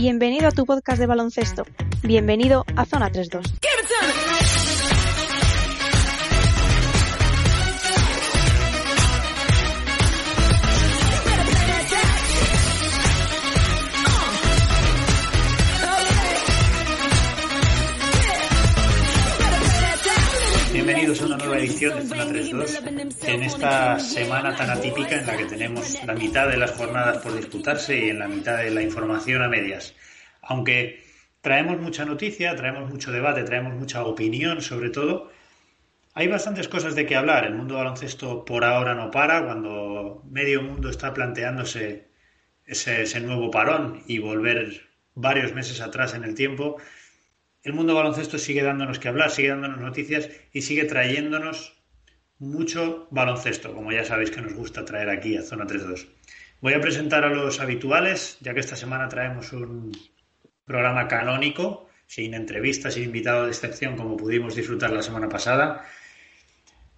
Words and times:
Bienvenido 0.00 0.48
a 0.48 0.50
tu 0.50 0.64
podcast 0.64 0.98
de 0.98 1.06
baloncesto. 1.06 1.66
Bienvenido 2.02 2.64
a 2.74 2.86
Zona 2.86 3.12
32. 3.12 3.44
Bienvenidos 20.90 21.22
a 21.22 21.26
una 21.26 21.36
nueva 21.36 21.58
edición 21.58 21.96
de 21.96 22.02
Zona 22.04 22.26
3.2 22.26 23.28
en 23.28 23.42
esta 23.44 24.00
semana 24.00 24.56
tan 24.56 24.70
atípica 24.70 25.20
en 25.20 25.24
la 25.24 25.36
que 25.36 25.44
tenemos 25.44 26.04
la 26.04 26.14
mitad 26.14 26.48
de 26.48 26.56
las 26.56 26.72
jornadas 26.72 27.18
por 27.18 27.36
disputarse 27.36 27.96
y 27.96 28.10
en 28.10 28.18
la 28.18 28.26
mitad 28.26 28.56
de 28.56 28.72
la 28.72 28.82
información 28.82 29.40
a 29.40 29.48
medias. 29.48 29.94
Aunque 30.42 31.04
traemos 31.42 31.78
mucha 31.78 32.04
noticia, 32.04 32.56
traemos 32.56 32.90
mucho 32.90 33.12
debate, 33.12 33.44
traemos 33.44 33.74
mucha 33.74 34.04
opinión 34.04 34.62
sobre 34.62 34.90
todo, 34.90 35.30
hay 36.14 36.26
bastantes 36.26 36.66
cosas 36.66 36.96
de 36.96 37.06
qué 37.06 37.14
hablar. 37.14 37.44
El 37.44 37.54
mundo 37.54 37.76
baloncesto 37.76 38.44
por 38.44 38.64
ahora 38.64 38.96
no 38.96 39.12
para, 39.12 39.44
cuando 39.44 40.24
medio 40.28 40.60
mundo 40.60 40.90
está 40.90 41.14
planteándose 41.14 42.08
ese, 42.66 43.02
ese 43.02 43.20
nuevo 43.20 43.52
parón 43.52 44.02
y 44.08 44.18
volver 44.18 44.88
varios 45.14 45.54
meses 45.54 45.80
atrás 45.80 46.14
en 46.14 46.24
el 46.24 46.34
tiempo, 46.34 46.78
el 47.62 47.72
mundo 47.72 47.94
baloncesto 47.94 48.38
sigue 48.38 48.62
dándonos 48.62 48.98
que 48.98 49.08
hablar, 49.08 49.30
sigue 49.30 49.48
dándonos 49.48 49.80
noticias 49.80 50.30
y 50.52 50.62
sigue 50.62 50.84
trayéndonos 50.84 51.80
mucho 52.38 53.06
baloncesto, 53.10 53.74
como 53.74 53.92
ya 53.92 54.04
sabéis 54.04 54.30
que 54.30 54.40
nos 54.40 54.54
gusta 54.54 54.84
traer 54.84 55.10
aquí 55.10 55.36
a 55.36 55.42
Zona 55.42 55.66
3.2. 55.66 56.06
Voy 56.62 56.72
a 56.72 56.80
presentar 56.80 57.24
a 57.24 57.30
los 57.30 57.60
habituales, 57.60 58.38
ya 58.40 58.54
que 58.54 58.60
esta 58.60 58.76
semana 58.76 59.08
traemos 59.08 59.52
un 59.52 59.92
programa 60.64 61.06
canónico, 61.06 61.88
sin 62.06 62.34
entrevistas, 62.34 62.94
sin 62.94 63.04
invitado 63.04 63.44
de 63.44 63.50
excepción, 63.50 63.96
como 63.96 64.16
pudimos 64.16 64.54
disfrutar 64.54 64.90
la 64.90 65.02
semana 65.02 65.28
pasada. 65.28 65.84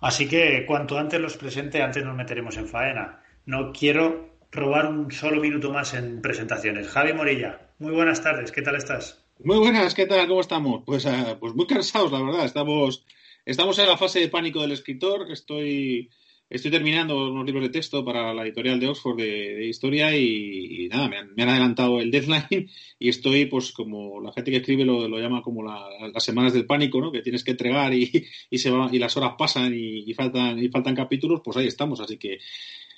Así 0.01 0.29
que 0.29 0.65
cuanto 0.67 0.99
antes 0.99 1.21
los 1.21 1.37
presente, 1.37 1.83
antes 1.83 2.05
nos 2.05 2.17
meteremos 2.17 2.57
en 2.57 2.69
faena. 2.69 3.23
No 3.47 3.73
quiero 3.73 4.39
robar 4.51 4.87
un 4.87 5.11
solo 5.11 5.41
minuto 5.41 5.73
más 5.73 5.95
en 5.95 6.23
presentaciones. 6.23 6.89
Javi 6.89 7.13
Morilla, 7.13 7.61
muy 7.79 7.93
buenas 7.93 8.23
tardes, 8.23 8.53
¿qué 8.53 8.63
tal 8.63 8.77
estás? 8.77 9.22
Muy 9.45 9.59
buenas, 9.59 9.93
¿qué 9.95 10.07
tal? 10.07 10.29
¿Cómo 10.29 10.41
estamos? 10.41 10.85
Pues, 10.87 11.05
uh, 11.05 11.37
pues 11.41 11.53
muy 11.55 11.67
cansados, 11.67 12.13
la 12.13 12.23
verdad. 12.23 12.45
Estamos, 12.45 13.05
estamos 13.45 13.77
en 13.81 13.89
la 13.89 13.97
fase 13.97 14.21
de 14.21 14.29
pánico 14.29 14.61
del 14.61 14.71
escritor. 14.71 15.33
Estoy, 15.33 16.11
estoy 16.49 16.71
terminando 16.71 17.17
unos 17.29 17.45
libros 17.45 17.65
de 17.65 17.71
texto 17.71 18.05
para 18.05 18.33
la 18.33 18.45
editorial 18.45 18.79
de 18.79 18.87
Oxford 18.87 19.17
de, 19.17 19.67
historia 19.67 20.17
y, 20.17 20.89
nada, 20.93 21.09
me 21.09 21.17
han, 21.17 21.35
me 21.35 21.43
han, 21.43 21.49
adelantado 21.49 22.01
el 22.01 22.13
deadline 22.13 22.71
y 23.01 23.09
estoy, 23.09 23.47
pues, 23.47 23.73
como 23.73 24.21
la 24.21 24.33
gente 24.33 24.53
que 24.53 24.59
escribe 24.59 24.85
lo, 24.85 25.09
lo 25.09 25.19
llama 25.19 25.43
como 25.43 25.65
la, 25.65 25.89
las 26.13 26.23
semanas 26.23 26.53
del 26.53 26.67
pánico, 26.67 27.01
¿no? 27.01 27.11
Que 27.11 27.23
tienes 27.23 27.43
que 27.43 27.51
entregar 27.51 27.93
y, 27.95 28.13
y 28.49 28.59
se 28.59 28.71
va, 28.71 28.91
y 28.93 29.01
las 29.01 29.17
horas 29.17 29.33
pasan 29.37 29.73
y, 29.75 30.15
faltan, 30.15 30.63
y 30.63 30.69
faltan 30.69 30.95
capítulos, 30.95 31.41
pues 31.45 31.57
ahí 31.57 31.67
estamos. 31.67 32.01
Así 32.01 32.17
que 32.17 32.39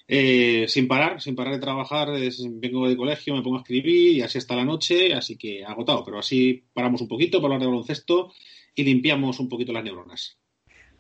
eh, 0.07 0.67
sin 0.69 0.87
parar, 0.87 1.21
sin 1.21 1.35
parar 1.35 1.55
de 1.55 1.61
trabajar, 1.61 2.09
vengo 2.53 2.89
de 2.89 2.97
colegio, 2.97 3.35
me 3.35 3.43
pongo 3.43 3.57
a 3.57 3.61
escribir 3.61 4.17
y 4.17 4.23
así 4.23 4.39
hasta 4.39 4.57
la 4.57 4.65
noche, 4.65 5.15
así 5.15 5.37
que 5.39 5.65
agotado, 5.65 6.05
pero 6.05 6.19
así 6.19 6.65
paramos 6.73 7.01
un 7.01 7.09
poquito 7.09 7.41
para 7.41 7.55
hablar 7.55 7.61
de 7.61 7.73
baloncesto 7.73 8.33
y 8.75 8.85
limpiamos 8.85 9.41
un 9.41 9.49
poquito 9.49 9.73
las 9.73 9.85
neuronas. 9.85 10.39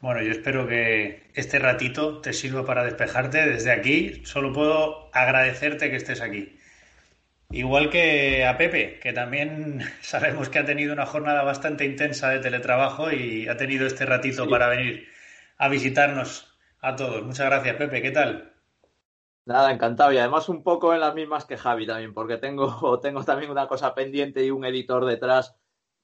Bueno, 0.00 0.22
yo 0.22 0.32
espero 0.32 0.66
que 0.69 1.31
este 1.34 1.59
ratito 1.59 2.20
te 2.20 2.34
sirva 2.34 2.66
para 2.66 2.84
despejarte. 2.84 3.47
Desde 3.48 3.72
aquí 3.72 4.22
solo 4.26 4.53
puedo 4.53 5.09
agradecerte 5.14 5.88
que 5.88 5.97
estés 5.97 6.20
aquí. 6.20 6.59
Igual 7.50 7.88
que 7.88 8.44
a 8.44 8.59
Pepe, 8.59 8.98
que 9.00 9.12
también 9.12 9.81
sabemos 10.03 10.48
que 10.50 10.59
ha 10.59 10.64
tenido 10.64 10.93
una 10.93 11.06
jornada 11.06 11.43
bastante 11.43 11.84
intensa 11.87 12.31
de 12.31 12.41
teletrabajo 12.41 13.12
y 13.12 13.48
ha 13.48 13.56
tenido 13.56 13.87
este 13.87 14.04
ratito 14.06 14.44
sí. 14.44 14.50
para 14.50 14.69
venir 14.69 15.09
a 15.56 15.69
visitarnos 15.69 16.54
a 16.81 16.97
todos. 16.97 17.25
Muchas 17.25 17.47
gracias, 17.47 17.76
Pepe. 17.76 18.03
¿Qué 18.03 18.10
tal? 18.10 18.53
Nada, 19.47 19.72
encantado. 19.72 20.12
Y 20.12 20.19
además 20.19 20.49
un 20.49 20.62
poco 20.62 20.94
en 20.94 21.00
las 21.00 21.15
mismas 21.15 21.44
que 21.44 21.56
Javi 21.56 21.87
también, 21.87 22.15
porque 22.15 22.38
tengo, 22.38 22.99
tengo 23.00 23.25
también 23.25 23.50
una 23.50 23.69
cosa 23.69 23.94
pendiente 23.94 24.44
y 24.44 24.50
un 24.50 24.65
editor 24.65 25.05
detrás 25.05 25.55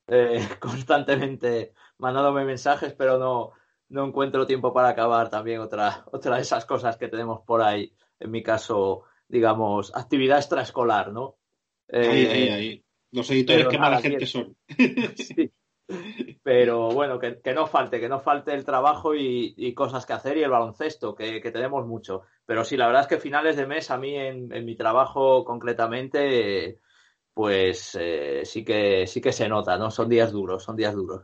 eh, 0.07 0.47
constantemente 0.61 1.73
mandándome 1.99 2.45
mensajes, 2.45 2.93
pero 2.93 3.19
no, 3.19 3.53
no 3.89 4.07
encuentro 4.07 4.47
tiempo 4.47 4.73
para 4.73 4.89
acabar 4.89 5.31
también 5.31 5.61
otra, 5.61 6.05
otra 6.13 6.37
de 6.37 6.43
esas 6.43 6.65
cosas 6.65 6.97
que 6.97 7.09
tenemos 7.09 7.41
por 7.47 7.63
ahí. 7.63 7.95
En 8.19 8.31
mi 8.31 8.43
caso, 8.43 9.05
digamos, 9.29 9.95
actividad 9.95 10.39
extraescolar, 10.39 11.13
¿no? 11.13 11.39
Eh, 11.89 12.09
ahí, 12.09 12.27
ahí, 12.27 12.49
ahí. 12.49 12.85
Los 13.13 13.31
editores, 13.31 13.67
qué 13.69 13.79
mala 13.79 14.01
gente 14.01 14.27
son. 14.27 14.57
sí. 15.17 15.53
Pero 16.51 16.89
bueno, 16.89 17.21
que, 17.21 17.55
no 17.55 17.69
falte, 17.69 18.01
que 18.01 18.09
no 18.09 18.19
falte 18.19 18.53
el 18.53 18.65
trabajo 18.65 19.15
y, 19.15 19.73
cosas 19.73 20.05
que 20.05 20.15
hacer 20.15 20.37
y 20.37 20.43
el 20.43 20.51
baloncesto, 20.51 21.15
que, 21.15 21.41
tenemos 21.53 21.87
mucho. 21.87 22.23
Pero 22.45 22.65
sí, 22.65 22.77
la 22.77 22.89
verdad 22.89 23.03
es 23.03 23.07
que 23.07 23.21
finales 23.21 23.55
de 23.55 23.69
mes, 23.69 23.89
a 23.93 23.99
mí 23.99 24.17
en, 24.17 24.49
mi 24.65 24.75
trabajo 24.75 25.45
concretamente, 25.45 26.81
pues 27.33 27.97
eh, 28.01 28.41
sí, 28.45 28.65
que, 28.65 29.07
sí 29.07 29.21
que 29.21 29.31
se 29.31 29.49
nota, 29.49 29.79
¿no? 29.79 29.93
Son 29.93 30.09
días 30.09 30.33
duros, 30.33 30.65
son 30.65 30.75
días 30.75 30.93
duros. 30.93 31.23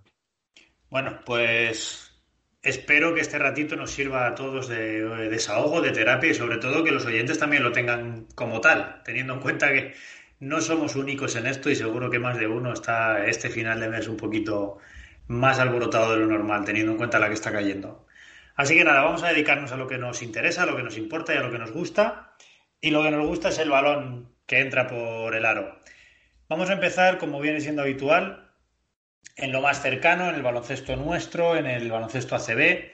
Bueno, 0.90 1.18
pues 1.26 2.16
espero 2.62 3.12
que 3.12 3.22
este 3.22 3.40
ratito 3.40 3.74
nos 3.74 3.90
sirva 3.90 4.28
a 4.28 4.34
todos 4.36 4.68
de 4.68 5.28
desahogo, 5.28 5.80
de 5.80 5.90
terapia 5.90 6.30
y 6.30 6.34
sobre 6.34 6.58
todo 6.58 6.84
que 6.84 6.92
los 6.92 7.04
oyentes 7.04 7.36
también 7.36 7.64
lo 7.64 7.72
tengan 7.72 8.28
como 8.36 8.60
tal, 8.60 9.02
teniendo 9.04 9.34
en 9.34 9.40
cuenta 9.40 9.72
que 9.72 9.92
no 10.38 10.60
somos 10.60 10.94
únicos 10.94 11.34
en 11.34 11.48
esto 11.48 11.68
y 11.68 11.74
seguro 11.74 12.10
que 12.10 12.20
más 12.20 12.38
de 12.38 12.46
uno 12.46 12.72
está 12.72 13.26
este 13.26 13.48
final 13.48 13.80
de 13.80 13.88
mes 13.88 14.06
un 14.06 14.16
poquito 14.16 14.78
más 15.28 15.58
alborotado 15.58 16.12
de 16.12 16.18
lo 16.18 16.26
normal, 16.26 16.64
teniendo 16.64 16.92
en 16.92 16.98
cuenta 16.98 17.18
la 17.18 17.28
que 17.28 17.34
está 17.34 17.52
cayendo. 17.52 18.06
Así 18.54 18.74
que 18.74 18.84
nada, 18.84 19.02
vamos 19.02 19.22
a 19.22 19.28
dedicarnos 19.28 19.72
a 19.72 19.76
lo 19.76 19.86
que 19.86 19.98
nos 19.98 20.22
interesa, 20.22 20.62
a 20.62 20.66
lo 20.66 20.76
que 20.76 20.82
nos 20.82 20.96
importa 20.96 21.34
y 21.34 21.36
a 21.36 21.42
lo 21.42 21.50
que 21.50 21.58
nos 21.58 21.72
gusta. 21.72 22.32
Y 22.80 22.90
lo 22.90 23.02
que 23.02 23.10
nos 23.10 23.26
gusta 23.26 23.50
es 23.50 23.58
el 23.58 23.70
balón 23.70 24.34
que 24.46 24.60
entra 24.60 24.86
por 24.86 25.34
el 25.34 25.44
aro. 25.44 25.78
Vamos 26.48 26.70
a 26.70 26.74
empezar, 26.74 27.18
como 27.18 27.40
viene 27.40 27.60
siendo 27.60 27.82
habitual, 27.82 28.50
en 29.36 29.52
lo 29.52 29.60
más 29.60 29.82
cercano, 29.82 30.28
en 30.28 30.36
el 30.36 30.42
baloncesto 30.42 30.96
nuestro, 30.96 31.56
en 31.56 31.66
el 31.66 31.90
baloncesto 31.90 32.36
ACB. 32.36 32.92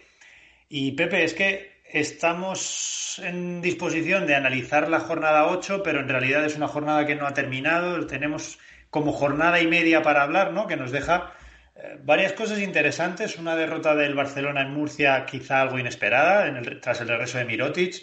Y 0.69 0.93
Pepe, 0.93 1.23
es 1.25 1.35
que 1.35 1.83
estamos 1.85 3.21
en 3.23 3.61
disposición 3.61 4.27
de 4.27 4.35
analizar 4.35 4.89
la 4.89 5.01
jornada 5.01 5.47
8, 5.47 5.83
pero 5.83 6.01
en 6.01 6.09
realidad 6.09 6.45
es 6.45 6.57
una 6.57 6.67
jornada 6.67 7.07
que 7.07 7.15
no 7.15 7.27
ha 7.27 7.35
terminado. 7.35 8.05
Tenemos 8.07 8.59
como 8.91 9.13
jornada 9.13 9.61
y 9.61 9.67
media 9.67 10.03
para 10.03 10.23
hablar, 10.23 10.53
¿no? 10.53 10.67
Que 10.67 10.77
nos 10.77 10.91
deja 10.91 11.35
eh, 11.83 11.99
varias 12.03 12.33
cosas 12.33 12.61
interesantes. 12.61 13.39
Una 13.39 13.57
derrota 13.57 13.95
del 13.95 14.15
Barcelona 14.15 14.63
en 14.63 14.73
Murcia, 14.73 15.27
quizá 15.27 15.61
algo 15.63 15.79
inesperada, 15.79 16.51
tras 16.81 17.01
el 17.01 17.09
regreso 17.09 17.39
de 17.39 17.45
Mirotic. 17.45 18.03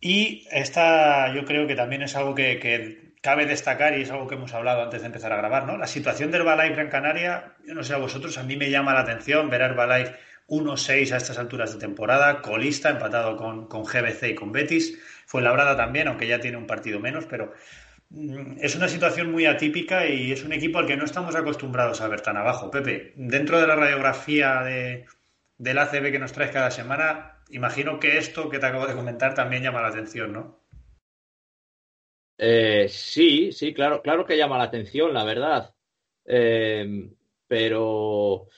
Y 0.00 0.46
esta, 0.50 1.32
yo 1.34 1.44
creo 1.44 1.66
que 1.66 1.74
también 1.74 2.02
es 2.02 2.16
algo 2.16 2.34
que, 2.34 3.10
cabe 3.22 3.44
destacar 3.44 3.98
y 3.98 4.02
es 4.02 4.10
algo 4.10 4.26
que 4.26 4.34
hemos 4.34 4.54
hablado 4.54 4.82
antes 4.82 5.02
de 5.02 5.06
empezar 5.06 5.32
a 5.32 5.36
grabar, 5.36 5.66
¿no? 5.66 5.76
La 5.76 5.86
situación 5.86 6.30
del 6.30 6.40
Herbalife 6.40 6.74
Gran 6.74 6.88
Canaria, 6.88 7.54
yo 7.66 7.74
no 7.74 7.82
sé 7.82 7.92
a 7.92 7.98
vosotros, 7.98 8.38
a 8.38 8.42
mí 8.42 8.56
me 8.56 8.70
llama 8.70 8.94
la 8.94 9.00
atención 9.00 9.50
ver 9.50 9.62
a 9.62 9.66
Herbalife 9.66 10.16
1-6 10.48 11.12
a 11.12 11.16
estas 11.18 11.38
alturas 11.38 11.74
de 11.74 11.78
temporada, 11.78 12.40
colista, 12.40 12.88
empatado 12.88 13.36
con, 13.36 13.68
con, 13.68 13.84
GBC 13.84 14.30
y 14.30 14.34
con 14.34 14.52
Betis. 14.52 14.98
Fue 15.26 15.42
labrada 15.42 15.76
también, 15.76 16.08
aunque 16.08 16.26
ya 16.26 16.40
tiene 16.40 16.56
un 16.56 16.66
partido 16.66 16.98
menos, 16.98 17.26
pero 17.26 17.52
es 18.12 18.74
una 18.74 18.88
situación 18.88 19.30
muy 19.30 19.46
atípica 19.46 20.06
y 20.06 20.32
es 20.32 20.44
un 20.44 20.52
equipo 20.52 20.78
al 20.78 20.86
que 20.86 20.96
no 20.96 21.04
estamos 21.04 21.36
acostumbrados 21.36 22.00
a 22.00 22.08
ver 22.08 22.20
tan 22.20 22.36
abajo. 22.36 22.70
Pepe, 22.70 23.12
dentro 23.16 23.60
de 23.60 23.66
la 23.66 23.76
radiografía 23.76 24.62
de, 24.62 25.06
del 25.58 25.78
ACB 25.78 26.10
que 26.10 26.18
nos 26.18 26.32
traes 26.32 26.50
cada 26.50 26.70
semana, 26.70 27.42
imagino 27.50 28.00
que 28.00 28.18
esto 28.18 28.48
que 28.48 28.58
te 28.58 28.66
acabo 28.66 28.86
de 28.86 28.94
comentar 28.94 29.34
también 29.34 29.62
llama 29.62 29.82
la 29.82 29.88
atención, 29.88 30.32
¿no? 30.32 30.60
Eh, 32.36 32.88
sí, 32.88 33.52
sí, 33.52 33.72
claro, 33.72 34.02
claro 34.02 34.24
que 34.24 34.36
llama 34.36 34.58
la 34.58 34.64
atención, 34.64 35.14
la 35.14 35.24
verdad. 35.24 35.74
Eh, 36.24 37.10
pero 37.46 38.48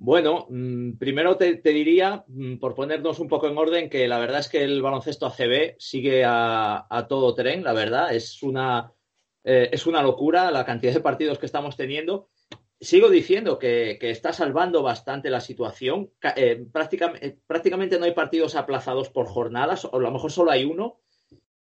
Bueno, 0.00 0.46
mm, 0.48 0.92
primero 0.96 1.36
te, 1.36 1.56
diría, 1.56 2.24
mm, 2.28 2.58
por 2.58 2.76
ponernos 2.76 3.18
un 3.18 3.26
poco 3.26 3.48
en 3.48 3.58
orden, 3.58 3.90
que 3.90 4.06
la 4.06 4.20
verdad 4.20 4.38
es 4.38 4.48
que 4.48 4.62
el 4.62 4.80
baloncesto 4.80 5.26
ACB 5.26 5.74
sigue 5.78 6.22
a, 6.24 7.06
todo 7.08 7.34
tren, 7.34 7.64
la 7.64 7.72
verdad. 7.72 8.14
Es 8.14 8.44
una, 8.44 8.92
eh, 9.42 9.70
es 9.72 9.86
una 9.88 10.00
locura 10.00 10.52
la 10.52 10.64
cantidad 10.64 10.92
de 10.94 11.00
partidos 11.00 11.40
que 11.40 11.46
estamos 11.46 11.76
teniendo. 11.76 12.30
Sigo 12.80 13.10
diciendo 13.10 13.58
que, 13.58 13.98
está 14.00 14.32
salvando 14.32 14.84
bastante 14.84 15.30
la 15.30 15.40
situación. 15.40 16.12
Eh, 16.36 16.64
prácticamente, 16.72 17.26
eh, 17.26 17.38
prácticamente, 17.44 17.98
no 17.98 18.04
hay 18.04 18.12
partidos 18.12 18.54
aplazados 18.54 19.10
por 19.10 19.26
jornadas, 19.26 19.84
o 19.84 19.96
a 19.96 20.00
lo 20.00 20.12
mejor 20.12 20.30
solo 20.30 20.52
hay 20.52 20.64
uno. 20.64 21.00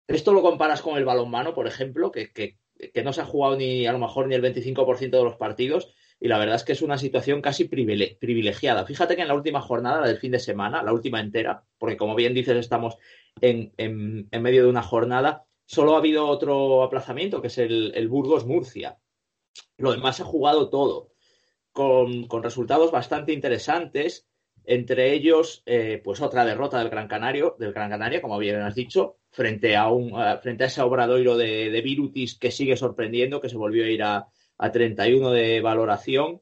Esto 0.08 0.34
lo 0.34 0.42
comparas 0.42 0.82
con 0.82 0.98
el 0.98 1.06
balonmano, 1.06 1.54
por 1.54 1.68
ejemplo, 1.68 2.12
que, 2.12 2.34
que 2.34 3.04
no 3.04 3.14
se 3.14 3.22
ha 3.22 3.26
jugado 3.26 3.56
ni 3.56 3.88
a 3.88 3.94
lo 3.94 4.00
mejor 4.00 4.28
ni 4.28 4.36
el 4.36 4.44
25% 4.44 5.10
de 5.10 5.24
los 5.24 5.38
partidos 5.38 5.96
y 6.20 6.28
la 6.28 6.38
verdad 6.38 6.56
es 6.56 6.64
que 6.64 6.72
es 6.72 6.82
una 6.82 6.98
situación 6.98 7.42
casi 7.42 7.66
privilegiada. 7.66 8.86
Fíjate 8.86 9.16
que 9.16 9.22
en 9.22 9.28
la 9.28 9.36
última 9.36 9.62
jornada, 9.62 10.02
la 10.02 10.08
del 10.08 10.18
fin 10.18 10.32
de 10.32 10.40
semana, 10.40 10.82
la 10.82 10.94
última 10.94 11.20
entera, 11.20 11.64
porque 11.78 11.98
como 11.98 12.16
bien 12.16 12.34
dices, 12.34 12.56
estamos 12.58 12.98
en, 13.42 13.74
medio 14.32 14.64
de 14.64 14.70
una 14.70 14.82
jornada, 14.82 15.46
solo 15.66 15.96
ha 15.96 16.00
habido 16.00 16.28
otro 16.28 16.84
aplazamiento, 16.84 17.42
que 17.42 17.48
es 17.48 17.58
el, 17.58 18.08
Burgos-Murcia. 18.08 18.98
Lo 19.78 19.92
demás 19.92 20.18
se 20.18 20.24
ha 20.24 20.26
jugado 20.26 20.70
todo, 20.70 21.12
con, 21.74 22.28
resultados 22.42 22.92
bastante 22.92 23.34
interesantes, 23.34 24.26
entre 24.64 25.14
ellos, 25.14 25.62
eh, 25.66 26.02
pues 26.04 26.22
otra 26.22 26.46
derrota 26.46 26.80
del 26.80 26.90
Gran 26.90 27.08
Canario, 27.08 27.56
del 27.60 27.74
Gran 27.74 27.90
Canaria, 27.90 28.22
como 28.22 28.40
bien 28.40 28.62
has 28.62 28.74
dicho, 28.74 29.18
frente 29.30 29.76
a 29.76 29.90
un, 29.90 30.14
frente 30.42 30.64
a 30.64 30.68
ese 30.68 30.82
obradoiro 30.82 31.38
de, 31.38 31.70
de 31.70 31.82
Virutis 31.82 32.40
que 32.40 32.50
sigue 32.50 32.76
sorprendiendo, 32.76 33.42
que 33.42 33.50
se 33.50 33.58
volvió 33.58 33.84
a 33.84 33.90
ir 33.90 34.02
a, 34.02 34.28
a 34.58 34.72
31 34.72 35.32
de 35.32 35.62
valoración. 35.62 36.42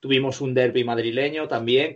Tuvimos 0.00 0.40
un 0.40 0.54
derby 0.54 0.82
madrileño 0.84 1.46
también, 1.46 1.94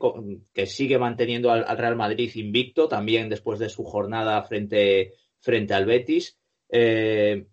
que 0.53 0.67
sigue 0.67 0.99
manteniendo 0.99 1.51
al, 1.51 1.79
Real 1.79 1.97
Madrid 1.97 2.31
invicto, 2.35 2.87
también 2.87 3.29
después 3.29 3.59
de 3.59 3.71
su 3.71 3.85
jornada 3.85 4.43
frente, 4.43 5.15
frente 5.41 5.75
al 5.75 5.87
Betis. 5.87 6.39
Eh, 6.69 7.47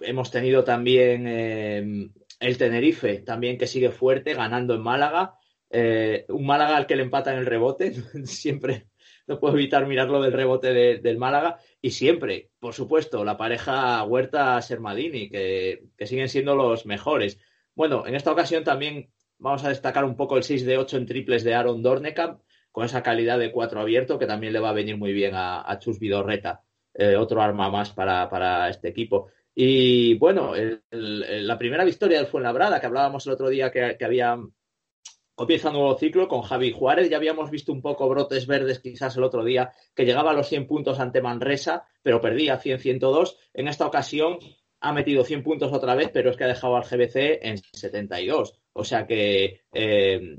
hemos 0.00 0.30
tenido 0.30 0.64
también 0.64 1.26
eh, 1.26 2.10
el 2.40 2.58
Tenerife, 2.58 3.18
también 3.18 3.58
que 3.58 3.66
sigue 3.66 3.90
fuerte, 3.90 4.34
ganando 4.34 4.74
en 4.74 4.82
Málaga. 4.82 5.34
Eh, 5.70 6.24
un 6.28 6.46
Málaga 6.46 6.78
al 6.78 6.86
que 6.86 6.96
le 6.96 7.02
empatan 7.02 7.36
el 7.36 7.46
rebote, 7.46 7.92
siempre 8.24 8.88
no 9.28 9.38
puedo 9.38 9.54
evitar 9.54 9.86
mirarlo 9.86 10.20
del 10.22 10.32
rebote 10.32 10.72
del 10.98 11.18
Málaga. 11.18 11.58
Y 11.80 11.90
siempre, 11.90 12.50
por 12.58 12.74
supuesto, 12.74 13.24
la 13.24 13.36
pareja 13.36 14.02
Huerta-Sermadini, 14.02 15.28
que, 15.28 15.84
siguen 16.06 16.28
siendo 16.28 16.56
los 16.56 16.86
mejores. 16.86 17.38
Bueno, 17.74 18.06
en 18.06 18.14
esta 18.14 18.32
ocasión 18.32 18.64
también 18.64 19.10
vamos 19.38 19.64
a 19.64 19.68
destacar 19.68 20.04
un 20.04 20.16
poco 20.16 20.36
el 20.36 20.42
6 20.42 20.64
de 20.64 20.78
8 20.78 20.96
en 20.96 21.06
triples 21.06 21.44
de 21.44 21.54
Aaron 21.54 21.82
Dornekamp, 21.82 22.40
con 22.72 22.86
esa 22.86 23.02
calidad 23.02 23.38
de 23.38 23.52
4 23.52 23.80
abierto 23.80 24.18
que 24.18 24.26
también 24.26 24.52
le 24.52 24.60
va 24.60 24.70
a 24.70 24.74
venir 24.74 24.96
muy 24.96 25.12
bien 25.12 25.32
a, 25.34 25.78
Chus 25.78 25.98
Vidorreta, 25.98 26.62
eh, 26.94 27.16
otro 27.16 27.42
arma 27.42 27.70
más 27.70 27.92
para, 27.92 28.68
este 28.70 28.88
equipo. 28.88 29.28
Y 29.54 30.14
bueno, 30.14 30.54
la 30.90 31.58
primera 31.58 31.84
victoria 31.84 32.18
del 32.18 32.28
Fuenlabrada, 32.28 32.80
que 32.80 32.86
hablábamos 32.86 33.26
el 33.26 33.32
otro 33.32 33.48
día 33.48 33.70
que, 33.70 33.96
que 33.98 34.04
había 34.04 34.38
comienza 35.38 35.68
un 35.68 35.74
nuevo 35.74 35.96
ciclo 35.96 36.26
con 36.26 36.42
Javi 36.42 36.72
Juárez. 36.72 37.08
Ya 37.08 37.16
habíamos 37.16 37.48
visto 37.48 37.72
un 37.72 37.80
poco 37.80 38.08
brotes 38.08 38.48
verdes 38.48 38.80
quizás 38.80 39.16
el 39.16 39.22
otro 39.22 39.44
día, 39.44 39.70
que 39.94 40.04
llegaba 40.04 40.32
a 40.32 40.34
los 40.34 40.48
100 40.48 40.66
puntos 40.66 40.98
ante 40.98 41.22
Manresa, 41.22 41.84
pero 42.02 42.20
perdía 42.20 42.60
100-102. 42.60 43.36
En 43.54 43.68
esta 43.68 43.86
ocasión 43.86 44.38
ha 44.80 44.92
metido 44.92 45.22
100 45.22 45.44
puntos 45.44 45.72
otra 45.72 45.94
vez, 45.94 46.10
pero 46.12 46.30
es 46.30 46.36
que 46.36 46.42
ha 46.42 46.48
dejado 46.48 46.76
al 46.76 46.82
GBC 46.82 47.38
en 47.40 47.58
72. 47.58 48.58
O 48.72 48.82
sea 48.82 49.06
que 49.06 49.60
eh, 49.72 50.38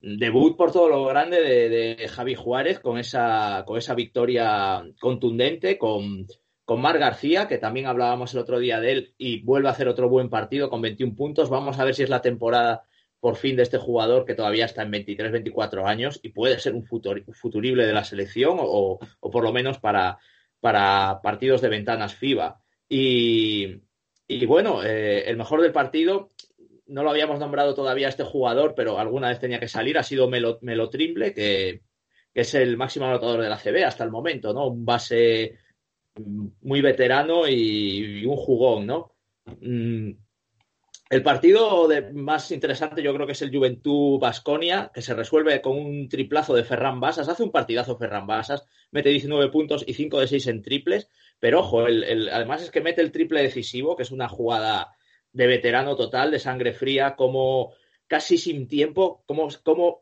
debut 0.00 0.56
por 0.56 0.72
todo 0.72 0.88
lo 0.88 1.04
grande 1.04 1.40
de, 1.40 2.08
Javi 2.08 2.34
Juárez 2.34 2.80
con 2.80 2.98
esa, 2.98 3.62
con 3.64 3.78
esa 3.78 3.94
victoria 3.94 4.82
contundente, 5.00 5.78
con, 5.78 6.26
con 6.64 6.80
Mar 6.80 6.98
García, 6.98 7.46
que 7.46 7.58
también 7.58 7.86
hablábamos 7.86 8.34
el 8.34 8.40
otro 8.40 8.58
día 8.58 8.80
de 8.80 8.90
él, 8.90 9.14
y 9.18 9.40
vuelve 9.42 9.68
a 9.68 9.72
hacer 9.72 9.86
otro 9.86 10.08
buen 10.08 10.28
partido 10.28 10.68
con 10.68 10.82
21 10.82 11.14
puntos. 11.14 11.48
Vamos 11.48 11.78
a 11.78 11.84
ver 11.84 11.94
si 11.94 12.02
es 12.02 12.10
la 12.10 12.22
temporada 12.22 12.82
por 13.22 13.36
fin 13.36 13.54
de 13.54 13.62
este 13.62 13.78
jugador 13.78 14.24
que 14.24 14.34
todavía 14.34 14.64
está 14.64 14.82
en 14.82 14.90
23, 14.90 15.30
24 15.30 15.86
años 15.86 16.18
y 16.24 16.30
puede 16.30 16.58
ser 16.58 16.74
un 16.74 16.84
futurible 16.84 17.86
de 17.86 17.92
la 17.92 18.02
selección 18.02 18.56
o, 18.58 18.98
por 19.20 19.44
lo 19.44 19.52
menos 19.52 19.78
para, 19.78 20.18
para, 20.58 21.20
partidos 21.22 21.60
de 21.60 21.68
ventanas 21.68 22.16
FIBA. 22.16 22.60
Y, 22.88 23.80
bueno, 24.44 24.82
eh, 24.82 25.22
el 25.30 25.36
mejor 25.36 25.62
del 25.62 25.70
partido, 25.70 26.32
no 26.88 27.04
lo 27.04 27.10
habíamos 27.10 27.38
nombrado 27.38 27.76
todavía 27.76 28.08
este 28.08 28.24
jugador, 28.24 28.74
pero 28.74 28.98
alguna 28.98 29.28
vez 29.28 29.38
tenía 29.38 29.60
que 29.60 29.68
salir, 29.68 29.98
ha 29.98 30.02
sido 30.02 30.28
Melo, 30.28 30.90
Trimble, 30.90 31.32
que, 31.32 31.82
es 32.34 32.54
el 32.54 32.76
máximo 32.76 33.06
anotador 33.06 33.40
de 33.42 33.48
la 33.48 33.56
CB 33.56 33.84
hasta 33.84 34.02
el 34.02 34.10
momento, 34.10 34.52
¿no? 34.52 34.66
Un 34.66 34.84
base 34.84 35.58
muy 36.62 36.80
veterano 36.80 37.46
y, 37.46 38.22
y 38.22 38.26
un 38.26 38.36
jugón, 38.36 38.84
¿no? 38.84 39.14
Mm, 39.60 40.10
el 41.12 41.22
partido 41.22 41.90
más 42.14 42.50
interesante 42.52 43.02
yo 43.02 43.12
creo 43.12 43.26
que 43.26 43.34
es 43.34 43.42
el 43.42 43.54
Juventud 43.54 44.18
Basconia, 44.18 44.90
que 44.94 45.02
se 45.02 45.12
resuelve 45.12 45.60
con 45.60 45.76
un 45.76 46.08
triplazo 46.08 46.54
de 46.54 46.64
Ferran 46.64 47.00
Basas. 47.00 47.28
Hace 47.28 47.42
un 47.42 47.50
partidazo 47.50 47.98
Ferran 47.98 48.26
Basas, 48.26 48.66
mete 48.92 49.10
19 49.10 49.50
puntos 49.50 49.84
y 49.86 49.92
5 49.92 50.20
de 50.20 50.26
6 50.26 50.46
en 50.46 50.62
triples. 50.62 51.10
Pero 51.38 51.60
ojo, 51.60 51.80
además 51.82 52.62
es 52.62 52.70
que 52.70 52.80
mete 52.80 53.02
el 53.02 53.12
triple 53.12 53.42
decisivo, 53.42 53.94
que 53.94 54.04
es 54.04 54.10
una 54.10 54.26
jugada 54.26 54.96
de 55.32 55.46
veterano 55.46 55.96
total, 55.96 56.30
de 56.30 56.38
sangre 56.38 56.72
fría, 56.72 57.14
como 57.14 57.74
casi 58.06 58.38
sin 58.38 58.66
tiempo, 58.66 59.22
como, 59.26 59.50
como 59.62 60.00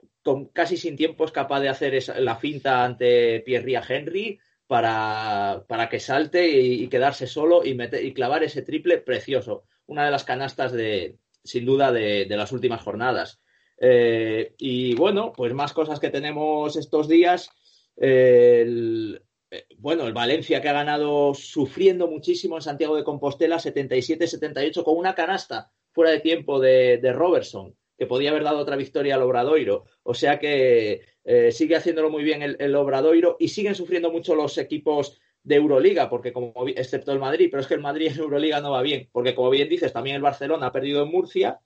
casi 0.53 0.77
sin 0.77 0.95
tiempo 0.95 1.25
es 1.25 1.33
capaz 1.33 1.59
de 1.59 1.71
hacer 1.71 2.01
la 2.21 2.37
finta 2.37 2.85
ante 2.85 3.41
Pierre 3.41 3.81
Henry 3.89 4.39
para, 4.69 5.89
que 5.91 5.99
salte 5.99 6.49
y, 6.49 6.87
quedarse 6.87 7.27
solo 7.27 7.65
y, 7.65 7.75
meter, 7.75 8.05
y 8.05 8.15
clavar 8.15 8.45
ese 8.45 8.63
triple 8.63 8.99
precioso 8.99 9.65
una 9.91 10.05
de 10.05 10.13
las 10.13 10.25
canastas 10.25 10.73
de, 10.73 11.19
sin 11.43 11.67
duda, 11.67 11.91
de, 11.91 12.27
las 12.29 12.53
últimas 12.53 12.81
jornadas. 12.81 13.41
Eh, 13.79 14.55
y 14.57 14.95
bueno, 14.95 15.33
pues 15.37 15.53
más 15.53 15.73
cosas 15.73 15.99
que 15.99 16.11
tenemos 16.11 16.77
estos 16.77 17.09
días. 17.09 17.51
eh, 17.97 19.19
bueno, 19.79 20.07
el 20.07 20.13
Valencia 20.13 20.61
que 20.61 20.69
ha 20.69 20.73
ganado 20.73 21.35
sufriendo 21.35 22.07
muchísimo 22.07 22.55
en 22.57 22.63
Santiago 22.63 22.95
de 22.95 23.03
Compostela, 23.03 23.57
77-78, 23.57 24.85
con 24.85 24.97
una 24.97 25.17
canasta 25.17 25.73
fuera 25.91 26.13
de 26.13 26.21
tiempo 26.21 26.61
de, 26.61 27.01
Robertson, 27.13 27.75
que 27.99 28.07
podía 28.07 28.31
haber 28.31 28.45
dado 28.45 28.59
otra 28.59 28.77
victoria 28.77 29.17
al 29.17 29.23
Obradoiro. 29.23 29.87
O 30.05 30.15
sea 30.15 30.39
que 30.39 31.01
eh, 31.25 31.51
sigue 31.51 31.75
haciéndolo 31.75 32.11
muy 32.11 32.23
bien 32.23 32.43
el, 32.43 32.57
el, 32.61 32.77
Obradoiro 32.77 33.37
y 33.41 33.49
siguen 33.49 33.75
sufriendo 33.75 34.13
mucho 34.13 34.37
los 34.37 34.57
equipos 34.57 35.21
de 35.43 35.57
Euroliga, 35.57 36.11
porque 36.11 36.33
como 36.33 36.53
excepto 36.69 37.13
el 37.13 37.19
Madrid, 37.19 37.49
pero 37.51 37.63
es 37.63 37.67
que 37.67 37.75
el 37.75 37.81
Madrid 37.81 38.09
en 38.13 38.19
Euroliga 38.19 38.61
no 38.61 38.73
va 38.73 38.83
bien, 38.83 39.09
porque 39.13 39.35
como 39.35 39.51
bien 39.51 39.69
dices, 39.69 39.93
también 39.93 40.17
el 40.17 40.23
Barcelona 40.23 40.67
ha 40.67 40.73
perdido 40.73 41.03
en 41.03 41.11
Murcia 41.11 41.61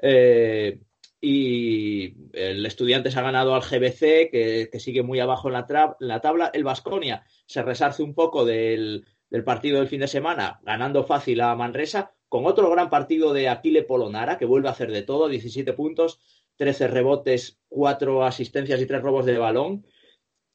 eh, 0.00 0.80
y 1.20 2.14
el 2.32 2.64
Estudiantes 2.64 3.16
ha 3.16 3.22
ganado 3.22 3.54
al 3.54 3.60
GBC, 3.60 4.30
que, 4.30 4.70
sigue 4.78 5.02
muy 5.02 5.20
abajo 5.20 5.48
en 5.48 5.54
la, 5.54 5.96
la 6.00 6.20
tabla. 6.20 6.50
El 6.54 6.64
Vasconia 6.64 7.24
se 7.44 7.62
resarce 7.62 8.02
un 8.02 8.14
poco 8.14 8.46
del, 8.46 9.04
partido 9.44 9.78
del 9.78 9.88
fin 9.88 10.00
de 10.00 10.08
semana, 10.08 10.60
ganando 10.62 11.04
fácil 11.04 11.42
a 11.42 11.54
Manresa, 11.54 12.14
con 12.28 12.46
otro 12.46 12.70
gran 12.70 12.88
partido 12.88 13.34
de 13.34 13.48
Aquile 13.48 13.82
Polonara, 13.82 14.38
que 14.38 14.46
vuelve 14.46 14.68
a 14.68 14.72
hacer 14.72 14.90
de 14.90 15.02
todo, 15.02 15.28
17 15.28 15.72
puntos, 15.74 16.20
13 16.56 16.88
rebotes, 16.88 17.58
4 17.68 18.24
asistencias 18.24 18.80
y 18.80 18.86
3 18.86 19.02
robos 19.02 19.26
de 19.26 19.36
balón 19.36 19.84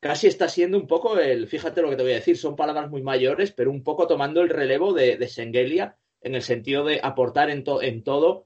casi 0.06 0.28
está 0.28 0.48
siendo 0.48 0.78
un 0.78 0.86
poco 0.86 1.18
el, 1.18 1.48
fíjate 1.48 1.82
lo 1.82 1.90
que 1.90 1.96
te 1.96 2.04
voy 2.04 2.12
a 2.12 2.18
decir, 2.18 2.38
son 2.38 2.56
palabras 2.56 2.92
muy 2.92 3.02
mayores, 3.02 3.52
pero 3.52 3.72
un 3.72 3.84
poco 3.84 4.06
tomando 4.06 4.42
el 4.42 4.50
relevo 4.50 4.94
de, 4.94 5.18
de 5.18 5.28
Sengelia 5.28 5.98
en 6.22 6.36
el 6.36 6.44
sentido 6.44 6.86
de 6.86 7.00
aportar 7.02 7.50
en, 7.50 7.64
en 7.82 8.04
todo, 8.04 8.46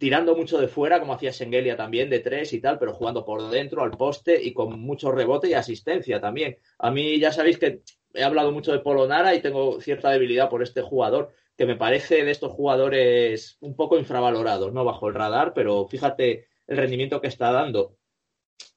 tirando 0.00 0.34
mucho 0.34 0.58
de 0.58 0.66
fuera, 0.66 0.98
como 0.98 1.12
hacía 1.12 1.32
Sengelia 1.32 1.76
también, 1.76 2.10
de 2.10 2.18
tres 2.18 2.52
y 2.52 2.60
tal, 2.60 2.80
pero 2.80 2.94
jugando 2.94 3.24
por 3.24 3.48
dentro, 3.48 3.84
al 3.84 3.92
poste 3.92 4.42
y 4.42 4.52
con 4.52 4.80
mucho 4.80 5.12
rebote 5.12 5.48
y 5.48 5.54
asistencia 5.54 6.20
también. 6.20 6.58
A 6.80 6.90
mí 6.90 7.20
ya 7.20 7.30
sabéis 7.30 7.58
que 7.58 7.82
he 8.12 8.24
hablado 8.24 8.50
mucho 8.50 8.72
de 8.72 8.80
Polonara 8.80 9.36
y 9.36 9.40
tengo 9.40 9.80
cierta 9.80 10.10
debilidad 10.10 10.50
por 10.50 10.64
este 10.64 10.82
jugador, 10.82 11.30
que 11.56 11.64
me 11.64 11.76
parece 11.76 12.24
de 12.24 12.32
estos 12.32 12.50
jugadores 12.50 13.56
un 13.60 13.76
poco 13.76 13.98
infravalorados, 13.98 14.72
¿no? 14.72 14.84
Bajo 14.84 15.06
el 15.06 15.14
radar, 15.14 15.52
pero 15.54 15.86
fíjate 15.86 16.48
el 16.66 16.76
rendimiento 16.76 17.20
que 17.20 17.28
está 17.28 17.52
dando. 17.52 17.94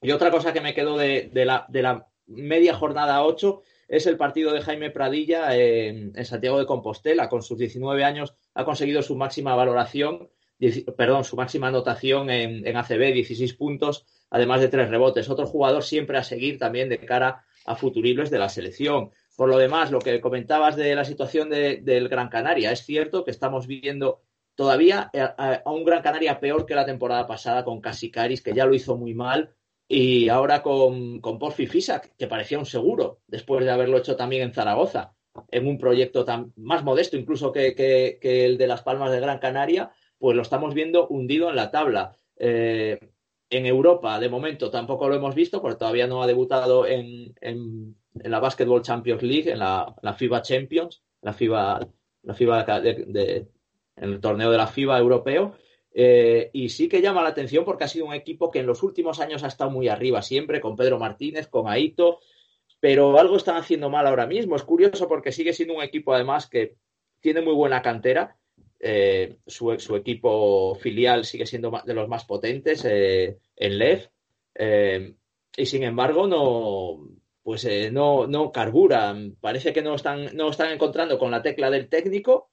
Y 0.03 0.11
otra 0.11 0.29
cosa 0.29 0.53
que 0.53 0.61
me 0.61 0.75
quedo 0.75 0.97
de, 0.97 1.31
la, 1.33 1.65
de 1.67 1.81
la 1.81 2.10
media 2.27 2.75
jornada 2.75 3.23
8 3.23 3.61
es 3.87 4.07
el 4.07 4.17
partido 4.17 4.53
de 4.53 4.61
Jaime 4.61 4.89
Pradilla 4.89 5.55
en, 5.55 6.13
Santiago 6.25 6.59
de 6.59 6.65
Compostela. 6.65 7.29
Con 7.29 7.41
sus 7.41 7.57
19 7.57 8.03
años 8.03 8.33
ha 8.53 8.63
conseguido 8.63 9.01
su 9.01 9.15
máxima 9.15 9.55
valoración, 9.55 10.29
perdón, 10.95 11.23
su 11.23 11.35
máxima 11.35 11.67
anotación 11.67 12.29
en, 12.29 12.65
en, 12.65 12.77
ACB, 12.77 13.13
16 13.13 13.53
puntos, 13.55 14.05
además 14.29 14.61
de 14.61 14.69
tres 14.69 14.89
rebotes. 14.89 15.29
Otro 15.29 15.45
jugador 15.45 15.83
siempre 15.83 16.17
a 16.17 16.23
seguir 16.23 16.57
también 16.57 16.87
de 16.89 16.99
cara 16.99 17.43
a 17.65 17.75
futuribles 17.75 18.29
de 18.29 18.39
la 18.39 18.49
selección. 18.49 19.11
Por 19.35 19.49
lo 19.49 19.57
demás, 19.57 19.91
lo 19.91 19.99
que 19.99 20.21
comentabas 20.21 20.75
de 20.75 20.93
la 20.95 21.05
situación 21.05 21.49
del 21.49 22.09
Gran 22.09 22.29
Canaria, 22.29 22.71
es 22.71 22.85
cierto 22.85 23.23
que 23.23 23.31
estamos 23.31 23.67
viendo 23.67 24.21
todavía 24.55 25.09
a, 25.13 25.63
un 25.65 25.83
Gran 25.83 26.01
Canaria 26.01 26.39
peor 26.39 26.65
que 26.65 26.75
la 26.75 26.85
temporada 26.85 27.25
pasada 27.27 27.63
con 27.63 27.81
Casicaris, 27.81 28.41
que 28.41 28.53
ya 28.53 28.65
lo 28.65 28.73
hizo 28.73 28.97
muy 28.97 29.13
mal, 29.13 29.55
y 29.93 30.29
ahora 30.29 30.63
con, 30.63 31.19
con 31.19 31.37
Porfi 31.37 31.67
Fisak, 31.67 32.15
que 32.15 32.27
parecía 32.27 32.57
un 32.57 32.65
seguro, 32.65 33.19
después 33.27 33.65
de 33.65 33.71
haberlo 33.71 33.97
hecho 33.97 34.15
también 34.15 34.43
en 34.43 34.53
Zaragoza, 34.53 35.13
en 35.49 35.67
un 35.67 35.77
proyecto 35.77 36.23
tan, 36.23 36.53
más 36.55 36.85
modesto 36.85 37.17
incluso 37.17 37.51
que, 37.51 37.75
que, 37.75 38.45
el 38.45 38.57
de 38.57 38.67
Las 38.67 38.83
Palmas 38.83 39.11
de 39.11 39.19
Gran 39.19 39.39
Canaria, 39.39 39.91
pues 40.17 40.33
lo 40.37 40.43
estamos 40.43 40.73
viendo 40.73 41.09
hundido 41.09 41.49
en 41.49 41.57
la 41.57 41.71
tabla. 41.71 42.15
Eh, 42.37 42.99
en 43.49 43.65
Europa, 43.65 44.17
de 44.17 44.29
momento, 44.29 44.71
tampoco 44.71 45.09
lo 45.09 45.15
hemos 45.15 45.35
visto, 45.35 45.61
porque 45.61 45.79
todavía 45.79 46.07
no 46.07 46.23
ha 46.23 46.27
debutado 46.27 46.87
en, 46.87 47.35
en, 47.41 47.97
la 48.13 48.39
Basketball 48.39 48.83
Champions 48.83 49.23
League, 49.23 49.51
en 49.51 49.59
la, 49.59 49.93
FIBA 50.17 50.41
Champions, 50.41 51.03
la 51.21 51.33
FIBA, 51.33 51.85
la 52.23 52.33
FIBA 52.33 52.79
de, 52.79 53.45
en 53.97 54.09
el 54.09 54.21
torneo 54.21 54.51
de 54.51 54.57
la 54.57 54.67
FIBA 54.67 54.97
europeo. 54.97 55.53
Eh, 55.93 56.49
y 56.53 56.69
sí 56.69 56.87
que 56.87 57.01
llama 57.01 57.23
la 57.23 57.29
atención 57.29 57.65
porque 57.65 57.83
ha 57.83 57.89
sido 57.89 58.05
un 58.05 58.13
equipo 58.13 58.49
que 58.49 58.59
en 58.59 58.65
los 58.65 58.81
últimos 58.81 59.19
años 59.19 59.43
ha 59.43 59.47
estado 59.47 59.69
muy 59.69 59.89
arriba 59.89 60.21
siempre, 60.21 60.61
con 60.61 60.75
Pedro 60.75 60.97
Martínez, 60.99 61.47
con 61.47 61.67
Aito, 61.67 62.19
pero 62.79 63.17
algo 63.19 63.35
están 63.35 63.57
haciendo 63.57 63.89
mal 63.89 64.07
ahora 64.07 64.25
mismo. 64.25 64.55
Es 64.55 64.63
curioso 64.63 65.07
porque 65.07 65.31
sigue 65.31 65.53
siendo 65.53 65.75
un 65.75 65.83
equipo 65.83 66.13
además 66.13 66.47
que 66.47 66.75
tiene 67.19 67.41
muy 67.41 67.53
buena 67.53 67.81
cantera. 67.81 68.37
Eh, 68.79 69.37
su, 69.45 69.71
equipo 69.71 70.75
filial 70.75 71.25
sigue 71.25 71.45
siendo 71.45 71.71
de 71.85 71.93
los 71.93 72.07
más 72.07 72.25
potentes 72.25 72.83
eh, 72.85 73.37
en 73.55 73.77
LEF. 73.77 74.07
y 75.57 75.65
sin 75.65 75.83
embargo, 75.83 76.25
no, 76.25 77.07
pues 77.43 77.67
no, 77.91 78.25
no 78.27 78.51
carburan. 78.51 79.35
Parece 79.39 79.73
que 79.73 79.83
no 79.83 79.95
están, 79.95 80.35
no 80.35 80.49
están 80.49 80.71
encontrando 80.71 81.19
con 81.19 81.29
la 81.29 81.43
tecla 81.43 81.69
del 81.69 81.89
técnico 81.89 82.50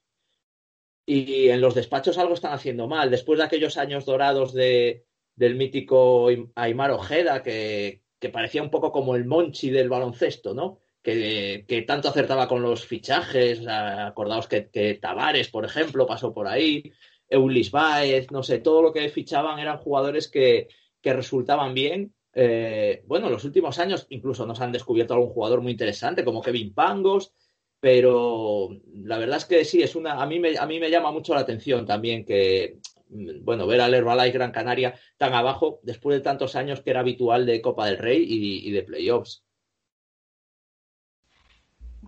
y 1.09 1.49
en 1.49 1.59
los 1.59 1.73
despachos 1.73 2.19
algo 2.19 2.35
están 2.35 2.53
haciendo 2.53 2.87
mal. 2.87 3.09
Después 3.09 3.39
de 3.39 3.45
aquellos 3.45 3.77
años 3.77 4.05
dorados 4.05 4.53
de, 4.53 5.05
del 5.35 5.55
mítico 5.55 6.27
Aymar 6.53 6.91
Ojeda, 6.91 7.41
que, 7.41 8.03
parecía 8.31 8.61
un 8.61 8.69
poco 8.69 8.91
como 8.91 9.15
el 9.15 9.25
Monchi 9.25 9.71
del 9.71 9.89
baloncesto, 9.89 10.53
¿no? 10.53 10.77
Que, 11.01 11.83
tanto 11.87 12.09
acertaba 12.09 12.47
con 12.47 12.61
los 12.61 12.85
fichajes. 12.85 13.65
Acordaos 13.67 14.47
que, 14.47 14.99
Tavares, 15.01 15.49
por 15.49 15.65
ejemplo, 15.65 16.05
pasó 16.05 16.31
por 16.31 16.47
ahí. 16.47 16.93
Eulis 17.27 17.71
Baez, 17.71 18.29
no 18.31 18.43
sé, 18.43 18.59
todo 18.59 18.83
lo 18.83 18.93
que 18.93 19.09
fichaban 19.09 19.57
eran 19.57 19.79
jugadores 19.79 20.27
que, 20.27 20.67
resultaban 21.01 21.73
bien. 21.73 22.13
Eh, 22.35 23.01
bueno, 23.07 23.25
en 23.25 23.33
los 23.33 23.45
últimos 23.45 23.79
años 23.79 24.05
incluso 24.11 24.45
nos 24.45 24.61
han 24.61 24.71
descubierto 24.71 25.15
algún 25.15 25.29
jugador 25.29 25.61
muy 25.61 25.71
interesante, 25.71 26.23
como 26.23 26.43
Kevin 26.43 26.71
Pangos, 26.71 27.33
pero 27.79 28.69
la 28.93 29.17
verdad 29.17 29.37
es 29.37 29.45
que 29.45 29.65
sí, 29.65 29.81
es 29.81 29.95
una, 29.95 30.21
a, 30.21 30.25
mí 30.25 30.39
me, 30.39 30.57
a 30.57 30.65
mí 30.65 30.79
me 30.79 30.89
llama 30.89 31.11
mucho 31.11 31.33
la 31.33 31.41
atención 31.41 31.85
también 31.85 32.25
que, 32.25 32.79
mm, 33.09 33.43
bueno, 33.43 33.67
ver 33.67 33.81
al 33.81 33.93
Herbalife 33.93 34.37
Gran 34.37 34.51
Canaria 34.51 34.95
tan 35.17 35.33
abajo 35.33 35.79
después 35.83 36.17
de 36.17 36.23
tantos 36.23 36.55
años 36.55 36.81
que 36.81 36.89
era 36.89 36.99
habitual 36.99 37.45
de 37.45 37.61
Copa 37.61 37.85
del 37.85 37.97
Rey 37.97 38.25
y, 38.27 38.71
de 38.71 38.83
playoffs. 38.83 39.43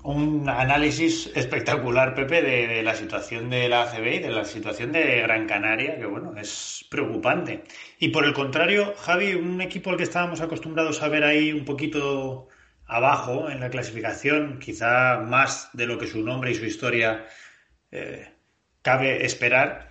Un 0.03 0.49
análisis 0.49 1.31
espectacular, 1.35 2.15
Pepe, 2.15 2.41
de, 2.41 2.81
la 2.81 2.95
situación 2.95 3.51
de 3.51 3.69
la 3.69 3.83
ACB 3.83 4.15
y 4.15 4.19
de 4.19 4.31
la 4.31 4.45
situación 4.45 4.91
de 4.91 5.21
Gran 5.21 5.45
Canaria, 5.45 5.99
que 5.99 6.07
bueno, 6.07 6.35
es 6.37 6.87
preocupante. 6.89 7.63
Y 7.99 8.09
por 8.09 8.25
el 8.25 8.33
contrario, 8.33 8.95
Javi, 8.97 9.35
un 9.35 9.61
equipo 9.61 9.91
al 9.91 9.97
que 9.97 10.03
estábamos 10.03 10.41
acostumbrados 10.41 11.03
a 11.03 11.07
ver 11.07 11.23
ahí 11.23 11.53
un 11.53 11.65
poquito 11.65 12.47
abajo 12.91 13.49
en 13.49 13.61
la 13.61 13.69
clasificación, 13.69 14.59
quizá 14.59 15.17
más 15.21 15.69
de 15.71 15.85
lo 15.85 15.97
que 15.97 16.07
su 16.07 16.21
nombre 16.23 16.51
y 16.51 16.55
su 16.55 16.65
historia 16.65 17.25
eh, 17.89 18.29
cabe 18.81 19.25
esperar. 19.25 19.87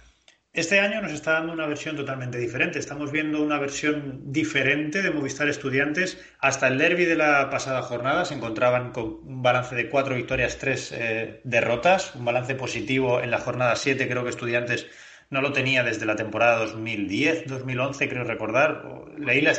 Este 0.53 0.81
año 0.81 1.01
nos 1.01 1.13
está 1.13 1.33
dando 1.33 1.53
una 1.55 1.67
versión 1.67 1.97
totalmente 1.97 2.37
diferente. 2.37 2.79
Estamos 2.79 3.11
viendo 3.11 3.43
una 3.43 3.59
versión 3.59 4.31
diferente 4.31 5.01
de 5.01 5.13
Movistar 5.13 5.49
Estudiantes. 5.49 6.19
Hasta 6.41 6.69
el 6.69 6.77
derby 6.77 7.07
de 7.07 7.17
la 7.17 7.49
pasada 7.49 7.81
jornada 7.81 8.27
se 8.27 8.35
encontraban 8.35 8.93
con 8.93 9.21
un 9.25 9.43
balance 9.43 9.75
de 9.75 9.89
cuatro 9.89 10.15
victorias, 10.15 10.59
tres 10.59 10.93
eh, 10.93 11.41
derrotas, 11.45 12.15
un 12.15 12.27
balance 12.27 12.55
positivo 12.55 13.23
en 13.23 13.31
la 13.31 13.39
jornada 13.39 13.77
siete. 13.77 14.09
Creo 14.09 14.25
que 14.25 14.31
Estudiantes 14.31 14.87
no 15.31 15.41
lo 15.41 15.53
tenía 15.53 15.83
desde 15.85 16.05
la 16.05 16.17
temporada 16.17 16.67
2010-2011, 16.67 18.09
creo 18.11 18.25
recordar. 18.25 18.85
Leí, 19.17 19.41
la, 19.41 19.55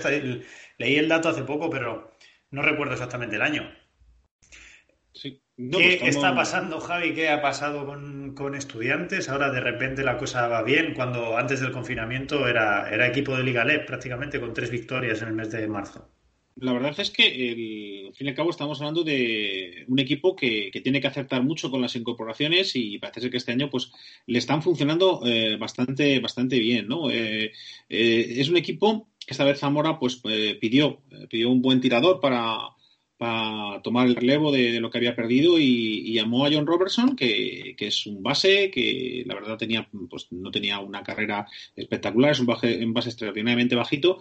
leí 0.78 0.98
el 0.98 1.08
dato 1.08 1.30
hace 1.30 1.44
poco, 1.44 1.70
pero 1.72 2.11
no 2.52 2.62
recuerdo 2.62 2.94
exactamente 2.94 3.38
el 3.38 3.42
año. 3.42 3.72
¿Qué 5.70 5.98
pues 6.00 6.16
está 6.16 6.34
pasando, 6.34 6.80
Javi? 6.80 7.14
¿Qué 7.14 7.30
ha 7.30 7.42
pasado 7.42 7.86
con, 7.86 8.56
estudiantes? 8.56 9.30
Ahora 9.30 9.52
de 9.52 9.60
repente 9.60 10.04
la 10.04 10.18
cosa 10.18 10.48
va 10.48 10.64
bien, 10.64 10.94
cuando 10.96 11.38
antes 11.38 11.60
del 11.60 11.72
confinamiento 11.72 12.48
era, 12.48 12.90
era 12.92 13.08
equipo 13.08 13.36
de 13.36 13.44
Liga 13.44 13.64
LEP 13.64 13.86
prácticamente 13.86 14.40
con 14.40 14.54
tres 14.54 14.72
victorias 14.72 15.22
en 15.22 15.28
el 15.28 15.34
mes 15.36 15.52
de 15.52 15.68
marzo. 15.68 16.10
La 16.56 16.74
verdad 16.74 16.94
es 16.98 17.12
que, 17.12 18.06
al 18.08 18.14
fin 18.14 18.28
y 18.28 18.30
al 18.30 18.36
cabo, 18.36 18.50
estamos 18.50 18.80
hablando 18.80 19.04
de 19.04 19.86
un 19.88 20.00
equipo 20.00 20.36
que, 20.36 20.70
tiene 20.84 21.00
que 21.00 21.08
acertar 21.08 21.44
mucho 21.44 21.72
con 21.72 21.82
las 21.82 21.96
incorporaciones 21.96 22.76
y 22.76 22.98
parece 23.00 23.22
ser 23.22 23.32
que 23.32 23.38
este 23.38 23.54
año 23.54 23.70
pues 23.70 23.92
le 24.28 24.38
están 24.38 24.62
funcionando 24.62 25.22
eh, 25.26 25.58
bastante, 25.58 26.20
bastante 26.20 26.60
bien. 26.60 26.88
¿no? 26.88 27.10
Eh, 27.10 27.52
eh, 27.90 28.34
es 28.38 28.50
un 28.50 28.58
equipo 28.58 29.11
esta 29.32 29.44
vez 29.44 29.60
Zamora 29.60 29.98
pues 30.00 30.22
eh, 30.26 30.58
pidió, 30.60 31.02
eh, 31.10 31.28
pidió 31.30 31.50
un 31.50 31.62
buen 31.62 31.82
tirador 31.82 32.20
para, 32.20 32.60
tomar 33.84 34.08
el 34.08 34.16
relevo 34.16 34.52
de, 34.52 34.80
lo 34.80 34.90
que 34.90 34.98
había 34.98 35.16
perdido 35.16 35.60
y, 35.60 36.12
llamó 36.12 36.44
a 36.44 36.50
John 36.52 36.66
Robertson, 36.66 37.16
que, 37.16 37.76
es 37.78 38.08
un 38.08 38.24
base 38.24 38.72
que 38.72 39.24
la 39.28 39.36
verdad 39.36 39.58
tenía, 39.58 39.88
pues 40.10 40.28
no 40.32 40.50
tenía 40.50 40.80
una 40.80 41.04
carrera 41.04 41.46
espectacular, 41.76 42.32
es 42.32 42.40
un 42.40 42.50
un 42.50 42.94
base 42.94 43.10
extraordinariamente 43.10 43.76
bajito, 43.76 44.20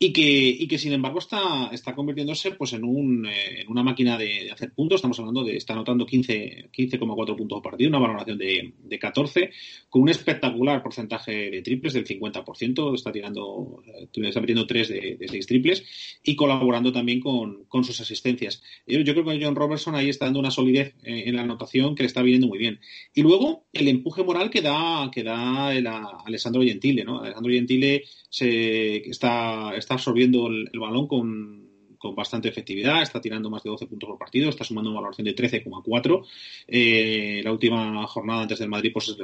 y 0.00 0.12
que, 0.12 0.22
y 0.22 0.68
que 0.68 0.78
sin 0.78 0.92
embargo 0.92 1.18
está, 1.18 1.70
está 1.72 1.94
convirtiéndose 1.94 2.52
pues 2.52 2.72
en, 2.72 2.84
un, 2.84 3.26
eh, 3.26 3.62
en 3.62 3.68
una 3.68 3.82
máquina 3.82 4.16
de, 4.16 4.50
hacer 4.50 4.72
puntos. 4.72 4.98
Estamos 4.98 5.18
hablando 5.18 5.42
de, 5.42 5.56
está 5.56 5.72
anotando 5.72 6.06
15,4 6.06 6.70
15, 6.70 6.98
puntos 6.98 7.46
por 7.48 7.62
partido, 7.62 7.88
una 7.88 7.98
valoración 7.98 8.38
de, 8.38 8.74
de 8.78 8.98
14, 8.98 9.50
con 9.90 10.02
un 10.02 10.08
espectacular 10.08 10.82
porcentaje 10.82 11.50
de 11.50 11.62
triples 11.62 11.94
del 11.94 12.06
50%, 12.06 12.94
está 12.94 13.10
tirando, 13.10 13.82
eh, 13.86 14.08
está 14.22 14.40
metiendo 14.40 14.66
3 14.66 14.88
de, 14.88 15.16
de 15.18 15.28
6 15.28 15.46
triples 15.46 15.84
y 16.22 16.36
colaborando 16.36 16.92
también 16.92 17.18
con, 17.18 17.64
con 17.64 17.82
sus 17.82 18.00
asistencias. 18.00 18.62
Yo, 18.86 19.02
creo 19.02 19.24
que 19.24 19.44
John 19.44 19.56
Robertson 19.56 19.96
ahí 19.96 20.08
está 20.08 20.26
dando 20.26 20.38
una 20.38 20.52
solidez 20.52 20.94
eh, 21.02 21.24
en 21.26 21.34
la 21.34 21.42
anotación 21.42 21.96
que 21.96 22.04
le 22.04 22.06
está 22.06 22.22
viniendo 22.22 22.46
muy 22.46 22.58
bien. 22.58 22.78
Y 23.14 23.22
luego 23.22 23.64
el 23.72 23.88
empuje 23.88 24.22
moral 24.22 24.48
que 24.48 24.62
da, 24.62 25.10
que 25.12 25.24
da 25.24 25.74
el, 25.74 25.88
Alessandro 25.88 26.62
Gentile, 26.62 27.04
¿no? 27.04 27.20
Alessandro 27.20 27.52
Gentile 27.52 28.04
se, 28.30 28.98
está 29.08 29.72
absorbiendo 29.94 30.48
el, 30.48 30.70
balón 30.78 31.06
con, 31.06 31.68
bastante 32.14 32.48
efectividad, 32.48 33.02
está 33.02 33.20
tirando 33.20 33.50
más 33.50 33.62
de 33.62 33.70
12 33.70 33.86
puntos 33.86 34.08
por 34.08 34.18
partido, 34.18 34.48
está 34.48 34.64
sumando 34.64 34.90
una 34.90 35.00
valoración 35.00 35.24
de 35.24 35.34
13,4. 35.34 36.24
Eh, 36.68 37.40
la 37.42 37.52
última 37.52 38.06
jornada 38.06 38.42
antes 38.42 38.58
del 38.58 38.68
Madrid 38.68 38.92
pues, 38.92 39.16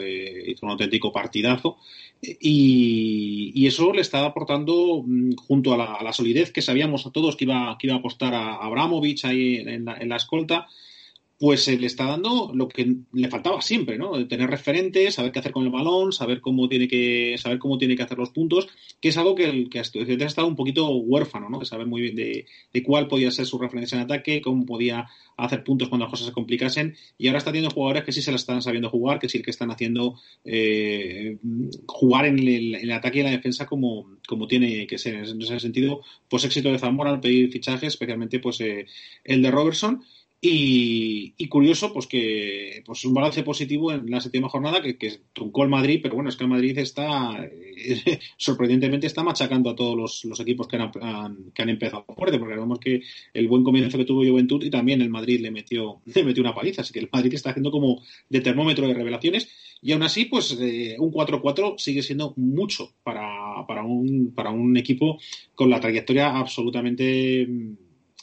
hizo 0.47 0.67
un 0.67 0.73
auténtico 0.73 1.13
partidazo 1.13 1.79
y, 2.21 3.67
eso 3.67 3.93
le 3.93 4.03
está 4.03 4.25
aportando, 4.27 5.03
mm, 5.07 5.37
junto 5.37 5.73
a 5.73 6.03
la, 6.03 6.13
solidez 6.13 6.53
que 6.53 6.63
sabíamos 6.63 7.07
a 7.07 7.11
todos 7.11 7.37
que 7.37 7.45
iba, 7.45 7.77
que 7.79 7.87
iba 7.87 7.97
a 7.97 8.01
apostar 8.01 8.35
a 8.35 8.57
Abramovich 8.57 9.25
ahí 9.25 9.57
en 9.57 9.85
la 9.85 10.17
escolta, 10.17 10.69
pues 11.39 11.67
le 11.67 11.87
está 11.87 12.07
dando 12.07 12.53
lo 12.55 12.69
que 12.69 12.97
le 13.13 13.29
faltaba 13.29 13.61
siempre, 13.61 13.99
¿no? 13.99 14.27
Tener 14.29 14.49
referentes, 14.49 15.15
saber 15.15 15.33
qué 15.33 15.41
hacer 15.41 15.53
con 15.53 15.65
el 15.65 15.71
balón, 15.71 16.13
saber 16.13 16.41
cómo 16.41 16.69
tiene 16.69 16.87
que, 16.87 17.37
saber 17.39 17.59
cómo 17.59 17.77
tiene 17.77 17.97
que 17.97 18.03
hacer 18.03 18.19
los 18.19 18.31
puntos, 18.31 18.69
que 19.01 19.09
es 19.09 19.17
algo 19.19 19.35
que, 19.35 19.45
el, 19.47 19.69
que 19.69 19.81
ha 19.81 19.83
estado 20.27 20.47
un 20.47 20.55
poquito 20.55 20.89
huérfano, 20.89 21.51
¿no? 21.51 21.59
De 21.59 21.67
saber 21.67 21.87
muy 21.87 22.03
bien 22.03 22.15
de, 22.15 22.47
cuál 22.85 23.09
podía 23.09 23.31
ser 23.31 23.47
su 23.47 23.59
referencia 23.59 23.97
en 23.97 24.05
ataque, 24.05 24.41
cómo 24.41 24.65
podía 24.65 25.09
hacer 25.37 25.65
puntos 25.65 25.89
cuando 25.89 26.05
las 26.05 26.13
cosas 26.13 26.29
se 26.29 26.33
complicasen, 26.33 26.97
y 27.19 27.27
ahora 27.27 27.39
está 27.39 27.51
teniendo 27.51 27.75
jugadores 27.75 28.05
que 28.05 28.13
sí 28.13 28.23
se 28.23 28.31
la 28.31 28.37
están 28.37 28.63
sabiendo 28.63 28.89
jugar, 28.89 29.19
que 29.19 29.29
sí 29.29 29.43
que 29.43 29.51
están 29.51 29.73
haciendo 29.73 30.21
eh, 30.45 31.39
jugar 31.87 32.27
en 32.27 32.39
el, 32.39 32.93
ataque 32.93 33.19
y 33.19 33.21
en 33.21 33.27
la 33.27 33.33
defensa 33.33 33.67
como, 33.67 34.19
como 34.29 34.47
tiene 34.47 34.87
que 34.87 34.99
ser. 34.99 35.15
En 35.17 35.43
ese 35.43 35.59
sentido, 35.59 36.03
pues 36.29 36.45
éxito 36.45 36.71
de 36.71 36.79
Zamora 36.79 37.11
al 37.11 37.21
pedir 37.21 37.51
fichajes, 37.51 37.89
especialmente 37.89 38.39
pues 38.39 38.61
eh, 38.61 38.87
el 39.25 39.43
de 39.43 39.51
Robertson, 39.51 40.05
y, 40.47 41.49
curioso, 41.49 41.93
pues 41.93 42.07
que 42.07 42.83
pues 42.85 43.05
un 43.05 43.15
balance 43.15 43.43
positivo 43.43 43.93
en 43.93 44.11
la 44.11 44.21
séptima 44.21 44.49
jornada 44.49 44.83
que, 44.83 45.21
truncó 45.33 45.63
el 45.63 45.71
Madrid, 45.71 46.01
pero 46.03 46.17
bueno, 46.17 46.29
es 46.29 46.37
que 46.37 46.45
el 46.45 46.51
Madrid 46.51 46.77
está, 46.79 47.49
sorprendentemente, 48.37 49.07
está 49.07 49.23
machacando 49.23 49.71
a 49.71 49.75
todos 49.75 50.25
los, 50.25 50.41
equipos 50.41 50.69
que 50.69 50.77
han, 50.77 50.91
que 51.55 51.63
han 51.63 51.69
empezado 51.69 52.05
fuerte, 52.15 52.39
porque 52.39 52.57
vemos 52.57 52.79
que 52.79 53.03
el 53.33 53.49
buen 53.49 53.65
comienzo 53.65 53.97
que 53.97 54.05
tuvo 54.05 54.25
Juventud 54.25 54.63
y 54.63 54.71
también 54.71 55.01
el 55.01 55.09
Madrid 55.09 55.41
le 55.41 55.51
metió, 55.51 56.03
le 56.15 56.25
metió 56.25 56.43
una 56.43 56.55
paliza, 56.55 56.83
así 56.83 56.93
que 56.93 57.01
el 57.01 57.09
Madrid 57.11 57.35
está 57.35 57.51
haciendo 57.51 57.71
como 57.71 58.03
de 58.29 58.41
termómetro 58.41 58.87
de 58.87 58.95
revelaciones 58.95 59.49
y 59.81 59.93
aún 59.93 60.03
así, 60.03 60.25
pues 60.25 60.57
eh, 60.61 60.97
un 60.99 61.13
4-4 61.13 61.79
sigue 61.79 62.03
siendo 62.03 62.33
mucho 62.37 62.93
para, 63.03 63.67
para, 63.67 63.85
un, 63.85 64.33
para 64.35 64.51
un 64.51 64.77
equipo 64.77 65.19
con 65.55 65.69
la 65.69 65.79
trayectoria 65.79 66.37
absolutamente 66.37 67.47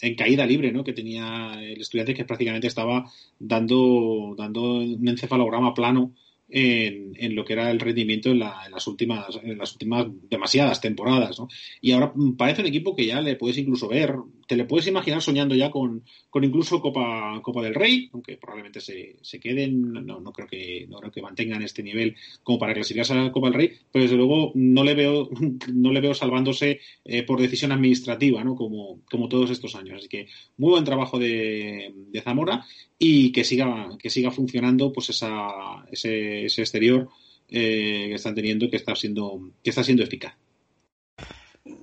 en 0.02 0.16
caída 0.16 0.46
libre, 0.46 0.72
¿no? 0.72 0.84
Que 0.84 0.94
tenía 0.94 1.54
el 1.62 1.80
estudiante 1.80 2.14
que 2.14 2.26
prácticamente 2.26 2.68
estaba 2.68 3.10
dando, 3.40 4.36
dando 4.38 4.80
un 4.80 5.08
encefalograma 5.08 5.74
plano 5.74 6.14
en, 6.50 7.14
en, 7.16 7.36
lo 7.36 7.46
que 7.46 7.54
era 7.54 7.72
el 7.72 7.80
rendimiento 7.80 8.30
en, 8.30 8.40
la, 8.40 8.64
en, 8.66 8.72
las 8.72 8.86
últimas 8.88 9.40
en 9.42 9.58
las 9.58 9.72
últimas 9.72 10.08
demasiadas 10.30 10.82
temporadas 10.82 11.40
¿no? 11.40 11.48
y 11.80 11.94
ahora 11.94 12.14
parece 12.38 12.62
un 12.62 12.68
equipo 12.68 12.94
que 12.94 13.06
ya 13.06 13.22
le 13.22 13.38
puedes 13.38 13.58
incluso 13.58 13.88
ver 13.88 14.16
te 14.52 14.58
le 14.58 14.66
puedes 14.66 14.88
imaginar 14.88 15.22
soñando 15.22 15.56
ya 15.56 15.72
con, 15.72 16.04
con 16.30 16.44
incluso 16.44 16.82
Copa 16.82 17.40
Copa 17.42 17.62
del 17.62 17.74
Rey 17.74 18.10
aunque 18.12 18.36
probablemente 18.36 18.82
se, 18.82 19.16
se 19.22 19.40
queden 19.40 19.94
no, 19.94 20.20
no 20.20 20.34
creo 20.34 20.46
que 20.46 20.86
no 20.90 21.00
creo 21.00 21.10
que 21.10 21.22
mantengan 21.22 21.62
este 21.62 21.82
nivel 21.82 22.18
como 22.44 22.60
para 22.60 22.74
clasificarse 22.74 23.14
a 23.14 23.24
la 23.24 23.32
Copa 23.32 23.48
del 23.48 23.54
Rey 23.54 23.72
pero 23.90 24.04
desde 24.04 24.18
luego 24.18 24.52
no 24.56 24.84
le 24.84 24.94
veo 24.94 25.30
no 25.74 25.94
le 25.94 26.02
veo 26.02 26.14
salvándose 26.14 26.82
eh, 27.06 27.24
por 27.24 27.40
decisión 27.40 27.72
administrativa 27.72 28.44
¿no? 28.44 28.56
como, 28.56 29.00
como 29.10 29.30
todos 29.30 29.52
estos 29.52 29.74
años 29.76 30.00
así 30.00 30.10
que 30.10 30.28
muy 30.58 30.72
buen 30.72 30.84
trabajo 30.84 31.18
de, 31.18 31.94
Zamora 32.22 32.66
y 33.00 33.32
que 33.32 33.46
siga 33.46 33.98
que 33.98 34.10
siga 34.10 34.32
funcionando 34.32 34.92
pues 34.92 35.12
esa 35.12 35.86
ese 35.90 36.44
ese 36.44 36.62
exterior 36.62 37.08
eh, 37.48 38.08
que 38.10 38.16
están 38.16 38.36
teniendo 38.36 38.70
que 38.70 38.76
está 38.76 38.98
siendo 38.98 39.54
que 39.64 39.70
está 39.70 39.82
siendo 39.82 40.04
eficaz. 40.04 40.36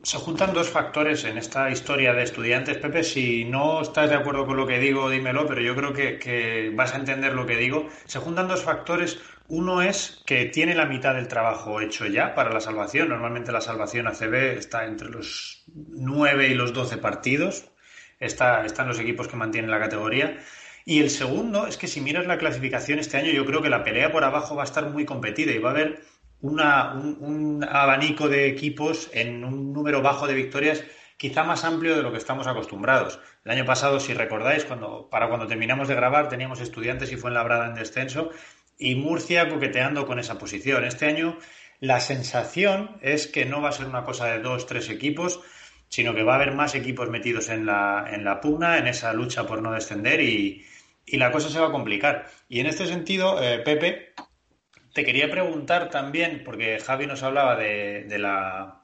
Se 0.02 0.18
juntan 0.18 0.54
dos 0.54 0.68
factores 0.68 1.24
en 1.24 1.38
esta 1.38 1.70
historia 1.70 2.12
de 2.12 2.22
estudiantes, 2.22 2.78
Pepe. 2.78 3.02
Si 3.02 3.44
no 3.44 3.82
estás 3.82 4.10
de 4.10 4.16
acuerdo 4.16 4.46
con 4.46 4.56
lo 4.56 4.66
que 4.66 4.78
digo, 4.78 5.10
dímelo, 5.10 5.46
pero 5.46 5.60
yo 5.60 5.74
creo 5.74 5.92
que, 5.92 6.18
que 6.18 6.72
vas 6.74 6.94
a 6.94 6.98
entender 6.98 7.34
lo 7.34 7.46
que 7.46 7.56
digo. 7.56 7.88
Se 8.04 8.18
juntan 8.18 8.48
dos 8.48 8.62
factores. 8.62 9.18
Uno 9.48 9.82
es 9.82 10.22
que 10.26 10.44
tiene 10.46 10.74
la 10.74 10.86
mitad 10.86 11.14
del 11.14 11.28
trabajo 11.28 11.80
hecho 11.80 12.06
ya 12.06 12.34
para 12.34 12.52
la 12.52 12.60
salvación. 12.60 13.08
Normalmente 13.08 13.52
la 13.52 13.60
salvación 13.60 14.06
ACB 14.06 14.34
está 14.58 14.84
entre 14.84 15.08
los 15.08 15.64
9 15.74 16.48
y 16.48 16.54
los 16.54 16.72
12 16.72 16.98
partidos. 16.98 17.70
Está, 18.20 18.64
están 18.64 18.88
los 18.88 18.98
equipos 18.98 19.28
que 19.28 19.36
mantienen 19.36 19.70
la 19.70 19.80
categoría. 19.80 20.38
Y 20.84 21.00
el 21.00 21.10
segundo 21.10 21.66
es 21.66 21.76
que 21.76 21.86
si 21.86 22.00
miras 22.00 22.26
la 22.26 22.38
clasificación 22.38 22.98
este 22.98 23.18
año, 23.18 23.30
yo 23.30 23.44
creo 23.44 23.60
que 23.60 23.68
la 23.68 23.84
pelea 23.84 24.10
por 24.10 24.24
abajo 24.24 24.56
va 24.56 24.62
a 24.62 24.64
estar 24.64 24.88
muy 24.88 25.04
competida 25.04 25.52
y 25.52 25.58
va 25.58 25.68
a 25.68 25.72
haber 25.72 26.00
un, 26.40 27.64
abanico 27.68 28.28
de 28.28 28.46
equipos 28.46 29.10
en 29.12 29.44
un 29.44 29.72
número 29.72 30.02
bajo 30.02 30.26
de 30.26 30.34
victorias 30.34 30.84
quizá 31.16 31.42
más 31.42 31.64
amplio 31.64 31.96
de 31.96 32.02
lo 32.02 32.12
que 32.12 32.18
estamos 32.18 32.46
acostumbrados. 32.46 33.18
El 33.44 33.50
año 33.50 33.64
pasado, 33.64 33.98
si 33.98 34.14
recordáis, 34.14 34.64
cuando, 34.64 35.08
para 35.10 35.28
cuando 35.28 35.48
terminamos 35.48 35.88
de 35.88 35.96
grabar 35.96 36.28
teníamos 36.28 36.60
estudiantes 36.60 37.10
y 37.12 37.16
fue 37.16 37.30
en 37.30 37.34
Labrada 37.34 37.66
en 37.66 37.74
descenso 37.74 38.30
y 38.78 38.94
Murcia 38.94 39.48
coqueteando 39.48 40.06
con 40.06 40.20
esa 40.20 40.38
posición. 40.38 40.84
Este 40.84 41.06
año 41.06 41.38
la 41.80 42.00
sensación 42.00 42.98
es 43.02 43.26
que 43.26 43.44
no 43.44 43.60
va 43.60 43.70
a 43.70 43.72
ser 43.72 43.86
una 43.86 44.04
cosa 44.04 44.26
de 44.26 44.40
dos, 44.40 44.66
tres 44.66 44.88
equipos, 44.90 45.40
sino 45.88 46.14
que 46.14 46.22
va 46.22 46.34
a 46.34 46.36
haber 46.36 46.54
más 46.54 46.74
equipos 46.74 47.08
metidos 47.08 47.48
en 47.48 47.66
la, 47.66 48.06
en 48.10 48.24
la 48.24 48.40
pugna, 48.40 48.78
en 48.78 48.86
esa 48.86 49.12
lucha 49.12 49.46
por 49.46 49.62
no 49.62 49.72
descender 49.72 50.20
y, 50.20 50.64
y 51.04 51.16
la 51.16 51.32
cosa 51.32 51.48
se 51.48 51.58
va 51.58 51.68
a 51.68 51.72
complicar. 51.72 52.26
Y 52.48 52.60
en 52.60 52.66
este 52.66 52.86
sentido, 52.86 53.42
eh, 53.42 53.60
Pepe, 53.60 54.12
te 54.98 55.04
quería 55.04 55.30
preguntar 55.30 55.90
también, 55.90 56.42
porque 56.44 56.80
Javi 56.80 57.06
nos 57.06 57.22
hablaba 57.22 57.54
de, 57.54 58.04
la, 58.18 58.80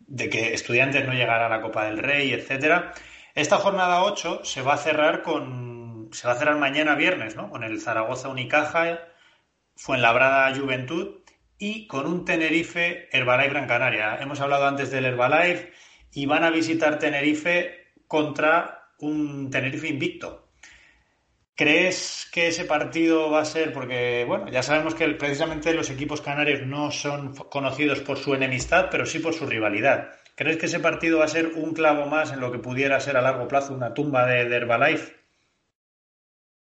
de 0.00 0.28
que 0.28 0.54
estudiantes 0.54 1.06
no 1.06 1.12
llegará 1.12 1.46
a 1.46 1.48
la 1.48 1.60
Copa 1.60 1.84
del 1.84 1.98
Rey, 1.98 2.32
etcétera. 2.32 2.92
Esta 3.32 3.58
jornada 3.58 4.02
8 4.02 4.40
se 4.42 4.60
va 4.60 4.74
a 4.74 4.76
cerrar 4.76 5.22
con 5.22 6.08
se 6.10 6.26
va 6.26 6.32
a 6.32 6.36
cerrar 6.36 6.56
mañana 6.56 6.96
viernes, 6.96 7.36
¿no? 7.36 7.48
Con 7.48 7.62
el 7.62 7.80
Zaragoza 7.80 8.28
Unicaja, 8.28 9.06
Fuenlabrada 9.76 10.52
Juventud 10.52 11.20
y 11.58 11.86
con 11.86 12.08
un 12.08 12.24
Tenerife 12.24 13.08
Herbalife 13.16 13.50
Gran 13.50 13.68
Canaria. 13.68 14.18
Hemos 14.20 14.40
hablado 14.40 14.66
antes 14.66 14.90
del 14.90 15.04
Herbalife 15.04 15.70
y 16.10 16.26
van 16.26 16.42
a 16.42 16.50
visitar 16.50 16.98
Tenerife 16.98 17.92
contra 18.08 18.88
un 18.98 19.48
Tenerife 19.48 19.86
invicto. 19.86 20.43
¿Crees 21.56 22.28
que 22.32 22.48
ese 22.48 22.64
partido 22.64 23.30
va 23.30 23.40
a 23.40 23.44
ser, 23.44 23.72
porque 23.72 24.24
bueno, 24.26 24.48
ya 24.50 24.64
sabemos 24.64 24.96
que 24.96 25.06
precisamente 25.10 25.72
los 25.72 25.88
equipos 25.88 26.20
canarios 26.20 26.66
no 26.66 26.90
son 26.90 27.32
conocidos 27.34 28.00
por 28.00 28.18
su 28.18 28.34
enemistad, 28.34 28.88
pero 28.90 29.06
sí 29.06 29.20
por 29.20 29.34
su 29.34 29.46
rivalidad? 29.46 30.10
¿Crees 30.34 30.56
que 30.56 30.66
ese 30.66 30.80
partido 30.80 31.20
va 31.20 31.26
a 31.26 31.28
ser 31.28 31.52
un 31.54 31.72
clavo 31.72 32.06
más 32.06 32.32
en 32.32 32.40
lo 32.40 32.50
que 32.50 32.58
pudiera 32.58 32.98
ser 32.98 33.16
a 33.16 33.22
largo 33.22 33.46
plazo 33.46 33.72
una 33.72 33.94
tumba 33.94 34.26
de, 34.26 34.48
de 34.48 34.56
Herbalife? 34.56 35.14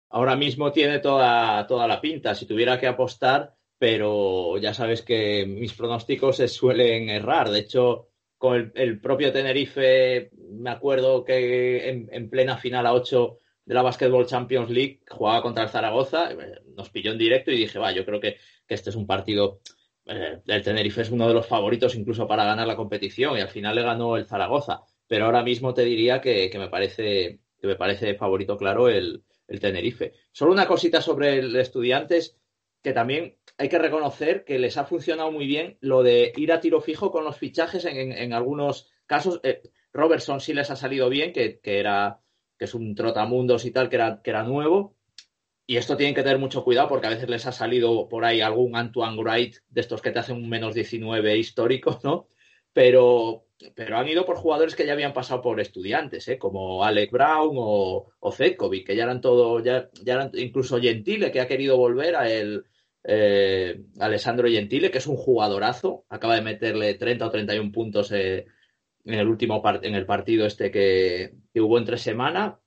Ahora 0.09 0.35
mismo 0.35 0.71
tiene 0.71 0.99
toda, 0.99 1.65
toda 1.65 1.87
la 1.87 1.99
pinta, 1.99 2.35
si 2.35 2.45
tuviera 2.45 2.79
que 2.79 2.85
apostar, 2.85 3.55
pero 3.79 4.59
ya 4.59 4.75
sabes 4.75 5.01
que 5.01 5.47
mis 5.47 5.73
pronósticos 5.73 6.37
se 6.37 6.47
suelen 6.47 7.09
errar. 7.09 7.49
De 7.49 7.59
hecho, 7.59 8.09
con 8.37 8.71
el, 8.75 9.01
propio 9.01 9.33
Tenerife, 9.33 10.29
me 10.51 10.69
acuerdo 10.69 11.23
que 11.23 11.89
en, 11.89 12.09
en 12.11 12.29
plena 12.29 12.57
final 12.57 12.85
a 12.85 12.93
8 12.93 13.39
de 13.67 13.73
la 13.75 13.81
Basketball 13.81 14.25
Champions 14.25 14.69
League, 14.69 15.01
jugaba 15.09 15.41
contra 15.41 15.63
el 15.63 15.69
Zaragoza, 15.69 16.29
nos 16.73 16.89
pilló 16.89 17.11
en 17.11 17.17
directo 17.17 17.51
y 17.51 17.57
dije, 17.57 17.77
va, 17.77 17.91
yo 17.91 18.05
creo 18.05 18.21
que, 18.21 18.37
que 18.65 18.73
este 18.73 18.91
es 18.91 18.95
un 18.95 19.05
partido, 19.05 19.59
eh, 20.05 20.39
el 20.47 20.63
Tenerife 20.63 21.01
es 21.01 21.11
uno 21.11 21.27
de 21.27 21.33
los 21.33 21.45
favoritos 21.45 21.93
incluso 21.95 22.25
para 22.29 22.45
ganar 22.45 22.65
la 22.65 22.77
competición 22.77 23.37
y 23.37 23.41
al 23.41 23.49
final 23.49 23.75
le 23.75 23.81
ganó 23.81 24.15
el 24.15 24.25
Zaragoza, 24.25 24.83
pero 25.05 25.25
ahora 25.25 25.43
mismo 25.43 25.73
te 25.73 25.83
diría 25.83 26.21
que, 26.21 26.49
que 26.49 26.57
me, 26.57 26.69
parece, 26.69 27.41
que 27.59 27.67
me 27.67 27.75
parece 27.75 28.15
favorito 28.15 28.55
claro 28.55 28.87
el, 28.87 29.23
el 29.49 29.59
Tenerife. 29.59 30.13
Solo 30.31 30.53
una 30.53 30.65
cosita 30.65 31.01
sobre 31.01 31.37
el 31.37 31.53
Estudiantes, 31.57 32.37
que 32.81 32.93
también 32.93 33.35
hay 33.57 33.67
que 33.67 33.79
reconocer 33.79 34.45
que 34.45 34.59
les 34.59 34.77
ha 34.77 34.85
funcionado 34.85 35.29
muy 35.29 35.45
bien 35.45 35.77
lo 35.81 36.03
de 36.03 36.31
ir 36.37 36.53
a 36.53 36.61
tiro 36.61 36.79
fijo 36.79 37.11
con 37.11 37.25
los 37.25 37.35
fichajes 37.35 37.83
en, 37.83 37.97
en, 37.97 38.11
en 38.13 38.31
algunos 38.31 38.89
casos. 39.05 39.41
Eh, 39.43 39.61
Robertson 39.91 40.39
sí 40.39 40.53
les 40.53 40.69
ha 40.69 40.77
salido 40.77 41.09
bien, 41.09 41.33
que, 41.33 41.59
que 41.59 41.79
era 41.79 42.21
que 42.57 42.65
es 42.65 42.73
un 42.73 42.95
trotamundos 42.95 43.65
y 43.65 43.71
tal, 43.71 43.89
que 43.89 43.95
era, 43.95 44.21
que 44.21 44.29
era 44.29 44.43
nuevo. 44.43 44.95
Y 45.65 45.77
esto 45.77 45.97
tienen 45.97 46.15
que 46.15 46.23
tener 46.23 46.39
mucho 46.39 46.63
cuidado 46.63 46.87
porque 46.87 47.07
a 47.07 47.11
veces 47.11 47.29
les 47.29 47.45
ha 47.45 47.51
salido 47.51 48.07
por 48.07 48.23
ahí 48.23 48.39
algún 48.41 48.75
Antoine 48.75 49.21
Wright 49.21 49.57
de 49.69 49.81
estos 49.81 50.01
que 50.01 50.11
te 50.11 50.19
hacen 50.19 50.37
un 50.37 50.47
menos 50.49 50.73
19 50.73 51.37
histórico, 51.37 51.99
¿no? 52.03 52.27
Pero, 52.71 53.47
pero 53.75 53.97
han 53.97 54.07
ido 54.07 54.25
por 54.25 54.37
jugadores 54.37 54.75
que 54.75 54.85
ya 54.85 54.93
habían 54.93 55.13
pasado 55.13 55.41
por 55.41 55.59
estudiantes, 55.59 56.27
¿eh? 56.29 56.37
como 56.37 56.85
Alec 56.85 57.11
Brown 57.11 57.55
o, 57.57 58.07
o 58.19 58.31
que 58.31 58.95
ya 58.95 59.03
eran 59.03 59.19
todo, 59.19 59.61
ya, 59.61 59.89
ya 60.03 60.31
incluso 60.35 60.79
Gentile, 60.79 61.31
que 61.31 61.41
ha 61.41 61.47
querido 61.47 61.75
volver 61.75 62.15
a 62.15 62.29
el 62.29 62.65
eh, 63.03 63.83
Alessandro 63.99 64.47
Gentile, 64.47 64.91
que 64.91 64.99
es 64.99 65.07
un 65.07 65.15
jugadorazo, 65.15 66.05
acaba 66.09 66.35
de 66.35 66.41
meterle 66.41 66.93
30 66.93 67.25
o 67.25 67.31
31 67.31 67.71
puntos 67.71 68.11
eh, 68.11 68.45
en 69.07 69.19
el 69.19 69.27
último 69.27 69.61
part 69.61 69.83
en 69.85 69.95
el 69.95 70.05
partido 70.05 70.45
este 70.45 70.69
que, 70.69 71.33
que 71.53 71.61
hubo 71.61 71.77
entre 71.77 71.97
semana. 71.97 72.59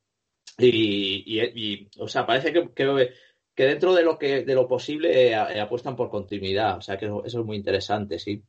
Y, 0.58 1.22
y, 1.26 1.40
y, 1.54 1.90
o 1.98 2.08
sea 2.08 2.26
parece 2.26 2.52
que, 2.52 2.72
que, 2.74 3.12
que, 3.54 3.64
dentro 3.64 3.94
de 3.94 4.02
lo 4.02 4.18
que 4.18 4.42
de 4.42 4.54
lo 4.54 4.66
posible 4.66 5.28
eh, 5.28 5.34
apuestan 5.34 5.96
por 5.96 6.10
continuidad. 6.10 6.78
O 6.78 6.80
sea 6.80 6.98
que 6.98 7.06
eso, 7.06 7.24
eso, 7.24 7.40
es 7.40 7.46
muy 7.46 7.56
interesante 7.56 8.18
sí. 8.18 8.42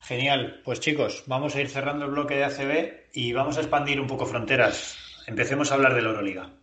Genial. 0.00 0.62
Pues 0.64 0.80
chicos 0.80 1.24
vamos 1.26 1.54
a 1.54 1.60
ir 1.60 1.68
cerrando 1.68 2.06
el 2.06 2.12
bloque 2.12 2.36
de 2.36 2.44
ACB 2.44 3.10
y 3.12 3.32
vamos 3.32 3.56
a 3.56 3.60
expandir 3.60 4.00
un 4.00 4.06
poco 4.06 4.26
fronteras. 4.26 4.96
Empecemos 5.26 5.70
a 5.70 5.74
hablar 5.74 5.94
de 5.94 6.02
la 6.02 6.08
Euroliga 6.08 6.57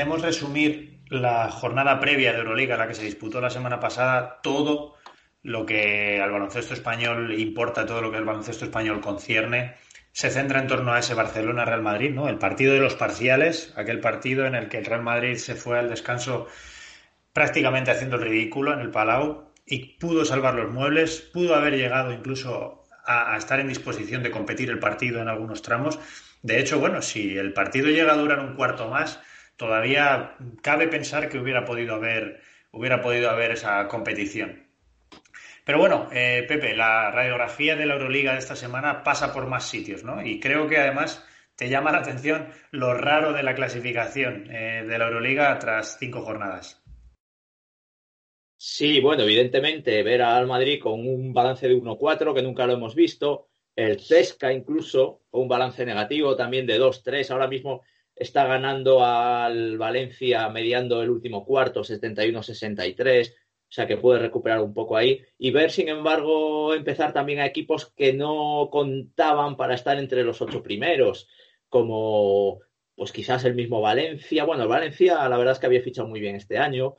pretendemos 0.00 0.22
resumir 0.22 1.02
la 1.10 1.50
jornada 1.50 2.00
previa 2.00 2.32
de 2.32 2.38
Euroliga, 2.38 2.78
la 2.78 2.88
que 2.88 2.94
se 2.94 3.04
disputó 3.04 3.38
la 3.42 3.50
semana 3.50 3.80
pasada, 3.80 4.40
todo 4.42 4.94
lo 5.42 5.66
que 5.66 6.22
al 6.22 6.30
baloncesto 6.30 6.72
español 6.72 7.38
importa, 7.38 7.84
todo 7.84 8.00
lo 8.00 8.10
que 8.10 8.16
el 8.16 8.24
baloncesto 8.24 8.64
español 8.64 9.02
concierne, 9.02 9.74
se 10.12 10.30
centra 10.30 10.58
en 10.58 10.68
torno 10.68 10.94
a 10.94 11.00
ese 11.00 11.12
Barcelona-Real 11.12 11.82
Madrid, 11.82 12.12
¿no? 12.12 12.30
El 12.30 12.38
partido 12.38 12.72
de 12.72 12.80
los 12.80 12.94
parciales, 12.94 13.74
aquel 13.76 14.00
partido 14.00 14.46
en 14.46 14.54
el 14.54 14.70
que 14.70 14.78
el 14.78 14.86
Real 14.86 15.02
Madrid 15.02 15.36
se 15.36 15.54
fue 15.54 15.78
al 15.78 15.90
descanso 15.90 16.46
prácticamente 17.34 17.90
haciendo 17.90 18.16
el 18.16 18.22
ridículo 18.22 18.72
en 18.72 18.80
el 18.80 18.90
Palau 18.90 19.52
y 19.66 19.98
pudo 19.98 20.24
salvar 20.24 20.54
los 20.54 20.72
muebles, 20.72 21.28
pudo 21.30 21.54
haber 21.54 21.76
llegado 21.76 22.10
incluso 22.10 22.84
a 23.04 23.36
estar 23.36 23.60
en 23.60 23.68
disposición 23.68 24.22
de 24.22 24.30
competir 24.30 24.70
el 24.70 24.78
partido 24.78 25.20
en 25.20 25.28
algunos 25.28 25.60
tramos. 25.60 25.98
De 26.42 26.58
hecho, 26.58 26.78
bueno, 26.78 27.02
si 27.02 27.36
el 27.36 27.52
partido 27.52 27.88
llega 27.88 28.14
a 28.14 28.16
durar 28.16 28.40
un 28.40 28.54
cuarto 28.54 28.88
más, 28.88 29.20
todavía 29.60 30.36
cabe 30.62 30.88
pensar 30.88 31.28
que 31.28 31.38
hubiera 31.38 31.66
podido 31.66 31.96
haber, 31.96 32.40
hubiera 32.72 33.02
podido 33.02 33.28
haber 33.28 33.50
esa 33.50 33.86
competición. 33.88 34.66
Pero 35.66 35.76
bueno, 35.76 36.08
eh, 36.12 36.46
Pepe, 36.48 36.74
la 36.74 37.10
radiografía 37.10 37.76
de 37.76 37.84
la 37.84 37.92
Euroliga 37.92 38.32
de 38.32 38.38
esta 38.38 38.56
semana 38.56 39.04
pasa 39.04 39.34
por 39.34 39.46
más 39.48 39.68
sitios, 39.68 40.02
¿no? 40.02 40.24
Y 40.24 40.40
creo 40.40 40.66
que 40.66 40.78
además 40.78 41.22
te 41.56 41.68
llama 41.68 41.92
la 41.92 41.98
atención 41.98 42.48
lo 42.70 42.94
raro 42.94 43.34
de 43.34 43.42
la 43.42 43.54
clasificación 43.54 44.46
eh, 44.50 44.82
de 44.88 44.98
la 44.98 45.08
Euroliga 45.08 45.58
tras 45.58 45.98
cinco 45.98 46.22
jornadas. 46.22 46.82
Sí, 48.56 48.98
bueno, 49.02 49.24
evidentemente 49.24 50.02
ver 50.02 50.22
al 50.22 50.46
Madrid 50.46 50.80
con 50.80 51.06
un 51.06 51.34
balance 51.34 51.68
de 51.68 51.76
1-4 51.76 52.34
que 52.34 52.42
nunca 52.42 52.66
lo 52.66 52.72
hemos 52.72 52.94
visto, 52.94 53.48
el 53.76 54.00
Cesca 54.00 54.54
incluso 54.54 55.20
con 55.28 55.42
un 55.42 55.48
balance 55.48 55.84
negativo 55.84 56.34
también 56.34 56.66
de 56.66 56.80
2-3, 56.80 57.30
ahora 57.30 57.46
mismo 57.46 57.82
está 58.20 58.46
ganando 58.46 59.04
al 59.04 59.78
Valencia 59.78 60.48
mediando 60.48 61.02
el 61.02 61.10
último 61.10 61.44
cuarto 61.44 61.80
71-63, 61.80 63.32
o 63.32 63.72
sea 63.72 63.86
que 63.86 63.96
puede 63.96 64.20
recuperar 64.20 64.60
un 64.60 64.74
poco 64.74 64.96
ahí. 64.96 65.22
Y 65.38 65.50
ver 65.50 65.70
sin 65.70 65.88
embargo 65.88 66.74
empezar 66.74 67.12
también 67.12 67.40
a 67.40 67.46
equipos 67.46 67.92
que 67.96 68.12
no 68.12 68.68
contaban 68.70 69.56
para 69.56 69.74
estar 69.74 69.98
entre 69.98 70.22
los 70.22 70.40
ocho 70.40 70.62
primeros, 70.62 71.28
como 71.68 72.60
pues 72.94 73.12
quizás 73.12 73.44
el 73.44 73.54
mismo 73.54 73.80
Valencia, 73.80 74.44
bueno, 74.44 74.68
Valencia 74.68 75.26
la 75.28 75.38
verdad 75.38 75.52
es 75.52 75.58
que 75.58 75.66
había 75.66 75.80
fichado 75.80 76.06
muy 76.06 76.20
bien 76.20 76.36
este 76.36 76.58
año, 76.58 76.96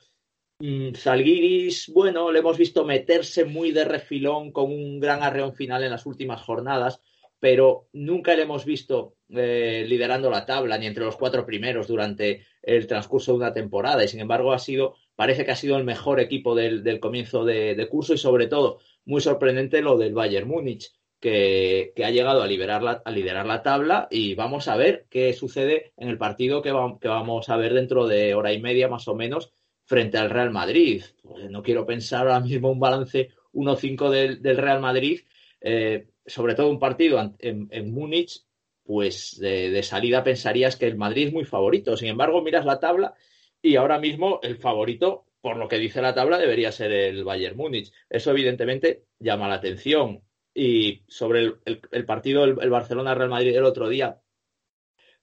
Mm, 0.61 0.93
Zalgiris, 0.93 1.89
bueno, 1.91 2.31
le 2.31 2.37
hemos 2.39 2.55
visto 2.55 2.85
meterse 2.85 3.45
muy 3.45 3.71
de 3.71 3.83
refilón 3.83 4.51
con 4.51 4.65
un 4.71 4.99
gran 4.99 5.23
arreón 5.23 5.55
final 5.55 5.83
en 5.83 5.89
las 5.89 6.05
últimas 6.05 6.39
jornadas, 6.43 7.01
pero 7.41 7.89
nunca 7.91 8.35
le 8.35 8.43
hemos 8.43 8.65
visto 8.65 9.15
eh, 9.29 9.83
liderando 9.87 10.29
la 10.29 10.45
tabla 10.45 10.77
ni 10.77 10.85
entre 10.85 11.03
los 11.03 11.17
cuatro 11.17 11.43
primeros 11.43 11.87
durante 11.87 12.45
el 12.61 12.85
transcurso 12.85 13.31
de 13.31 13.39
una 13.39 13.51
temporada. 13.51 14.03
Y 14.03 14.07
sin 14.07 14.19
embargo, 14.19 14.53
ha 14.53 14.59
sido, 14.59 14.93
parece 15.15 15.43
que 15.43 15.49
ha 15.49 15.55
sido 15.55 15.75
el 15.75 15.83
mejor 15.83 16.19
equipo 16.19 16.53
del, 16.53 16.99
comienzo 16.99 17.43
de, 17.43 17.87
curso 17.89 18.13
y 18.13 18.19
sobre 18.19 18.45
todo 18.45 18.77
muy 19.05 19.21
sorprendente 19.21 19.81
lo 19.81 19.97
del 19.97 20.13
Bayern 20.13 20.47
Múnich. 20.47 20.93
Que, 21.19 21.93
ha 22.03 22.11
llegado 22.11 22.41
a, 22.41 22.45
a 22.45 23.11
liderar 23.11 23.45
la 23.45 23.63
tabla 23.63 24.07
y 24.11 24.35
vamos 24.35 24.67
a 24.67 24.75
ver 24.75 25.07
qué 25.09 25.33
sucede 25.33 25.93
en 25.97 26.09
el 26.09 26.19
partido 26.19 26.61
que, 26.61 26.69
que 27.01 27.07
vamos 27.07 27.49
a 27.49 27.57
ver 27.57 27.73
dentro 27.73 28.07
de 28.07 28.35
hora 28.35 28.53
y 28.53 28.61
media 28.61 28.87
más 28.87 29.07
o 29.07 29.15
menos 29.15 29.51
frente 29.83 30.19
al 30.19 30.29
Real 30.29 30.51
Madrid. 30.51 31.03
Pues 31.23 31.49
no 31.49 31.63
quiero 31.63 31.87
pensar 31.87 32.27
ahora 32.27 32.39
mismo 32.39 32.71
un 32.71 32.79
balance 32.79 33.29
1-5 33.53 34.09
del, 34.09 34.57
Real 34.57 34.79
Madrid, 34.79 35.21
eh, 35.59 36.07
sobre 36.25 36.55
todo 36.55 36.69
un 36.69 36.79
partido 36.79 37.35
en, 37.39 37.91
Múnich, 37.91 38.43
pues 38.83 39.37
de, 39.39 39.81
salida 39.83 40.23
pensarías 40.23 40.75
que 40.75 40.87
el 40.87 40.97
Madrid 40.97 41.27
es 41.27 41.33
muy 41.33 41.45
favorito. 41.45 41.97
Sin 41.97 42.09
embargo, 42.09 42.41
miras 42.41 42.65
la 42.65 42.79
tabla 42.79 43.13
y 43.61 43.75
ahora 43.75 43.99
mismo 43.99 44.39
el 44.43 44.57
favorito, 44.57 45.25
por 45.41 45.57
lo 45.57 45.67
que 45.67 45.79
dice 45.79 46.01
la 46.01 46.13
tabla, 46.13 46.37
debería 46.37 46.71
ser 46.71 46.91
el 46.91 47.23
Bayern 47.23 47.57
Múnich. 47.57 47.91
Eso 48.09 48.31
evidentemente 48.31 49.05
llama 49.19 49.47
la 49.47 49.55
atención. 49.55 50.21
Y 50.53 51.03
sobre 51.07 51.53
el, 51.65 52.05
partido 52.05 52.43
el, 52.43 52.57
el 52.61 52.69
Barcelona-Real 52.69 53.29
Madrid 53.29 53.55
el 53.55 53.63
otro 53.63 53.87
día, 53.87 54.19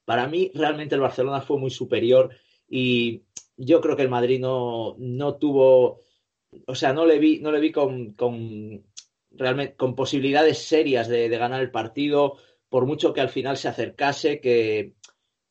para 0.09 0.27
mí 0.27 0.51
realmente 0.55 0.95
el 0.95 1.03
Barcelona 1.03 1.43
fue 1.43 1.59
muy 1.59 1.71
superior 1.71 2.31
y 2.67 3.25
yo 3.59 3.81
creo 3.81 3.97
que 3.97 4.03
el 4.03 4.09
Madrid 4.09 4.41
no, 4.41 4.95
no 4.99 5.37
tuvo, 5.37 6.01
o 6.67 6.75
sea, 6.75 6.93
no 6.93 7.05
le 7.05 7.19
vi, 7.19 7.41
no 7.41 7.53
le 7.53 7.61
vi 7.61 7.73
con, 7.73 8.13
con 8.13 8.85
realmente 9.39 9.77
con 9.77 9.95
posibilidades 9.95 10.59
serias 10.59 11.09
de, 11.09 11.29
ganar 11.29 11.61
el 11.61 11.71
partido, 11.71 12.37
por 12.69 12.87
mucho 12.87 13.13
que 13.13 13.21
al 13.21 13.29
final 13.29 13.57
se 13.57 13.69
acercase, 13.69 14.41
que, 14.41 14.95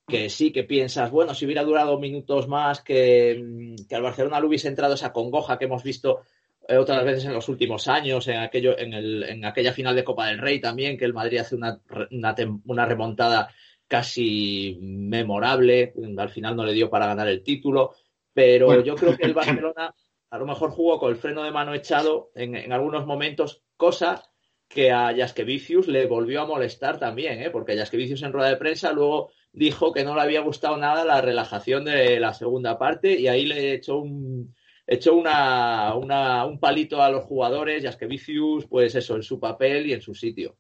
que 0.08 0.30
sí, 0.30 0.52
que 0.52 0.64
piensas, 0.64 1.12
bueno, 1.12 1.34
si 1.34 1.46
hubiera 1.46 1.64
durado 1.64 2.00
minutos 2.00 2.48
más, 2.48 2.82
que, 2.82 3.76
que 3.88 3.96
al 3.96 4.04
Barcelona 4.04 4.40
le 4.40 4.48
hubiese 4.48 4.68
entrado 4.68 4.94
esa 4.94 5.14
congoja 5.14 5.58
que 5.58 5.66
hemos 5.66 5.84
visto 5.84 6.22
eh, 6.68 6.78
otras 6.78 7.04
veces 7.06 7.26
en 7.26 7.34
los 7.34 7.48
últimos 7.50 7.88
años, 7.88 8.28
en, 8.28 8.38
aquello, 8.38 8.78
en, 8.78 8.94
el, 8.94 9.24
en 9.24 9.46
aquella 9.46 9.74
final 9.74 9.96
de 9.96 10.04
Copa 10.04 10.28
del 10.28 10.40
Rey 10.40 10.60
también, 10.60 10.98
que 10.98 11.06
el 11.06 11.14
Madrid 11.14 11.40
hace 11.40 11.56
una, 11.56 11.80
una, 12.12 12.36
una 12.66 12.86
remontada 12.86 13.50
casi 13.88 14.78
memorable, 14.82 15.94
al 16.18 16.30
final 16.30 16.56
no 16.56 16.66
le 16.66 16.74
dio 16.74 16.90
para 16.90 17.08
ganar 17.08 17.28
el 17.30 17.42
título, 17.42 17.94
pero 18.34 18.82
yo 18.82 18.96
creo 18.96 19.18
que 19.18 19.26
el 19.26 19.34
Barcelona 19.34 19.96
a 20.30 20.38
lo 20.38 20.46
mejor 20.46 20.72
jugó 20.72 21.00
con 21.00 21.10
el 21.10 21.16
freno 21.16 21.44
de 21.44 21.52
mano 21.52 21.74
echado 21.74 22.32
en, 22.36 22.72
algunos 22.72 23.06
momentos, 23.06 23.64
cosa 23.78 24.24
que 24.68 24.92
a 24.92 25.16
Jaskevicius 25.16 25.88
le 25.88 26.06
volvió 26.08 26.42
a 26.42 26.46
molestar 26.46 27.00
también, 27.00 27.42
¿eh? 27.42 27.50
porque 27.50 27.78
Jaskevicius 27.78 28.24
en 28.24 28.34
rueda 28.34 28.50
de 28.50 28.58
prensa 28.58 28.92
luego 28.92 29.32
dijo 29.54 29.94
que 29.94 30.04
no 30.04 30.14
le 30.16 30.22
había 30.22 30.42
gustado 30.42 30.78
nada 30.78 31.06
la 31.06 31.22
relajación 31.22 31.86
de 31.86 32.20
la 32.20 32.34
segunda 32.34 32.78
parte 32.78 33.18
y 33.18 33.28
ahí 33.28 33.46
le 33.46 33.74
echó 33.74 34.00
un, 34.00 34.54
echó 34.86 35.16
una, 35.16 35.94
un 35.96 36.60
palito 36.60 37.02
a 37.02 37.10
los 37.10 37.24
jugadores, 37.26 37.84
Jaskevicius, 37.84 38.66
pues 38.68 38.96
eso, 38.96 39.16
en 39.16 39.24
su 39.24 39.40
papel 39.40 39.88
y 39.88 39.94
en 39.94 40.02
su 40.02 40.14
sitio. 40.14 40.58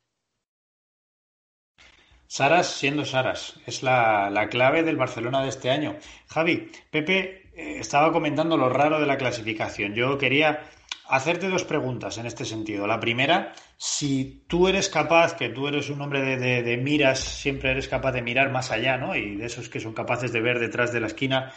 Saras 2.27 2.67
siendo 2.67 3.05
Saras, 3.05 3.57
es 3.65 3.83
la, 3.83 4.47
clave 4.51 4.83
del 4.83 4.97
Barcelona 4.97 5.43
de 5.43 5.49
este 5.49 5.69
año. 5.69 5.95
Javi, 6.27 6.69
Pepe 6.91 7.49
eh, 7.55 7.79
estaba 7.79 8.11
comentando 8.11 8.57
lo 8.57 8.67
raro 8.67 8.99
de 8.99 9.05
la 9.05 9.17
clasificación. 9.17 9.95
Yo 9.95 10.17
quería 10.17 10.61
hacerte 11.09 11.49
dos 11.49 11.63
preguntas 11.63 12.17
en 12.17 12.25
este 12.25 12.45
sentido. 12.45 12.87
La 12.87 12.99
primera, 12.99 13.53
si 13.77 14.43
tú 14.47 14.67
eres 14.67 14.89
capaz, 14.89 15.35
que 15.35 15.49
tú 15.49 15.67
eres 15.67 15.89
un 15.89 16.01
hombre 16.01 16.37
de, 16.37 16.77
miras, 16.77 17.19
siempre 17.19 17.71
eres 17.71 17.87
capaz 17.87 18.11
de 18.11 18.21
mirar 18.21 18.51
más 18.51 18.71
allá, 18.71 18.97
¿no? 18.97 19.15
Y 19.15 19.35
de 19.35 19.45
esos 19.45 19.69
que 19.69 19.79
son 19.79 19.93
capaces 19.93 20.31
de 20.31 20.41
ver 20.41 20.59
detrás 20.59 20.91
de 20.91 20.99
la 20.99 21.07
esquina. 21.07 21.51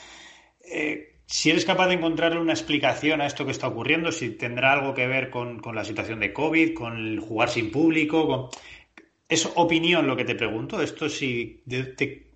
Eh, 0.71 1.21
si 1.27 1.51
eres 1.51 1.65
capaz 1.65 1.89
de 1.89 1.95
encontrarle 1.95 2.41
una 2.41 2.53
explicación 2.53 3.21
a 3.21 3.27
esto 3.27 3.45
que 3.45 3.53
está 3.53 3.69
ocurriendo, 3.69 4.11
si 4.11 4.31
tendrá 4.31 4.73
algo 4.73 4.95
que 4.95 5.07
ver 5.07 5.31
con, 5.31 5.61
la 5.75 5.85
situación 5.85 6.21
de 6.21 6.33
COVID, 6.33 6.75
con 6.75 6.97
el 6.97 7.21
jugar 7.21 7.51
sin 7.51 7.71
público, 7.71 8.27
con 8.27 8.49
¿Es 9.29 9.49
opinión 9.55 10.09
lo 10.09 10.17
que 10.17 10.25
te 10.25 10.35
pregunto? 10.35 10.83
Esto 10.83 11.09
si, 11.09 11.63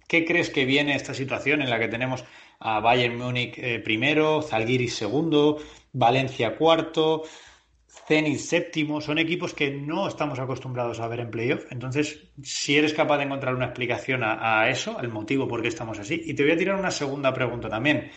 ¿Qué 0.06 0.24
crees 0.24 0.50
que 0.50 0.64
viene 0.64 0.94
esta 0.94 1.12
situación 1.12 1.60
en 1.60 1.68
la 1.68 1.80
que 1.80 1.88
tenemos 1.88 2.24
a 2.60 2.78
Bayern 2.78 3.18
Múnich 3.18 3.58
eh, 3.58 3.80
primero, 3.80 4.42
Zalgiris 4.42 4.94
segundo, 4.94 5.58
Valencia 5.94 6.56
cuarto, 6.56 7.22
Zenit 8.06 8.38
séptimo? 8.38 9.00
Son 9.00 9.18
equipos 9.18 9.54
que 9.54 9.70
no 9.70 10.08
estamos 10.08 10.38
acostumbrados 10.38 11.00
a 11.00 11.08
ver 11.08 11.20
en 11.20 11.30
playoff. 11.30 11.64
Entonces, 11.70 12.32
si 12.42 12.76
eres 12.76 12.92
capaz 12.92 13.18
de 13.18 13.24
encontrar 13.24 13.54
una 13.54 13.66
explicación 13.66 14.22
a, 14.24 14.68
eso, 14.68 14.98
al 14.98 15.08
motivo 15.08 15.48
por 15.48 15.62
qué 15.62 15.68
estamos 15.68 15.98
así. 15.98 16.20
Y 16.24 16.34
te 16.34 16.42
voy 16.42 16.52
a 16.52 16.56
tirar 16.56 16.76
una 16.76 16.90
segunda 16.90 17.32
pregunta 17.32 17.68
también. 17.68 18.10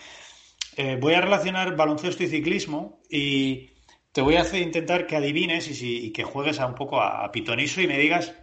Eh, 0.75 0.97
voy 0.99 1.13
a 1.13 1.21
relacionar 1.21 1.75
baloncesto 1.75 2.23
y 2.23 2.27
ciclismo 2.27 2.99
y 3.09 3.69
te 4.11 4.21
voy 4.21 4.35
a 4.35 4.41
hacer 4.41 4.61
intentar 4.61 5.05
que 5.05 5.15
adivines 5.15 5.81
y, 5.81 6.11
que 6.11 6.23
juegues 6.23 6.59
a 6.59 6.65
un 6.65 6.75
poco 6.75 6.99
a, 6.99 7.23
a 7.23 7.31
pitoniso 7.31 7.81
y 7.81 7.87
me 7.87 7.97
digas 7.97 8.33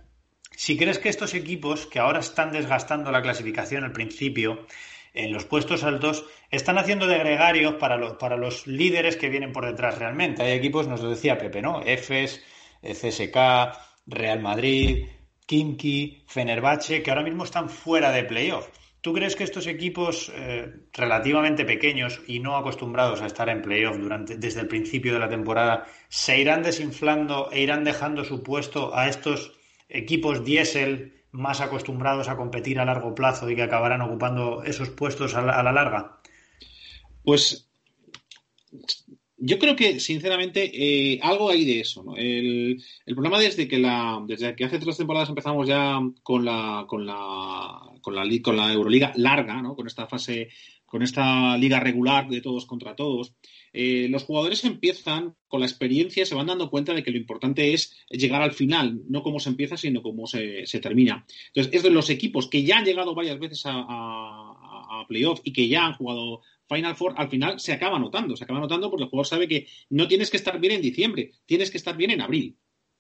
si 0.57 0.77
crees 0.77 0.99
que 0.99 1.09
estos 1.09 1.35
equipos 1.35 1.87
que 1.87 1.99
ahora 1.99 2.21
están 2.21 2.53
desgastando 2.53 3.11
la 3.11 3.23
clasificación 3.23 3.83
al 3.83 3.93
principio, 3.93 4.67
en 5.15 5.33
los 5.33 5.45
puestos 5.45 5.85
altos, 5.85 6.27
están 6.51 6.77
haciendo 6.77 7.07
de 7.07 7.19
gregarios 7.19 7.75
para, 7.75 8.19
para 8.19 8.37
los 8.37 8.67
líderes 8.67 9.17
que 9.17 9.29
vienen 9.29 9.53
por 9.53 9.65
detrás 9.65 9.99
realmente. 9.99 10.43
Hay 10.43 10.53
equipos, 10.53 10.89
nos 10.89 11.01
lo 11.01 11.11
decía 11.11 11.39
Pepe, 11.39 11.63
¿no? 11.63 11.81
EFES, 11.83 12.43
CSK, 12.83 13.37
Real 14.07 14.41
Madrid, 14.41 15.07
Kimki, 15.47 16.25
Fenerbahce, 16.27 17.03
que 17.03 17.11
ahora 17.11 17.23
mismo 17.23 17.45
están 17.45 17.69
fuera 17.69 18.11
de 18.13 18.25
playoff. 18.25 18.69
¿Tú 19.01 19.13
crees 19.13 19.37
que 19.37 19.45
estos 19.45 19.67
equipos 19.67 20.33
eh, 20.35 20.67
relativamente 20.95 21.67
pequeños 21.67 22.23
y 22.27 22.41
no 22.41 22.57
acostumbrados 22.57 23.21
a 23.21 23.27
estar 23.27 23.51
en 23.51 23.61
playoff 23.61 23.99
durante, 23.99 24.39
desde 24.39 24.63
el 24.63 24.67
principio 24.67 25.13
de 25.13 25.19
la 25.19 25.29
temporada 25.29 25.87
se 26.09 26.41
irán 26.41 26.63
desinflando 26.63 27.51
e 27.53 27.61
irán 27.61 27.85
dejando 27.85 28.25
su 28.25 28.43
puesto 28.43 28.97
a 28.97 29.07
estos 29.09 29.53
equipos 29.91 30.43
diésel 30.43 31.24
más 31.35 31.61
acostumbrados 31.61 32.29
a 32.29 32.37
competir 32.37 32.79
a 32.79 32.85
largo 32.85 33.15
plazo 33.15 33.51
y 33.51 33.57
que 33.57 33.63
acabarán 33.63 34.01
ocupando 34.03 34.63
esos 34.63 34.89
puestos 34.91 35.35
a 35.35 35.43
la, 35.43 35.73
larga? 35.73 36.21
Pues 37.25 37.69
yo 39.37 39.59
creo 39.59 39.75
que, 39.75 39.99
sinceramente, 39.99 40.71
eh, 40.73 41.19
algo 41.23 41.51
hay 41.51 41.65
de 41.65 41.81
eso. 41.81 42.05
El, 42.17 42.81
problema 43.07 43.41
desde 43.41 43.67
que 43.67 43.79
la, 43.79 44.23
desde 44.25 44.55
que 44.55 44.65
hace 44.65 44.79
tres 44.79 44.97
temporadas 44.97 45.29
empezamos 45.29 45.67
ya 45.67 45.99
con 46.23 46.45
la, 46.45 46.85
con 46.87 47.05
la, 47.05 47.81
con 48.01 48.15
la, 48.15 48.25
con 48.41 48.57
la 48.57 48.73
Euroliga 48.73 49.13
larga, 49.17 49.61
¿no? 49.61 49.75
con 49.75 49.89
esta 49.89 50.07
fase, 50.07 50.51
con 50.87 51.03
esta 51.03 51.57
liga 51.57 51.81
regular 51.81 52.29
de 52.29 52.41
todos 52.41 52.67
contra 52.67 52.95
todos, 52.95 53.35
eh, 53.73 54.07
los 54.09 54.23
jugadores 54.23 54.65
empiezan 54.65 55.35
con 55.49 55.61
la 55.61 55.67
experiencia, 55.67 56.25
se 56.25 56.35
van 56.35 56.47
dando 56.47 56.71
cuenta 56.71 56.95
de 56.95 57.03
que 57.03 57.11
lo 57.11 57.17
importante 57.17 57.75
es 57.75 57.97
llegar 58.09 58.43
al 58.43 58.53
final, 58.53 59.03
no 59.09 59.23
cómo 59.23 59.41
se 59.41 59.49
empieza, 59.49 59.77
sino 59.77 60.03
cómo 60.03 60.27
se, 60.27 60.65
termina. 60.81 61.27
Entonces, 61.49 61.75
es 61.75 61.83
de 61.83 61.91
los 61.91 62.11
equipos 62.11 62.49
que 62.49 62.63
ya 62.63 62.79
han 62.79 62.85
llegado 62.85 63.15
varias 63.15 63.39
veces 63.39 63.63
a, 63.65 64.61
playoff 65.09 65.41
y 65.45 65.53
que 65.53 65.69
ya 65.69 65.85
han 65.85 65.95
jugado 65.95 66.41
Final 66.67 66.97
Four, 66.97 67.15
al 67.19 67.29
final 67.29 67.61
se 67.61 67.73
acaba 67.73 67.99
notando, 67.99 68.37
se 68.37 68.45
acaba 68.45 68.61
notando 68.61 68.89
porque 68.89 69.05
el 69.05 69.11
jugador 69.11 69.27
sabe 69.27 69.49
que 69.49 69.67
no 69.91 70.09
tienes 70.09 70.31
que 70.31 70.39
estar 70.39 70.59
bien 70.59 70.73
en 70.73 70.81
diciembre, 70.81 71.33
tienes 71.45 71.71
que 71.71 71.77
estar 71.77 71.95
bien 71.97 72.13
en 72.13 72.23
abril. 72.23 72.57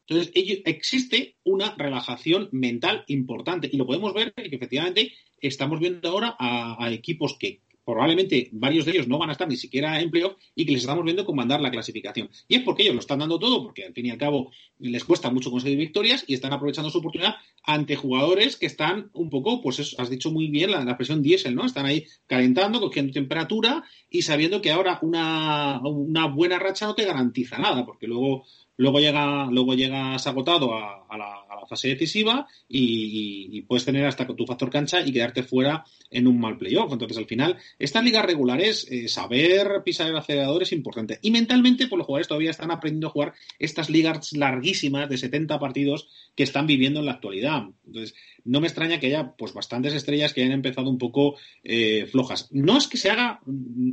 Entonces, 0.07 0.33
existe 0.67 1.37
una 1.45 1.75
relajación 1.77 2.49
mental 2.53 3.05
importante 3.07 3.71
y 3.73 3.79
lo 3.79 3.87
podemos 3.87 4.13
ver 4.13 4.35
que 4.35 4.55
efectivamente 4.55 5.13
estamos 5.41 5.81
viendo 5.81 6.09
ahora 6.09 6.37
a, 6.39 6.93
equipos 6.93 7.37
que 7.39 7.63
probablemente 7.85 8.49
varios 8.53 8.85
de 8.85 8.93
ellos 8.93 9.09
no 9.09 9.19
van 9.19 9.29
a 9.29 9.33
estar 9.33 9.49
ni 9.49 9.57
siquiera 9.57 10.01
en 10.01 10.11
playoff 10.11 10.37
y 10.55 10.65
que 10.65 10.73
les 10.73 10.83
estamos 10.83 11.05
viendo 11.05 11.25
comandar 11.25 11.61
la 11.61 11.71
clasificación. 11.71 12.31
Y 12.49 12.57
es 12.57 12.63
porque 12.63 12.83
ellos 12.83 12.95
lo 12.95 13.01
están 13.01 13.19
dando 13.19 13.39
todo, 13.39 13.63
porque 13.63 13.85
al 13.85 13.93
fin 13.93 14.07
y 14.07 14.11
al 14.11 14.19
cabo 14.19 14.51
les 14.79 15.05
cuesta 15.05 15.31
mucho 15.31 15.51
conseguir 15.51 15.79
victorias 15.79 16.25
y 16.27 16.35
están 16.35 16.53
aprovechando 16.53 16.91
su 16.91 16.99
oportunidad 16.99 17.37
ante 17.63 17.97
jugadores 17.97 18.57
que 18.57 18.67
están 18.67 19.11
un 19.15 19.31
poco, 19.31 19.63
pues 19.63 19.79
eso, 19.79 20.01
has 20.01 20.11
dicho 20.11 20.31
muy 20.31 20.49
bien 20.49 20.71
la, 20.71 20.97
presión 20.97 21.23
diésel, 21.23 21.55
¿no? 21.55 21.65
Están 21.65 21.87
ahí 21.87 22.05
calentando, 22.27 22.81
cogiendo 22.81 23.13
temperatura 23.13 23.85
y 24.11 24.23
sabiendo 24.23 24.61
que 24.61 24.71
ahora 24.71 24.99
una, 25.03 25.81
una 25.81 26.27
buena 26.27 26.59
racha 26.59 26.87
no 26.87 26.95
te 26.95 27.05
garantiza 27.05 27.59
nada, 27.59 27.85
porque 27.85 28.07
luego 28.07 28.45
luego 28.77 28.99
llega, 28.99 29.47
luego 29.51 29.75
llegas 29.75 30.27
agotado 30.27 30.75
a, 30.75 31.04
a, 31.15 31.19
la, 31.19 31.67
fase 31.69 31.89
decisiva 31.89 32.47
y, 32.69 33.63
puedes 33.63 33.85
tener 33.85 34.05
hasta 34.05 34.27
tu 34.27 34.45
factor 34.45 34.71
cancha 34.71 35.01
y 35.01 35.13
quedarte 35.13 35.43
fuera 35.43 35.85
en 36.11 36.27
un 36.27 36.39
mal 36.39 36.59
playoff. 36.59 36.93
Entonces, 36.93 37.17
al 37.17 37.27
final, 37.27 37.57
estas 37.79 38.05
ligas 38.05 38.25
regulares, 38.25 38.87
eh, 38.91 39.09
saber 39.09 39.83
pisar 39.85 40.09
el 40.09 40.17
acelerador 40.17 40.63
es 40.63 40.73
importante. 40.73 41.19
Y 41.23 41.31
mentalmente, 41.31 41.87
pues 41.87 41.99
los 41.99 42.07
jugadores 42.07 42.29
todavía 42.29 42.51
están 42.51 42.71
aprendiendo 42.71 43.09
a 43.09 43.11
jugar 43.11 43.35
estas 43.59 43.89
ligas 43.89 44.33
larguísimas 44.35 45.09
de 45.09 45.17
70 45.17 45.59
partidos 45.59 46.09
que 46.35 46.43
están 46.43 46.67
viviendo 46.67 47.01
en 47.01 47.07
la 47.07 47.13
actualidad. 47.13 47.65
Entonces, 47.87 48.15
no 48.45 48.61
me 48.61 48.67
extraña 48.67 49.01
que 49.01 49.07
haya 49.07 49.35
pues 49.37 49.55
bastantes 49.55 49.95
estrellas 49.95 50.33
que 50.33 50.43
hayan 50.43 50.53
empezado 50.53 50.91
un 50.91 50.99
poco 50.99 51.37
eh, 51.63 52.07
flojas. 52.11 52.49
No 52.53 52.77
es 52.77 52.87
que 52.87 52.99
se 52.99 53.11
haga, 53.11 53.41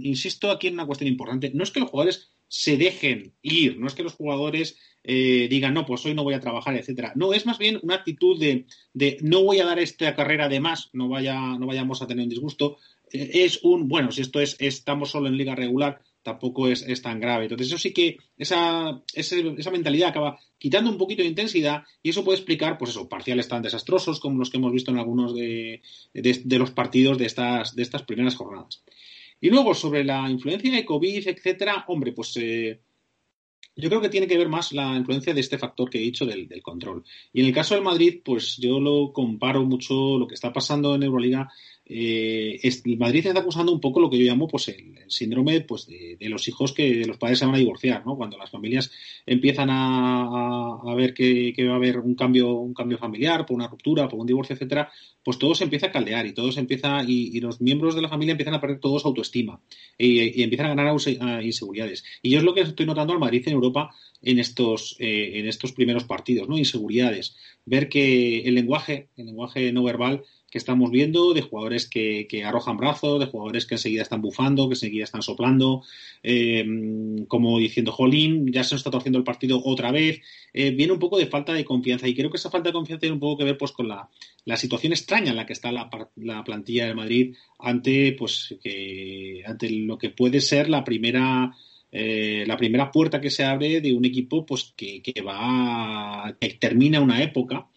insisto 0.01 0.51
aquí 0.51 0.67
en 0.67 0.75
una 0.75 0.86
cuestión 0.86 1.07
importante, 1.07 1.51
no 1.53 1.63
es 1.63 1.71
que 1.71 1.79
los 1.79 1.89
jugadores 1.89 2.31
se 2.47 2.75
dejen 2.75 3.34
ir, 3.41 3.79
no 3.79 3.88
es 3.88 3.95
que 3.95 4.03
los 4.03 4.13
jugadores 4.13 4.77
eh, 5.04 5.48
digan, 5.50 5.74
no, 5.74 5.86
pues 5.86 6.06
hoy 6.06 6.14
no 6.14 6.24
voy 6.24 6.34
a 6.34 6.40
trabajar, 6.40 6.76
etcétera. 6.76 7.14
No, 7.16 7.34
es 7.34 7.46
más 7.46 7.58
bien 7.58 7.80
una 7.82 7.96
actitud 7.96 8.40
de, 8.40 8.66
de 8.94 9.18
no 9.22 9.44
voy 9.44 9.60
a 9.60 9.66
dar 9.66 9.80
esta 9.80 10.16
carrera 10.16 10.48
de 10.48 10.60
más, 10.60 10.90
no, 10.94 11.10
vaya, 11.10 11.40
no 11.58 11.66
vayamos 11.66 12.02
a 12.02 12.08
tener 12.08 12.24
un 12.24 12.30
disgusto. 12.30 12.78
Eh, 13.12 13.32
es 13.46 13.60
un, 13.64 13.88
bueno, 13.88 14.12
si 14.12 14.22
esto 14.22 14.40
es, 14.40 14.56
estamos 14.60 15.10
solo 15.10 15.28
en 15.28 15.38
liga 15.38 15.56
regular, 15.56 16.02
tampoco 16.24 16.68
es, 16.68 16.84
es 16.84 17.02
tan 17.02 17.20
grave. 17.20 17.46
Entonces, 17.46 17.68
eso 17.68 17.78
sí 17.78 17.94
que 17.94 18.18
esa, 18.38 19.02
esa, 19.14 19.36
esa, 19.58 19.72
mentalidad 19.72 20.10
acaba 20.10 20.40
quitando 20.58 20.92
un 20.92 20.98
poquito 20.98 21.24
de 21.24 21.30
intensidad 21.30 21.84
y 22.04 22.10
eso 22.10 22.24
puede 22.24 22.38
explicar, 22.38 22.78
pues 22.78 22.92
eso, 22.92 23.10
parciales 23.10 23.48
tan 23.48 23.64
desastrosos 23.64 24.20
como 24.20 24.38
los 24.38 24.50
que 24.50 24.58
hemos 24.58 24.72
visto 24.72 24.92
en 24.92 25.00
algunos 25.00 25.36
de, 25.36 25.82
de, 26.14 26.60
los 26.60 26.72
partidos 26.72 27.18
de 27.18 27.26
estas, 27.26 27.76
de 27.76 27.82
estas 27.82 28.04
primeras 28.04 28.36
jornadas. 28.36 28.84
Y 29.40 29.50
luego, 29.50 29.74
sobre 29.74 30.04
la 30.04 30.30
influencia 30.30 30.72
de 30.72 30.86
COVID, 30.86 31.28
etcétera, 31.28 31.86
hombre, 31.88 32.12
pues 32.12 32.38
eh, 32.38 32.82
yo 33.75 33.89
creo 33.89 34.01
que 34.01 34.10
tiene 34.10 34.27
que 34.27 34.38
ver 34.38 34.49
más 34.49 34.71
la 34.73 34.95
influencia 34.95 35.34
de 35.34 35.41
este 35.41 35.57
factor 35.57 35.89
que 35.89 35.97
he 35.97 36.01
dicho 36.01 36.25
del, 36.25 36.47
del, 36.47 36.62
control. 36.62 37.03
Y 37.34 37.41
en 37.41 37.47
el 37.47 37.53
caso 37.53 37.75
del 37.75 37.84
Madrid, 37.84 38.21
pues 38.23 38.57
yo 38.57 38.79
lo 38.79 39.12
comparo 39.13 39.63
mucho 39.65 40.17
lo 40.17 40.27
que 40.27 40.36
está 40.36 40.51
pasando 40.51 40.95
en 40.95 41.03
Euroliga. 41.03 41.51
Eh, 41.93 42.58
es, 42.63 42.84
Madrid 42.97 43.27
está 43.27 43.41
acusando 43.41 43.73
un 43.73 43.82
poco 43.82 43.99
lo 43.99 44.10
que 44.10 44.17
yo 44.17 44.23
llamo 44.23 44.47
pues 44.47 44.69
el, 44.69 44.95
síndrome 45.08 45.60
pues 45.60 45.88
de, 45.88 46.15
de, 46.17 46.30
los 46.30 46.47
hijos 46.47 46.71
que 46.71 47.04
los 47.06 47.17
padres 47.17 47.39
se 47.39 47.45
van 47.45 47.56
a 47.56 47.58
divorciar, 47.58 48.06
¿no? 48.06 48.15
Cuando 48.15 48.38
las 48.38 48.49
familias 48.49 48.89
empiezan 49.25 49.67
a, 49.69 50.80
ver 50.95 51.13
que, 51.13 51.54
va 51.67 51.73
a 51.73 51.75
haber 51.75 51.99
un 51.99 52.15
cambio, 52.15 52.54
un 52.54 52.73
cambio 52.73 52.97
familiar, 52.97 53.45
por 53.45 53.56
una 53.56 53.67
ruptura, 53.67 54.08
por 54.08 54.21
un 54.21 54.27
divorcio, 54.27 54.54
etcétera, 54.54 54.89
pues 55.21 55.38
todo 55.38 55.54
se 55.54 55.65
empieza 55.65 55.88
a 55.88 55.91
caldear 55.91 56.25
y 56.25 56.34
todo 56.34 56.54
se 56.54 56.62
empieza 56.62 57.04
y, 57.06 57.41
los 57.41 57.60
miembros 57.60 57.93
de 57.93 58.01
la 58.01 58.08
familia 58.08 58.32
empiezan 58.32 58.54
a 58.54 58.62
perder 58.62 58.80
todos 58.80 59.04
autoestima 59.04 59.60
y, 59.97 60.39
y 60.39 60.43
empiezan 60.43 60.67
a 60.67 60.75
ganar 60.75 60.95
inseguridades. 61.43 62.06
Y 62.21 62.30
yo 62.30 62.38
es 62.38 62.45
lo 62.45 62.54
que 62.54 62.62
estoy 62.62 62.86
notando 62.86 63.12
al 63.12 63.19
Madrid 63.19 63.43
en 63.47 63.54
Europa 63.54 63.91
en 64.21 64.39
estos, 64.39 64.95
eh, 64.99 65.39
en 65.39 65.47
estos 65.47 65.71
primeros 65.71 66.04
partidos, 66.04 66.47
¿no? 66.47 66.58
Inseguridades. 66.58 67.36
Ver 67.65 67.89
que 67.89 68.41
el 68.41 68.56
lenguaje, 68.56 69.10
el 69.17 69.27
lenguaje 69.27 69.71
no 69.71 69.84
verbal 69.84 70.23
que 70.52 70.58
estamos 70.58 70.92
viendo, 70.92 71.34
de 71.34 71.42
jugadores 71.42 71.88
que, 71.90 72.28
que, 72.30 72.44
arrojan 72.44 72.76
brazos, 72.76 73.22
de 73.22 73.26
jugadores 73.26 73.66
que 73.66 73.76
enseguida 73.76 74.02
están 74.02 74.22
bufando, 74.22 74.68
que 74.68 74.74
enseguida 74.74 75.06
están 75.06 75.22
soplando, 75.22 75.84
eh, 76.22 76.66
como 77.30 77.58
diciendo, 77.58 77.94
jolín, 77.94 78.52
ya 78.52 78.66
se 78.66 78.76
nos 78.76 78.82
está 78.82 78.92
torciendo 78.92 79.18
el 79.18 79.24
partido 79.24 79.62
otra 79.64 79.92
vez. 79.92 80.22
Eh, 80.54 80.72
viene 80.72 80.92
un 80.92 81.00
poco 81.00 81.18
de 81.18 81.28
falta 81.28 81.54
de 81.54 81.64
confianza 81.64 82.06
y 82.06 82.14
creo 82.14 82.30
que 82.30 82.36
esa 82.36 82.52
falta 82.52 82.68
de 82.68 82.74
confianza 82.74 83.00
tiene 83.00 83.14
un 83.14 83.22
poco 83.22 83.38
que 83.38 83.46
ver 83.46 83.58
pues, 83.58 83.72
con 83.72 83.88
la, 83.88 84.10
la 84.44 84.58
situación 84.58 84.92
extraña 84.92 85.32
en 85.32 85.38
la 85.38 85.46
que 85.46 85.54
está 85.54 85.72
la, 85.72 85.90
la 86.18 86.44
plantilla 86.44 86.86
de 86.86 86.96
Madrid 86.96 87.36
ante, 87.58 88.12
pues, 88.20 88.54
que, 88.62 89.44
ante 89.46 89.70
lo 89.70 89.98
que 89.98 90.10
puede 90.10 90.42
ser 90.42 90.70
la 90.70 90.84
primera. 90.84 91.56
Eh, 91.94 92.46
la 92.48 92.56
primera 92.56 92.90
puerta 92.90 93.20
que 93.20 93.30
se 93.30 93.44
abre 93.44 93.82
de 93.82 93.92
un 93.92 94.06
equipo 94.06 94.46
pues 94.46 94.74
que, 94.78 95.02
que 95.02 95.22
va 95.22 96.34
que 96.40 96.52
termina 96.52 97.02
una 97.02 97.22
época 97.22 97.68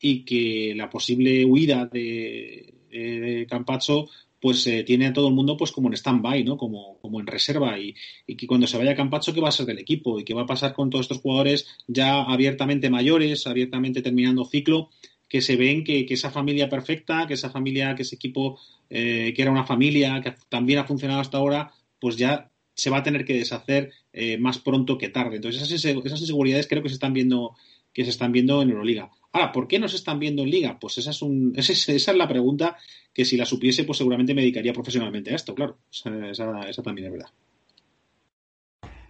y 0.00 0.24
que 0.24 0.74
la 0.76 0.90
posible 0.90 1.44
huida 1.44 1.86
de, 1.86 2.74
de 2.90 3.46
Campacho 3.48 4.08
pues 4.40 4.66
eh, 4.66 4.84
tiene 4.84 5.06
a 5.06 5.12
todo 5.12 5.28
el 5.28 5.34
mundo 5.34 5.56
pues 5.56 5.72
como 5.72 5.88
en 5.88 5.94
stand-by, 5.94 6.44
¿no? 6.44 6.56
Como, 6.56 6.98
como 7.00 7.20
en 7.20 7.26
reserva 7.26 7.78
y, 7.78 7.94
y, 8.26 8.36
que 8.36 8.46
cuando 8.46 8.66
se 8.66 8.78
vaya 8.78 8.94
Campacho, 8.94 9.34
¿qué 9.34 9.40
va 9.40 9.48
a 9.48 9.52
ser 9.52 9.66
del 9.66 9.78
equipo? 9.78 10.18
¿Y 10.20 10.24
qué 10.24 10.34
va 10.34 10.42
a 10.42 10.46
pasar 10.46 10.74
con 10.74 10.90
todos 10.90 11.04
estos 11.04 11.20
jugadores 11.20 11.66
ya 11.86 12.22
abiertamente 12.22 12.90
mayores, 12.90 13.46
abiertamente 13.46 14.02
terminando 14.02 14.44
ciclo, 14.44 14.90
que 15.28 15.40
se 15.40 15.56
ven 15.56 15.84
que, 15.84 16.06
que 16.06 16.14
esa 16.14 16.30
familia 16.30 16.68
perfecta, 16.68 17.26
que 17.26 17.34
esa 17.34 17.50
familia, 17.50 17.94
que 17.94 18.02
ese 18.02 18.14
equipo 18.14 18.58
eh, 18.90 19.32
que 19.34 19.42
era 19.42 19.50
una 19.50 19.64
familia, 19.64 20.20
que 20.22 20.34
también 20.48 20.78
ha 20.78 20.84
funcionado 20.84 21.20
hasta 21.20 21.38
ahora, 21.38 21.72
pues 22.00 22.16
ya 22.16 22.50
se 22.74 22.90
va 22.90 22.98
a 22.98 23.02
tener 23.02 23.24
que 23.24 23.34
deshacer 23.34 23.90
eh, 24.12 24.38
más 24.38 24.58
pronto 24.58 24.96
que 24.98 25.08
tarde. 25.08 25.36
Entonces 25.36 25.62
esas 25.70 26.20
inseguridades 26.20 26.68
creo 26.68 26.82
que 26.82 26.88
se 26.88 26.94
están 26.94 27.12
viendo 27.12 27.56
que 27.98 28.04
se 28.04 28.10
están 28.10 28.30
viendo 28.30 28.62
en 28.62 28.70
Euroliga. 28.70 29.10
Ahora, 29.32 29.50
¿por 29.50 29.66
qué 29.66 29.80
no 29.80 29.88
se 29.88 29.96
están 29.96 30.20
viendo 30.20 30.44
en 30.44 30.50
Liga? 30.50 30.78
Pues 30.78 30.98
esa 30.98 31.10
es, 31.10 31.20
un, 31.20 31.52
esa 31.56 31.72
es, 31.72 31.88
esa 31.88 32.12
es 32.12 32.16
la 32.16 32.28
pregunta 32.28 32.76
que 33.12 33.24
si 33.24 33.36
la 33.36 33.44
supiese, 33.44 33.82
pues 33.82 33.98
seguramente 33.98 34.34
me 34.34 34.42
dedicaría 34.42 34.72
profesionalmente 34.72 35.32
a 35.32 35.34
esto, 35.34 35.52
claro. 35.52 35.78
Esa, 35.90 36.82
también 36.84 37.06
es 37.08 37.12
verdad. 37.12 37.30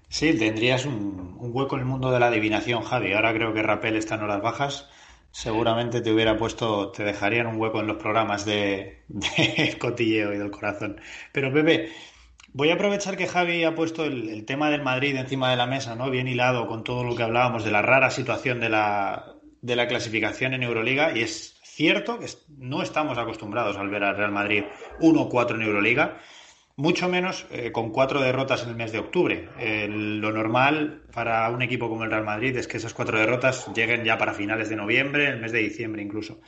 Sí, 0.09 0.33
tendrías 0.39 0.87
un, 0.87 1.37
un, 1.39 1.51
hueco 1.55 1.77
en 1.77 1.83
el 1.83 1.87
mundo 1.87 2.11
de 2.11 2.19
la 2.19 2.29
adivinación, 2.29 2.83
Javi. 2.83 3.13
Ahora 3.13 3.35
creo 3.35 3.53
que 3.53 3.63
Rapel 3.63 3.97
está 3.97 4.15
en 4.15 4.23
horas 4.23 4.41
bajas. 4.41 4.89
Seguramente 5.33 6.01
te 6.01 6.11
hubiera 6.11 6.39
puesto, 6.39 6.91
te 6.91 7.05
dejarían 7.05 7.47
un 7.47 7.61
hueco 7.61 7.81
en 7.81 7.89
los 7.89 7.99
programas 7.99 8.47
de, 8.47 9.03
de 9.09 9.77
cotilleo 9.79 10.33
y 10.33 10.39
del 10.39 10.51
corazón. 10.51 10.99
Pero 11.31 11.53
Pepe, 11.53 11.91
Voy 12.53 12.71
a 12.71 12.75
aprovechar 12.75 13.17
que 13.17 13.27
Javi 13.27 13.65
ha 13.65 13.75
puesto 13.75 14.05
el, 14.05 14.29
el, 14.31 14.45
tema 14.45 14.71
del 14.71 14.83
Madrid 14.83 15.17
encima 15.17 15.51
de 15.51 15.57
la 15.57 15.67
mesa, 15.67 15.95
¿no? 15.95 16.11
Bien 16.11 16.27
hilado 16.27 16.67
con 16.67 16.83
todo 16.83 17.05
lo 17.05 17.15
que 17.15 17.23
hablábamos 17.23 17.65
de 17.65 17.71
la 17.71 17.83
rara 17.83 18.11
situación 18.11 18.59
de 18.61 18.71
la, 18.71 19.35
de 19.61 19.77
la 19.77 19.87
clasificación 19.87 20.55
en 20.55 20.63
Euroliga. 20.63 21.17
Y 21.17 21.23
es 21.23 21.59
cierto 21.63 22.19
que 22.19 22.27
no 22.57 22.83
estamos 22.83 23.19
acostumbrados 23.19 23.77
al 23.77 23.89
ver 23.89 24.03
al 24.03 24.17
Real 24.17 24.33
Madrid 24.33 24.65
1-4 25.01 25.55
en 25.55 25.63
Euroliga, 25.63 26.19
mucho 26.77 27.09
menos 27.09 27.47
eh, 27.51 27.71
con 27.73 27.91
cuatro 27.91 28.21
derrotas 28.21 28.63
en 28.63 28.71
el 28.71 28.77
mes 28.77 28.93
de 28.93 28.99
octubre. 28.99 29.49
Eh, 29.59 29.87
lo 29.89 30.33
normal 30.33 31.03
para 31.13 31.49
un 31.51 31.63
equipo 31.63 31.89
como 31.89 32.05
el 32.05 32.11
Real 32.11 32.25
Madrid 32.25 32.57
es 32.57 32.67
que 32.67 32.79
esas 32.79 32.95
cuatro 32.95 33.19
derrotas 33.19 33.67
lleguen 33.75 34.05
ya 34.05 34.17
para 34.17 34.35
finales 34.35 34.69
de 34.69 34.77
noviembre, 34.77 35.29
el 35.29 35.41
mes 35.41 35.53
de 35.53 35.59
diciembre 35.59 36.03
incluso. 36.03 36.41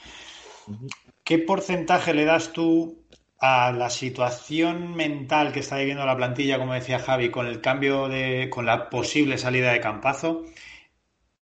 ¿Qué 1.24 1.38
porcentaje 1.38 2.14
le 2.14 2.24
das 2.24 2.52
tú 2.52 3.04
a 3.40 3.72
la 3.72 3.88
situación 3.90 4.94
mental 4.94 5.52
que 5.52 5.60
está 5.60 5.78
viviendo 5.78 6.04
la 6.04 6.16
plantilla, 6.16 6.58
como 6.58 6.74
decía 6.74 6.98
Javi, 6.98 7.30
con 7.30 7.46
el 7.46 7.60
cambio 7.60 8.08
de, 8.08 8.48
con 8.50 8.66
la 8.66 8.90
posible 8.90 9.38
salida 9.38 9.72
de 9.72 9.80
Campazo, 9.80 10.44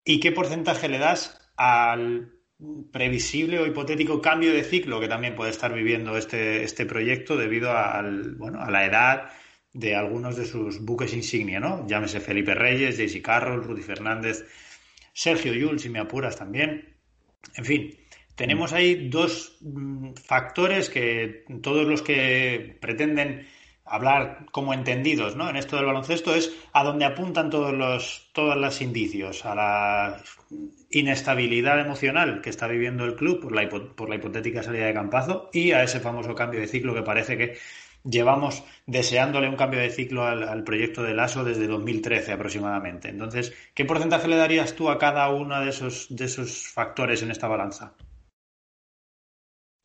y 0.04 0.20
qué 0.20 0.30
porcentaje 0.32 0.88
le 0.88 0.98
das 0.98 1.40
al 1.56 2.32
previsible 2.92 3.58
o 3.58 3.66
hipotético 3.66 4.20
cambio 4.20 4.52
de 4.52 4.64
ciclo 4.64 5.00
que 5.00 5.08
también 5.08 5.34
puede 5.34 5.50
estar 5.50 5.72
viviendo 5.74 6.16
este, 6.16 6.64
este 6.64 6.86
proyecto 6.86 7.36
debido 7.36 7.76
al, 7.76 8.34
bueno, 8.36 8.60
a 8.62 8.70
la 8.70 8.86
edad 8.86 9.30
de 9.72 9.94
algunos 9.94 10.36
de 10.36 10.46
sus 10.46 10.80
buques 10.82 11.12
insignia, 11.12 11.60
¿no? 11.60 11.86
Llámese 11.86 12.20
Felipe 12.20 12.54
Reyes, 12.54 12.96
JC 12.96 13.20
Carroll, 13.22 13.62
Rudy 13.62 13.82
Fernández, 13.82 14.46
Sergio 15.12 15.52
Yul, 15.52 15.78
si 15.78 15.90
me 15.90 15.98
apuras 15.98 16.36
también. 16.36 16.96
En 17.56 17.64
fin, 17.64 17.94
tenemos 18.36 18.72
ahí 18.72 19.08
dos 19.08 19.56
mm, 19.60 20.12
factores 20.14 20.88
que 20.90 21.44
todos 21.62 21.86
los 21.86 22.02
que 22.02 22.78
pretenden 22.80 23.46
hablar 23.84 24.46
como 24.50 24.74
entendidos 24.74 25.36
¿no? 25.36 25.48
en 25.48 25.56
esto 25.56 25.76
del 25.76 25.86
baloncesto 25.86 26.34
es 26.34 26.52
a 26.72 26.82
donde 26.84 27.04
apuntan 27.04 27.50
todos 27.50 27.72
los, 27.72 28.30
todos 28.32 28.56
los 28.56 28.80
indicios, 28.82 29.44
a 29.44 29.54
la 29.54 30.22
inestabilidad 30.90 31.80
emocional 31.80 32.40
que 32.40 32.50
está 32.50 32.66
viviendo 32.66 33.04
el 33.04 33.14
club 33.14 33.40
por 33.40 33.54
la, 33.54 33.68
por 33.68 34.08
la 34.08 34.16
hipotética 34.16 34.62
salida 34.62 34.86
de 34.86 34.94
Campazo 34.94 35.50
y 35.52 35.72
a 35.72 35.82
ese 35.82 36.00
famoso 36.00 36.34
cambio 36.34 36.60
de 36.60 36.66
ciclo 36.66 36.94
que 36.94 37.02
parece 37.02 37.36
que 37.36 37.56
llevamos 38.08 38.64
deseándole 38.86 39.48
un 39.48 39.56
cambio 39.56 39.80
de 39.80 39.90
ciclo 39.90 40.24
al, 40.24 40.64
proyecto 40.64 41.02
del 41.02 41.18
ASO 41.18 41.44
desde 41.44 41.66
2013 41.66 42.32
aproximadamente. 42.32 43.08
Entonces, 43.08 43.52
¿qué 43.74 43.84
porcentaje 43.84 44.28
le 44.28 44.36
darías 44.36 44.74
tú 44.74 44.90
a 44.90 44.98
cada 44.98 45.28
uno 45.30 45.60
de 45.60 45.70
esos, 45.70 46.06
de 46.10 46.24
esos 46.24 46.68
factores 46.68 47.22
en 47.22 47.30
esta 47.30 47.48
balanza? 47.48 47.94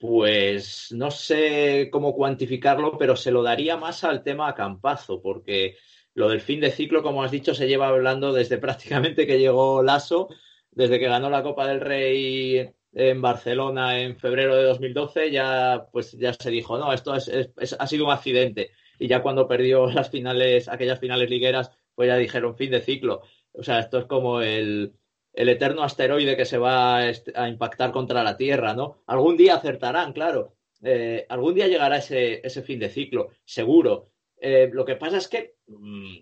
Pues 0.01 0.91
no 0.93 1.11
sé 1.11 1.89
cómo 1.91 2.15
cuantificarlo, 2.15 2.97
pero 2.97 3.15
se 3.15 3.29
lo 3.29 3.43
daría 3.43 3.77
más 3.77 4.03
al 4.03 4.23
tema 4.23 4.55
Campazo, 4.55 5.21
porque 5.21 5.77
lo 6.15 6.27
del 6.27 6.41
fin 6.41 6.59
de 6.59 6.71
ciclo, 6.71 7.03
como 7.03 7.23
has 7.23 7.29
dicho, 7.29 7.53
se 7.53 7.67
lleva 7.67 7.87
hablando 7.89 8.33
desde 8.33 8.57
prácticamente 8.57 9.27
que 9.27 9.37
llegó 9.37 9.83
Lasso, 9.83 10.29
desde 10.71 10.99
que 10.99 11.07
ganó 11.07 11.29
la 11.29 11.43
Copa 11.43 11.67
del 11.67 11.81
Rey 11.81 12.67
en 12.93 13.21
Barcelona 13.21 14.01
en 14.01 14.17
febrero 14.17 14.55
de 14.55 14.63
2012, 14.63 15.29
ya, 15.29 15.87
pues, 15.91 16.13
ya 16.13 16.33
se 16.33 16.49
dijo, 16.49 16.79
no, 16.79 16.91
esto 16.93 17.13
es, 17.13 17.27
es, 17.27 17.75
ha 17.77 17.85
sido 17.85 18.05
un 18.05 18.11
accidente. 18.11 18.71
Y 18.97 19.07
ya 19.07 19.21
cuando 19.21 19.47
perdió 19.47 19.85
las 19.91 20.09
finales, 20.09 20.67
aquellas 20.67 20.99
finales 20.99 21.29
ligueras, 21.29 21.69
pues 21.93 22.07
ya 22.07 22.17
dijeron 22.17 22.57
fin 22.57 22.71
de 22.71 22.81
ciclo. 22.81 23.21
O 23.51 23.61
sea, 23.61 23.79
esto 23.79 23.99
es 23.99 24.05
como 24.05 24.41
el, 24.41 24.95
el 25.33 25.49
eterno 25.49 25.83
asteroide 25.83 26.35
que 26.35 26.45
se 26.45 26.57
va 26.57 26.97
a, 26.97 27.49
impactar 27.49 27.91
contra 27.91 28.23
la 28.23 28.37
Tierra, 28.37 28.73
¿no? 28.73 29.03
Algún 29.07 29.37
día 29.37 29.55
acertarán, 29.55 30.13
claro. 30.13 30.55
Eh, 30.83 31.25
algún 31.29 31.53
día 31.53 31.67
llegará 31.67 31.97
ese, 31.97 32.45
ese, 32.45 32.61
fin 32.63 32.79
de 32.79 32.89
ciclo, 32.89 33.29
seguro. 33.45 34.09
Eh, 34.37 34.69
lo 34.71 34.83
que 34.83 34.95
pasa 34.95 35.17
es 35.17 35.27
que 35.27 35.55
mm, 35.67 36.17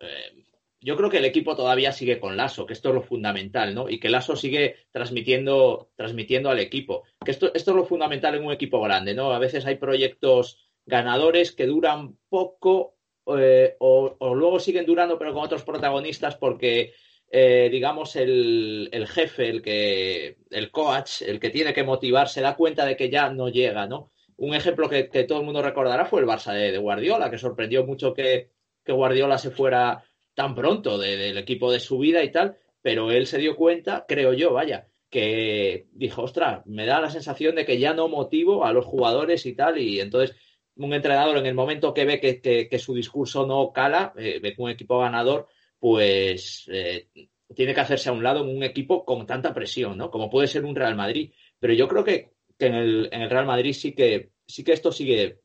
eh, 0.00 0.44
yo 0.80 0.96
creo 0.96 1.08
que 1.08 1.18
el 1.18 1.24
equipo 1.24 1.56
todavía 1.56 1.92
sigue 1.92 2.20
con 2.20 2.36
Lasso, 2.36 2.66
que 2.66 2.74
esto 2.74 2.90
es 2.90 2.94
lo 2.94 3.02
fundamental, 3.02 3.74
¿no? 3.74 3.88
Y 3.88 3.98
que 3.98 4.10
Lasso 4.10 4.36
sigue 4.36 4.76
transmitiendo, 4.90 5.90
transmitiendo 5.96 6.50
al 6.50 6.58
equipo. 6.58 7.04
Que 7.24 7.30
esto, 7.30 7.52
esto 7.54 7.70
es 7.70 7.76
lo 7.76 7.84
fundamental 7.84 8.34
en 8.34 8.44
un 8.44 8.52
equipo 8.52 8.80
grande, 8.80 9.14
¿no? 9.14 9.32
A 9.32 9.38
veces 9.38 9.64
hay 9.64 9.76
proyectos 9.76 10.58
ganadores 10.84 11.52
que 11.52 11.66
duran 11.66 12.18
poco 12.28 12.96
o, 13.24 14.16
o, 14.18 14.34
luego 14.34 14.58
siguen 14.58 14.84
durando, 14.84 15.18
pero 15.18 15.32
con 15.32 15.44
otros 15.44 15.62
protagonistas 15.62 16.36
porque 16.36 16.94
eh, 17.34 17.70
digamos, 17.72 18.14
el, 18.16 18.90
el, 18.92 19.08
jefe, 19.08 19.48
el 19.48 19.62
que, 19.62 20.36
el 20.50 20.70
coach, 20.70 21.22
el 21.22 21.40
que 21.40 21.48
tiene 21.48 21.72
que 21.72 21.82
motivar, 21.82 22.28
se 22.28 22.42
da 22.42 22.54
cuenta 22.54 22.84
de 22.84 22.94
que 22.94 23.08
ya 23.08 23.30
no 23.30 23.48
llega, 23.48 23.86
¿no? 23.86 24.10
Un 24.36 24.54
ejemplo 24.54 24.86
que, 24.86 25.04
todo 25.24 25.38
el 25.38 25.46
mundo 25.46 25.62
recordará 25.62 26.04
fue 26.04 26.20
el 26.20 26.26
Barça 26.26 26.52
de, 26.52 26.76
Guardiola, 26.76 27.30
que 27.30 27.38
sorprendió 27.38 27.86
mucho 27.86 28.12
que, 28.12 28.50
que 28.84 28.92
Guardiola 28.92 29.38
se 29.38 29.50
fuera 29.50 30.04
tan 30.34 30.54
pronto 30.54 30.98
del 30.98 31.38
equipo 31.38 31.72
de 31.72 31.80
su 31.80 31.98
vida 31.98 32.22
y 32.22 32.30
tal, 32.30 32.58
pero 32.82 33.10
él 33.10 33.26
se 33.26 33.38
dio 33.38 33.56
cuenta, 33.56 34.04
creo 34.06 34.34
yo, 34.34 34.52
vaya, 34.52 34.88
que 35.08 35.86
dijo, 35.92 36.24
ostras, 36.24 36.66
me 36.66 36.84
da 36.84 37.00
la 37.00 37.08
sensación 37.08 37.54
de 37.54 37.64
que 37.64 37.78
ya 37.78 37.94
no 37.94 38.08
motivo 38.08 38.66
a 38.66 38.74
los 38.74 38.84
jugadores 38.84 39.46
y 39.46 39.54
tal, 39.54 39.78
y 39.78 40.00
entonces 40.00 40.36
un 40.76 40.92
entrenador 40.92 41.38
en 41.38 41.46
el 41.46 41.54
momento 41.54 41.94
que 41.94 42.04
ve 42.04 42.20
que, 42.20 42.68
que 42.68 42.78
su 42.78 42.94
discurso 42.94 43.46
no 43.46 43.72
cala, 43.72 44.12
eh, 44.18 44.38
ve 44.42 44.54
que 44.54 44.60
un 44.60 44.70
equipo 44.70 44.98
ganador, 44.98 45.48
pues 45.82 46.70
eh, 46.72 47.08
tiene 47.56 47.74
que 47.74 47.80
hacerse 47.80 48.08
a 48.08 48.12
un 48.12 48.22
lado 48.22 48.44
en 48.44 48.56
un 48.56 48.62
equipo 48.62 49.04
con 49.04 49.26
tanta 49.26 49.52
presión, 49.52 49.98
¿no? 49.98 50.12
Como 50.12 50.30
puede 50.30 50.46
ser 50.46 50.64
un 50.64 50.76
Real 50.76 50.94
Madrid. 50.94 51.32
Pero 51.58 51.74
yo 51.74 51.88
creo 51.88 52.04
que, 52.04 52.34
en, 52.60 52.74
el, 52.74 53.10
Real 53.28 53.46
Madrid 53.46 53.72
sí 53.72 53.92
que, 53.92 54.30
sí 54.46 54.62
que 54.62 54.74
esto 54.74 54.92
sigue, 54.92 55.40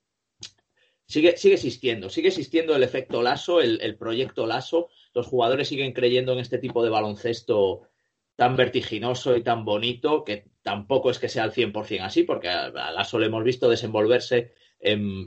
sigue, 1.08 1.38
sigue 1.38 1.56
existiendo. 1.56 2.12
Sigue 2.12 2.28
existiendo 2.28 2.76
el 2.76 2.84
efecto 2.84 3.24
Lazo, 3.24 3.62
el, 3.62 3.98
proyecto 3.98 4.46
Lazo. 4.46 4.90
Los 5.12 5.26
jugadores 5.26 5.70
siguen 5.70 5.92
creyendo 5.92 6.34
en 6.34 6.40
este 6.40 6.60
tipo 6.60 6.84
de 6.84 6.92
baloncesto 6.92 7.88
tan 8.36 8.56
vertiginoso 8.56 9.36
y 9.36 9.42
tan 9.42 9.66
bonito, 9.66 10.24
que 10.24 10.52
tampoco 10.62 11.10
es 11.10 11.18
que 11.18 11.30
sea 11.30 11.46
al 11.46 11.52
100% 11.52 12.02
así, 12.02 12.22
porque 12.22 12.50
a, 12.50 12.92
Lasso 12.92 13.18
le 13.18 13.26
hemos 13.26 13.44
visto 13.44 13.68
desenvolverse 13.68 14.54
en 14.80 15.26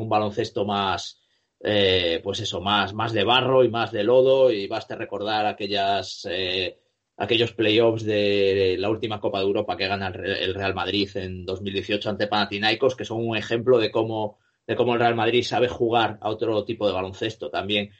un 0.00 0.08
baloncesto 0.08 0.64
más, 0.64 1.20
eh, 1.60 2.20
pues 2.22 2.40
eso, 2.40 2.60
más, 2.60 2.94
más 2.94 3.12
de 3.12 3.24
barro 3.24 3.64
y 3.64 3.70
más 3.70 3.90
de 3.90 4.04
lodo, 4.04 4.52
y 4.52 4.66
basta 4.68 4.94
recordar 4.94 5.46
aquellas, 5.46 6.26
eh, 6.30 6.78
aquellos 7.16 7.52
playoffs 7.52 8.04
de 8.04 8.76
la 8.78 8.90
última 8.90 9.20
Copa 9.20 9.40
de 9.40 9.46
Europa 9.46 9.76
que 9.76 9.88
gana 9.88 10.08
el 10.08 10.54
Real 10.54 10.74
Madrid 10.74 11.10
en 11.16 11.44
2018 11.44 12.10
ante 12.10 12.28
Panathinaikos, 12.28 12.94
que 12.94 13.04
son 13.04 13.26
un 13.26 13.36
ejemplo 13.36 13.78
de 13.78 13.90
cómo, 13.90 14.38
de 14.66 14.76
cómo 14.76 14.94
el 14.94 15.00
Real 15.00 15.16
Madrid 15.16 15.42
sabe 15.42 15.68
jugar 15.68 16.18
a 16.20 16.30
otro 16.30 16.64
tipo 16.64 16.86
de 16.86 16.92
baloncesto 16.92 17.50
también. 17.50 17.90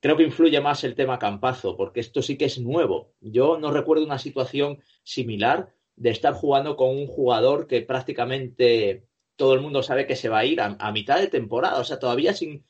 Creo 0.00 0.16
que 0.16 0.22
influye 0.22 0.60
más 0.60 0.84
el 0.84 0.94
tema 0.94 1.18
campazo, 1.18 1.76
porque 1.76 1.98
esto 1.98 2.22
sí 2.22 2.38
que 2.38 2.44
es 2.44 2.60
nuevo. 2.60 3.14
Yo 3.20 3.58
no 3.58 3.72
recuerdo 3.72 4.04
una 4.04 4.18
situación 4.18 4.78
similar 5.02 5.74
de 5.96 6.10
estar 6.10 6.34
jugando 6.34 6.76
con 6.76 6.90
un 6.90 7.08
jugador 7.08 7.66
que 7.66 7.82
prácticamente 7.82 9.08
todo 9.34 9.54
el 9.54 9.60
mundo 9.60 9.82
sabe 9.82 10.06
que 10.06 10.14
se 10.14 10.28
va 10.28 10.38
a 10.38 10.44
ir 10.44 10.60
a 10.60 10.92
mitad 10.92 11.18
de 11.18 11.26
temporada, 11.26 11.80
o 11.80 11.84
sea, 11.84 11.98
todavía 11.98 12.32
sin, 12.32 12.64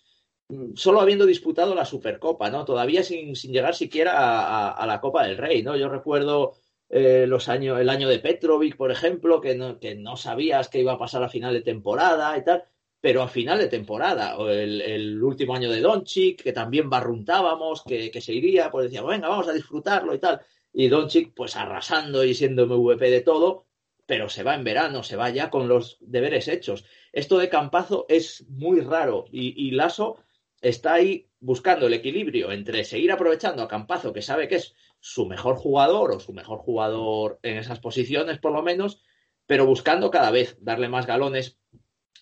solo 0.75 1.01
habiendo 1.01 1.27
disputado 1.27 1.75
la 1.75 1.85
Supercopa, 1.85 2.51
¿no? 2.51 2.65
Todavía 2.65 3.03
sin, 3.03 3.37
sin 3.37 3.53
llegar 3.53 3.75
siquiera 3.75 4.71
a, 4.71 4.87
la 4.87 5.01
Copa 5.01 5.27
del 5.27 5.37
Rey, 5.37 5.63
¿no? 5.63 5.77
Yo 5.77 5.89
recuerdo 5.89 6.55
eh, 6.89 7.27
los 7.29 7.49
años, 7.49 7.79
el 7.81 7.89
año 7.89 8.09
de 8.09 8.19
Petrovic, 8.19 8.77
por 8.77 8.91
ejemplo, 8.91 9.41
que 9.41 9.55
no, 9.55 9.79
que 9.79 9.95
no 9.95 10.17
sabías 10.17 10.69
que 10.69 10.81
iba 10.81 10.93
a 10.93 10.99
pasar 10.99 11.23
a 11.23 11.29
final 11.29 11.53
de 11.53 11.61
temporada 11.61 12.37
y 12.39 12.45
tal, 12.45 12.65
pero 13.01 13.23
a 13.23 13.29
final 13.29 13.59
de 13.59 13.69
temporada, 13.69 14.39
o 14.39 14.49
el, 14.49 15.23
último 15.23 15.55
año 15.55 15.71
de 15.71 15.81
Doncic, 15.81 16.43
que 16.43 16.53
también 16.53 16.89
barruntábamos, 16.89 17.83
que, 17.85 18.11
que 18.11 18.21
se 18.21 18.33
iría, 18.33 18.71
pues 18.71 18.85
decíamos, 18.85 19.11
venga, 19.11 19.29
vamos 19.29 19.49
a 19.49 19.53
disfrutarlo 19.53 20.15
y 20.15 20.19
tal. 20.19 20.41
Y 20.73 20.89
Doncic, 20.89 21.35
pues 21.35 21.57
arrasando 21.57 22.25
y 22.25 22.35
siendo 22.35 22.67
MVP 22.67 23.11
de 23.11 23.21
todo, 23.21 23.67
pero 24.07 24.31
se 24.31 24.43
va 24.43 24.55
en 24.55 24.65
verano, 24.65 25.03
se 25.03 25.17
va 25.17 25.29
ya 25.29 25.51
con 25.51 25.69
los 25.69 25.99
deberes 26.01 26.49
hechos. 26.49 26.87
Esto 27.13 27.37
de 27.39 27.51
Campazo 27.51 28.07
es 28.09 28.47
muy 28.49 28.81
raro 28.81 29.27
y, 29.31 29.69
y 29.69 29.73
Lasso 29.73 30.17
está 30.61 30.95
ahí 30.95 31.29
buscando 31.41 31.87
el 31.87 31.95
equilibrio 31.95 32.51
entre 32.53 32.85
seguir 32.85 33.13
aprovechando 33.13 33.63
a 33.63 33.69
Campazo, 33.69 34.13
que 34.13 34.23
sabe 34.23 34.49
que 34.49 34.57
es 34.57 34.75
su 35.01 35.27
mejor 35.27 35.57
jugador 35.57 36.13
o 36.13 36.21
su 36.21 36.33
mejor 36.33 36.59
jugador 36.59 37.39
en 37.43 37.57
esas 37.57 37.81
posiciones, 37.81 38.39
por 38.39 38.53
lo 38.53 38.63
menos, 38.63 39.03
pero 39.47 39.67
buscando 39.67 40.11
cada 40.11 40.31
vez 40.31 40.57
darle 40.61 40.89
más 40.89 41.07
galones 41.07 41.59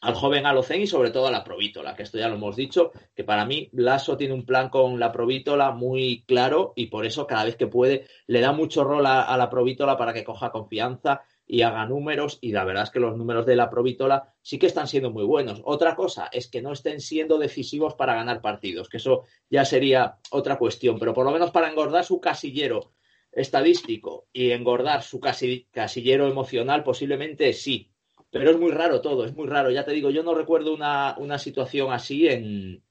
al 0.02 0.14
joven 0.14 0.44
Alocen 0.44 0.82
y 0.82 0.86
sobre 0.86 1.10
todo 1.10 1.26
a 1.26 1.30
la 1.30 1.42
Provítola, 1.42 1.96
que 1.96 2.02
esto 2.02 2.18
ya 2.18 2.28
lo 2.28 2.34
hemos 2.34 2.54
dicho, 2.54 2.92
que 3.14 3.24
para 3.24 3.46
mí 3.46 3.70
Lasso 3.72 4.16
tiene 4.16 4.34
un 4.34 4.44
plan 4.44 4.68
con 4.68 5.00
la 5.00 5.10
Provítola 5.10 5.70
muy 5.70 6.24
claro 6.26 6.74
y 6.76 6.86
por 6.86 7.06
eso 7.06 7.26
cada 7.26 7.44
vez 7.44 7.56
que 7.56 7.66
puede 7.66 8.06
le 8.26 8.40
da 8.40 8.52
mucho 8.52 8.84
rol 8.84 9.06
a, 9.06 9.22
a 9.22 9.36
la 9.38 9.48
Provítola 9.48 9.96
para 9.96 10.12
que 10.12 10.24
coja 10.24 10.50
confianza 10.50 11.22
y 11.46 11.62
haga 11.62 11.86
números 11.86 12.38
y 12.40 12.52
la 12.52 12.64
verdad 12.64 12.84
es 12.84 12.90
que 12.90 13.00
los 13.00 13.16
números 13.16 13.46
de 13.46 13.56
la 13.56 13.70
Provítola 13.70 14.34
sí 14.42 14.58
que 14.58 14.66
están 14.66 14.88
siendo 14.88 15.10
muy 15.10 15.24
buenos. 15.24 15.62
Otra 15.64 15.94
cosa 15.94 16.28
es 16.32 16.48
que 16.48 16.60
no 16.60 16.72
estén 16.72 17.00
siendo 17.00 17.38
decisivos 17.38 17.94
para 17.94 18.14
ganar 18.14 18.40
partidos, 18.40 18.88
que 18.88 18.96
eso 18.96 19.24
ya 19.48 19.64
sería 19.64 20.18
otra 20.30 20.58
cuestión, 20.58 20.98
pero 20.98 21.14
por 21.14 21.24
lo 21.24 21.32
menos 21.32 21.50
para 21.52 21.70
engordar 21.70 22.04
su 22.04 22.20
casillero 22.20 22.92
estadístico 23.30 24.26
y 24.32 24.50
engordar 24.50 25.02
su 25.02 25.20
casillero 25.20 26.26
emocional 26.26 26.82
posiblemente 26.82 27.52
sí, 27.52 27.90
pero 28.30 28.50
es 28.50 28.58
muy 28.58 28.72
raro 28.72 29.00
todo, 29.00 29.24
es 29.24 29.34
muy 29.34 29.46
raro. 29.46 29.70
Ya 29.70 29.84
te 29.84 29.92
digo, 29.92 30.10
yo 30.10 30.22
no 30.22 30.34
recuerdo 30.34 30.74
una, 30.74 31.16
una 31.18 31.38
situación 31.38 31.92
así 31.92 32.28
en, 32.28 32.82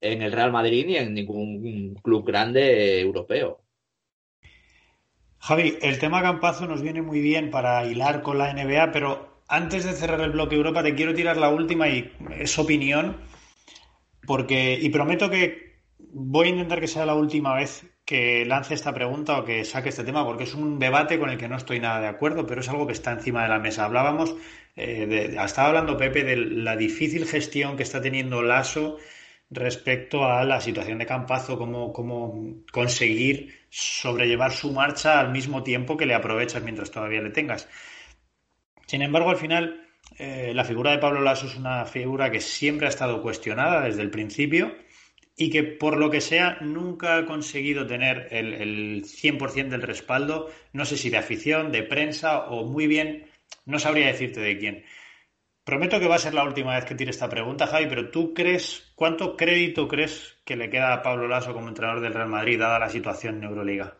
en 0.00 0.22
el 0.22 0.32
Real 0.32 0.52
Madrid 0.52 0.86
ni 0.86 0.96
en 0.96 1.14
ningún 1.14 1.94
club 1.96 2.24
grande 2.24 3.00
europeo. 3.00 3.64
Javi, 5.40 5.78
el 5.82 5.98
tema 5.98 6.22
Campazo 6.22 6.66
nos 6.66 6.82
viene 6.82 7.02
muy 7.02 7.20
bien 7.20 7.50
para 7.50 7.84
hilar 7.84 8.22
con 8.22 8.38
la 8.38 8.52
NBA, 8.52 8.92
pero 8.92 9.42
antes 9.48 9.84
de 9.84 9.92
cerrar 9.92 10.20
el 10.20 10.32
bloque 10.32 10.56
Europa 10.56 10.82
te 10.82 10.94
quiero 10.94 11.14
tirar 11.14 11.36
la 11.36 11.48
última 11.48 11.88
y 11.88 12.12
es 12.36 12.58
opinión, 12.58 13.16
porque 14.26 14.78
y 14.80 14.90
prometo 14.90 15.30
que 15.30 15.80
voy 15.98 16.48
a 16.48 16.50
intentar 16.50 16.80
que 16.80 16.88
sea 16.88 17.06
la 17.06 17.14
última 17.14 17.54
vez 17.54 17.86
que 18.04 18.44
lance 18.46 18.74
esta 18.74 18.94
pregunta 18.94 19.38
o 19.38 19.44
que 19.44 19.64
saque 19.64 19.90
este 19.90 20.04
tema, 20.04 20.24
porque 20.24 20.44
es 20.44 20.54
un 20.54 20.78
debate 20.78 21.18
con 21.18 21.30
el 21.30 21.38
que 21.38 21.48
no 21.48 21.56
estoy 21.56 21.78
nada 21.78 22.00
de 22.00 22.08
acuerdo, 22.08 22.46
pero 22.46 22.62
es 22.62 22.68
algo 22.68 22.86
que 22.86 22.94
está 22.94 23.12
encima 23.12 23.42
de 23.42 23.50
la 23.50 23.58
mesa. 23.58 23.84
Hablábamos, 23.84 24.34
eh, 24.76 25.06
de, 25.06 25.44
estaba 25.44 25.68
hablando 25.68 25.98
Pepe 25.98 26.24
de 26.24 26.36
la 26.36 26.76
difícil 26.76 27.26
gestión 27.26 27.76
que 27.76 27.82
está 27.82 28.00
teniendo 28.00 28.42
Lasso 28.42 28.96
respecto 29.50 30.24
a 30.24 30.44
la 30.44 30.60
situación 30.60 30.98
de 30.98 31.06
Campazo, 31.06 31.56
cómo, 31.56 31.92
cómo 31.92 32.64
conseguir 32.70 33.54
sobrellevar 33.70 34.52
su 34.52 34.72
marcha 34.72 35.20
al 35.20 35.32
mismo 35.32 35.62
tiempo 35.62 35.96
que 35.96 36.06
le 36.06 36.14
aprovechas 36.14 36.62
mientras 36.62 36.90
todavía 36.90 37.22
le 37.22 37.30
tengas. 37.30 37.68
Sin 38.86 39.02
embargo, 39.02 39.30
al 39.30 39.36
final, 39.36 39.86
eh, 40.18 40.52
la 40.54 40.64
figura 40.64 40.90
de 40.90 40.98
Pablo 40.98 41.20
Lasso 41.20 41.46
es 41.46 41.56
una 41.56 41.84
figura 41.84 42.30
que 42.30 42.40
siempre 42.40 42.86
ha 42.86 42.90
estado 42.90 43.22
cuestionada 43.22 43.82
desde 43.82 44.02
el 44.02 44.10
principio 44.10 44.74
y 45.36 45.50
que, 45.50 45.62
por 45.62 45.96
lo 45.98 46.10
que 46.10 46.20
sea, 46.20 46.58
nunca 46.60 47.16
ha 47.16 47.26
conseguido 47.26 47.86
tener 47.86 48.28
el, 48.32 48.54
el 48.54 49.04
100% 49.04 49.68
del 49.68 49.82
respaldo, 49.82 50.50
no 50.72 50.84
sé 50.84 50.96
si 50.96 51.10
de 51.10 51.18
afición, 51.18 51.70
de 51.70 51.84
prensa 51.84 52.46
o 52.48 52.64
muy 52.66 52.86
bien, 52.86 53.26
no 53.64 53.78
sabría 53.78 54.08
decirte 54.08 54.40
de 54.40 54.58
quién. 54.58 54.84
Prometo 55.64 56.00
que 56.00 56.08
va 56.08 56.16
a 56.16 56.18
ser 56.18 56.34
la 56.34 56.44
última 56.44 56.74
vez 56.74 56.86
que 56.86 56.94
tire 56.94 57.10
esta 57.10 57.28
pregunta, 57.28 57.66
Javi, 57.66 57.86
pero 57.86 58.10
¿tú 58.10 58.32
crees, 58.32 58.87
cuánto 58.98 59.36
crédito 59.36 59.86
crees 59.86 60.34
que 60.44 60.56
le 60.56 60.70
queda 60.70 60.92
a 60.92 61.02
Pablo 61.02 61.28
Lasso 61.28 61.54
como 61.54 61.68
entrenador 61.68 62.02
del 62.02 62.12
Real 62.12 62.28
Madrid, 62.28 62.58
dada 62.58 62.80
la 62.80 62.90
situación 62.90 63.36
en 63.36 63.44
Euroliga? 63.44 63.96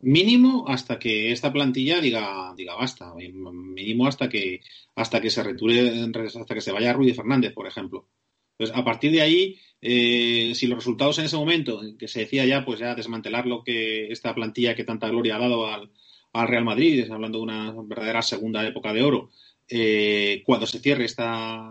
Mínimo 0.00 0.64
hasta 0.66 0.98
que 0.98 1.32
esta 1.32 1.52
plantilla 1.52 2.00
diga, 2.00 2.54
diga 2.56 2.74
basta. 2.74 3.12
Mínimo 3.14 4.06
hasta 4.06 4.30
que, 4.30 4.60
hasta 4.94 5.20
que 5.20 5.28
se 5.28 5.42
reture, 5.42 6.08
hasta 6.24 6.54
que 6.54 6.62
se 6.62 6.72
vaya 6.72 6.94
Rudy 6.94 7.12
Fernández, 7.12 7.52
por 7.52 7.66
ejemplo. 7.66 8.08
Pues 8.56 8.72
a 8.74 8.82
partir 8.82 9.12
de 9.12 9.20
ahí, 9.20 9.58
eh, 9.82 10.52
si 10.54 10.66
los 10.66 10.78
resultados 10.78 11.18
en 11.18 11.26
ese 11.26 11.36
momento, 11.36 11.82
que 11.98 12.08
se 12.08 12.20
decía 12.20 12.46
ya, 12.46 12.64
pues 12.64 12.80
ya 12.80 12.94
desmantelar 12.94 13.46
lo 13.46 13.62
que 13.62 14.10
esta 14.10 14.34
plantilla 14.34 14.74
que 14.74 14.84
tanta 14.84 15.10
gloria 15.10 15.36
ha 15.36 15.40
dado 15.40 15.66
al, 15.66 15.90
al 16.32 16.48
Real 16.48 16.64
Madrid, 16.64 17.10
hablando 17.10 17.38
de 17.38 17.44
una 17.44 17.74
verdadera 17.84 18.22
segunda 18.22 18.66
época 18.66 18.94
de 18.94 19.02
oro, 19.02 19.28
eh, 19.68 20.42
cuando 20.46 20.66
se 20.66 20.78
cierre 20.78 21.04
esta, 21.04 21.68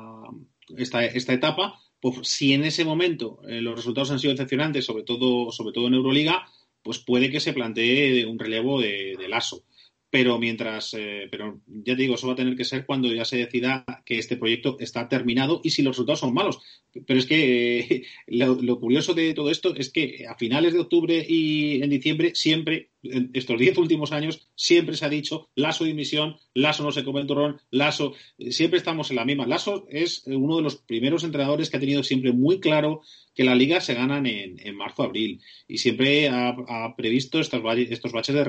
esta, 0.77 1.05
esta, 1.05 1.33
etapa, 1.33 1.79
pues 1.99 2.27
si 2.27 2.53
en 2.53 2.63
ese 2.63 2.85
momento 2.85 3.39
eh, 3.47 3.61
los 3.61 3.75
resultados 3.75 4.11
han 4.11 4.19
sido 4.19 4.33
decepcionantes, 4.33 4.85
sobre 4.85 5.03
todo, 5.03 5.51
sobre 5.51 5.73
todo 5.73 5.87
en 5.87 5.95
Euroliga, 5.95 6.47
pues 6.83 6.99
puede 6.99 7.31
que 7.31 7.39
se 7.39 7.53
plantee 7.53 8.25
un 8.25 8.39
relevo 8.39 8.79
de, 8.79 9.15
de 9.17 9.27
Lasso. 9.27 9.63
pero 10.09 10.39
mientras, 10.39 10.93
eh, 10.93 11.27
pero 11.29 11.59
ya 11.67 11.95
te 11.95 12.03
digo, 12.03 12.15
eso 12.15 12.27
va 12.27 12.33
a 12.33 12.37
tener 12.37 12.55
que 12.55 12.63
ser 12.63 12.85
cuando 12.85 13.11
ya 13.11 13.25
se 13.25 13.37
decida 13.37 13.83
que 14.05 14.17
este 14.17 14.37
proyecto 14.37 14.77
está 14.79 15.09
terminado 15.09 15.59
y 15.63 15.71
si 15.71 15.81
los 15.81 15.95
resultados 15.95 16.21
son 16.21 16.33
malos. 16.33 16.59
Pero 17.05 17.19
es 17.19 17.25
que 17.25 17.79
eh, 17.79 18.03
lo, 18.27 18.55
lo, 18.61 18.79
curioso 18.79 19.13
de 19.13 19.33
todo 19.33 19.49
esto 19.49 19.75
es 19.75 19.91
que 19.91 20.25
a 20.27 20.35
finales 20.35 20.73
de 20.73 20.79
octubre 20.79 21.25
y 21.27 21.81
en 21.83 21.89
diciembre 21.89 22.31
siempre, 22.35 22.91
estos 23.33 23.59
diez 23.59 23.77
últimos 23.77 24.11
años, 24.11 24.47
siempre 24.55 24.95
se 24.95 25.05
ha 25.05 25.09
dicho 25.09 25.49
Lasso 25.55 25.83
dimisión, 25.83 26.37
Lasso 26.53 26.83
no 26.83 26.91
se 26.91 27.03
come 27.03 27.21
el 27.21 27.27
turrón, 27.27 27.61
Lasso, 27.71 28.13
siempre 28.49 28.77
estamos 28.77 29.09
en 29.09 29.17
la 29.17 29.25
misma. 29.25 29.45
Lasso 29.45 29.85
es 29.89 30.23
uno 30.25 30.57
de 30.57 30.63
los 30.63 30.77
primeros 30.77 31.23
entrenadores 31.23 31.69
que 31.69 31.77
ha 31.77 31.79
tenido 31.79 32.03
siempre 32.03 32.31
muy 32.31 32.59
claro 32.59 33.01
que 33.35 33.43
la 33.43 33.53
liga 33.53 33.81
se 33.81 33.93
ganan 33.93 34.25
en, 34.25 34.57
en 34.65 34.75
marzo-abril 34.75 35.41
y 35.67 35.77
siempre 35.77 36.29
ha, 36.29 36.95
previsto 36.95 37.39
estos, 37.39 37.61
estos 37.89 38.11
baches 38.11 38.33
de, 38.33 38.43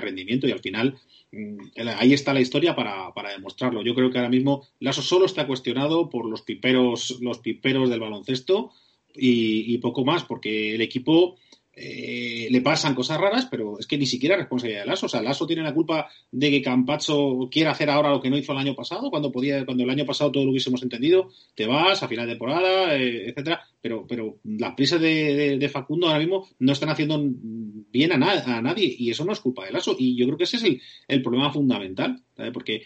rendimiento 0.00 0.48
y 0.48 0.50
al 0.50 0.58
final 0.58 0.98
mm, 1.30 1.58
ahí 1.98 2.12
está 2.12 2.34
la 2.34 2.40
historia 2.40 2.74
para, 2.74 3.12
demostrarlo. 3.32 3.82
Yo 3.82 3.94
creo 3.94 4.10
que 4.10 4.18
ahora 4.18 4.30
mismo 4.30 4.66
Lasso 4.80 5.02
solo 5.02 5.26
está 5.26 5.46
cuestionado 5.46 6.10
por 6.10 6.28
los 6.28 6.42
piperos, 6.42 7.18
los 7.20 7.38
piperos 7.38 7.88
del 7.88 8.00
baloncesto 8.00 8.72
y 9.14 9.76
poco 9.78 10.06
más, 10.06 10.24
porque 10.24 10.74
el 10.74 10.80
equipo 10.80 11.36
eh, 11.74 12.48
le 12.50 12.60
pasan 12.60 12.94
cosas 12.94 13.18
raras, 13.18 13.46
pero 13.50 13.78
es 13.78 13.86
que 13.86 13.96
ni 13.96 14.04
siquiera 14.04 14.34
es 14.34 14.40
responsabilidad 14.40 14.82
de 14.82 14.86
Lasso. 14.88 15.06
O 15.06 15.08
sea, 15.08 15.22
Lasso 15.22 15.46
tiene 15.46 15.62
la 15.62 15.72
culpa 15.72 16.08
de 16.30 16.50
que 16.50 16.60
Campacho 16.60 17.48
quiera 17.50 17.70
hacer 17.70 17.88
ahora 17.88 18.10
lo 18.10 18.20
que 18.20 18.28
no 18.28 18.36
hizo 18.36 18.52
el 18.52 18.58
año 18.58 18.74
pasado, 18.74 19.10
cuando 19.10 19.32
podía, 19.32 19.64
cuando 19.64 19.84
el 19.84 19.90
año 19.90 20.04
pasado 20.04 20.30
todo 20.30 20.44
lo 20.44 20.50
hubiésemos 20.50 20.82
entendido, 20.82 21.30
te 21.54 21.66
vas 21.66 22.02
a 22.02 22.08
final 22.08 22.26
de 22.26 22.32
temporada, 22.32 22.96
eh, 22.96 23.30
etcétera. 23.30 23.62
Pero, 23.80 24.06
pero 24.06 24.38
las 24.44 24.74
prisas 24.74 25.00
de, 25.00 25.70
Facundo 25.72 26.06
ahora 26.08 26.18
mismo 26.18 26.46
no 26.58 26.72
están 26.72 26.90
haciendo 26.90 27.18
bien 27.24 28.12
a, 28.12 28.18
na 28.18 28.32
a, 28.32 28.60
nadie, 28.60 28.94
y 28.98 29.10
eso 29.10 29.24
no 29.24 29.32
es 29.32 29.40
culpa 29.40 29.64
de 29.64 29.72
Lasso. 29.72 29.96
Y 29.98 30.14
yo 30.14 30.26
creo 30.26 30.36
que 30.36 30.44
ese 30.44 30.58
es 30.58 30.64
el, 30.64 30.82
el 31.08 31.22
problema 31.22 31.50
fundamental, 31.50 32.22
porque 32.52 32.82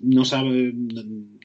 no 0.00 0.24
sabe, 0.24 0.72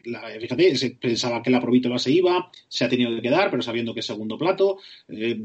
la, 0.05 0.21
fíjate, 0.39 0.75
se 0.75 0.91
pensaba 0.91 1.43
que 1.43 1.51
la 1.51 1.61
Provítola 1.61 1.99
se 1.99 2.11
iba, 2.11 2.49
se 2.67 2.85
ha 2.85 2.89
tenido 2.89 3.11
que 3.15 3.21
quedar, 3.21 3.51
pero 3.51 3.61
sabiendo 3.61 3.93
que 3.93 3.99
es 3.99 4.05
segundo 4.05 4.37
plato. 4.37 4.79
Eh, 5.07 5.39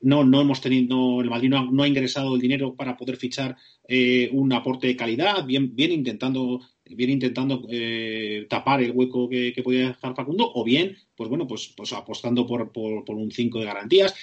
no, 0.00 0.24
no 0.24 0.40
hemos 0.40 0.60
tenido, 0.60 1.20
el 1.20 1.30
Madrid 1.30 1.48
no 1.48 1.58
ha, 1.58 1.64
no 1.64 1.82
ha, 1.82 1.88
ingresado 1.88 2.34
el 2.34 2.40
dinero 2.40 2.74
para 2.74 2.96
poder 2.96 3.16
fichar 3.16 3.56
eh, 3.86 4.28
un 4.32 4.52
aporte 4.52 4.86
de 4.86 4.96
calidad, 4.96 5.44
bien, 5.44 5.74
bien 5.74 5.92
intentando, 5.92 6.60
bien 6.84 7.10
intentando 7.10 7.64
eh, 7.68 8.46
tapar 8.48 8.82
el 8.82 8.92
hueco 8.92 9.28
que, 9.28 9.52
que, 9.52 9.62
podía 9.62 9.88
dejar 9.88 10.14
Facundo, 10.14 10.50
o 10.54 10.64
bien, 10.64 10.96
pues 11.16 11.28
bueno, 11.28 11.46
pues, 11.46 11.72
pues 11.76 11.92
apostando 11.92 12.46
por, 12.46 12.72
por, 12.72 13.16
un 13.16 13.30
5 13.30 13.60
de 13.60 13.64
garantías. 13.64 14.14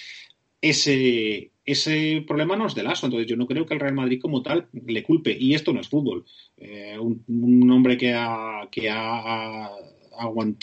Ese, 0.62 1.52
ese 1.64 2.24
problema 2.26 2.56
no 2.56 2.68
es 2.68 2.74
de 2.76 2.84
Lasso, 2.84 3.06
entonces 3.06 3.28
yo 3.30 3.36
no 3.36 3.46
creo 3.46 3.66
que 3.66 3.76
el 3.76 3.80
Real 3.80 3.94
Madrid 3.94 4.20
como 4.20 4.42
tal 4.42 4.68
le 4.74 5.04
culpe, 5.04 5.36
y 5.38 5.54
esto 5.54 5.74
no 5.74 5.82
es 5.82 5.90
fútbol. 5.90 6.26
Eh, 6.58 6.98
un, 7.00 7.24
un, 7.28 7.70
hombre 7.72 7.98
que 7.98 8.14
ha, 8.14 8.68
que 8.72 8.90
ha, 8.90 9.70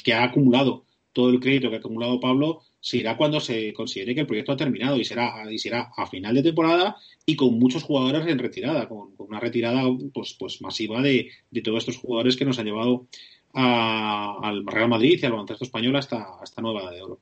que 0.03 0.13
ha 0.13 0.25
acumulado 0.25 0.85
todo 1.13 1.31
el 1.31 1.41
crédito 1.41 1.69
que 1.69 1.77
ha 1.77 1.79
acumulado 1.79 2.21
Pablo 2.21 2.63
se 2.83 2.99
irá 2.99 3.17
cuando 3.17 3.39
se 3.39 3.73
considere 3.73 4.13
que 4.13 4.23
el 4.23 4.27
proyecto 4.27 4.53
ha 4.53 4.57
terminado 4.57 4.97
y 4.99 5.05
será, 5.05 5.45
y 5.51 5.57
será 5.59 5.93
a 5.97 6.05
final 6.07 6.35
de 6.35 6.43
temporada 6.43 6.97
y 7.25 7.37
con 7.37 7.57
muchos 7.57 7.85
jugadores 7.85 8.27
en 8.27 8.41
retirada, 8.41 8.89
con, 8.89 9.15
una 9.19 9.39
retirada 9.39 9.85
pues, 10.13 10.35
pues 10.35 10.61
masiva 10.61 11.01
de, 11.01 11.31
de, 11.51 11.63
todos 11.63 11.79
estos 11.79 11.97
jugadores 11.97 12.37
que 12.37 12.45
nos 12.45 12.59
han 12.59 12.67
llevado 12.67 13.07
a, 13.55 14.37
al 14.43 14.67
Real 14.67 14.89
Madrid 14.89 15.17
y 15.23 15.25
al 15.25 15.31
baloncesto 15.31 15.65
español 15.65 15.95
hasta, 15.95 16.41
hasta 16.43 16.61
nueva 16.61 16.91
de 16.91 17.03
oro. 17.03 17.21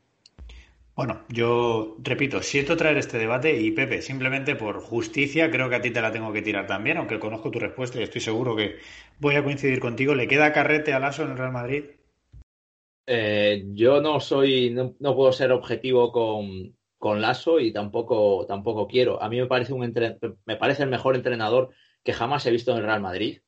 Bueno, 0.96 1.20
yo 1.28 1.96
repito, 2.02 2.42
siento 2.42 2.76
traer 2.78 2.96
este 2.96 3.18
debate 3.18 3.60
y 3.60 3.70
Pepe, 3.70 4.00
simplemente 4.00 4.56
por 4.56 4.80
justicia, 4.80 5.50
creo 5.50 5.68
que 5.68 5.76
a 5.76 5.82
ti 5.82 5.90
te 5.90 6.00
la 6.00 6.10
tengo 6.10 6.32
que 6.32 6.42
tirar 6.42 6.66
también, 6.66 6.96
aunque 6.96 7.18
conozco 7.18 7.50
tu 7.50 7.58
respuesta 7.58 8.00
y 8.00 8.02
estoy 8.02 8.22
seguro 8.22 8.56
que 8.56 8.76
voy 9.18 9.34
a 9.34 9.44
coincidir 9.44 9.78
contigo. 9.78 10.14
¿Le 10.14 10.26
queda 10.26 10.54
carrete 10.54 10.94
al 10.94 11.04
ASO 11.04 11.24
en 11.24 11.32
el 11.32 11.38
Real 11.38 11.52
Madrid? 11.52 11.84
Eh, 13.12 13.64
yo 13.72 14.00
no 14.00 14.20
soy, 14.20 14.70
no, 14.70 14.94
puedo 15.16 15.32
ser 15.32 15.50
objetivo 15.50 16.12
con, 16.12 16.76
con 16.96 17.20
Lasso 17.20 17.58
y 17.58 17.72
tampoco, 17.72 18.46
tampoco 18.46 18.86
quiero. 18.86 19.20
A 19.20 19.28
mí 19.28 19.40
me 19.40 19.46
parece, 19.46 19.72
un 19.72 19.82
entre, 19.82 20.16
me 20.44 20.56
parece 20.56 20.84
el 20.84 20.90
mejor 20.90 21.16
entrenador 21.16 21.70
que 22.04 22.12
jamás 22.12 22.46
he 22.46 22.52
visto 22.52 22.70
en 22.70 22.78
el 22.78 22.84
Real 22.84 23.00
Madrid. 23.00 23.40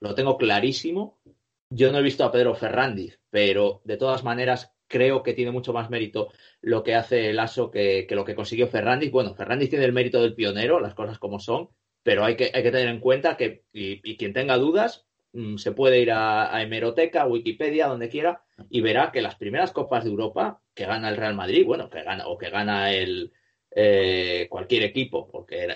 Lo 0.00 0.14
tengo 0.14 0.38
clarísimo. 0.38 1.20
Yo 1.68 1.90
no 1.90 1.98
he 1.98 2.02
visto 2.02 2.22
a 2.22 2.30
Pedro 2.30 2.54
Ferrandiz, 2.54 3.20
pero 3.28 3.82
de 3.84 3.96
todas 3.96 4.22
maneras 4.22 4.72
creo 4.86 5.24
que 5.24 5.34
tiene 5.34 5.50
mucho 5.50 5.72
más 5.72 5.90
mérito 5.90 6.30
lo 6.60 6.84
que 6.84 6.94
hace 6.94 7.32
Lasso 7.32 7.72
que, 7.72 8.06
que 8.08 8.14
lo 8.14 8.24
que 8.24 8.36
consiguió 8.36 8.68
Ferrandiz. 8.68 9.10
Bueno, 9.10 9.34
Ferrandiz 9.34 9.68
tiene 9.68 9.84
el 9.84 9.92
mérito 9.92 10.22
del 10.22 10.36
pionero, 10.36 10.78
las 10.78 10.94
cosas 10.94 11.18
como 11.18 11.40
son, 11.40 11.70
pero 12.04 12.24
hay 12.24 12.36
que, 12.36 12.52
hay 12.54 12.62
que 12.62 12.70
tener 12.70 12.88
en 12.88 13.00
cuenta 13.00 13.36
que, 13.36 13.64
y, 13.72 14.00
y 14.08 14.16
quien 14.16 14.32
tenga 14.32 14.56
dudas, 14.58 15.08
Mm, 15.32 15.56
se 15.58 15.72
puede 15.72 16.00
ir 16.00 16.10
a, 16.10 16.54
a, 16.54 16.62
hemeroteca, 16.62 17.26
Wikipedia, 17.26 17.86
donde 17.86 18.08
quiera, 18.08 18.42
y 18.70 18.80
verá 18.80 19.10
que 19.12 19.22
las 19.22 19.36
primeras 19.36 19.72
copas 19.72 20.04
de 20.04 20.10
Europa 20.10 20.60
que 20.74 20.86
gana 20.86 21.08
el 21.08 21.16
Real 21.16 21.34
Madrid, 21.34 21.64
bueno, 21.64 21.88
que 21.88 22.02
gana 22.02 22.26
o 22.26 22.38
que 22.38 22.50
gana 22.50 22.92
el 22.92 23.32
eh, 23.70 24.46
cualquier 24.50 24.82
equipo, 24.84 25.28
porque 25.30 25.68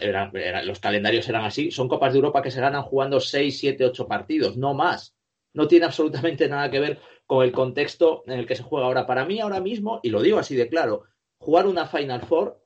los 0.64 0.80
calendarios 0.80 1.28
eran 1.28 1.44
así, 1.44 1.70
son 1.70 1.88
copas 1.88 2.12
de 2.12 2.18
Europa 2.18 2.42
que 2.42 2.50
se 2.50 2.60
ganan 2.60 2.82
jugando 2.82 3.20
6, 3.20 3.58
7, 3.58 3.84
8 3.84 4.08
partidos, 4.08 4.56
no 4.56 4.74
más. 4.74 5.14
No 5.52 5.68
tiene 5.68 5.84
absolutamente 5.86 6.48
nada 6.48 6.70
que 6.70 6.80
ver 6.80 7.00
con 7.26 7.44
el 7.44 7.52
contexto 7.52 8.24
en 8.26 8.38
el 8.38 8.46
que 8.46 8.56
se 8.56 8.62
juega 8.62 8.86
ahora. 8.86 9.06
Para 9.06 9.24
mí, 9.24 9.40
ahora 9.40 9.60
mismo, 9.60 10.00
y 10.02 10.10
lo 10.10 10.22
digo 10.22 10.38
así 10.38 10.56
de 10.56 10.68
claro, 10.68 11.04
jugar 11.38 11.66
una 11.66 11.86
Final 11.86 12.22
Four 12.22 12.62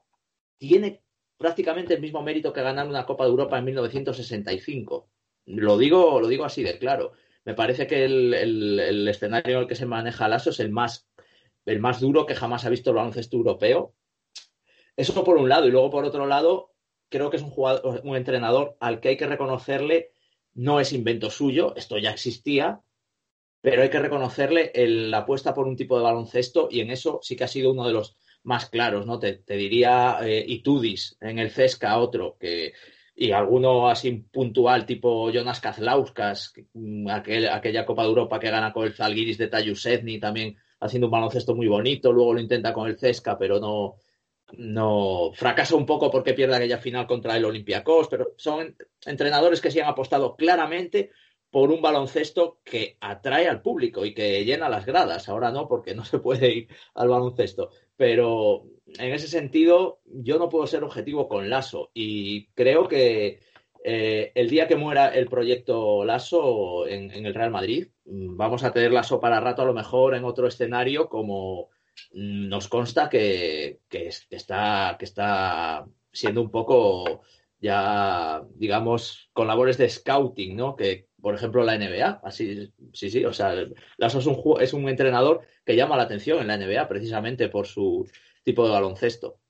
tiene 0.58 1.02
prácticamente 1.36 1.94
el 1.94 2.00
mismo 2.00 2.22
mérito 2.22 2.52
que 2.52 2.62
ganar 2.62 2.86
una 2.86 3.04
Copa 3.04 3.24
de 3.24 3.30
Europa 3.30 3.58
en 3.58 3.64
1965 3.64 5.10
lo 5.46 5.78
digo, 5.78 6.20
lo 6.20 6.28
digo 6.28 6.44
así 6.44 6.62
de 6.62 6.78
claro. 6.78 7.12
Me 7.46 7.54
parece 7.54 7.86
que 7.86 8.04
el, 8.04 8.34
el, 8.34 9.06
escenario 9.06 9.56
en 9.56 9.62
el 9.62 9.68
que 9.68 9.76
se 9.76 9.86
maneja 9.86 10.26
Lasso 10.26 10.50
es 10.50 10.58
el 10.58 10.70
más, 10.70 11.08
el 11.64 11.78
más 11.78 12.00
duro 12.00 12.26
que 12.26 12.34
jamás 12.34 12.64
ha 12.64 12.70
visto 12.70 12.90
el 12.90 12.96
baloncesto 12.96 13.36
europeo. 13.36 13.94
Eso 14.96 15.22
por 15.22 15.36
un 15.36 15.48
lado. 15.48 15.68
Y 15.68 15.70
luego, 15.70 15.88
por 15.88 16.04
otro 16.04 16.26
lado, 16.26 16.72
creo 17.08 17.30
que 17.30 17.36
es 17.36 17.44
un, 17.44 17.50
jugador, 17.50 18.00
un 18.02 18.16
entrenador 18.16 18.76
al 18.80 18.98
que 18.98 19.10
hay 19.10 19.16
que 19.16 19.28
reconocerle, 19.28 20.10
no 20.54 20.80
es 20.80 20.92
invento 20.92 21.30
suyo, 21.30 21.72
esto 21.76 21.98
ya 21.98 22.10
existía, 22.10 22.80
pero 23.60 23.82
hay 23.82 23.90
que 23.90 24.00
reconocerle 24.00 24.72
la 24.74 25.18
apuesta 25.18 25.54
por 25.54 25.68
un 25.68 25.76
tipo 25.76 25.96
de 25.96 26.02
baloncesto 26.02 26.66
y 26.68 26.80
en 26.80 26.90
eso 26.90 27.20
sí 27.22 27.36
que 27.36 27.44
ha 27.44 27.48
sido 27.48 27.70
uno 27.70 27.86
de 27.86 27.92
los 27.92 28.16
más 28.42 28.68
claros, 28.68 29.06
¿no? 29.06 29.20
Te, 29.20 29.34
te 29.34 29.54
diría 29.54 30.18
eh, 30.22 30.44
Itudis 30.48 31.16
en 31.20 31.38
el 31.38 31.52
Cesca, 31.52 31.96
otro, 31.98 32.36
que 32.40 32.72
y 33.18 33.32
alguno 33.32 33.88
así 33.88 34.12
puntual, 34.12 34.84
tipo 34.84 35.30
Jonas 35.30 35.60
Kazlauskas, 35.60 36.52
mm, 36.74 37.08
aquel, 37.08 37.48
aquella 37.48 37.86
Copa 37.86 38.02
de 38.02 38.08
Europa 38.08 38.38
que 38.38 38.50
gana 38.50 38.72
con 38.74 38.84
el 38.84 38.92
Zalgiris 38.92 39.38
de 39.38 39.48
Tayusetni, 39.48 40.20
también 40.20 40.56
haciendo 40.80 41.06
un 41.06 41.12
baloncesto 41.12 41.54
muy 41.54 41.66
bonito, 41.66 42.12
luego 42.12 42.34
lo 42.34 42.40
intenta 42.40 42.74
con 42.74 42.86
el 42.86 42.98
Cesca, 42.98 43.38
pero 43.38 43.58
no, 43.58 43.96
no 44.58 45.30
fracasa 45.32 45.74
un 45.76 45.86
poco 45.86 46.10
porque 46.10 46.34
pierde 46.34 46.56
aquella 46.56 46.76
final 46.76 47.06
contra 47.06 47.36
el 47.38 47.46
Olympiacos, 47.46 48.08
pero 48.08 48.34
son 48.36 48.76
entrenadores 49.06 49.62
que 49.62 49.70
sí 49.70 49.80
han 49.80 49.88
apostado 49.88 50.36
claramente 50.36 51.10
por 51.56 51.72
un 51.72 51.80
baloncesto 51.80 52.60
que 52.62 52.98
atrae 53.00 53.48
al 53.48 53.62
público 53.62 54.04
y 54.04 54.12
que 54.12 54.44
llena 54.44 54.68
las 54.68 54.84
gradas. 54.84 55.26
Ahora 55.30 55.50
no, 55.50 55.66
porque 55.66 55.94
no 55.94 56.04
se 56.04 56.18
puede 56.18 56.52
ir 56.54 56.68
al 56.92 57.08
baloncesto. 57.08 57.70
Pero 57.96 58.66
en 58.98 59.14
ese 59.14 59.26
sentido, 59.26 60.00
yo 60.04 60.38
no 60.38 60.50
puedo 60.50 60.66
ser 60.66 60.84
objetivo 60.84 61.30
con 61.30 61.48
Lasso 61.48 61.92
y 61.94 62.48
creo 62.48 62.88
que 62.88 63.40
eh, 63.82 64.32
el 64.34 64.50
día 64.50 64.68
que 64.68 64.76
muera 64.76 65.08
el 65.08 65.28
proyecto 65.28 66.04
Lasso 66.04 66.86
en, 66.86 67.10
el 67.24 67.32
Real 67.32 67.52
Madrid, 67.52 67.88
vamos 68.04 68.62
a 68.62 68.70
tener 68.74 68.92
Lasso 68.92 69.18
para 69.18 69.40
rato 69.40 69.62
a 69.62 69.66
lo 69.66 69.72
mejor 69.72 70.14
en 70.14 70.26
otro 70.26 70.48
escenario 70.48 71.08
como 71.08 71.70
nos 72.12 72.68
consta 72.68 73.08
que, 73.08 73.80
que, 73.88 74.10
está, 74.28 74.96
que 74.98 75.06
está 75.06 75.86
siendo 76.12 76.42
un 76.42 76.50
poco 76.50 77.22
ya, 77.58 78.42
digamos, 78.56 79.30
con 79.32 79.46
labores 79.46 79.78
de 79.78 79.88
scouting, 79.88 80.54
¿no? 80.54 80.76
Que, 80.76 81.06
por 81.26 81.34
ejemplo, 81.34 81.64
la 81.64 81.76
NBA, 81.76 82.20
así, 82.22 82.72
sí, 82.92 83.10
sí, 83.10 83.24
o 83.24 83.32
sea, 83.32 83.52
Lasso 83.96 84.20
es 84.20 84.26
un, 84.26 84.40
es 84.60 84.72
un 84.72 84.88
entrenador 84.88 85.40
que 85.64 85.74
llama 85.74 85.96
la 85.96 86.04
atención 86.04 86.38
en 86.38 86.46
la 86.46 86.56
NBA 86.56 86.86
precisamente 86.86 87.48
por 87.48 87.66
su 87.66 88.08
tipo 88.44 88.64
de 88.64 88.70
baloncesto. 88.70 89.40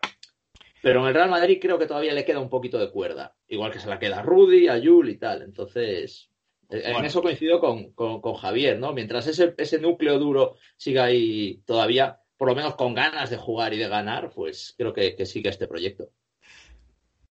Pero 0.81 1.01
en 1.03 1.09
el 1.09 1.13
Real 1.13 1.29
Madrid 1.29 1.59
creo 1.61 1.79
que 1.79 1.85
todavía 1.85 2.15
le 2.15 2.25
queda 2.25 2.41
un 2.41 2.49
poquito 2.49 2.79
de 2.79 2.91
cuerda. 2.91 3.37
Igual 3.47 3.73
que 3.73 3.79
se 3.79 3.91
la 3.91 3.99
queda 3.99 4.21
a 4.21 4.23
Rudy, 4.23 4.69
a 4.69 4.79
Yul 4.79 5.11
y 5.11 5.19
tal. 5.19 5.43
Entonces, 5.43 6.31
bueno. 6.71 7.01
en 7.01 7.05
eso 7.05 7.21
coincido 7.21 7.61
con, 7.61 7.93
con, 7.93 8.23
con, 8.23 8.37
Javier, 8.37 8.79
¿no? 8.79 8.95
Mientras 8.95 9.27
ese, 9.27 9.53
ese 9.59 9.79
núcleo 9.79 10.19
duro 10.19 10.57
siga 10.79 11.05
ahí 11.05 11.61
todavía, 11.67 12.23
por 12.39 12.49
lo 12.49 12.55
menos 12.55 12.75
con 12.77 12.95
ganas 12.95 13.29
de 13.29 13.37
jugar 13.37 13.75
y 13.75 13.77
de 13.77 13.89
ganar, 13.89 14.31
pues 14.35 14.75
creo 14.79 14.95
que, 14.95 15.15
que 15.15 15.27
sigue 15.27 15.51
este 15.51 15.69
proyecto. 15.69 16.09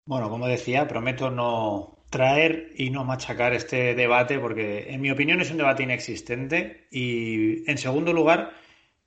Bueno, 0.04 0.32
como 0.32 0.48
decía, 0.48 0.88
prometo 0.88 1.30
no 1.30 2.01
traer 2.12 2.74
y 2.76 2.89
no 2.91 3.05
machacar 3.05 3.53
este 3.53 3.95
debate 3.95 4.38
porque, 4.38 4.91
en 4.93 5.01
mi 5.01 5.09
opinión, 5.09 5.41
es 5.41 5.49
un 5.49 5.57
debate 5.57 5.84
inexistente. 5.84 6.86
Y, 6.91 7.70
en 7.72 7.78
segundo 7.78 8.12
lugar, 8.14 8.51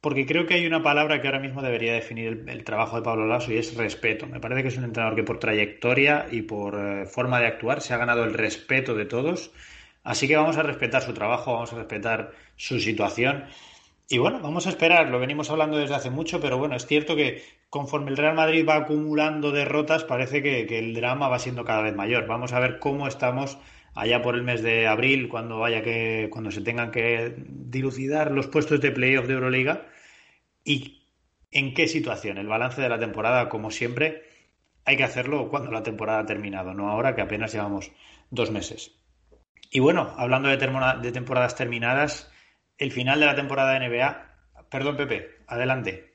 porque 0.00 0.26
creo 0.26 0.46
que 0.46 0.54
hay 0.54 0.66
una 0.66 0.82
palabra 0.82 1.20
que 1.20 1.28
ahora 1.28 1.38
mismo 1.38 1.62
debería 1.62 1.92
definir 1.92 2.44
el, 2.48 2.64
trabajo 2.64 2.96
de 2.96 3.02
Pablo 3.02 3.26
Lasso 3.26 3.52
y 3.52 3.58
es 3.58 3.76
respeto. 3.76 4.26
Me 4.26 4.40
parece 4.40 4.62
que 4.62 4.68
es 4.68 4.78
un 4.78 4.84
entrenador 4.84 5.16
que 5.16 5.22
por 5.22 5.38
trayectoria 5.38 6.26
y 6.30 6.42
por 6.42 6.74
eh, 6.78 7.06
forma 7.06 7.38
de 7.40 7.46
actuar 7.46 7.82
se 7.82 7.92
ha 7.92 7.98
ganado 7.98 8.24
el 8.24 8.32
respeto 8.32 8.94
de 8.94 9.04
todos. 9.04 9.52
Así 10.02 10.26
que 10.26 10.36
vamos 10.36 10.56
a 10.56 10.62
respetar 10.62 11.02
su 11.02 11.12
trabajo, 11.12 11.52
vamos 11.52 11.72
a 11.74 11.76
respetar 11.76 12.32
su 12.56 12.80
situación. 12.80 13.44
Y 14.08 14.16
bueno, 14.18 14.40
vamos 14.40 14.66
a 14.66 14.70
esperar, 14.70 15.10
lo 15.10 15.18
venimos 15.20 15.50
hablando 15.50 15.76
desde 15.76 15.94
hace 15.94 16.10
mucho, 16.10 16.40
pero 16.40 16.58
bueno, 16.58 16.74
es 16.76 16.86
cierto 16.86 17.16
que 17.16 17.42
conforme 17.74 18.12
el 18.12 18.16
Real 18.16 18.36
Madrid 18.36 18.64
va 18.64 18.76
acumulando 18.76 19.50
derrotas, 19.50 20.04
parece 20.04 20.40
que, 20.42 20.78
el 20.78 20.94
drama 20.94 21.26
va 21.26 21.40
siendo 21.40 21.64
cada 21.64 21.82
vez 21.82 21.92
mayor. 21.92 22.24
Vamos 22.28 22.52
a 22.52 22.60
ver 22.60 22.78
cómo 22.78 23.08
estamos 23.08 23.58
allá 23.96 24.22
por 24.22 24.36
el 24.36 24.44
mes 24.44 24.62
de 24.62 24.86
abril, 24.86 25.28
cuando 25.28 25.58
vaya 25.58 25.82
que, 25.82 26.28
cuando 26.30 26.52
se 26.52 26.60
tengan 26.60 26.92
que 26.92 27.34
dilucidar 27.36 28.30
los 28.30 28.46
puestos 28.46 28.80
de 28.80 28.92
playoff 28.92 29.26
de 29.26 29.34
Euroliga 29.34 29.88
y 30.62 31.08
en 31.50 31.74
qué 31.74 31.88
situación. 31.88 32.38
El 32.38 32.46
balance 32.46 32.80
de 32.80 32.88
la 32.88 33.00
temporada, 33.00 33.48
como 33.48 33.72
siempre, 33.72 34.22
hay 34.84 34.96
que 34.96 35.02
hacerlo 35.02 35.48
cuando 35.48 35.72
la 35.72 35.82
temporada 35.82 36.20
ha 36.20 36.26
terminado, 36.26 36.74
no 36.74 36.88
ahora 36.88 37.16
que 37.16 37.22
apenas 37.22 37.52
llevamos 37.52 37.90
dos 38.30 38.52
meses. 38.52 38.92
Y 39.72 39.80
bueno, 39.80 40.14
hablando 40.16 40.48
de, 40.48 40.58
de 40.58 41.10
temporadas 41.10 41.56
terminadas, 41.56 42.30
el 42.78 42.92
final 42.92 43.18
de 43.18 43.26
la 43.26 43.34
temporada 43.34 43.72
de 43.72 43.88
NBA. 43.88 44.30
Perdón, 44.70 44.96
Pepe, 44.96 45.38
adelante. 45.48 46.13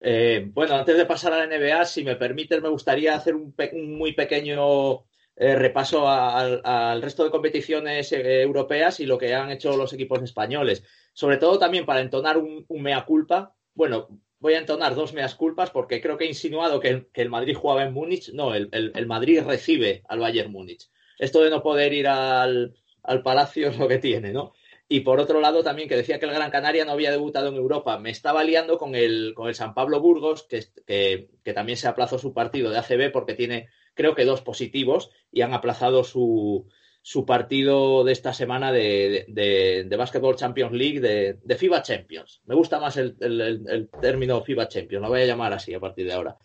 Eh, 0.00 0.48
bueno, 0.52 0.74
antes 0.74 0.96
de 0.96 1.06
pasar 1.06 1.32
a 1.32 1.44
la 1.44 1.46
NBA, 1.46 1.84
si 1.84 2.04
me 2.04 2.16
permites, 2.16 2.62
me 2.62 2.68
gustaría 2.68 3.14
hacer 3.14 3.34
un, 3.34 3.54
un 3.72 3.98
muy 3.98 4.12
pequeño 4.12 5.04
eh, 5.38 5.54
repaso 5.54 6.08
al, 6.08 7.02
resto 7.02 7.22
de 7.22 7.30
competiciones 7.30 8.10
eh, 8.12 8.40
europeas 8.40 9.00
y 9.00 9.06
lo 9.06 9.18
que 9.18 9.34
han 9.34 9.50
hecho 9.50 9.76
los 9.76 9.92
equipos 9.92 10.22
españoles. 10.22 10.82
Sobre 11.12 11.36
todo 11.36 11.58
también 11.58 11.84
para 11.84 12.00
entonar 12.00 12.38
un, 12.38 12.64
mea 12.68 13.04
culpa. 13.04 13.54
Bueno, 13.74 14.08
voy 14.38 14.54
a 14.54 14.58
entonar 14.58 14.94
dos 14.94 15.12
meas 15.12 15.34
culpas 15.34 15.70
porque 15.70 16.00
creo 16.00 16.16
que 16.16 16.24
he 16.24 16.28
insinuado 16.28 16.80
que 16.80 17.06
el, 17.12 17.28
Madrid 17.28 17.54
jugaba 17.54 17.84
en 17.84 17.92
Múnich. 17.92 18.32
No, 18.32 18.54
el, 18.54 19.06
Madrid 19.06 19.42
recibe 19.46 20.02
al 20.08 20.20
Bayern 20.20 20.50
Múnich. 20.50 20.88
Esto 21.18 21.42
de 21.42 21.50
no 21.50 21.62
poder 21.62 21.92
ir 21.92 22.08
al, 22.08 22.74
al 23.02 23.22
Palacio 23.22 23.68
es 23.68 23.78
lo 23.78 23.88
que 23.88 23.98
tiene, 23.98 24.32
¿no? 24.32 24.54
Y 24.88 25.00
por 25.00 25.18
otro 25.18 25.40
lado, 25.40 25.64
también 25.64 25.88
que 25.88 25.96
decía 25.96 26.20
que 26.20 26.26
el 26.26 26.32
Gran 26.32 26.50
Canaria 26.50 26.84
no 26.84 26.92
había 26.92 27.10
debutado 27.10 27.48
en 27.48 27.56
Europa. 27.56 27.98
Me 27.98 28.10
estaba 28.10 28.44
liando 28.44 28.78
con 28.78 28.94
el, 28.94 29.34
con 29.34 29.48
el 29.48 29.54
San 29.56 29.74
Pablo 29.74 30.00
Burgos, 30.00 30.44
que, 30.44 30.64
que, 30.86 31.52
también 31.52 31.76
se 31.76 31.88
aplazó 31.88 32.18
su 32.18 32.32
partido 32.32 32.70
de 32.70 32.78
ACB 32.78 33.10
porque 33.10 33.34
tiene, 33.34 33.68
creo 33.94 34.14
que 34.14 34.24
dos 34.24 34.42
positivos 34.42 35.10
y 35.32 35.40
han 35.40 35.54
aplazado 35.54 36.04
su, 36.04 36.68
su 37.02 37.26
partido 37.26 38.04
de 38.04 38.12
esta 38.12 38.32
semana 38.32 38.70
de, 38.70 38.80
de, 38.80 39.24
de, 39.28 39.84
de 39.84 39.96
Basketball 39.96 40.36
Champions 40.36 40.72
League 40.72 41.00
de, 41.00 41.38
de, 41.42 41.56
FIBA 41.56 41.82
Champions. 41.82 42.42
Me 42.46 42.54
gusta 42.54 42.78
más 42.78 42.96
el, 42.96 43.16
el, 43.20 43.64
el, 43.68 43.88
término 44.00 44.40
FIBA 44.42 44.68
Champions, 44.68 45.02
lo 45.02 45.08
voy 45.08 45.22
a 45.22 45.26
llamar 45.26 45.52
así 45.52 45.74
a 45.74 45.80
partir 45.80 46.06
de 46.06 46.12
ahora. 46.12 46.36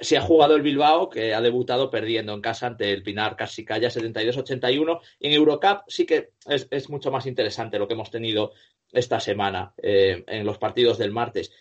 Se 0.00 0.16
ha 0.16 0.22
jugado 0.22 0.56
el 0.56 0.62
Bilbao, 0.62 1.10
que 1.10 1.34
ha 1.34 1.40
debutado 1.40 1.90
perdiendo 1.90 2.32
en 2.32 2.40
casa 2.40 2.66
ante 2.66 2.92
el 2.92 3.02
Pinar 3.02 3.36
Casicaya 3.36 3.88
72-81. 3.88 5.00
En 5.20 5.32
Eurocup 5.32 5.82
sí 5.86 6.06
que 6.06 6.30
es, 6.46 6.88
mucho 6.88 7.10
más 7.10 7.26
interesante 7.26 7.78
lo 7.78 7.86
que 7.86 7.94
hemos 7.94 8.10
tenido 8.10 8.52
esta 8.90 9.20
semana 9.20 9.74
eh, 9.82 10.24
en 10.26 10.46
los 10.46 10.58
partidos 10.58 10.98
del 10.98 11.12
martes, 11.12 11.52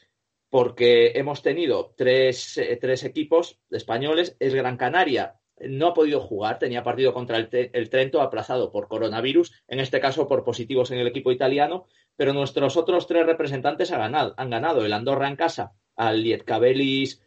porque 0.49 1.11
hemos 1.15 1.41
tenido 1.41 1.93
tres, 1.97 2.57
eh, 2.57 2.77
tres 2.79 3.03
equipos 3.03 3.59
españoles. 3.69 4.35
El 4.39 4.55
Gran 4.55 4.77
Canaria. 4.77 5.35
No 5.63 5.87
ha 5.87 5.93
podido 5.93 6.21
jugar, 6.21 6.57
tenía 6.57 6.81
partido 6.81 7.13
contra 7.13 7.37
el, 7.37 7.47
el, 7.51 7.89
Trento 7.91 8.19
aplazado 8.21 8.71
por 8.71 8.87
coronavirus, 8.87 9.53
en 9.67 9.79
este 9.79 9.99
caso 9.99 10.27
por 10.27 10.43
positivos 10.43 10.89
en 10.89 10.97
el 10.97 11.05
equipo 11.05 11.31
italiano, 11.31 11.85
pero 12.15 12.33
nuestros 12.33 12.77
otros 12.77 13.05
tres 13.05 13.27
representantes 13.27 13.91
han 13.91 13.99
ganado, 13.99 14.33
han 14.37 14.49
ganado. 14.49 14.83
El 14.83 14.93
Andorra 14.93 15.27
en 15.27 15.35
casa 15.35 15.73
al 15.95 16.23
Lietkabelis 16.23 17.21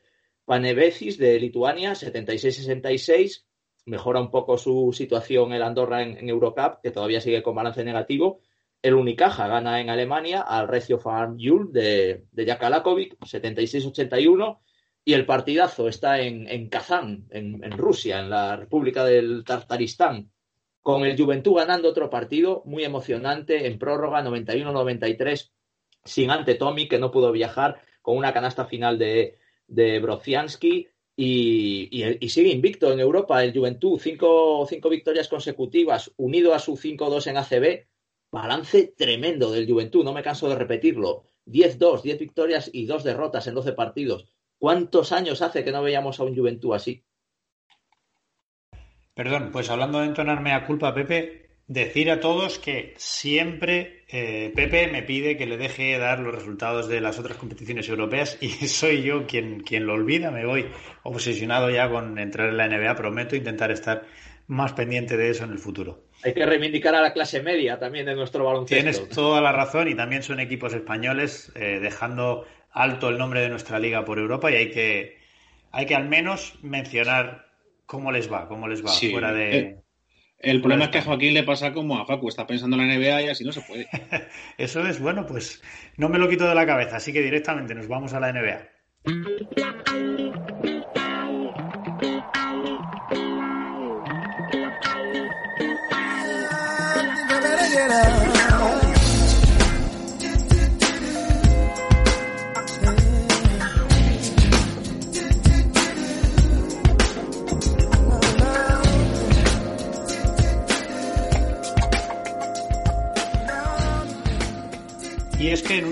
Panevecis 0.44 1.18
de 1.18 1.38
Lituania, 1.38 1.92
76-66. 1.92 3.44
Mejora 3.86 4.20
un 4.20 4.30
poco 4.30 4.58
su 4.58 4.92
situación 4.92 5.52
el 5.52 5.62
Andorra 5.62 6.02
en, 6.02 6.28
Eurocup, 6.28 6.80
que 6.82 6.90
todavía 6.90 7.20
sigue 7.20 7.42
con 7.42 7.54
balance 7.54 7.84
negativo. 7.84 8.40
El 8.82 8.94
Unicaja 8.94 9.48
gana 9.48 9.80
en 9.80 9.88
Alemania 9.88 10.42
al 10.42 10.68
Recio 10.68 10.98
Farm 10.98 11.38
Jul 11.40 11.72
de, 11.72 12.26
de 12.30 12.46
Jakalakovic, 12.46 13.18
76-81. 13.20 14.58
Y 15.06 15.12
el 15.12 15.26
partidazo 15.26 15.88
está 15.88 16.20
en, 16.20 16.48
en 16.48 16.68
Kazán, 16.68 17.26
en, 17.30 17.62
en, 17.62 17.72
Rusia, 17.72 18.20
en 18.20 18.30
la 18.30 18.56
República 18.56 19.04
del 19.04 19.44
Tartaristán, 19.44 20.30
con 20.80 21.04
el 21.04 21.16
Juventud 21.16 21.56
ganando 21.56 21.90
otro 21.90 22.08
partido 22.08 22.62
muy 22.64 22.84
emocionante 22.84 23.66
en 23.66 23.78
prórroga 23.78 24.22
91-93, 24.22 25.50
sin 26.04 26.30
ante 26.30 26.54
Tommy, 26.54 26.88
que 26.88 26.98
no 26.98 27.10
pudo 27.10 27.32
viajar, 27.32 27.82
con 28.00 28.16
una 28.16 28.32
canasta 28.32 28.64
final 28.64 28.98
de, 28.98 29.38
de 29.66 29.98
Broziansky 29.98 30.88
y, 31.16 31.88
y, 31.90 32.18
y, 32.20 32.28
sigue 32.28 32.50
invicto 32.50 32.92
en 32.92 33.00
Europa 33.00 33.42
el 33.42 33.56
Juventud, 33.56 34.00
cinco, 34.00 34.66
cinco 34.68 34.88
victorias 34.88 35.28
consecutivas, 35.28 36.12
unido 36.16 36.54
a 36.54 36.58
su 36.58 36.72
5-2 36.76 37.28
en 37.28 37.36
ACB, 37.36 37.86
balance 38.32 38.94
tremendo 38.96 39.52
del 39.52 39.70
Juventud, 39.70 40.04
no 40.04 40.12
me 40.12 40.22
canso 40.22 40.48
de 40.48 40.56
repetirlo, 40.56 41.24
10-2, 41.46 42.02
10 42.02 42.18
victorias 42.18 42.70
y 42.72 42.86
2 42.86 43.04
derrotas 43.04 43.46
en 43.46 43.54
12 43.54 43.72
partidos. 43.74 44.26
¿Cuántos 44.58 45.12
años 45.12 45.42
hace 45.42 45.62
que 45.62 45.72
no 45.72 45.82
veíamos 45.82 46.18
a 46.18 46.24
un 46.24 46.34
Juventud 46.34 46.74
así? 46.74 47.04
Perdón, 49.14 49.50
pues 49.52 49.70
hablando 49.70 50.00
de 50.00 50.06
entonarme 50.06 50.52
a 50.52 50.66
culpa, 50.66 50.94
Pepe, 50.94 51.50
decir 51.66 52.10
a 52.10 52.20
todos 52.20 52.58
que 52.58 52.94
siempre 52.96 54.03
eh, 54.16 54.52
Pepe 54.54 54.86
me 54.86 55.02
pide 55.02 55.36
que 55.36 55.44
le 55.44 55.56
deje 55.56 55.98
dar 55.98 56.20
los 56.20 56.32
resultados 56.32 56.86
de 56.86 57.00
las 57.00 57.18
otras 57.18 57.36
competiciones 57.36 57.88
europeas 57.88 58.38
y 58.40 58.48
soy 58.68 59.02
yo 59.02 59.26
quien, 59.26 59.58
quien 59.64 59.86
lo 59.86 59.94
olvida. 59.94 60.30
Me 60.30 60.46
voy 60.46 60.66
obsesionado 61.02 61.68
ya 61.68 61.90
con 61.90 62.16
entrar 62.20 62.50
en 62.50 62.56
la 62.56 62.68
NBA. 62.68 62.94
Prometo 62.94 63.34
intentar 63.34 63.72
estar 63.72 64.04
más 64.46 64.72
pendiente 64.72 65.16
de 65.16 65.30
eso 65.30 65.42
en 65.42 65.50
el 65.50 65.58
futuro. 65.58 66.04
Hay 66.22 66.32
que 66.32 66.46
reivindicar 66.46 66.94
a 66.94 67.00
la 67.00 67.12
clase 67.12 67.42
media 67.42 67.76
también 67.80 68.06
de 68.06 68.14
nuestro 68.14 68.44
baloncesto. 68.44 68.88
Tienes 68.88 69.08
toda 69.08 69.40
la 69.40 69.50
razón 69.50 69.88
y 69.88 69.96
también 69.96 70.22
son 70.22 70.38
equipos 70.38 70.72
españoles 70.74 71.50
eh, 71.56 71.80
dejando 71.82 72.46
alto 72.70 73.08
el 73.08 73.18
nombre 73.18 73.40
de 73.40 73.48
nuestra 73.48 73.80
liga 73.80 74.04
por 74.04 74.20
Europa 74.20 74.48
y 74.52 74.54
hay 74.54 74.70
que, 74.70 75.18
hay 75.72 75.86
que 75.86 75.96
al 75.96 76.08
menos 76.08 76.56
mencionar 76.62 77.46
cómo 77.84 78.12
les 78.12 78.32
va, 78.32 78.46
cómo 78.46 78.68
les 78.68 78.84
va 78.84 78.90
sí. 78.90 79.10
fuera 79.10 79.32
de... 79.32 79.58
Eh 79.58 79.83
el 80.44 80.60
problema 80.60 80.84
es 80.84 80.90
que 80.90 80.98
a 80.98 81.02
Joaquín 81.02 81.34
le 81.34 81.42
pasa 81.42 81.72
como 81.72 81.98
a 81.98 82.06
Facu, 82.06 82.28
está 82.28 82.46
pensando 82.46 82.76
en 82.76 82.86
la 82.86 82.94
NBA 82.94 83.22
y 83.22 83.28
así 83.28 83.44
no 83.44 83.52
se 83.52 83.62
puede. 83.62 83.88
Eso 84.58 84.86
es, 84.86 85.00
bueno, 85.00 85.26
pues 85.26 85.62
no 85.96 86.08
me 86.08 86.18
lo 86.18 86.28
quito 86.28 86.48
de 86.48 86.54
la 86.54 86.66
cabeza, 86.66 86.96
así 86.96 87.12
que 87.12 87.22
directamente 87.22 87.74
nos 87.74 87.88
vamos 87.88 88.12
a 88.14 88.20
la 88.20 88.32
NBA. 88.32 88.68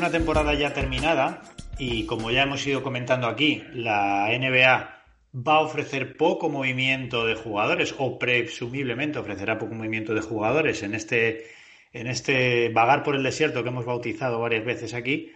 Una 0.02 0.10
temporada 0.10 0.52
ya 0.54 0.74
terminada, 0.74 1.42
y 1.78 2.06
como 2.06 2.32
ya 2.32 2.42
hemos 2.42 2.66
ido 2.66 2.82
comentando 2.82 3.28
aquí, 3.28 3.62
la 3.72 4.26
NBA 4.36 5.04
va 5.32 5.54
a 5.54 5.60
ofrecer 5.60 6.16
poco 6.16 6.48
movimiento 6.48 7.24
de 7.24 7.36
jugadores, 7.36 7.94
o 7.98 8.18
presumiblemente 8.18 9.20
ofrecerá 9.20 9.58
poco 9.58 9.76
movimiento 9.76 10.12
de 10.12 10.20
jugadores 10.20 10.82
en 10.82 10.96
este, 10.96 11.46
en 11.92 12.08
este 12.08 12.68
vagar 12.70 13.04
por 13.04 13.14
el 13.14 13.22
desierto 13.22 13.62
que 13.62 13.68
hemos 13.68 13.84
bautizado 13.84 14.40
varias 14.40 14.64
veces 14.64 14.92
aquí. 14.92 15.30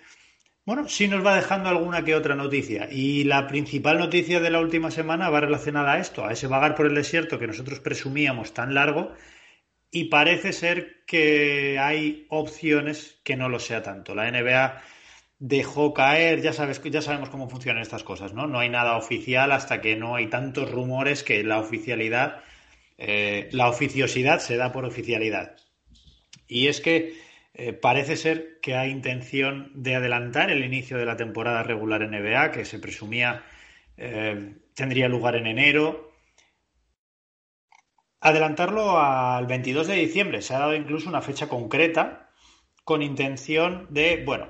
Bueno, 0.64 0.88
sí 0.88 1.06
nos 1.06 1.24
va 1.24 1.36
dejando 1.36 1.68
alguna 1.68 2.02
que 2.02 2.16
otra 2.16 2.34
noticia. 2.34 2.88
Y 2.90 3.22
la 3.22 3.46
principal 3.46 4.00
noticia 4.00 4.40
de 4.40 4.50
la 4.50 4.58
última 4.58 4.90
semana 4.90 5.30
va 5.30 5.42
relacionada 5.42 5.92
a 5.92 6.00
esto, 6.00 6.26
a 6.26 6.32
ese 6.32 6.48
vagar 6.48 6.74
por 6.74 6.86
el 6.86 6.94
desierto 6.96 7.38
que 7.38 7.46
nosotros 7.46 7.78
presumíamos 7.78 8.52
tan 8.52 8.74
largo 8.74 9.12
y 9.96 10.04
parece 10.04 10.52
ser 10.52 11.04
que 11.06 11.78
hay 11.78 12.26
opciones 12.28 13.18
que 13.24 13.34
no 13.34 13.48
lo 13.48 13.58
sea 13.58 13.82
tanto. 13.82 14.14
La 14.14 14.30
NBA 14.30 14.82
dejó 15.38 15.94
caer, 15.94 16.42
ya 16.42 16.52
sabes, 16.52 16.82
ya 16.82 17.00
sabemos 17.00 17.30
cómo 17.30 17.48
funcionan 17.48 17.80
estas 17.80 18.04
cosas, 18.04 18.34
¿no? 18.34 18.46
No 18.46 18.58
hay 18.58 18.68
nada 18.68 18.98
oficial 18.98 19.52
hasta 19.52 19.80
que 19.80 19.96
no 19.96 20.14
hay 20.14 20.26
tantos 20.26 20.70
rumores 20.70 21.22
que 21.22 21.42
la 21.44 21.58
oficialidad, 21.58 22.42
eh, 22.98 23.48
la 23.52 23.70
oficiosidad 23.70 24.40
se 24.40 24.58
da 24.58 24.70
por 24.70 24.84
oficialidad. 24.84 25.56
Y 26.46 26.66
es 26.66 26.82
que 26.82 27.14
eh, 27.54 27.72
parece 27.72 28.18
ser 28.18 28.58
que 28.60 28.76
hay 28.76 28.90
intención 28.90 29.72
de 29.74 29.94
adelantar 29.94 30.50
el 30.50 30.62
inicio 30.62 30.98
de 30.98 31.06
la 31.06 31.16
temporada 31.16 31.62
regular 31.62 32.06
NBA, 32.06 32.52
que 32.52 32.66
se 32.66 32.78
presumía 32.78 33.44
eh, 33.96 34.56
tendría 34.74 35.08
lugar 35.08 35.36
en 35.36 35.46
enero 35.46 36.15
adelantarlo 38.20 38.98
al 38.98 39.46
22 39.46 39.86
de 39.86 39.94
diciembre. 39.96 40.42
Se 40.42 40.54
ha 40.54 40.58
dado 40.58 40.74
incluso 40.74 41.08
una 41.08 41.22
fecha 41.22 41.48
concreta 41.48 42.30
con 42.84 43.02
intención 43.02 43.86
de, 43.90 44.22
bueno, 44.24 44.48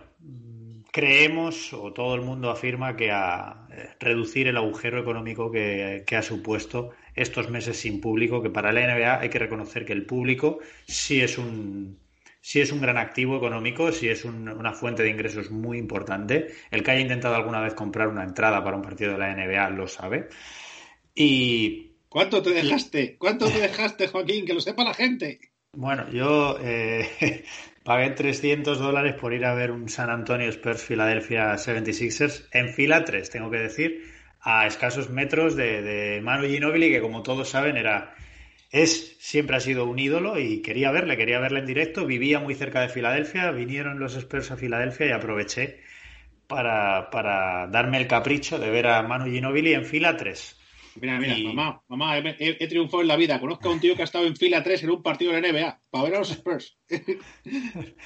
creemos, 0.92 1.72
o 1.74 1.92
todo 1.92 2.14
el 2.14 2.22
mundo 2.22 2.50
afirma, 2.50 2.96
que 2.96 3.10
a 3.10 3.66
eh, 3.70 3.90
reducir 4.00 4.48
el 4.48 4.56
agujero 4.56 4.98
económico 4.98 5.50
que, 5.50 6.04
que, 6.06 6.16
ha 6.16 6.22
supuesto 6.22 6.90
estos 7.14 7.50
meses 7.50 7.78
sin 7.78 8.00
público, 8.00 8.42
que 8.42 8.50
para 8.50 8.72
la 8.72 8.80
NBA 8.80 9.20
hay 9.20 9.28
que 9.28 9.38
reconocer 9.38 9.84
que 9.84 9.92
el 9.92 10.06
público 10.06 10.58
sí 10.86 11.20
es 11.20 11.36
un, 11.36 11.98
sí 12.40 12.60
es 12.60 12.72
un 12.72 12.80
gran 12.80 12.96
activo 12.96 13.36
económico, 13.36 13.92
sí 13.92 14.08
es 14.08 14.24
un, 14.24 14.48
una 14.48 14.72
fuente 14.72 15.02
de 15.02 15.10
ingresos 15.10 15.50
muy 15.50 15.76
importante. 15.76 16.48
El 16.70 16.82
que 16.82 16.92
haya 16.92 17.00
intentado 17.00 17.34
alguna 17.34 17.60
vez 17.60 17.74
comprar 17.74 18.08
una 18.08 18.24
entrada 18.24 18.64
para 18.64 18.76
un 18.76 18.82
partido 18.82 19.12
de 19.12 19.18
la 19.18 19.34
NBA 19.34 19.68
lo 19.70 19.88
sabe. 19.88 20.28
Y... 21.14 21.85
¿Cuánto 22.16 22.40
te 22.40 22.54
dejaste? 22.54 23.18
¿Cuánto 23.18 23.46
te 23.46 23.60
dejaste, 23.60 24.08
Joaquín? 24.08 24.46
Que 24.46 24.54
lo 24.54 24.60
sepa 24.62 24.84
la 24.84 24.94
gente. 24.94 25.38
Bueno, 25.74 26.10
yo 26.10 26.56
eh, 26.62 27.44
pagué 27.84 28.08
300 28.08 28.78
dólares 28.78 29.16
por 29.20 29.34
ir 29.34 29.44
a 29.44 29.52
ver 29.52 29.70
un 29.70 29.90
San 29.90 30.08
Antonio 30.08 30.48
Spurs 30.48 30.82
Philadelphia 30.82 31.52
76ers 31.56 32.48
en 32.52 32.70
fila 32.70 33.04
3, 33.04 33.28
tengo 33.28 33.50
que 33.50 33.58
decir, 33.58 34.02
a 34.40 34.66
escasos 34.66 35.10
metros 35.10 35.56
de, 35.56 36.18
Manu 36.22 36.48
Ginobili, 36.48 36.90
que 36.90 37.02
como 37.02 37.22
todos 37.22 37.50
saben 37.50 37.76
era 37.76 38.14
es 38.70 39.18
siempre 39.20 39.56
ha 39.56 39.60
sido 39.60 39.84
un 39.84 39.98
ídolo 39.98 40.38
y 40.38 40.62
quería 40.62 40.90
verle, 40.92 41.18
quería 41.18 41.38
verle 41.38 41.58
en 41.58 41.66
directo. 41.66 42.06
Vivía 42.06 42.40
muy 42.40 42.54
cerca 42.54 42.80
de 42.80 42.88
Filadelfia, 42.88 43.50
vinieron 43.50 44.00
los 44.00 44.16
Spurs 44.16 44.50
a 44.52 44.56
Filadelfia 44.56 45.08
y 45.08 45.10
aproveché 45.10 45.80
para, 46.46 47.10
para 47.10 47.66
darme 47.66 47.98
el 47.98 48.06
capricho 48.06 48.58
de 48.58 48.70
ver 48.70 48.86
a 48.86 49.02
Manu 49.02 49.30
Ginobili 49.30 49.74
en 49.74 49.84
fila 49.84 50.16
3. 50.16 50.62
Mira, 51.00 51.18
mira, 51.18 51.38
y... 51.38 51.44
mamá, 51.44 51.82
mamá, 51.88 52.18
he, 52.18 52.34
he, 52.38 52.66
triunfado 52.66 53.02
en 53.02 53.08
la 53.08 53.16
vida. 53.16 53.40
Conozco 53.40 53.68
a 53.68 53.72
un 53.72 53.80
tío 53.80 53.94
que 53.94 54.02
ha 54.02 54.04
estado 54.04 54.26
en 54.26 54.36
fila 54.36 54.62
3 54.62 54.84
en 54.84 54.90
un 54.90 55.02
partido 55.02 55.32
de 55.32 55.40
la 55.40 55.52
NBA 55.52 55.80
para 55.90 56.04
ver 56.04 56.14
a 56.14 56.18
los 56.18 56.30
Spurs. 56.30 56.78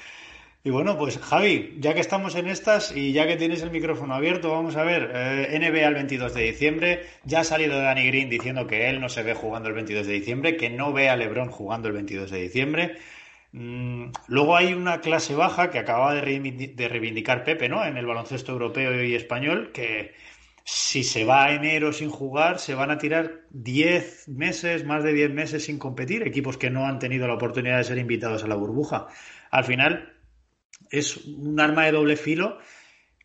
Y 0.63 0.69
bueno, 0.69 0.99
pues 0.99 1.19
Javi, 1.19 1.77
ya 1.79 1.95
que 1.95 2.01
estamos 2.01 2.35
en 2.35 2.47
estas 2.47 2.95
y 2.95 3.13
ya 3.13 3.27
que 3.27 3.37
tienes 3.37 3.63
el 3.63 3.71
micrófono 3.71 4.15
abierto, 4.15 4.53
vamos 4.53 4.77
a 4.77 4.85
ver, 4.85 5.11
eh, 5.15 5.59
NBA 5.59 5.89
el 5.89 5.95
22 5.95 6.35
de 6.35 6.43
diciembre, 6.43 7.07
ya 7.25 7.41
ha 7.41 7.45
salido 7.45 7.81
Danny 7.81 8.07
Green 8.09 8.29
diciendo 8.29 8.67
que 8.67 8.91
él 8.91 9.01
no 9.01 9.09
se 9.09 9.23
ve 9.23 9.33
jugando 9.33 9.71
el 9.71 9.75
22 9.75 10.07
de 10.07 10.13
diciembre, 10.13 10.57
que 10.59 10.69
no 10.69 10.93
ve 10.93 11.09
a 11.09 11.17
LeBron 11.17 11.51
jugando 11.51 11.89
el 11.89 11.95
22 11.95 12.31
de 12.31 12.43
diciembre. 12.43 12.99
Mm, 13.53 14.11
luego 14.29 14.55
hay 14.55 14.75
una 14.75 15.01
clase 15.01 15.35
baja 15.35 15.71
que 15.71 15.79
acaba 15.79 16.15
de, 16.15 16.21
reivindicar, 16.21 16.77
de 16.77 16.89
reivindicar 16.89 17.45
Pepe, 17.45 17.71
¿no? 17.71 17.83
En 17.85 17.97
el 17.97 18.05
baloncesto 18.05 18.53
europeo 18.53 19.03
y 19.03 19.15
español, 19.15 19.71
que 19.73 20.13
si 20.73 21.03
se 21.03 21.25
va 21.25 21.47
a 21.47 21.53
enero 21.53 21.93
sin 21.93 22.11
jugar, 22.11 22.61
se 22.61 22.77
van 22.77 22.93
a 22.93 22.99
tirar 22.99 23.41
10 23.51 24.29
meses, 24.29 24.85
más 24.85 25.03
de 25.03 25.13
10 25.13 25.33
meses 25.33 25.65
sin 25.65 25.81
competir, 25.81 26.23
equipos 26.23 26.57
que 26.57 26.71
no 26.71 26.87
han 26.87 27.01
tenido 27.01 27.27
la 27.27 27.35
oportunidad 27.35 27.79
de 27.79 27.85
ser 27.85 27.99
invitados 27.99 28.45
a 28.45 28.47
la 28.47 28.55
burbuja. 28.55 29.09
Al 29.51 29.65
final, 29.65 30.13
es 30.89 31.17
un 31.17 31.59
arma 31.59 31.87
de 31.87 31.93
doble 31.93 32.15
filo 32.15 32.59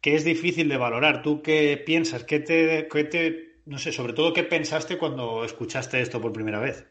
que 0.02 0.16
es 0.16 0.26
difícil 0.26 0.68
de 0.70 0.78
valorar. 0.78 1.22
¿Tú 1.22 1.44
qué 1.44 1.82
piensas? 1.86 2.24
¿Qué 2.24 2.40
te, 2.40 2.88
qué 2.92 3.04
te, 3.04 3.60
no 3.68 3.78
sé, 3.78 3.92
sobre 3.92 4.14
todo 4.14 4.34
qué 4.34 4.44
pensaste 4.44 4.98
cuando 4.98 5.46
escuchaste 5.46 6.02
esto 6.02 6.20
por 6.20 6.34
primera 6.34 6.60
vez? 6.60 6.88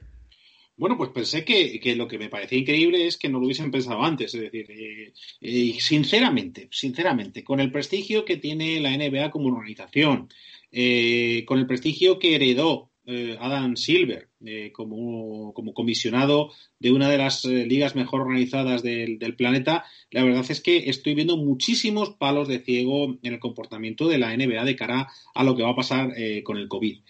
Bueno, 0.77 0.97
pues 0.97 1.11
pensé 1.11 1.45
que, 1.45 1.79
que, 1.81 1.95
lo 1.95 2.09
que 2.09 2.19
me 2.19 2.29
parecía 2.29 2.59
increíble 2.59 3.07
es 3.07 3.17
que 3.17 3.29
no 3.29 3.39
lo 3.39 3.47
hubiesen 3.47 3.71
pensado 3.71 4.03
antes. 4.03 4.35
Es 4.35 4.41
decir, 4.41 4.67
eh, 4.71 5.13
eh, 5.41 5.77
sinceramente, 5.81 6.69
sinceramente, 6.73 7.45
con 7.45 7.61
el 7.61 7.71
prestigio 7.71 8.25
que 8.25 8.37
tiene 8.39 8.81
la 8.81 8.97
NBA 8.97 9.31
como 9.31 9.49
organización, 9.49 10.29
eh, 10.73 11.45
con 11.47 11.59
el 11.61 11.67
prestigio 11.67 12.19
que 12.19 12.35
heredó 12.35 12.91
eh, 13.07 13.37
Adam 13.39 13.77
Silver 13.77 14.31
eh, 14.47 14.73
como, 14.73 15.53
como, 15.53 15.75
comisionado 15.75 16.53
de 16.79 16.91
una 16.91 17.11
de 17.11 17.19
las 17.19 17.45
eh, 17.45 17.67
ligas 17.67 17.95
mejor 17.95 18.23
organizadas 18.23 18.83
del, 18.83 19.19
del, 19.19 19.37
planeta, 19.37 19.85
la 20.11 20.25
verdad 20.25 20.47
es 20.49 20.63
que 20.63 20.89
estoy 20.89 21.15
viendo 21.15 21.37
muchísimos 21.37 22.15
palos 22.15 22.49
de 22.49 22.61
ciego 22.61 23.19
en 23.23 23.35
el 23.35 23.41
comportamiento 23.41 24.09
de 24.09 24.17
la 24.17 24.35
NBA 24.35 24.65
de 24.65 24.77
cara 24.77 25.09
a 25.35 25.45
lo 25.45 25.55
que 25.55 25.63
va 25.63 25.71
a 25.71 25.77
pasar 25.77 26.15
con 26.45 26.57
el 26.57 26.69
COVID. 26.69 27.01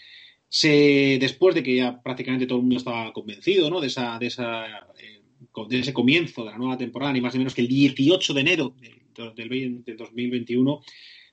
Se, 0.56 1.18
después 1.18 1.52
de 1.52 1.64
que 1.64 1.74
ya 1.74 2.00
prácticamente 2.00 2.46
todo 2.46 2.58
el 2.58 2.62
mundo 2.62 2.76
estaba 2.76 3.12
convencido 3.12 3.68
¿no? 3.68 3.80
de, 3.80 3.88
esa, 3.88 4.20
de 4.20 4.28
ese 4.28 5.92
comienzo 5.92 6.44
de 6.44 6.52
la 6.52 6.58
nueva 6.58 6.78
temporada, 6.78 7.12
ni 7.12 7.20
más 7.20 7.34
ni 7.34 7.38
menos 7.38 7.56
que 7.56 7.62
el 7.62 7.66
18 7.66 8.32
de 8.34 8.40
enero 8.40 8.72
del, 8.80 9.34
del, 9.34 9.82
del 9.82 9.96
2021, 9.96 10.80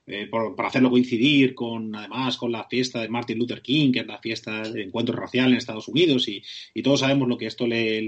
eh, 0.08 0.26
por, 0.26 0.56
para 0.56 0.70
hacerlo 0.70 0.90
coincidir 0.90 1.54
con, 1.54 1.94
además, 1.94 2.36
con 2.36 2.50
la 2.50 2.64
fiesta 2.64 3.00
de 3.00 3.08
Martin 3.08 3.38
Luther 3.38 3.62
King, 3.62 3.92
que 3.92 4.00
es 4.00 4.06
la 4.08 4.18
fiesta 4.18 4.62
de 4.62 4.82
encuentro 4.82 5.14
racial 5.14 5.52
en 5.52 5.58
Estados 5.58 5.86
Unidos, 5.86 6.26
y, 6.26 6.42
todos 6.82 6.98
sabemos 6.98 7.28
lo 7.28 7.38
que 7.38 7.46
esto 7.46 7.64
le, 7.68 8.00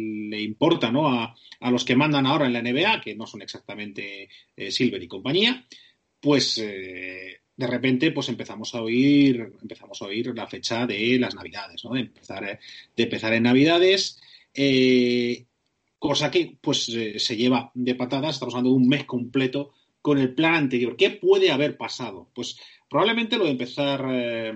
importa 0.43 0.91
¿no? 0.91 1.09
a, 1.09 1.37
los 1.71 1.85
que 1.85 1.95
mandan 1.95 2.27
ahora 2.27 2.47
en 2.47 2.55
la 2.55 2.63
NBA, 2.63 3.03
que 3.03 3.15
no 3.15 3.29
son 3.29 3.43
exactamente 3.43 4.29
eh, 4.57 4.73
Silver 4.73 5.01
y 5.01 5.07
compañía, 5.07 5.65
pues 6.19 6.59
eh, 6.59 7.43
de 7.57 7.67
repente 7.67 8.11
pues 8.11 8.29
empezamos 8.29 8.75
a 8.75 8.83
oír, 8.83 9.53
empezamos 9.63 10.01
a 10.03 10.07
oír 10.07 10.33
la 10.35 10.47
fecha 10.47 10.87
de 10.87 11.19
las 11.19 11.35
Navidades, 11.35 11.85
¿no? 11.85 11.95
de, 11.95 12.01
empezar, 12.01 12.59
de 12.97 13.03
empezar 13.03 13.33
en 13.33 13.45
Navidades. 13.45 14.21
Eh, 14.53 15.45
cosa 15.99 16.31
que 16.31 16.57
pues 16.61 16.85
se 16.85 17.37
lleva 17.37 17.71
de 17.75 17.95
patadas, 17.95 18.35
estamos 18.35 18.55
hablando 18.55 18.71
de 18.71 18.77
un 18.77 18.89
mes 18.89 19.05
completo 19.05 19.73
con 20.03 20.19
el 20.19 20.35
plan 20.35 20.55
anterior. 20.55 20.97
¿Qué 20.97 21.11
puede 21.11 21.51
haber 21.51 21.77
pasado? 21.77 22.29
Pues 22.35 22.59
probablemente 22.91 23.39
lo 23.39 23.45
de 23.45 23.53
empezar, 23.53 24.05
eh, 24.11 24.53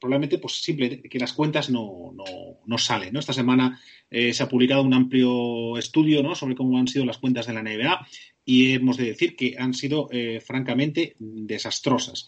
probablemente 0.00 0.38
pues 0.38 0.54
simple, 0.62 1.02
que 1.02 1.18
las 1.18 1.34
cuentas 1.34 1.68
no, 1.68 2.12
no, 2.14 2.24
no 2.64 2.78
salen. 2.78 3.12
¿no? 3.12 3.20
Esta 3.20 3.34
semana 3.34 3.78
eh, 4.08 4.32
se 4.32 4.42
ha 4.42 4.48
publicado 4.48 4.82
un 4.82 4.94
amplio 4.94 5.76
estudio 5.76 6.22
¿no? 6.22 6.34
sobre 6.34 6.54
cómo 6.54 6.78
han 6.78 6.88
sido 6.88 7.04
las 7.04 7.18
cuentas 7.18 7.46
de 7.46 7.52
la 7.52 7.62
NBA 7.62 8.06
y 8.46 8.72
hemos 8.72 8.96
de 8.96 9.04
decir 9.04 9.36
que 9.36 9.56
han 9.58 9.74
sido 9.74 10.08
eh, 10.10 10.40
francamente 10.40 11.16
desastrosas. 11.18 12.26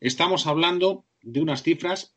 Estamos 0.00 0.46
hablando 0.46 1.06
de 1.22 1.40
unas 1.40 1.62
cifras, 1.62 2.14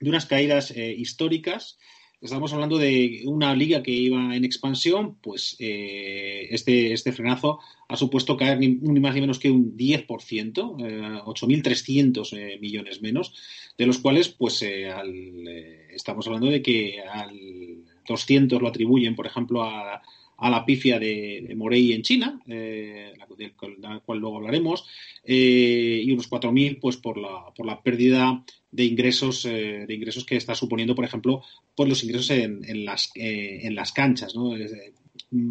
de 0.00 0.10
unas 0.10 0.26
caídas 0.26 0.72
eh, 0.72 0.92
históricas 0.98 1.78
estamos 2.20 2.52
hablando 2.52 2.78
de 2.78 3.22
una 3.26 3.54
liga 3.54 3.82
que 3.82 3.92
iba 3.92 4.34
en 4.34 4.44
expansión, 4.44 5.16
pues 5.20 5.56
eh, 5.58 6.48
este, 6.50 6.92
este 6.92 7.12
frenazo 7.12 7.60
ha 7.88 7.96
supuesto 7.96 8.36
caer 8.36 8.58
ni, 8.58 8.68
más 9.00 9.14
ni 9.14 9.20
menos 9.20 9.38
que 9.38 9.50
un 9.50 9.76
10%, 9.76 10.06
eh, 10.06 11.20
8.300 11.24 12.36
eh, 12.36 12.58
millones 12.60 13.00
menos, 13.02 13.34
de 13.76 13.86
los 13.86 13.98
cuales, 13.98 14.28
pues 14.28 14.62
estamos 14.62 16.26
hablando 16.26 16.48
de 16.48 16.62
que 16.62 17.00
al 17.00 17.84
200 18.06 18.60
lo 18.60 18.68
atribuyen, 18.68 19.14
por 19.14 19.26
ejemplo, 19.26 19.62
a, 19.62 20.02
a 20.38 20.50
la 20.50 20.64
pifia 20.64 20.98
de, 20.98 21.44
de 21.46 21.54
Morey 21.54 21.92
en 21.92 22.02
China, 22.02 22.40
eh, 22.46 23.12
la, 23.18 23.26
de, 23.36 23.52
la, 23.78 24.00
cual 24.00 24.18
luego 24.18 24.36
hablaremos, 24.36 24.86
eh, 25.24 26.00
y 26.04 26.10
unos 26.12 26.30
4.000 26.30 26.78
pues, 26.80 26.96
por, 26.96 27.18
la, 27.18 27.52
por 27.54 27.66
la 27.66 27.82
pérdida 27.82 28.44
de 28.70 28.84
ingresos, 28.84 29.44
eh, 29.46 29.84
de 29.86 29.94
ingresos 29.94 30.24
que 30.24 30.36
está 30.36 30.54
suponiendo, 30.54 30.94
por 30.94 31.04
ejemplo, 31.04 31.42
pues 31.74 31.88
los 31.88 32.04
ingresos 32.04 32.30
en, 32.30 32.64
en 32.64 32.84
las, 32.84 33.10
eh, 33.16 33.60
en 33.62 33.74
las 33.74 33.92
canchas. 33.92 34.34
¿no? 34.36 34.54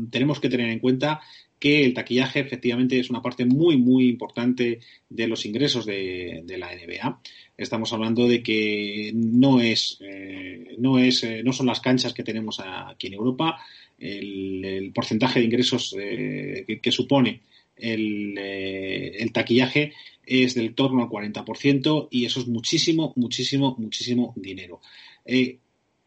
Tenemos 0.10 0.40
que 0.40 0.50
tener 0.50 0.70
en 0.70 0.80
cuenta 0.80 1.22
que 1.60 1.84
el 1.84 1.94
taquillaje 1.94 2.40
efectivamente 2.40 3.00
es 3.00 3.10
una 3.10 3.22
parte 3.22 3.46
muy, 3.46 3.78
muy 3.78 4.08
importante 4.10 4.80
de 5.10 5.28
los 5.28 5.46
ingresos 5.46 5.86
de, 5.86 6.44
la 6.58 6.76
NBA. 6.76 7.22
Estamos 7.58 7.94
hablando 7.94 8.28
de 8.28 8.44
que 8.44 9.12
no 9.16 9.60
es, 9.60 9.98
eh, 10.02 10.76
no 10.78 11.00
es, 11.00 11.24
eh, 11.24 11.42
no 11.44 11.54
son 11.54 11.66
las 11.66 11.80
canchas 11.80 12.14
que 12.14 12.24
tenemos 12.24 12.62
aquí 12.62 13.08
en 13.08 13.14
Europa. 13.14 13.60
El, 13.98 14.92
porcentaje 14.94 15.40
de 15.40 15.46
ingresos 15.46 15.96
eh, 16.00 16.80
que, 16.82 16.92
supone 16.92 17.42
el, 17.76 19.32
taquillaje 19.34 19.94
es 20.26 20.54
del 20.54 20.76
torno 20.76 21.04
al 21.04 21.10
40% 21.10 22.08
y 22.12 22.26
eso 22.26 22.40
es 22.40 22.48
muchísimo, 22.48 23.14
muchísimo, 23.16 23.76
muchísimo 23.80 24.34
dinero. 24.36 24.82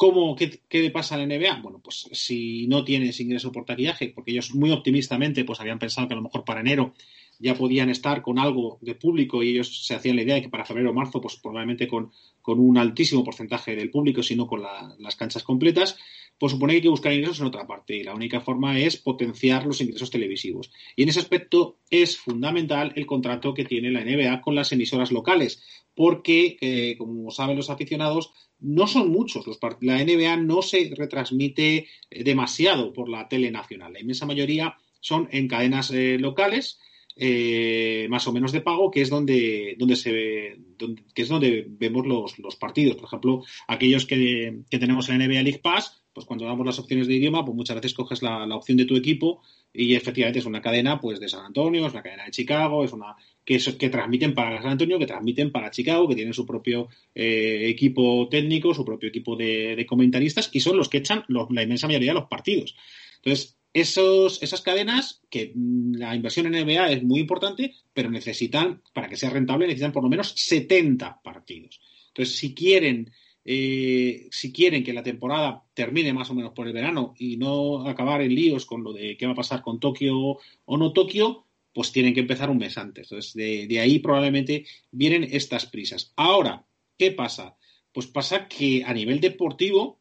¿Cómo, 0.01 0.35
qué, 0.35 0.63
qué, 0.67 0.81
le 0.81 0.91
pasa 0.91 1.15
a 1.15 1.19
la 1.19 1.27
NBA? 1.27 1.61
Bueno, 1.61 1.79
pues 1.85 2.09
si 2.13 2.67
no 2.69 2.85
tienes 2.85 3.21
ingreso 3.21 3.53
por 3.53 3.67
taquillaje, 3.67 4.09
porque 4.09 4.31
ellos 4.31 4.55
muy 4.55 4.71
optimistamente 4.71 5.45
pues 5.45 5.61
habían 5.61 5.79
pensado 5.79 6.09
que 6.09 6.15
a 6.15 6.17
lo 6.17 6.23
mejor 6.23 6.43
para 6.43 6.63
enero 6.63 6.95
ya 7.41 7.55
podían 7.55 7.88
estar 7.88 8.22
con 8.22 8.38
algo 8.38 8.78
de 8.82 8.95
público 8.95 9.43
y 9.43 9.49
ellos 9.51 9.86
se 9.86 9.95
hacían 9.95 10.16
la 10.16 10.22
idea 10.22 10.34
de 10.34 10.43
que 10.43 10.49
para 10.51 10.66
febrero 10.66 10.91
o 10.91 10.95
marzo, 10.95 11.20
pues 11.20 11.36
probablemente 11.36 11.88
con, 11.88 12.12
con 12.43 12.61
un 12.61 12.76
altísimo 12.76 13.24
porcentaje 13.24 13.74
del 13.74 13.91
público, 13.91 14.22
sino 14.22 14.47
con 14.47 14.62
la, 14.62 14.95
las 14.99 15.16
canchas 15.16 15.43
completas, 15.43 15.97
pues 16.38 16.53
supone 16.53 16.72
que 16.72 16.76
hay 16.76 16.82
que 16.82 16.88
buscar 16.88 17.12
ingresos 17.12 17.41
en 17.41 17.47
otra 17.47 17.66
parte 17.66 17.97
y 17.97 18.03
la 18.03 18.14
única 18.14 18.41
forma 18.41 18.78
es 18.78 18.97
potenciar 18.97 19.66
los 19.66 19.80
ingresos 19.80 20.11
televisivos. 20.11 20.70
Y 20.97 21.03
en 21.03 21.09
ese 21.09 21.20
aspecto 21.20 21.78
es 21.88 22.18
fundamental 22.18 22.93
el 22.95 23.07
contrato 23.07 23.55
que 23.55 23.64
tiene 23.64 23.91
la 23.91 24.05
NBA 24.05 24.41
con 24.43 24.55
las 24.55 24.72
emisoras 24.72 25.11
locales, 25.11 25.62
porque, 25.95 26.59
eh, 26.61 26.97
como 26.99 27.30
saben 27.30 27.57
los 27.57 27.70
aficionados, 27.70 28.32
no 28.59 28.86
son 28.86 29.11
muchos. 29.11 29.47
Los 29.47 29.59
la 29.80 30.05
NBA 30.05 30.36
no 30.36 30.62
se 30.62 30.93
retransmite 30.95 31.88
demasiado 32.11 32.93
por 32.93 33.09
la 33.09 33.28
tele 33.28 33.51
nacional. 33.51 33.95
La 33.95 34.01
inmensa 34.01 34.26
mayoría 34.26 34.76
son 35.01 35.28
en 35.32 35.49
cadenas 35.49 35.91
eh, 35.91 36.18
locales 36.18 36.78
eh, 37.17 38.07
más 38.09 38.27
o 38.27 38.33
menos 38.33 38.53
de 38.53 38.61
pago, 38.61 38.91
que 38.91 39.03
es 39.03 39.11
donde, 39.11 39.77
donde 39.79 39.97
se 39.97 40.13
ve, 40.13 40.61
donde, 40.79 41.03
que 41.15 41.23
es 41.23 41.29
donde 41.29 41.67
vemos 41.69 42.07
los, 42.07 42.39
los 42.39 42.57
partidos. 42.57 42.97
Por 42.97 43.07
ejemplo, 43.07 43.45
aquellos 43.69 44.07
que, 44.07 44.61
que, 44.71 44.79
tenemos 44.79 45.09
en 45.09 45.19
NBA 45.19 45.43
League 45.43 45.61
Pass, 45.63 46.03
pues 46.13 46.27
cuando 46.27 46.45
damos 46.45 46.67
las 46.67 46.79
opciones 46.79 47.07
de 47.07 47.15
idioma, 47.15 47.45
pues 47.45 47.57
muchas 47.57 47.77
veces 47.77 47.95
coges 47.95 48.23
la, 48.23 48.47
la, 48.47 48.57
opción 48.57 48.79
de 48.79 48.85
tu 48.85 48.97
equipo 48.97 49.43
y 49.73 49.95
efectivamente 49.95 50.41
es 50.41 50.47
una 50.47 50.61
cadena 50.61 51.01
pues 51.01 51.21
de 51.21 51.29
San 51.29 51.45
Antonio, 51.45 51.87
es 51.87 51.93
una 51.93 52.03
cadena 52.03 52.25
de 52.25 52.33
Chicago, 52.33 52.85
es 52.85 52.93
una 52.93 53.15
que, 53.45 53.57
es, 53.57 53.69
que 53.75 53.91
transmiten 53.91 54.35
para 54.35 54.61
San 54.61 54.73
Antonio, 54.73 54.99
que 54.99 55.07
transmiten 55.07 55.53
para 55.53 55.71
Chicago, 55.71 56.09
que 56.09 56.17
tienen 56.17 56.35
su 56.35 56.47
propio 56.47 56.89
eh, 57.15 57.69
equipo 57.69 58.29
técnico, 58.29 58.75
su 58.75 58.85
propio 58.85 59.09
equipo 59.09 59.37
de, 59.37 59.77
de, 59.77 59.87
comentaristas 59.87 60.51
y 60.53 60.61
son 60.61 60.77
los 60.77 60.89
que 60.89 60.99
echan 60.99 61.25
los, 61.29 61.49
la 61.51 61.63
inmensa 61.63 61.87
mayoría 61.87 62.11
de 62.13 62.21
los 62.21 62.29
partidos. 62.29 62.75
Entonces, 63.17 63.60
esos, 63.73 64.43
esas 64.43 64.62
cadenas, 64.62 65.23
que 65.31 65.53
la 65.55 66.14
inversión 66.14 66.47
en 66.47 66.64
NBA 66.64 66.91
es 66.91 67.03
muy 67.03 67.21
importante, 67.21 67.75
pero 67.93 68.11
necesitan, 68.11 68.83
para 68.93 69.09
que 69.09 69.16
sea 69.16 69.31
rentable, 69.31 69.66
necesitan 69.66 69.93
por 69.93 70.03
lo 70.03 70.09
menos 70.09 70.33
70 70.37 71.21
partidos. 71.23 71.81
Entonces, 72.09 72.37
si 72.37 72.55
quieren, 72.55 73.12
eh, 73.45 74.29
si 74.31 74.53
quieren 74.53 74.83
que 74.83 74.93
la 74.93 75.03
temporada 75.03 75.64
termine 75.73 76.12
más 76.12 76.31
o 76.31 76.35
menos 76.35 76.53
por 76.53 76.66
el 76.66 76.73
verano 76.73 77.14
y 77.16 77.37
no 77.37 77.87
acabar 77.87 78.23
en 78.23 78.35
líos 78.35 78.66
con 78.66 78.83
lo 78.83 78.93
de 78.93 79.16
qué 79.16 79.27
va 79.27 79.33
a 79.33 79.37
pasar 79.37 79.62
con 79.62 79.79
Tokio 79.79 80.39
o 80.64 80.77
no 80.77 80.93
Tokio, 80.93 81.47
pues 81.73 81.93
tienen 81.93 82.12
que 82.12 82.21
empezar 82.21 82.51
un 82.51 82.59
mes 82.59 82.77
antes. 82.77 83.11
Entonces, 83.11 83.35
de, 83.35 83.68
de 83.68 83.79
ahí 83.79 84.01
probablemente 84.01 84.66
vienen 84.91 85.29
estas 85.31 85.66
prisas. 85.66 86.12
Ahora, 86.16 86.66
¿qué 86.99 87.12
pasa? 87.12 87.57
Pues 87.93 88.09
pasa 88.09 88.49
que 88.49 88.83
a 88.85 88.93
nivel 88.93 89.21
deportivo, 89.21 90.00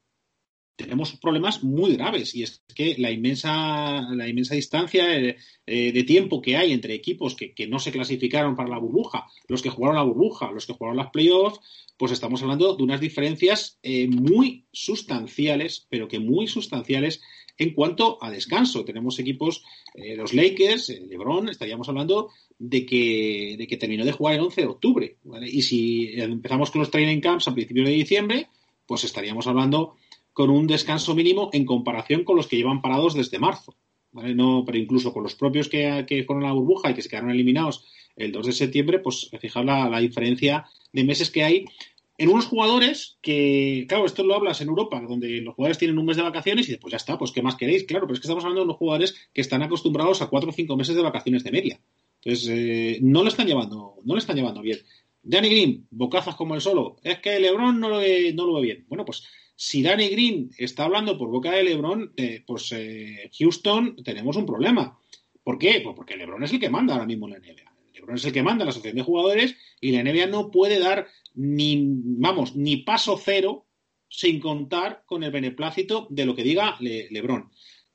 tenemos 0.84 1.14
problemas 1.18 1.64
muy 1.64 1.96
graves 1.96 2.34
y 2.36 2.44
es 2.44 2.64
que 2.74 2.96
la 2.98 3.12
inmensa, 3.12 4.02
la 4.14 4.28
inmensa 4.28 4.56
distancia 4.56 5.06
de, 5.06 5.38
de 5.66 6.04
tiempo 6.04 6.42
que 6.42 6.58
hay 6.58 6.72
entre 6.72 6.94
equipos 6.94 7.36
que, 7.36 7.54
que, 7.54 7.68
no 7.68 7.80
se 7.80 7.92
clasificaron 7.92 8.56
para 8.56 8.70
la 8.70 8.80
burbuja, 8.80 9.28
los 9.48 9.62
que 9.62 9.70
jugaron 9.70 9.98
la 9.98 10.04
burbuja, 10.04 10.52
los 10.52 10.66
que 10.66 10.74
jugaron 10.74 10.98
las 10.98 11.12
playoffs, 11.12 11.60
pues 12.00 12.14
estamos 12.14 12.42
hablando 12.42 12.78
de 12.78 12.82
unas 12.82 13.02
diferencias 13.02 13.78
eh, 13.84 14.08
muy 14.08 14.66
sustanciales, 14.72 15.86
pero 15.90 16.08
que 16.08 16.18
muy 16.18 16.48
sustanciales 16.48 17.22
en 17.58 17.74
cuanto 17.74 18.18
a 18.24 18.32
descanso. 18.32 18.86
Tenemos 18.86 19.20
equipos, 19.20 19.66
eh, 19.96 20.16
los 20.16 20.34
Lakers, 20.34 20.92
eh, 20.92 21.02
LeBron, 21.06 21.50
estaríamos 21.50 21.90
hablando 21.90 22.30
de 22.58 22.86
que, 22.86 23.56
de 23.58 23.68
que 23.68 23.76
terminó 23.76 24.06
de 24.06 24.14
jugar 24.14 24.36
el 24.36 24.42
11 24.42 24.62
de 24.62 24.68
octubre. 24.68 25.18
Y 25.52 25.62
si 25.62 26.10
empezamos 26.14 26.72
con 26.72 26.80
los 26.80 26.90
training 26.90 27.20
camps 27.20 27.50
a 27.50 27.54
principios 27.54 27.88
de 27.88 27.94
diciembre, 27.94 28.48
pues 28.88 29.04
estaríamos 29.04 29.46
hablando 29.48 29.98
con 30.34 30.50
un 30.50 30.68
descanso 30.68 31.16
mínimo 31.16 31.50
en 31.54 31.66
comparación 31.66 32.24
con 32.24 32.36
los 32.36 32.48
que 32.48 32.58
llevan 32.58 32.82
parados 32.82 33.14
desde 33.14 33.40
marzo. 33.40 33.76
¿vale? 34.12 34.36
No, 34.36 34.64
pero 34.66 34.78
incluso 34.78 35.14
con 35.14 35.24
los 35.24 35.36
propios 35.36 35.70
que, 35.70 36.06
que, 36.08 36.24
fueron 36.24 36.44
a 36.44 36.48
la 36.48 36.54
burbuja 36.54 36.92
y 36.92 36.94
que 36.94 37.02
se 37.02 37.10
quedaron 37.10 37.32
eliminados 37.32 37.86
el 38.16 38.32
2 38.32 38.48
de 38.48 38.52
septiembre, 38.52 39.00
pues 39.00 39.30
fijaos 39.40 39.66
la, 39.66 39.90
la, 39.90 40.00
diferencia 40.00 40.66
de 40.92 41.04
meses 41.04 41.30
que 41.30 41.44
hay 41.44 41.66
en 42.20 42.28
unos 42.28 42.48
jugadores 42.48 43.18
que, 43.22 43.86
claro, 43.88 44.06
esto 44.06 44.24
lo 44.24 44.36
hablas 44.36 44.60
en 44.60 44.68
Europa, 44.68 45.02
donde 45.08 45.40
los 45.40 45.56
jugadores 45.56 45.78
tienen 45.78 45.98
un 45.98 46.06
mes 46.06 46.18
de 46.18 46.24
vacaciones 46.24 46.68
y 46.68 46.72
después 46.72 46.92
ya 46.92 46.98
está, 46.98 47.18
pues 47.18 47.32
¿qué 47.32 47.42
más 47.42 47.56
queréis? 47.56 47.86
Claro, 47.86 48.06
pero 48.06 48.16
es 48.16 48.20
que 48.20 48.26
estamos 48.26 48.44
hablando 48.44 48.62
de 48.62 48.66
unos 48.66 48.78
jugadores 48.78 49.30
que 49.34 49.40
están 49.40 49.62
acostumbrados 49.62 50.22
a 50.22 50.28
cuatro 50.28 50.50
o 50.50 50.54
cinco 50.54 50.76
meses 50.76 50.98
de 50.98 51.02
vacaciones 51.02 51.46
de 51.46 51.52
media. 51.52 51.80
Entonces, 52.22 52.50
eh, 52.52 53.00
no 53.02 53.24
lo 53.24 53.30
están 53.30 53.48
llevando, 53.48 53.96
no 54.04 54.14
lo 54.16 54.20
están 54.20 54.36
llevando 54.36 54.62
bien. 54.62 54.80
Danny 55.24 55.48
Green, 55.48 55.88
bocazas 55.92 56.36
como 56.36 56.56
el 56.56 56.62
solo. 56.62 56.98
Es 57.04 57.20
que 57.20 57.40
LeBron 57.40 57.80
no 57.80 57.88
lo 57.88 58.00
ve, 58.00 58.34
no 58.34 58.46
lo 58.46 58.56
ve 58.56 58.62
bien. 58.64 58.86
Bueno, 58.90 59.06
pues 59.06 59.24
si 59.62 59.84
Danny 59.84 60.08
Green 60.08 60.52
está 60.58 60.86
hablando 60.86 61.18
por 61.18 61.30
boca 61.30 61.52
de 61.52 61.64
LeBron, 61.64 62.14
eh, 62.16 62.46
pues 62.48 62.72
eh, 62.72 63.30
Houston 63.38 63.98
tenemos 64.06 64.38
un 64.38 64.46
problema. 64.46 64.98
¿Por 65.44 65.58
qué? 65.60 65.82
Pues 65.84 65.98
porque 65.98 66.16
LeBron 66.16 66.42
es 66.44 66.54
el 66.54 66.62
que 66.62 66.70
manda 66.70 66.94
ahora 66.94 67.06
mismo 67.06 67.28
la 67.28 67.40
NBA. 67.40 67.70
LeBron 67.94 68.16
es 68.16 68.24
el 68.24 68.32
que 68.32 68.42
manda 68.42 68.64
la 68.64 68.72
asociación 68.72 68.96
de 68.96 69.04
jugadores 69.04 69.58
y 69.82 69.92
la 69.92 70.02
NBA 70.02 70.28
no 70.28 70.50
puede 70.50 70.80
dar 70.80 71.08
ni, 71.34 71.78
vamos, 71.84 72.56
ni 72.56 72.78
paso 72.78 73.20
cero 73.22 73.66
sin 74.08 74.40
contar 74.40 75.04
con 75.06 75.24
el 75.26 75.32
beneplácito 75.32 76.08
de 76.10 76.26
lo 76.26 76.38
que 76.38 76.44
diga 76.44 76.78
Le 76.80 77.10
LeBron. 77.10 77.52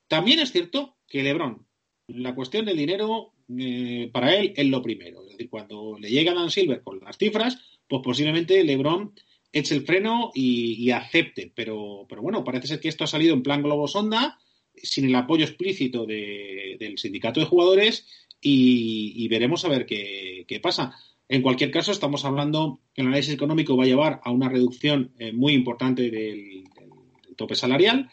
También 0.07 0.41
es 0.41 0.51
cierto 0.51 0.97
que 1.07 1.23
LeBron, 1.23 1.65
la 2.09 2.35
cuestión 2.35 2.65
del 2.65 2.77
dinero, 2.77 3.33
eh, 3.57 4.11
para 4.13 4.35
él 4.35 4.53
es 4.55 4.67
lo 4.67 4.83
primero. 4.83 5.23
Es 5.23 5.31
decir, 5.31 5.49
cuando 5.49 5.97
le 5.99 6.11
llega 6.11 6.35
Dan 6.35 6.51
Silver 6.51 6.83
con 6.83 6.99
las 6.99 7.17
cifras, 7.17 7.57
pues 7.87 8.03
posiblemente 8.03 8.63
LeBron 8.63 9.15
eche 9.55 9.73
el 9.73 9.85
freno 9.85 10.31
y, 10.35 10.91
acepte. 10.91 11.51
Pero, 11.55 12.05
pero, 12.09 12.21
bueno, 12.21 12.43
parece 12.43 12.67
ser 12.67 12.79
que 12.81 12.89
esto 12.89 13.05
ha 13.05 13.07
salido 13.07 13.33
en 13.33 13.41
plan 13.41 13.63
globo 13.63 13.87
sonda, 13.87 14.37
sin 14.75 15.05
el 15.05 15.15
apoyo 15.15 15.45
explícito 15.45 16.05
de, 16.05 16.75
del 16.77 16.97
sindicato 16.97 17.39
de 17.39 17.45
jugadores, 17.45 18.05
y, 18.41 19.27
veremos 19.29 19.63
a 19.65 19.69
ver 19.69 19.85
qué, 19.85 20.45
qué, 20.47 20.59
pasa. 20.59 20.93
En 21.29 21.41
cualquier 21.41 21.71
caso, 21.71 21.91
estamos 21.91 22.25
hablando 22.25 22.81
que 22.93 23.01
el 23.01 23.07
análisis 23.07 23.33
económico 23.33 23.77
va 23.77 23.85
a 23.85 23.87
llevar 23.87 24.21
a 24.23 24.31
una 24.31 24.49
reducción 24.49 25.13
eh, 25.17 25.31
muy 25.31 25.53
importante 25.53 26.03
del, 26.03 26.11
del, 26.11 26.89
del, 27.25 27.35
tope 27.35 27.55
salarial. 27.55 28.09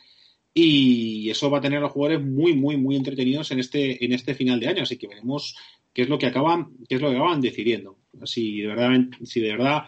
Y 0.55 1.29
eso 1.29 1.51
va 1.51 1.59
a 1.59 1.61
tener 1.61 1.79
a 1.79 1.83
los 1.83 1.93
jugadores 1.93 2.25
muy, 2.25 2.55
muy, 2.55 2.77
muy 2.77 2.95
entretenidos 2.95 3.51
en 3.51 3.59
este, 3.59 4.05
en 4.05 4.13
este 4.13 4.35
final 4.35 4.61
de 4.61 4.69
año. 4.69 4.83
Así 4.85 4.97
que 4.97 5.09
veremos 5.09 5.57
qué 5.93 6.03
es 6.03 6.09
lo 6.09 6.19
que 6.19 6.27
acaban, 6.27 6.77
qué 6.89 6.95
es 6.95 7.01
lo 7.01 7.11
que 7.11 7.17
acaban 7.17 7.41
decidiendo. 7.41 7.99
Si 8.25 8.61
de 8.61 8.69
verdad, 8.69 8.91
si 9.25 9.41
de 9.41 9.51
verdad 9.51 9.85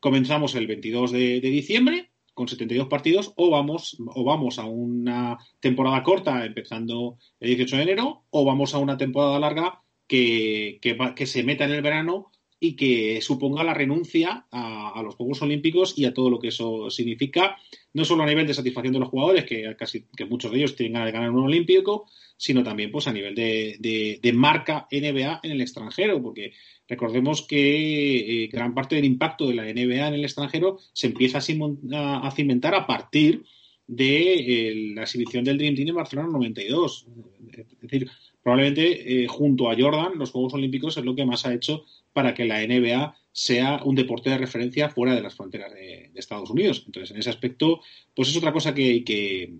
comenzamos 0.00 0.54
el 0.54 0.66
22 0.66 1.12
de, 1.12 1.40
diciembre 1.40 2.10
con 2.34 2.48
72 2.48 2.86
partidos 2.86 3.32
o 3.36 3.50
vamos, 3.50 3.96
o 4.06 4.24
vamos 4.24 4.58
a 4.58 4.64
una 4.64 5.38
temporada 5.60 6.02
corta 6.02 6.44
empezando 6.44 7.18
el 7.40 7.48
18 7.48 7.76
de 7.76 7.82
enero 7.82 8.24
o 8.30 8.44
vamos 8.44 8.74
a 8.74 8.78
una 8.78 8.96
temporada 8.96 9.40
larga 9.40 9.82
que, 10.06 10.78
que, 10.80 10.96
que 11.16 11.26
se 11.26 11.42
meta 11.42 11.64
en 11.64 11.72
el 11.72 11.82
verano 11.82 12.30
y 12.60 12.74
que 12.74 13.20
suponga 13.22 13.62
la 13.62 13.74
renuncia 13.74 14.46
a, 14.50 15.00
los 15.02 15.14
Juegos 15.14 15.42
Olímpicos 15.42 15.96
y 15.96 16.04
a 16.06 16.14
todo 16.14 16.28
lo 16.28 16.40
que 16.40 16.48
eso 16.48 16.90
significa, 16.90 17.56
no 17.92 18.04
solo 18.04 18.24
a 18.24 18.26
nivel 18.26 18.46
de 18.46 18.54
satisfacción 18.54 18.92
de 18.92 18.98
los 18.98 19.08
jugadores, 19.08 19.44
que 19.44 19.76
casi 19.76 20.06
que 20.16 20.24
muchos 20.24 20.50
de 20.50 20.58
ellos 20.58 20.74
tienen 20.74 20.94
ganas 20.94 21.06
de 21.06 21.12
ganar 21.12 21.30
un 21.30 21.44
olímpico, 21.44 22.08
sino 22.36 22.64
también 22.64 22.90
pues 22.90 23.06
a 23.06 23.12
nivel 23.12 23.34
de, 23.34 24.18
de 24.20 24.32
marca 24.32 24.88
NBA 24.90 25.40
en 25.42 25.50
el 25.52 25.60
extranjero, 25.60 26.20
porque 26.20 26.52
recordemos 26.88 27.42
que 27.42 28.44
eh, 28.44 28.48
gran 28.48 28.74
parte 28.74 28.96
del 28.96 29.04
impacto 29.04 29.46
de 29.46 29.54
la 29.54 29.64
NBA 29.64 30.08
en 30.08 30.14
el 30.14 30.24
extranjero 30.24 30.78
se 30.92 31.08
empieza 31.08 31.38
a, 31.38 32.30
cimentar 32.30 32.74
a 32.74 32.86
partir 32.86 33.44
de 33.86 34.34
eh, 34.34 34.92
la 34.94 35.02
exhibición 35.02 35.44
del 35.44 35.58
Dream 35.58 35.74
Team 35.74 35.88
en 35.88 35.94
Barcelona 35.94 36.28
92. 36.30 37.06
Es 37.56 37.80
decir, 37.80 38.10
probablemente 38.42 39.24
eh, 39.24 39.26
junto 39.26 39.70
a 39.70 39.76
Jordan, 39.78 40.18
los 40.18 40.30
Juegos 40.30 40.54
Olímpicos 40.54 40.96
es 40.96 41.04
lo 41.04 41.14
que 41.14 41.26
más 41.26 41.44
ha 41.46 41.54
hecho 41.54 41.84
para 42.12 42.34
que 42.34 42.44
la 42.44 42.66
NBA 42.66 43.14
sea 43.32 43.82
un 43.84 43.94
deporte 43.94 44.30
de 44.30 44.38
referencia 44.38 44.88
fuera 44.88 45.14
de 45.14 45.22
las 45.22 45.34
fronteras 45.34 45.72
de, 45.72 46.10
Estados 46.14 46.50
Unidos. 46.50 46.82
Entonces, 46.84 47.12
en 47.12 47.18
ese 47.18 47.30
aspecto, 47.30 47.80
pues 48.12 48.28
es 48.28 48.36
otra 48.36 48.52
cosa 48.52 48.74
que, 48.74 49.04
que, 49.04 49.52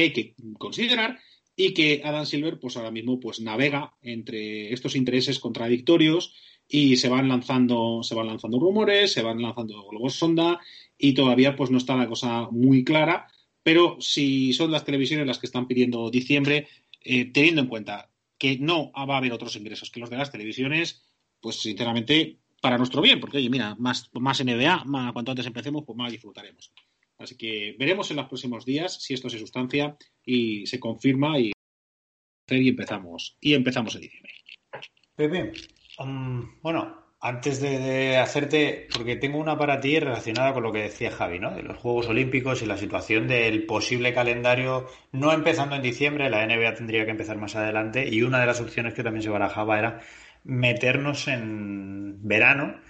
hay 0.00 0.12
que 0.12 0.34
considerar 0.56 1.18
y 1.54 1.74
que 1.74 2.00
Adam 2.02 2.24
Silver, 2.24 2.58
pues 2.58 2.78
ahora 2.78 2.90
mismo, 2.90 3.20
pues 3.20 3.40
navega 3.40 3.92
entre 4.00 4.72
estos 4.72 4.96
intereses 4.96 5.38
contradictorios 5.38 6.32
y 6.72 6.96
se 6.96 7.08
van 7.08 7.28
lanzando, 7.28 8.02
se 8.04 8.14
van 8.14 8.28
lanzando 8.28 8.60
rumores, 8.60 9.12
se 9.12 9.22
van 9.22 9.42
lanzando 9.42 9.88
globos 9.88 10.14
sonda 10.14 10.60
y 10.96 11.14
todavía 11.14 11.56
pues 11.56 11.70
no 11.70 11.78
está 11.78 11.96
la 11.96 12.06
cosa 12.06 12.48
muy 12.52 12.84
clara. 12.84 13.26
Pero 13.64 13.96
si 14.00 14.52
son 14.52 14.70
las 14.70 14.84
televisiones 14.84 15.26
las 15.26 15.40
que 15.40 15.46
están 15.46 15.66
pidiendo 15.66 16.10
diciembre, 16.10 16.68
eh, 17.02 17.24
teniendo 17.32 17.62
en 17.62 17.66
cuenta 17.66 18.10
que 18.38 18.56
no 18.58 18.92
va 18.92 19.14
a 19.14 19.18
haber 19.18 19.32
otros 19.32 19.56
ingresos 19.56 19.90
que 19.90 19.98
los 19.98 20.10
de 20.10 20.16
las 20.16 20.30
televisiones, 20.30 21.02
pues 21.40 21.60
sinceramente 21.60 22.38
para 22.62 22.78
nuestro 22.78 23.02
bien, 23.02 23.18
porque 23.18 23.38
oye, 23.38 23.50
mira, 23.50 23.74
más, 23.74 24.08
más 24.12 24.42
NBA, 24.42 24.84
más, 24.84 25.12
cuanto 25.12 25.32
antes 25.32 25.46
empecemos, 25.46 25.82
pues 25.84 25.96
más 25.96 26.12
disfrutaremos. 26.12 26.72
Así 27.18 27.36
que 27.36 27.74
veremos 27.78 28.10
en 28.10 28.16
los 28.16 28.28
próximos 28.28 28.64
días 28.64 29.02
si 29.02 29.12
esto 29.12 29.28
se 29.28 29.38
sustancia 29.38 29.96
y 30.24 30.66
se 30.66 30.78
confirma 30.78 31.38
y, 31.38 31.50
y 32.48 32.68
empezamos 32.68 33.36
y 33.40 33.54
empezamos 33.54 33.96
en 33.96 34.02
diciembre. 34.02 34.32
Pepe, 35.16 35.52
bueno, 36.62 36.96
antes 37.20 37.60
de, 37.60 38.16
hacerte, 38.16 38.88
porque 38.94 39.16
tengo 39.16 39.38
una 39.38 39.58
para 39.58 39.80
ti 39.80 39.98
relacionada 39.98 40.54
con 40.54 40.62
lo 40.62 40.72
que 40.72 40.82
decía 40.82 41.10
Javi, 41.10 41.38
¿no? 41.38 41.50
De 41.50 41.62
los 41.62 41.78
Juegos 41.78 42.08
Olímpicos 42.08 42.62
y 42.62 42.66
la 42.66 42.78
situación 42.78 43.28
del 43.28 43.66
posible 43.66 44.14
calendario, 44.14 44.88
no 45.12 45.32
empezando 45.32 45.76
en 45.76 45.82
diciembre, 45.82 46.30
la 46.30 46.46
NBA 46.46 46.74
tendría 46.74 47.04
que 47.04 47.10
empezar 47.10 47.36
más 47.36 47.56
adelante, 47.56 48.08
y 48.08 48.22
una 48.22 48.40
de 48.40 48.46
las 48.46 48.60
opciones 48.60 48.94
que 48.94 49.02
también 49.02 49.22
se 49.22 49.30
barajaba 49.30 49.78
era 49.78 50.00
meternos 50.44 51.28
en 51.28 52.26
verano. 52.26 52.80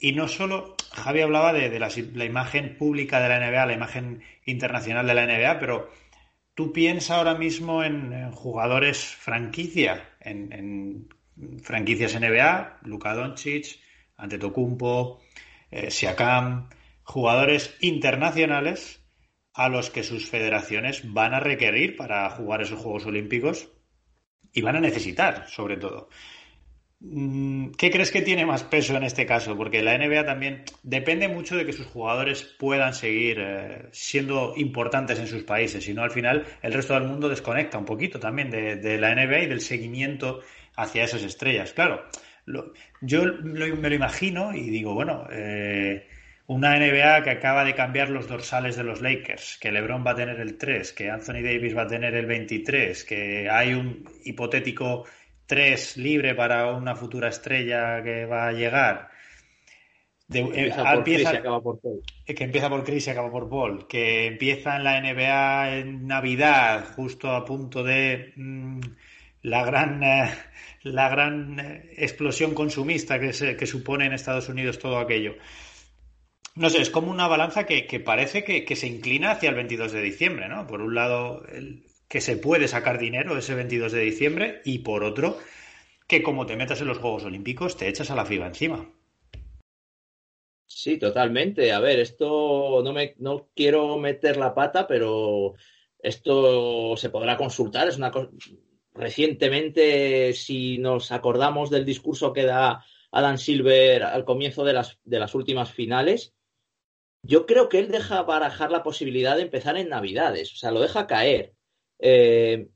Y 0.00 0.12
no 0.12 0.28
solo, 0.28 0.76
Javi 0.92 1.20
hablaba 1.20 1.52
de, 1.52 1.70
de 1.70 1.78
la, 1.78 1.88
la, 2.14 2.24
imagen 2.24 2.76
pública 2.76 3.20
de 3.20 3.28
la 3.28 3.38
NBA, 3.38 3.66
la 3.66 3.72
imagen 3.72 4.22
internacional 4.46 5.06
de 5.06 5.14
la 5.14 5.26
NBA, 5.26 5.58
pero 5.58 5.90
tú 6.58 6.72
piensas 6.72 7.16
ahora 7.18 7.36
mismo 7.36 7.84
en, 7.84 8.32
jugadores 8.32 9.04
franquicia, 9.04 10.08
en, 10.20 11.08
franquicias 11.62 12.14
NBA, 12.14 12.80
Luka 12.82 13.14
Doncic, 13.14 13.80
Antetokounmpo, 14.16 15.20
eh, 15.70 15.90
Siakam, 15.90 16.68
jugadores 17.02 17.76
internacionales 17.80 19.02
a 19.54 19.68
los 19.68 19.90
que 19.90 20.02
sus 20.02 20.28
federaciones 20.28 21.12
van 21.12 21.34
a 21.34 21.40
requerir 21.40 21.96
para 21.96 22.28
jugar 22.30 22.62
esos 22.62 22.80
Juegos 22.80 23.06
Olímpicos 23.06 23.68
y 24.52 24.62
van 24.62 24.76
a 24.76 24.80
necesitar, 24.80 25.48
sobre 25.48 25.76
todo. 25.76 26.08
Mm, 27.00 27.70
¿Qué 27.72 27.90
crees 27.90 28.10
que 28.10 28.22
tiene 28.22 28.44
más 28.44 28.64
peso 28.64 28.96
en 28.96 29.04
este 29.04 29.24
caso? 29.24 29.56
Porque 29.56 29.82
la 29.82 29.96
NBA 29.96 30.24
también 30.24 30.64
depende 30.82 31.28
mucho 31.28 31.56
de 31.56 31.64
que 31.64 31.72
sus 31.72 31.86
jugadores 31.86 32.42
puedan 32.58 32.92
seguir 32.92 33.38
eh, 33.38 33.88
siendo 33.92 34.54
importantes 34.56 35.18
en 35.20 35.28
sus 35.28 35.44
países, 35.44 35.84
si 35.84 35.94
no 35.94 36.02
al 36.02 36.10
final 36.10 36.44
el 36.60 36.72
resto 36.72 36.94
del 36.94 37.04
mundo 37.04 37.28
desconecta 37.28 37.78
un 37.78 37.84
poquito 37.84 38.18
también 38.18 38.50
de, 38.50 38.76
de 38.76 38.98
la 38.98 39.14
NBA 39.14 39.42
y 39.42 39.46
del 39.46 39.60
seguimiento 39.60 40.40
hacia 40.78 41.04
esas 41.04 41.22
estrellas. 41.22 41.72
Claro, 41.72 42.04
lo, 42.46 42.72
yo 43.00 43.24
lo, 43.26 43.76
me 43.76 43.88
lo 43.88 43.94
imagino 43.94 44.54
y 44.54 44.70
digo, 44.70 44.94
bueno, 44.94 45.26
eh, 45.30 46.06
una 46.46 46.76
NBA 46.78 47.22
que 47.24 47.30
acaba 47.30 47.64
de 47.64 47.74
cambiar 47.74 48.08
los 48.08 48.26
dorsales 48.28 48.76
de 48.76 48.84
los 48.84 49.02
Lakers, 49.02 49.58
que 49.60 49.70
LeBron 49.70 50.04
va 50.06 50.12
a 50.12 50.16
tener 50.16 50.40
el 50.40 50.56
3, 50.56 50.92
que 50.94 51.10
Anthony 51.10 51.42
Davis 51.42 51.76
va 51.76 51.82
a 51.82 51.86
tener 51.88 52.14
el 52.14 52.24
23, 52.26 53.04
que 53.04 53.50
hay 53.50 53.74
un 53.74 54.04
hipotético 54.24 55.04
3 55.46 55.96
libre 55.98 56.34
para 56.34 56.72
una 56.72 56.94
futura 56.94 57.28
estrella 57.28 58.02
que 58.02 58.24
va 58.24 58.48
a 58.48 58.52
llegar. 58.52 59.08
De, 60.26 60.40
Empieza 60.40 60.80
eh, 60.80 60.84
por 60.84 60.98
empieza- 60.98 61.30
Chris 61.30 61.32
y 61.32 61.36
acaba 61.36 61.62
por 61.62 61.80
Paul. 61.80 62.02
que 62.26 62.44
empieza 62.44 62.68
por 62.68 62.84
Chris 62.84 63.06
y 63.06 63.10
acaba 63.10 63.30
por 63.30 63.48
Paul, 63.48 63.86
que 63.88 64.26
empieza 64.26 64.76
en 64.76 64.84
la 64.84 65.00
NBA 65.00 65.76
en 65.78 66.06
Navidad, 66.06 66.84
justo 66.94 67.30
a 67.30 67.44
punto 67.46 67.82
de 67.82 68.32
mm, 68.36 68.80
la 69.42 69.64
gran, 69.64 70.02
eh, 70.02 70.30
la 70.82 71.08
gran 71.08 71.58
eh, 71.60 71.90
explosión 71.96 72.54
consumista 72.54 73.18
que, 73.20 73.32
se- 73.32 73.56
que 73.56 73.66
supone 73.66 74.06
en 74.06 74.12
Estados 74.12 74.48
Unidos 74.48 74.78
todo 74.78 74.98
aquello. 74.98 75.34
No 76.54 76.68
sé, 76.70 76.82
es 76.82 76.90
como 76.90 77.10
una 77.10 77.26
balanza 77.28 77.64
que, 77.64 78.00
parece 78.00 78.44
que, 78.44 78.64
que 78.64 78.76
se 78.76 78.86
inclina 78.86 79.30
hacia 79.30 79.48
el 79.50 79.54
22 79.54 79.92
de 79.92 80.02
diciembre, 80.02 80.48
¿no? 80.48 80.66
Por 80.66 80.82
un 80.82 80.94
lado, 80.94 81.44
el- 81.46 81.84
que 82.08 82.20
se 82.20 82.36
puede 82.36 82.68
sacar 82.68 82.98
dinero 82.98 83.36
ese 83.38 83.54
22 83.54 83.92
de 83.92 84.00
diciembre 84.00 84.60
y 84.64 84.78
por 84.80 85.04
otro, 85.04 85.38
que 86.06 86.22
como 86.22 86.46
te 86.46 86.56
metas 86.56 86.80
en 86.80 86.88
los 86.88 86.98
Juegos 86.98 87.24
Olímpicos, 87.24 87.76
te 87.76 87.88
echas 87.88 88.10
a 88.10 88.16
la 88.16 88.24
FIBA 88.24 88.46
encima. 88.48 88.90
Sí, 90.66 90.98
totalmente. 90.98 91.72
A 91.72 91.80
ver, 91.80 91.98
esto 92.00 92.82
no 92.84 92.92
me 92.92 93.14
no 93.18 93.48
quiero 93.54 93.96
meter 93.98 94.36
la 94.36 94.54
pata, 94.54 94.86
pero 94.86 95.54
esto 95.98 96.96
se 96.96 97.10
podrá 97.10 97.36
consultar. 97.36 97.88
Es 97.88 97.96
una 97.96 98.10
recientemente, 98.98 100.32
si 100.34 100.78
nos 100.78 101.12
acordamos 101.12 101.70
del 101.70 101.84
discurso 101.84 102.32
que 102.32 102.44
da 102.44 102.84
Adam 103.12 103.38
Silver 103.38 104.02
al 104.02 104.24
comienzo 104.24 104.64
de 104.64 104.72
las, 104.72 104.98
de 105.04 105.18
las 105.18 105.34
últimas 105.34 105.72
finales, 105.72 106.34
yo 107.22 107.46
creo 107.46 107.68
que 107.68 107.78
él 107.78 107.90
deja 107.90 108.22
barajar 108.22 108.70
la 108.70 108.82
posibilidad 108.82 109.36
de 109.36 109.42
empezar 109.42 109.76
en 109.76 109.88
Navidades, 109.88 110.52
o 110.52 110.56
sea, 110.56 110.70
lo 110.70 110.80
deja 110.80 111.06
caer. 111.06 111.54
Eh, 111.98 112.68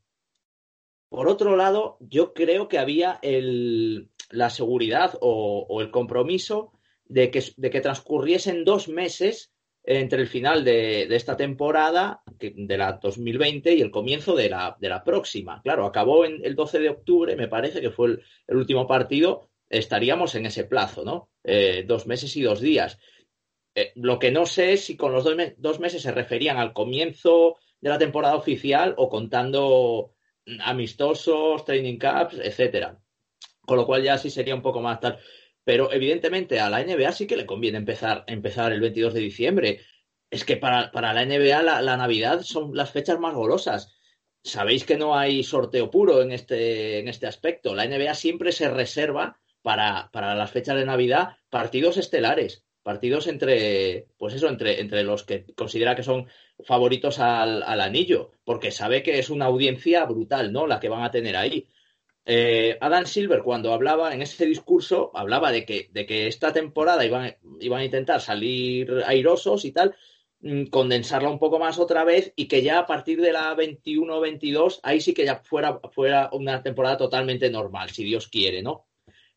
por 1.08 1.28
otro 1.28 1.56
lado, 1.56 1.98
yo 2.00 2.32
creo 2.32 2.68
que 2.68 2.78
había 2.78 3.18
el, 3.22 4.10
la 4.30 4.48
seguridad 4.48 5.18
o, 5.20 5.80
el 5.80 5.90
compromiso 5.90 6.72
de 7.04 7.30
que, 7.30 7.44
de 7.56 7.70
que 7.70 7.80
transcurriesen 7.80 8.64
dos 8.64 8.88
meses 8.88 9.52
entre 9.84 10.22
el 10.22 10.28
final 10.28 10.64
de, 10.64 11.02
esta 11.14 11.36
temporada, 11.36 12.22
de 12.38 12.78
la 12.78 12.92
2020, 13.02 13.74
y 13.74 13.80
el 13.80 13.90
comienzo 13.90 14.34
de 14.36 14.48
la, 14.48 14.76
de 14.78 14.88
la 14.88 15.02
próxima. 15.02 15.60
Claro, 15.62 15.86
acabó 15.86 16.24
en 16.24 16.44
el 16.44 16.54
12 16.54 16.78
de 16.78 16.90
octubre, 16.90 17.36
me 17.36 17.48
parece 17.48 17.80
que 17.80 17.90
fue 17.90 18.18
el, 18.46 18.56
último 18.56 18.86
partido, 18.86 19.50
estaríamos 19.68 20.34
en 20.34 20.46
ese 20.46 20.64
plazo, 20.64 21.04
¿no? 21.04 21.30
Eh, 21.42 21.84
dos 21.86 22.06
meses 22.06 22.36
y 22.36 22.42
dos 22.42 22.60
días. 22.60 22.98
Eh, 23.74 23.92
lo 23.96 24.18
que 24.18 24.30
no 24.30 24.46
sé 24.46 24.74
es 24.74 24.84
si 24.84 24.96
con 24.96 25.12
los 25.12 25.24
dos, 25.24 25.34
me- 25.34 25.54
dos 25.58 25.80
meses 25.80 26.02
se 26.02 26.12
referían 26.12 26.58
al 26.58 26.72
comienzo 26.72 27.56
de 27.80 27.90
la 27.90 27.98
temporada 27.98 28.36
oficial 28.36 28.94
o 28.98 29.08
contando 29.08 30.14
amistosos, 30.60 31.64
training 31.64 31.98
camps, 31.98 32.38
etcétera. 32.38 32.98
Con 33.64 33.76
lo 33.76 33.86
cual 33.86 34.02
ya 34.02 34.18
sí 34.18 34.30
sería 34.30 34.54
un 34.54 34.62
poco 34.62 34.80
más 34.80 35.00
tal. 35.00 35.18
Pero 35.64 35.92
evidentemente 35.92 36.60
a 36.60 36.70
la 36.70 36.82
NBA 36.82 37.12
sí 37.12 37.26
que 37.26 37.36
le 37.36 37.46
conviene 37.46 37.78
empezar, 37.78 38.24
empezar 38.26 38.72
el 38.72 38.80
22 38.80 39.14
de 39.14 39.20
diciembre. 39.20 39.80
Es 40.30 40.44
que 40.44 40.56
para, 40.56 40.90
para 40.90 41.12
la 41.12 41.24
NBA 41.24 41.62
la, 41.62 41.82
la 41.82 41.96
Navidad 41.96 42.42
son 42.42 42.74
las 42.74 42.90
fechas 42.90 43.20
más 43.20 43.34
golosas. 43.34 43.94
Sabéis 44.42 44.84
que 44.84 44.96
no 44.96 45.16
hay 45.16 45.44
sorteo 45.44 45.90
puro 45.90 46.20
en 46.20 46.32
este, 46.32 46.98
en 46.98 47.08
este 47.08 47.26
aspecto. 47.26 47.74
La 47.74 47.86
NBA 47.86 48.14
siempre 48.14 48.50
se 48.50 48.68
reserva 48.68 49.40
para, 49.62 50.10
para 50.12 50.34
las 50.34 50.50
fechas 50.50 50.76
de 50.76 50.84
Navidad 50.84 51.36
partidos 51.48 51.96
estelares, 51.96 52.64
partidos 52.82 53.28
entre, 53.28 54.08
pues 54.18 54.34
eso, 54.34 54.48
entre, 54.48 54.80
entre 54.80 55.04
los 55.04 55.22
que 55.22 55.46
considera 55.54 55.94
que 55.94 56.02
son 56.02 56.26
favoritos 56.64 57.20
al, 57.20 57.62
al 57.62 57.80
anillo, 57.80 58.32
porque 58.44 58.72
sabe 58.72 59.02
que 59.02 59.18
es 59.18 59.30
una 59.30 59.46
audiencia 59.46 60.04
brutal, 60.04 60.52
¿no? 60.52 60.66
La 60.66 60.80
que 60.80 60.88
van 60.88 61.04
a 61.04 61.10
tener 61.10 61.36
ahí. 61.36 61.68
Eh, 62.24 62.78
Adam 62.80 63.04
Silver, 63.06 63.42
cuando 63.42 63.72
hablaba 63.72 64.14
en 64.14 64.22
ese 64.22 64.46
discurso, 64.46 65.10
hablaba 65.14 65.50
de 65.50 65.64
que, 65.66 65.88
de 65.92 66.06
que 66.06 66.28
esta 66.28 66.52
temporada 66.52 67.04
iban, 67.04 67.36
iban 67.60 67.80
a 67.80 67.84
intentar 67.84 68.20
salir 68.20 69.02
airosos 69.06 69.64
y 69.64 69.72
tal, 69.72 69.96
mm, 70.40 70.66
condensarla 70.66 71.28
un 71.30 71.38
poco 71.40 71.58
más 71.58 71.78
otra 71.80 72.04
vez 72.04 72.32
y 72.36 72.46
que 72.46 72.62
ya 72.62 72.78
a 72.78 72.86
partir 72.86 73.20
de 73.20 73.32
la 73.32 73.54
21-22, 73.54 74.80
ahí 74.84 75.00
sí 75.00 75.14
que 75.14 75.24
ya 75.24 75.42
fuera, 75.44 75.80
fuera 75.92 76.30
una 76.32 76.62
temporada 76.62 76.96
totalmente 76.96 77.50
normal, 77.50 77.90
si 77.90 78.04
Dios 78.04 78.28
quiere, 78.28 78.62
¿no? 78.62 78.86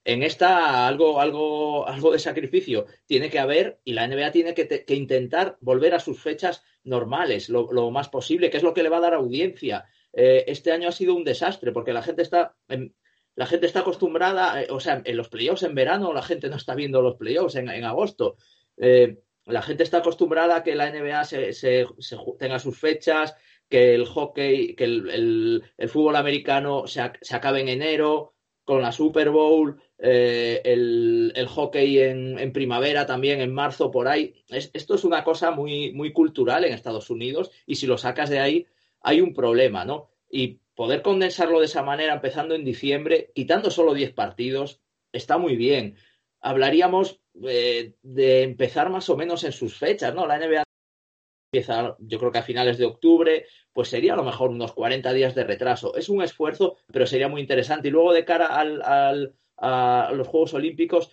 En 0.04 0.22
esta 0.22 0.88
algo, 0.88 1.20
algo, 1.20 1.88
algo 1.88 2.12
de 2.12 2.20
sacrificio 2.20 2.86
tiene 3.08 3.30
que 3.32 3.40
haber 3.40 3.80
y 3.84 3.94
la 3.94 4.04
NBA 4.08 4.32
tiene 4.32 4.54
que, 4.54 4.66
te- 4.66 4.86
que 4.86 4.94
intentar 4.96 5.58
volver 5.62 5.96
a 5.96 6.00
sus 6.00 6.22
fechas 6.22 6.64
normales 6.84 7.50
lo, 7.50 7.72
lo 7.74 7.90
más 7.90 8.10
posible, 8.10 8.52
que 8.52 8.58
es 8.58 8.64
lo 8.64 8.76
que 8.76 8.84
le 8.84 8.90
va 8.90 8.98
a 8.98 9.02
dar 9.02 9.16
audiencia. 9.16 9.86
Eh, 10.16 10.46
este 10.48 10.72
año 10.72 10.88
ha 10.90 10.92
sido 10.94 11.14
un 11.16 11.24
desastre 11.26 11.72
porque 11.72 11.94
la 11.94 12.02
gente 12.02 12.22
está, 12.22 12.56
en- 12.70 12.96
la 13.36 13.46
gente 13.46 13.66
está 13.68 13.82
acostumbrada, 13.82 14.62
eh, 14.64 14.68
o 14.70 14.80
sea, 14.80 15.02
en 15.04 15.18
los 15.18 15.30
playoffs 15.30 15.64
en 15.64 15.76
verano 15.76 16.14
la 16.14 16.22
gente 16.24 16.50
no 16.50 16.56
está 16.56 16.74
viendo 16.76 17.02
los 17.02 17.16
playoffs 17.18 17.56
en, 17.56 17.70
en 17.70 17.84
agosto. 17.84 18.38
Eh, 18.78 19.20
la 19.46 19.62
gente 19.62 19.84
está 19.84 19.98
acostumbrada 20.00 20.58
a 20.58 20.64
que 20.64 20.76
la 20.76 20.88
NBA 20.88 21.24
se, 21.26 21.54
se- 21.54 21.86
tenga 22.40 22.60
sus 22.60 22.80
fechas, 22.80 23.36
que 23.70 23.94
el 23.96 24.06
hockey, 24.06 24.76
que 24.76 24.84
el, 24.86 25.64
fútbol 25.90 26.16
americano 26.16 26.88
se, 26.88 27.02
se 27.22 27.36
acabe 27.36 27.62
en 27.62 27.70
enero 27.70 28.34
con 28.64 28.82
la 28.82 28.92
Super 28.92 29.30
Bowl, 29.30 29.80
el, 29.98 31.32
el 31.36 31.48
hockey 31.48 32.00
en, 32.00 32.40
en 32.40 32.52
primavera 32.54 33.06
también, 33.06 33.42
en 33.42 33.54
marzo, 33.54 33.92
por 33.92 34.08
ahí. 34.08 34.34
Es- 34.50 34.72
esto 34.74 34.96
es 34.96 35.04
una 35.04 35.24
cosa 35.24 35.52
muy, 35.52 35.92
muy 35.94 36.12
cultural 36.14 36.64
en 36.66 36.74
Estados 36.74 37.10
Unidos 37.10 37.52
y 37.66 37.76
si 37.76 37.88
lo 37.88 37.98
sacas 37.98 38.30
de 38.30 38.40
ahí 38.40 38.66
hay 39.06 39.22
un 39.22 39.34
problema, 39.34 39.86
¿no? 39.86 40.10
Y 40.30 40.60
poder 40.74 41.04
condensarlo 41.04 41.60
de 41.60 41.68
esa 41.68 41.84
manera, 41.84 42.14
empezando 42.14 42.56
en 42.56 42.66
diciembre, 42.66 43.32
quitando 43.36 43.70
solo 43.70 43.94
10 43.94 44.14
partidos, 44.14 44.82
está 45.14 45.38
muy 45.38 45.56
bien. 45.56 45.96
Hablaríamos 46.42 47.22
eh, 47.44 47.94
de 48.02 48.42
empezar 48.42 48.90
más 48.90 49.08
o 49.10 49.16
menos 49.16 49.44
en 49.44 49.52
sus 49.52 49.78
fechas, 49.78 50.14
¿no? 50.16 50.26
La 50.26 50.40
NBA 50.40 50.64
empieza, 51.54 51.96
yo 52.00 52.18
creo 52.18 52.32
que 52.32 52.40
a 52.40 52.44
finales 52.44 52.80
de 52.80 52.86
octubre, 52.86 53.46
pues 53.74 53.90
sería 53.90 54.14
a 54.14 54.18
lo 54.18 54.24
mejor 54.24 54.50
unos 54.50 54.74
40 54.74 55.14
días 55.14 55.36
de 55.36 55.44
retraso. 55.44 55.96
Es 55.96 56.10
un 56.10 56.24
esfuerzo, 56.24 56.78
pero 56.92 57.06
sería 57.06 57.28
muy 57.28 57.42
interesante. 57.42 57.90
Y 57.90 57.92
luego 57.92 58.12
de 58.12 58.26
cara 58.26 58.48
al, 58.48 58.82
al, 58.82 59.36
a 59.58 60.12
los 60.16 60.28
Juegos 60.28 60.56
Olímpicos, 60.56 61.12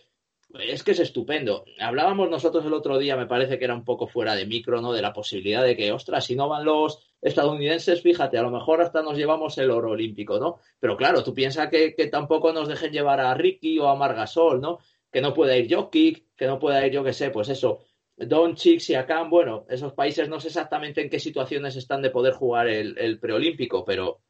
es 0.60 0.82
que 0.82 0.92
es 0.92 1.00
estupendo. 1.00 1.64
Hablábamos 1.78 2.28
nosotros 2.28 2.64
el 2.64 2.74
otro 2.74 2.98
día, 2.98 3.16
me 3.16 3.26
parece 3.26 3.58
que 3.58 3.64
era 3.64 3.74
un 3.74 3.84
poco 3.84 4.06
fuera 4.06 4.34
de 4.34 4.46
micro, 4.46 4.80
¿no? 4.80 4.92
De 4.92 5.02
la 5.02 5.12
posibilidad 5.12 5.62
de 5.62 5.76
que, 5.76 5.92
ostras, 5.92 6.24
si 6.24 6.36
no 6.36 6.48
van 6.48 6.64
los 6.64 6.98
estadounidenses, 7.20 8.02
fíjate, 8.02 8.38
a 8.38 8.42
lo 8.42 8.50
mejor 8.50 8.80
hasta 8.82 9.02
nos 9.02 9.16
llevamos 9.16 9.56
el 9.58 9.70
oro 9.70 9.90
olímpico, 9.90 10.38
¿no? 10.38 10.58
Pero 10.78 10.96
claro, 10.96 11.22
tú 11.22 11.32
piensas 11.32 11.68
que, 11.68 11.94
que 11.94 12.06
tampoco 12.08 12.52
nos 12.52 12.68
dejen 12.68 12.92
llevar 12.92 13.20
a 13.20 13.34
Ricky 13.34 13.78
o 13.78 13.88
a 13.88 13.96
Margasol, 13.96 14.60
¿no? 14.60 14.78
Que 15.10 15.20
no 15.20 15.32
pueda 15.32 15.56
ir 15.56 15.72
Jokic, 15.72 16.34
que 16.36 16.46
no 16.46 16.58
pueda 16.58 16.86
ir, 16.86 16.92
yo 16.92 17.04
qué 17.04 17.12
sé, 17.12 17.30
pues 17.30 17.48
eso, 17.48 17.80
Doncic, 18.16 18.80
Siakam, 18.80 19.30
bueno, 19.30 19.66
esos 19.68 19.94
países 19.94 20.28
no 20.28 20.38
sé 20.40 20.48
exactamente 20.48 21.00
en 21.00 21.10
qué 21.10 21.18
situaciones 21.18 21.76
están 21.76 22.02
de 22.02 22.10
poder 22.10 22.34
jugar 22.34 22.68
el, 22.68 23.18
preolímpico, 23.18 23.84
pero 23.84 24.20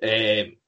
eh, 0.00 0.58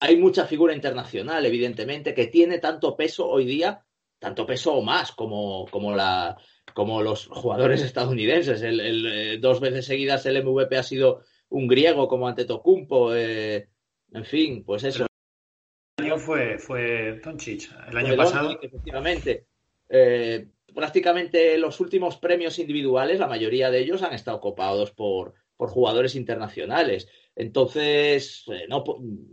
hay 0.00 0.16
mucha 0.16 0.46
figura 0.46 0.74
internacional, 0.74 1.44
evidentemente, 1.46 2.14
que 2.14 2.26
tiene 2.26 2.58
tanto 2.58 2.96
peso 2.96 3.28
hoy 3.28 3.44
día, 3.44 3.84
tanto 4.20 4.46
peso 4.46 4.74
o 4.74 4.82
más, 4.82 5.10
como, 5.12 5.66
como, 5.70 5.96
la, 5.96 6.36
como 6.72 7.02
los 7.02 7.26
jugadores 7.26 7.82
estadounidenses. 7.82 8.62
El, 8.62 8.78
el, 8.78 9.06
eh, 9.06 9.38
dos 9.38 9.58
veces 9.60 9.86
seguidas 9.86 10.24
el 10.26 10.44
MVP 10.44 10.76
ha 10.76 10.82
sido 10.84 11.22
un 11.48 11.66
griego 11.66 12.06
como 12.06 12.28
Antetokounmpo, 12.28 13.14
eh, 13.16 13.68
en 14.12 14.24
fin, 14.24 14.62
pues 14.64 14.84
eso. 14.84 15.06
El 15.98 16.04
año 16.04 16.18
fue, 16.18 16.58
fue 16.58 17.20
Doncic. 17.24 17.70
El 17.88 17.96
año 17.96 18.08
Fue 18.08 18.16
pasado. 18.16 18.48
Doncic, 18.48 18.64
efectivamente. 18.64 19.46
Eh, 19.88 20.48
prácticamente 20.72 21.58
los 21.58 21.80
últimos 21.80 22.18
premios 22.18 22.58
individuales, 22.58 23.18
la 23.18 23.26
mayoría 23.26 23.70
de 23.70 23.80
ellos 23.80 24.02
han 24.02 24.12
estado 24.12 24.40
copados 24.40 24.92
por, 24.92 25.34
por 25.56 25.70
jugadores 25.70 26.14
internacionales. 26.14 27.08
Entonces, 27.40 28.44
eh, 28.52 28.66
no, 28.68 28.84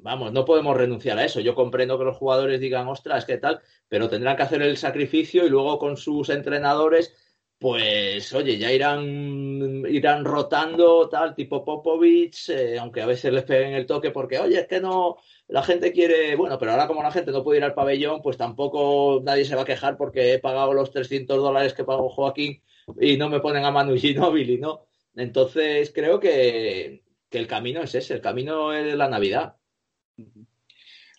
vamos, 0.01 0.31
no 0.31 0.45
podemos 0.45 0.77
renunciar 0.77 1.17
a 1.17 1.25
eso. 1.25 1.41
Yo 1.41 1.53
comprendo 1.55 1.97
que 1.99 2.05
los 2.05 2.15
jugadores 2.15 2.61
digan, 2.61 2.87
ostras, 2.87 3.25
¿qué 3.25 3.37
tal? 3.37 3.59
Pero 3.89 4.07
tendrán 4.07 4.37
que 4.37 4.43
hacer 4.43 4.61
el 4.61 4.77
sacrificio 4.77 5.45
y 5.45 5.49
luego 5.49 5.77
con 5.77 5.97
sus 5.97 6.29
entrenadores, 6.29 7.13
pues, 7.59 8.33
oye, 8.33 8.57
ya 8.57 8.71
irán 8.71 9.83
irán 9.89 10.23
rotando, 10.23 11.09
tal, 11.09 11.35
tipo 11.35 11.65
Popovich, 11.65 12.49
eh, 12.49 12.79
aunque 12.79 13.01
a 13.01 13.05
veces 13.07 13.33
les 13.33 13.43
peguen 13.43 13.73
el 13.73 13.85
toque 13.85 14.11
porque, 14.11 14.39
oye, 14.39 14.61
es 14.61 14.67
que 14.67 14.79
no, 14.79 15.17
la 15.49 15.63
gente 15.63 15.91
quiere, 15.91 16.37
bueno, 16.37 16.57
pero 16.57 16.71
ahora 16.71 16.87
como 16.87 17.03
la 17.03 17.11
gente 17.11 17.31
no 17.31 17.43
puede 17.43 17.57
ir 17.57 17.65
al 17.65 17.73
pabellón, 17.73 18.21
pues 18.21 18.37
tampoco 18.37 19.21
nadie 19.21 19.43
se 19.43 19.55
va 19.55 19.63
a 19.63 19.65
quejar 19.65 19.97
porque 19.97 20.33
he 20.33 20.39
pagado 20.39 20.73
los 20.73 20.91
300 20.91 21.37
dólares 21.37 21.73
que 21.73 21.83
pagó 21.83 22.07
Joaquín 22.09 22.61
y 23.01 23.17
no 23.17 23.27
me 23.29 23.41
ponen 23.41 23.65
a 23.65 23.71
Manu 23.71 23.97
Ginóbili, 23.97 24.57
¿no? 24.59 24.85
Entonces 25.15 25.91
creo 25.93 26.19
que, 26.21 27.03
que 27.29 27.39
el 27.39 27.47
camino 27.47 27.81
es 27.81 27.95
ese, 27.95 28.13
el 28.13 28.21
camino 28.21 28.73
es 28.73 28.95
la 28.95 29.09
Navidad. 29.09 29.55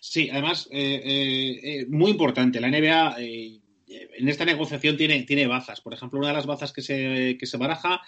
Sí, 0.01 0.29
además, 0.31 0.67
eh, 0.71 1.01
eh, 1.03 1.59
eh, 1.63 1.85
muy 1.89 2.11
importante, 2.11 2.61
la 2.61 2.69
NBA 2.69 3.15
en 3.19 4.29
esta 4.29 4.45
negociación 4.45 4.97
tiene, 4.97 5.23
tiene 5.23 5.47
bazas. 5.47 5.81
Por 5.81 5.93
ejemplo, 5.93 6.19
una 6.19 6.29
de 6.29 6.35
las 6.35 6.45
bazas 6.45 6.71
que 6.71 6.81
se, 6.81 7.37
que 7.39 7.45
se 7.45 7.57
baraja, 7.57 8.01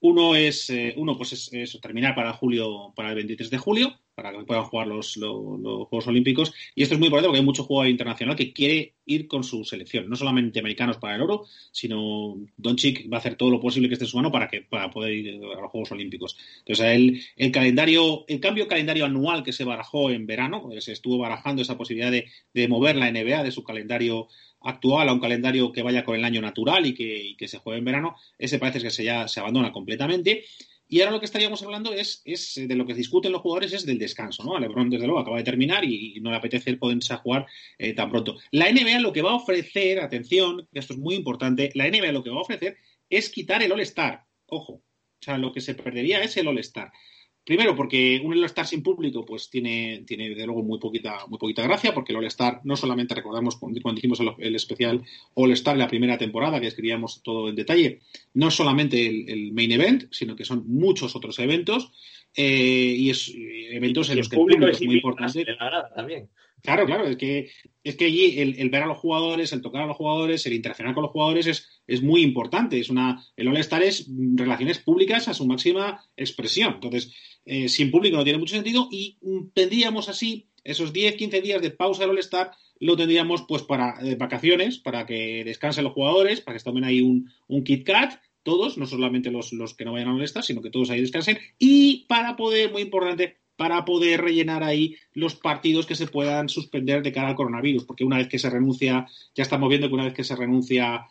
uno 0.00 0.34
es, 0.36 0.72
uno 0.96 1.16
pues 1.16 1.32
es, 1.32 1.52
es, 1.52 1.80
terminar 1.80 2.14
para 2.14 2.32
julio, 2.32 2.92
para 2.94 3.10
el 3.10 3.16
23 3.16 3.50
de 3.50 3.58
julio, 3.58 4.00
para 4.14 4.32
que 4.32 4.44
puedan 4.44 4.64
jugar 4.64 4.86
los, 4.86 5.16
los, 5.16 5.88
Juegos 5.88 6.06
Olímpicos. 6.06 6.52
Y 6.74 6.82
esto 6.82 6.94
es 6.94 6.98
muy 6.98 7.06
importante 7.08 7.28
porque 7.28 7.40
hay 7.40 7.44
mucho 7.44 7.64
jugador 7.64 7.90
internacional 7.90 8.36
que 8.36 8.52
quiere 8.52 8.94
ir 9.06 9.26
con 9.26 9.44
su 9.44 9.64
selección, 9.64 10.08
no 10.08 10.16
solamente 10.16 10.60
americanos 10.60 10.98
para 10.98 11.16
el 11.16 11.22
oro, 11.22 11.44
sino 11.72 12.36
Doncic 12.56 13.10
va 13.12 13.18
a 13.18 13.20
hacer 13.20 13.36
todo 13.36 13.50
lo 13.50 13.60
posible 13.60 13.88
que 13.88 13.94
esté 13.94 14.04
en 14.04 14.10
su 14.10 14.16
mano 14.16 14.32
para 14.32 14.48
que 14.48 14.62
para 14.62 14.90
poder 14.90 15.12
ir 15.12 15.34
a 15.34 15.60
los 15.60 15.70
Juegos 15.70 15.92
Olímpicos. 15.92 16.36
Entonces, 16.58 16.86
el, 16.86 17.22
el 17.36 17.50
calendario, 17.50 18.24
el 18.28 18.40
cambio 18.40 18.68
calendario 18.68 19.04
anual 19.04 19.42
que 19.42 19.52
se 19.52 19.64
barajó 19.64 20.10
en 20.10 20.26
verano, 20.26 20.70
se 20.78 20.92
estuvo 20.92 21.18
barajando 21.18 21.62
esa 21.62 21.76
posibilidad 21.76 22.10
de, 22.10 22.28
de 22.52 22.68
mover 22.68 22.96
la 22.96 23.10
NBA 23.10 23.42
de 23.42 23.50
su 23.50 23.62
calendario 23.64 24.28
actual 24.64 25.08
a 25.08 25.12
un 25.12 25.20
calendario 25.20 25.70
que 25.72 25.82
vaya 25.82 26.04
con 26.04 26.16
el 26.16 26.24
año 26.24 26.40
natural 26.40 26.86
y 26.86 26.94
que, 26.94 27.22
y 27.22 27.36
que 27.36 27.48
se 27.48 27.58
juegue 27.58 27.78
en 27.78 27.84
verano, 27.84 28.16
ese 28.38 28.58
parece 28.58 28.80
que 28.80 28.90
se 28.90 29.04
ya 29.04 29.28
se 29.28 29.40
abandona 29.40 29.72
completamente. 29.72 30.44
Y 30.88 31.00
ahora 31.00 31.12
lo 31.12 31.18
que 31.18 31.26
estaríamos 31.26 31.62
hablando 31.62 31.92
es, 31.92 32.20
es, 32.24 32.54
de 32.56 32.74
lo 32.74 32.86
que 32.86 32.94
discuten 32.94 33.32
los 33.32 33.40
jugadores 33.40 33.72
es 33.72 33.86
del 33.86 33.98
descanso, 33.98 34.44
¿no? 34.44 34.58
LeBron, 34.58 34.90
desde 34.90 35.06
luego, 35.06 35.20
acaba 35.20 35.38
de 35.38 35.44
terminar 35.44 35.84
y, 35.84 36.20
no 36.20 36.30
le 36.30 36.36
apetece 36.36 36.76
poderse 36.76 37.14
a 37.14 37.18
jugar 37.18 37.46
eh, 37.78 37.94
tan 37.94 38.10
pronto. 38.10 38.36
La 38.50 38.70
NBA 38.70 39.00
lo 39.00 39.12
que 39.12 39.22
va 39.22 39.30
a 39.30 39.36
ofrecer, 39.36 40.00
atención, 40.00 40.68
que 40.72 40.80
esto 40.80 40.92
es 40.92 40.98
muy 40.98 41.14
importante, 41.14 41.70
la 41.74 41.88
NBA 41.88 42.12
lo 42.12 42.22
que 42.22 42.30
va 42.30 42.36
a 42.36 42.42
ofrecer 42.42 42.76
es 43.08 43.30
quitar 43.30 43.62
el 43.62 43.72
All-Star. 43.72 44.24
Ojo. 44.46 44.74
O 44.74 44.82
sea, 45.24 45.38
lo 45.38 45.52
que 45.52 45.62
se 45.62 45.74
perdería 45.74 46.22
es 46.22 46.36
el 46.36 46.48
All-Star. 46.48 46.92
Primero, 47.44 47.76
porque 47.76 48.22
un 48.24 48.32
All-Star 48.32 48.66
sin 48.66 48.82
público, 48.82 49.26
pues 49.26 49.50
tiene, 49.50 50.02
tiene 50.06 50.34
de 50.34 50.46
luego 50.46 50.62
muy 50.62 50.78
poquita, 50.78 51.26
muy 51.28 51.38
poquita 51.38 51.62
gracia, 51.62 51.92
porque 51.92 52.12
el 52.12 52.18
All-Star 52.18 52.62
no 52.64 52.74
solamente 52.74 53.14
recordamos 53.14 53.56
cuando, 53.56 53.78
hicimos 53.94 54.18
el, 54.38 54.56
especial 54.56 55.02
All-Star 55.34 55.76
la 55.76 55.88
primera 55.88 56.16
temporada, 56.16 56.58
que 56.58 56.68
escribíamos 56.68 57.22
todo 57.22 57.50
en 57.50 57.54
detalle, 57.54 58.00
no 58.32 58.50
solamente 58.50 59.06
el, 59.06 59.28
el, 59.28 59.52
main 59.52 59.72
event, 59.72 60.04
sino 60.10 60.36
que 60.36 60.46
son 60.46 60.64
muchos 60.66 61.16
otros 61.16 61.38
eventos, 61.38 61.92
eh, 62.36 62.94
y 62.96 63.10
es 63.10 63.32
eventos 63.70 64.08
en 64.08 64.14
y 64.14 64.18
los 64.18 64.28
que 64.28 64.36
el 64.36 64.42
público 64.42 64.66
es 64.66 64.82
muy 64.82 64.96
importante. 64.96 65.46
También. 65.94 66.28
Claro, 66.64 66.86
claro, 66.86 67.06
es 67.06 67.16
que, 67.16 67.50
es 67.82 67.94
que 67.96 68.06
allí 68.06 68.40
el, 68.40 68.58
el, 68.58 68.70
ver 68.70 68.84
a 68.84 68.86
los 68.86 68.96
jugadores, 68.96 69.52
el 69.52 69.60
tocar 69.60 69.82
a 69.82 69.86
los 69.86 69.98
jugadores, 69.98 70.46
el 70.46 70.54
interaccionar 70.54 70.94
con 70.94 71.02
los 71.02 71.12
jugadores 71.12 71.46
es, 71.46 71.68
es 71.86 72.02
muy 72.02 72.22
importante. 72.22 72.80
Es 72.80 72.88
una, 72.88 73.22
el 73.36 73.48
All-Star 73.48 73.82
es 73.82 74.08
relaciones 74.34 74.78
públicas 74.78 75.28
a 75.28 75.34
su 75.34 75.46
máxima 75.46 76.02
expresión. 76.16 76.74
Entonces, 76.74 77.12
eh, 77.44 77.68
sin 77.68 77.90
público 77.90 78.16
no 78.16 78.24
tiene 78.24 78.38
mucho 78.38 78.54
sentido 78.54 78.88
y 78.90 79.18
tendríamos 79.52 80.08
así 80.08 80.46
esos 80.64 80.94
10, 80.94 81.16
15 81.16 81.42
días 81.42 81.60
de 81.60 81.70
pausa 81.70 82.00
del 82.00 82.12
All-Star 82.12 82.52
lo 82.80 82.96
tendríamos 82.96 83.44
pues 83.46 83.62
para 83.62 83.96
eh, 84.02 84.16
vacaciones, 84.16 84.78
para 84.78 85.04
que 85.04 85.44
descansen 85.44 85.84
los 85.84 85.92
jugadores, 85.92 86.40
para 86.40 86.54
que 86.54 86.60
se 86.60 86.64
tomen 86.64 86.84
ahí 86.84 87.02
un, 87.02 87.30
un 87.46 87.62
Kit 87.62 87.84
Kat, 87.84 88.20
todos, 88.44 88.78
no 88.78 88.86
solamente 88.86 89.32
los, 89.32 89.52
los 89.52 89.74
que 89.74 89.84
no 89.84 89.92
vayan 89.92 90.08
a 90.08 90.14
All-Star, 90.14 90.44
sino 90.44 90.62
que 90.62 90.70
todos 90.70 90.90
ahí 90.90 91.00
descansen, 91.00 91.38
y 91.58 92.04
para 92.06 92.36
poder, 92.36 92.70
muy 92.70 92.82
importante, 92.82 93.38
para 93.56 93.84
poder 93.84 94.20
rellenar 94.20 94.62
ahí 94.62 94.96
los 95.12 95.34
partidos 95.34 95.86
que 95.86 95.94
se 95.94 96.06
puedan 96.06 96.48
suspender 96.48 97.02
de 97.02 97.12
cara 97.12 97.28
al 97.28 97.34
coronavirus, 97.34 97.84
porque 97.84 98.04
una 98.04 98.18
vez 98.18 98.28
que 98.28 98.38
se 98.38 98.50
renuncia, 98.50 99.06
ya 99.34 99.42
estamos 99.42 99.68
viendo 99.68 99.88
que 99.88 99.94
una 99.94 100.04
vez 100.04 100.14
que 100.14 100.24
se 100.24 100.36
renuncia 100.36 101.06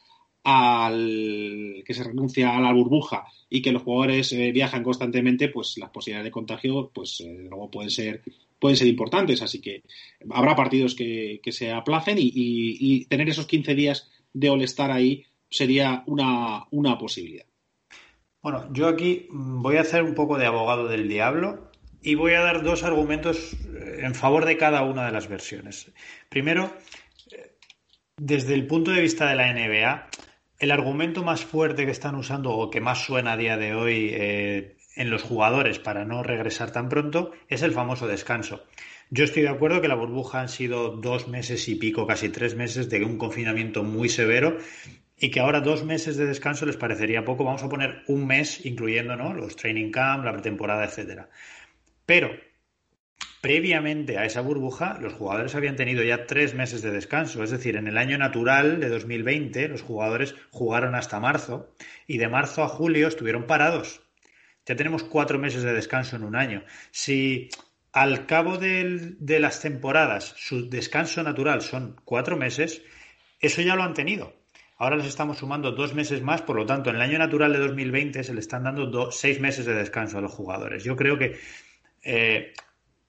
al 0.45 1.83
que 1.85 1.93
se 1.93 2.03
renuncia 2.03 2.55
a 2.55 2.59
la 2.59 2.73
burbuja 2.73 3.25
y 3.49 3.61
que 3.61 3.71
los 3.71 3.83
jugadores 3.83 4.33
eh, 4.33 4.51
viajan 4.51 4.83
constantemente, 4.83 5.47
pues 5.47 5.77
las 5.77 5.89
posibilidades 5.89 6.25
de 6.25 6.31
contagio, 6.31 6.91
pues 6.93 7.21
eh, 7.21 7.45
luego 7.49 7.71
pueden 7.71 7.89
ser 7.89 8.21
pueden 8.59 8.77
ser 8.77 8.87
importantes. 8.87 9.41
Así 9.41 9.61
que 9.61 9.83
habrá 10.31 10.55
partidos 10.55 10.95
que, 10.95 11.39
que 11.43 11.51
se 11.51 11.71
aplacen 11.71 12.17
y, 12.17 12.31
y, 12.33 13.05
tener 13.05 13.27
esos 13.29 13.45
15 13.45 13.75
días 13.75 14.09
de 14.33 14.49
All-Star 14.49 14.91
ahí 14.91 15.25
sería 15.53 16.03
una, 16.07 16.65
una 16.71 16.97
posibilidad. 16.97 17.45
Bueno, 18.41 18.67
yo 18.73 18.87
aquí 18.87 19.27
voy 19.29 19.77
a 19.77 19.81
hacer 19.81 20.03
un 20.03 20.15
poco 20.15 20.37
de 20.37 20.47
abogado 20.47 20.87
del 20.87 21.07
diablo 21.07 21.69
y 22.01 22.15
voy 22.15 22.33
a 22.33 22.41
dar 22.41 22.63
dos 22.63 22.83
argumentos 22.83 23.55
en 23.99 24.15
favor 24.15 24.45
de 24.45 24.57
cada 24.57 24.83
una 24.83 25.05
de 25.05 25.11
las 25.11 25.29
versiones. 25.29 25.91
Primero, 26.27 26.73
desde 28.17 28.55
el 28.55 28.65
punto 28.67 28.91
de 28.91 29.01
vista 29.01 29.29
de 29.29 29.35
la 29.35 29.53
NBA, 29.53 30.07
el 30.59 30.71
argumento 30.71 31.23
más 31.23 31.45
fuerte 31.45 31.85
que 31.85 31.91
están 31.91 32.15
usando 32.15 32.51
o 32.51 32.69
que 32.69 32.81
más 32.81 33.05
suena 33.05 33.33
a 33.33 33.37
día 33.37 33.55
de 33.55 33.75
hoy 33.75 34.09
eh, 34.11 34.77
en 34.95 35.09
los 35.11 35.21
jugadores 35.21 35.77
para 35.77 36.03
no 36.03 36.23
regresar 36.23 36.71
tan 36.71 36.89
pronto 36.89 37.31
es 37.47 37.61
el 37.61 37.71
famoso 37.71 38.07
descanso. 38.07 38.63
Yo 39.09 39.23
estoy 39.23 39.43
de 39.43 39.49
acuerdo 39.49 39.79
que 39.79 39.87
la 39.87 39.95
burbuja 39.95 40.41
han 40.41 40.49
sido 40.49 40.89
dos 40.89 41.27
meses 41.27 41.69
y 41.69 41.75
pico, 41.75 42.07
casi 42.07 42.29
tres 42.29 42.55
meses 42.55 42.89
de 42.89 43.03
un 43.05 43.17
confinamiento 43.17 43.83
muy 43.83 44.09
severo 44.09 44.57
y 45.23 45.31
que 45.31 45.39
ahora 45.39 45.61
dos 45.61 45.85
meses 45.85 46.17
de 46.17 46.25
descanso 46.25 46.65
les 46.65 46.75
parecería 46.75 47.23
poco. 47.23 47.45
Vamos 47.45 47.63
a 47.63 47.69
poner 47.69 48.03
un 48.07 48.27
mes, 48.27 48.65
incluyendo 48.65 49.15
¿no? 49.15 49.33
los 49.33 49.55
training 49.55 49.89
camp, 49.89 50.25
la 50.25 50.33
pretemporada, 50.33 50.83
etcétera. 50.83 51.29
Pero 52.05 52.29
previamente 53.39 54.17
a 54.17 54.25
esa 54.25 54.41
burbuja, 54.41 54.97
los 54.99 55.13
jugadores 55.13 55.55
habían 55.55 55.77
tenido 55.77 56.03
ya 56.03 56.25
tres 56.25 56.53
meses 56.55 56.81
de 56.81 56.91
descanso. 56.91 57.41
Es 57.41 57.51
decir, 57.51 57.77
en 57.77 57.87
el 57.87 57.97
año 57.97 58.17
natural 58.17 58.81
de 58.81 58.89
2020, 58.89 59.69
los 59.69 59.81
jugadores 59.81 60.35
jugaron 60.51 60.93
hasta 60.93 61.21
marzo 61.21 61.73
y 62.05 62.17
de 62.17 62.27
marzo 62.27 62.61
a 62.61 62.67
julio 62.67 63.07
estuvieron 63.07 63.47
parados. 63.47 64.01
Ya 64.65 64.75
tenemos 64.75 65.05
cuatro 65.05 65.39
meses 65.39 65.63
de 65.63 65.71
descanso 65.71 66.17
en 66.17 66.25
un 66.25 66.35
año. 66.35 66.65
Si 66.91 67.47
al 67.93 68.25
cabo 68.25 68.57
de 68.57 69.39
las 69.39 69.61
temporadas 69.61 70.33
su 70.35 70.69
descanso 70.69 71.23
natural 71.23 71.61
son 71.61 71.95
cuatro 72.03 72.35
meses, 72.35 72.81
eso 73.39 73.61
ya 73.61 73.77
lo 73.77 73.83
han 73.83 73.93
tenido. 73.93 74.42
Ahora 74.83 74.97
les 74.97 75.07
estamos 75.07 75.37
sumando 75.37 75.71
dos 75.71 75.93
meses 75.93 76.21
más, 76.21 76.41
por 76.41 76.57
lo 76.57 76.65
tanto, 76.65 76.89
en 76.89 76.97
el 76.97 77.01
año 77.01 77.17
natural 77.17 77.53
de 77.53 77.59
2020 77.59 78.21
se 78.21 78.33
le 78.33 78.41
están 78.41 78.65
dando 78.65 79.11
seis 79.11 79.39
meses 79.39 79.65
de 79.65 79.73
descanso 79.73 80.17
a 80.17 80.21
los 80.21 80.33
jugadores. 80.33 80.83
Yo 80.83 80.97
creo 80.97 81.17
que 81.17 81.39
eh, 82.03 82.51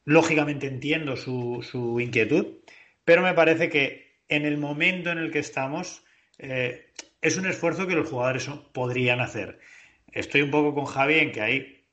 lógicamente 0.05 0.69
entiendo 0.69 1.17
su, 1.17 1.67
su, 1.69 1.99
inquietud, 1.99 2.59
pero 3.05 3.23
me 3.23 3.35
parece 3.35 3.71
que 3.71 4.21
en 4.29 4.47
el 4.47 4.57
momento 4.57 5.11
en 5.11 5.19
el 5.19 5.33
que 5.33 5.41
estamos 5.41 6.05
eh, 6.39 6.93
es 7.21 7.39
un 7.39 7.47
esfuerzo 7.47 7.89
que 7.89 7.97
los 7.97 8.09
jugadores 8.09 8.49
podrían 8.73 9.21
hacer. 9.21 9.59
Estoy 10.13 10.43
un 10.43 10.53
poco 10.53 10.77
con 10.77 10.85
Javi 10.85 11.19
en 11.19 11.33
que 11.33 11.41
hay 11.41 11.85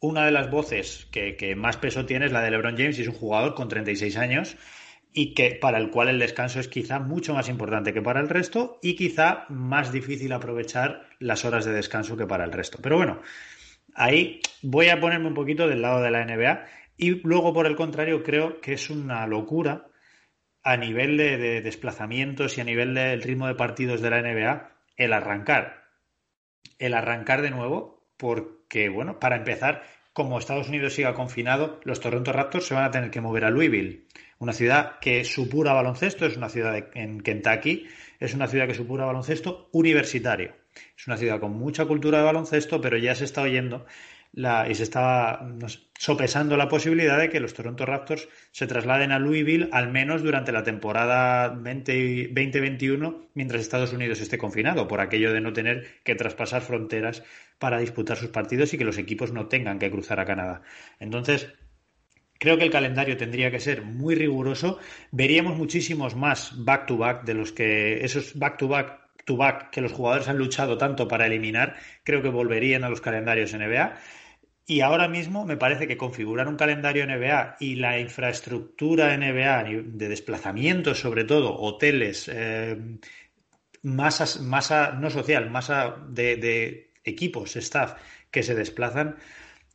una 0.00 0.24
de 0.24 0.30
las 0.30 0.50
voces 0.50 1.06
que, 1.12 1.36
que, 1.36 1.54
más 1.54 1.76
peso 1.76 2.06
tiene 2.06 2.24
es 2.24 2.32
la 2.32 2.40
de 2.40 2.50
LeBron 2.50 2.78
James 2.78 2.98
y 2.98 3.02
es 3.02 3.08
un 3.08 3.14
jugador 3.14 3.54
con 3.54 3.68
36 3.68 4.16
años 4.16 4.56
y 5.12 5.34
que 5.34 5.52
para 5.52 5.78
el 5.78 5.90
cual 5.90 6.08
el 6.08 6.18
descanso 6.18 6.60
es 6.60 6.68
quizá 6.68 6.98
mucho 6.98 7.34
más 7.34 7.48
importante 7.48 7.92
que 7.92 8.02
para 8.02 8.20
el 8.20 8.28
resto 8.28 8.78
y 8.82 8.94
quizá 8.94 9.46
más 9.48 9.92
difícil 9.92 10.32
aprovechar 10.32 11.08
las 11.18 11.44
horas 11.44 11.64
de 11.64 11.72
descanso 11.72 12.16
que 12.16 12.26
para 12.26 12.44
el 12.44 12.52
resto. 12.52 12.78
Pero 12.82 12.96
bueno, 12.96 13.20
ahí 13.94 14.40
voy 14.62 14.88
a 14.88 15.00
ponerme 15.00 15.28
un 15.28 15.34
poquito 15.34 15.68
del 15.68 15.82
lado 15.82 16.02
de 16.02 16.10
la 16.10 16.24
NBA 16.24 16.66
y 16.96 17.10
luego, 17.26 17.52
por 17.52 17.66
el 17.66 17.76
contrario, 17.76 18.22
creo 18.22 18.60
que 18.60 18.72
es 18.72 18.90
una 18.90 19.26
locura 19.26 19.86
a 20.62 20.76
nivel 20.76 21.16
de, 21.16 21.38
de 21.38 21.62
desplazamientos 21.62 22.58
y 22.58 22.60
a 22.60 22.64
nivel 22.64 22.94
del 22.94 23.22
ritmo 23.22 23.46
de 23.46 23.54
partidos 23.54 24.00
de 24.02 24.10
la 24.10 24.20
NBA 24.20 24.72
el 24.96 25.12
arrancar. 25.12 25.84
El 26.78 26.94
arrancar 26.94 27.40
de 27.40 27.50
nuevo, 27.50 28.08
porque, 28.16 28.88
bueno, 28.88 29.18
para 29.20 29.36
empezar, 29.36 29.82
como 30.18 30.36
Estados 30.36 30.68
Unidos 30.68 30.94
siga 30.94 31.14
confinado, 31.14 31.78
los 31.84 32.00
Toronto 32.00 32.32
Raptors 32.32 32.66
se 32.66 32.74
van 32.74 32.82
a 32.82 32.90
tener 32.90 33.12
que 33.12 33.20
mover 33.20 33.44
a 33.44 33.50
Louisville, 33.50 34.02
una 34.40 34.52
ciudad 34.52 34.98
que 34.98 35.22
supura 35.22 35.72
baloncesto, 35.72 36.26
es 36.26 36.36
una 36.36 36.48
ciudad 36.48 36.88
en 36.94 37.20
Kentucky, 37.20 37.86
es 38.18 38.34
una 38.34 38.48
ciudad 38.48 38.66
que 38.66 38.74
supura 38.74 39.04
baloncesto 39.04 39.68
universitario. 39.70 40.56
Es 40.96 41.06
una 41.06 41.16
ciudad 41.16 41.38
con 41.38 41.52
mucha 41.52 41.84
cultura 41.84 42.18
de 42.18 42.24
baloncesto, 42.24 42.80
pero 42.80 42.98
ya 42.98 43.14
se 43.14 43.26
está 43.26 43.42
oyendo 43.42 43.86
y 44.34 44.74
se 44.74 44.82
estaba 44.82 45.48
sopesando 45.98 46.56
la 46.56 46.68
posibilidad 46.68 47.18
de 47.18 47.28
que 47.28 47.40
los 47.40 47.54
Toronto 47.54 47.86
Raptors 47.86 48.28
se 48.52 48.66
trasladen 48.66 49.10
a 49.10 49.18
Louisville 49.18 49.68
al 49.72 49.90
menos 49.90 50.22
durante 50.22 50.52
la 50.52 50.62
temporada 50.62 51.48
20, 51.48 52.28
2021 52.34 53.28
mientras 53.34 53.60
Estados 53.60 53.92
Unidos 53.92 54.20
esté 54.20 54.36
confinado, 54.36 54.86
por 54.86 55.00
aquello 55.00 55.32
de 55.32 55.40
no 55.40 55.52
tener 55.52 55.86
que 56.04 56.14
traspasar 56.14 56.62
fronteras 56.62 57.22
para 57.58 57.78
disputar 57.78 58.16
sus 58.16 58.30
partidos 58.30 58.72
y 58.72 58.78
que 58.78 58.84
los 58.84 58.98
equipos 58.98 59.32
no 59.32 59.46
tengan 59.46 59.78
que 59.78 59.90
cruzar 59.90 60.20
a 60.20 60.24
Canadá. 60.24 60.62
Entonces, 60.98 61.48
Creo 62.40 62.56
que 62.56 62.62
el 62.62 62.70
calendario 62.70 63.16
tendría 63.16 63.50
que 63.50 63.58
ser 63.58 63.82
muy 63.82 64.14
riguroso. 64.14 64.78
Veríamos 65.10 65.56
muchísimos 65.56 66.14
más 66.14 66.52
back-to-back 66.64 67.22
-back 67.22 67.24
de 67.24 67.34
los 67.34 67.50
que 67.50 68.04
esos 68.04 68.38
back-to-back 68.38 68.86
-back 68.86 69.08
back-to-back 69.28 69.70
que 69.70 69.80
los 69.80 69.92
jugadores 69.92 70.28
han 70.28 70.38
luchado 70.38 70.78
tanto 70.78 71.06
para 71.06 71.26
eliminar, 71.26 71.76
creo 72.04 72.22
que 72.22 72.28
volverían 72.28 72.84
a 72.84 72.88
los 72.88 73.00
calendarios 73.00 73.52
NBA. 73.52 73.96
Y 74.66 74.80
ahora 74.82 75.08
mismo 75.08 75.46
me 75.46 75.56
parece 75.56 75.86
que 75.86 75.96
configurar 75.96 76.46
un 76.46 76.56
calendario 76.56 77.06
NBA 77.06 77.56
y 77.60 77.76
la 77.76 77.98
infraestructura 77.98 79.16
NBA 79.16 79.64
de 79.84 80.08
desplazamiento, 80.08 80.94
sobre 80.94 81.24
todo, 81.24 81.58
hoteles, 81.58 82.30
eh, 82.32 82.76
masa, 83.82 84.42
masa 84.42 84.92
no 84.92 85.08
social, 85.08 85.48
masa 85.50 85.96
de 86.08 86.87
equipos, 87.08 87.56
staff 87.56 87.94
que 88.30 88.42
se 88.42 88.54
desplazan, 88.54 89.16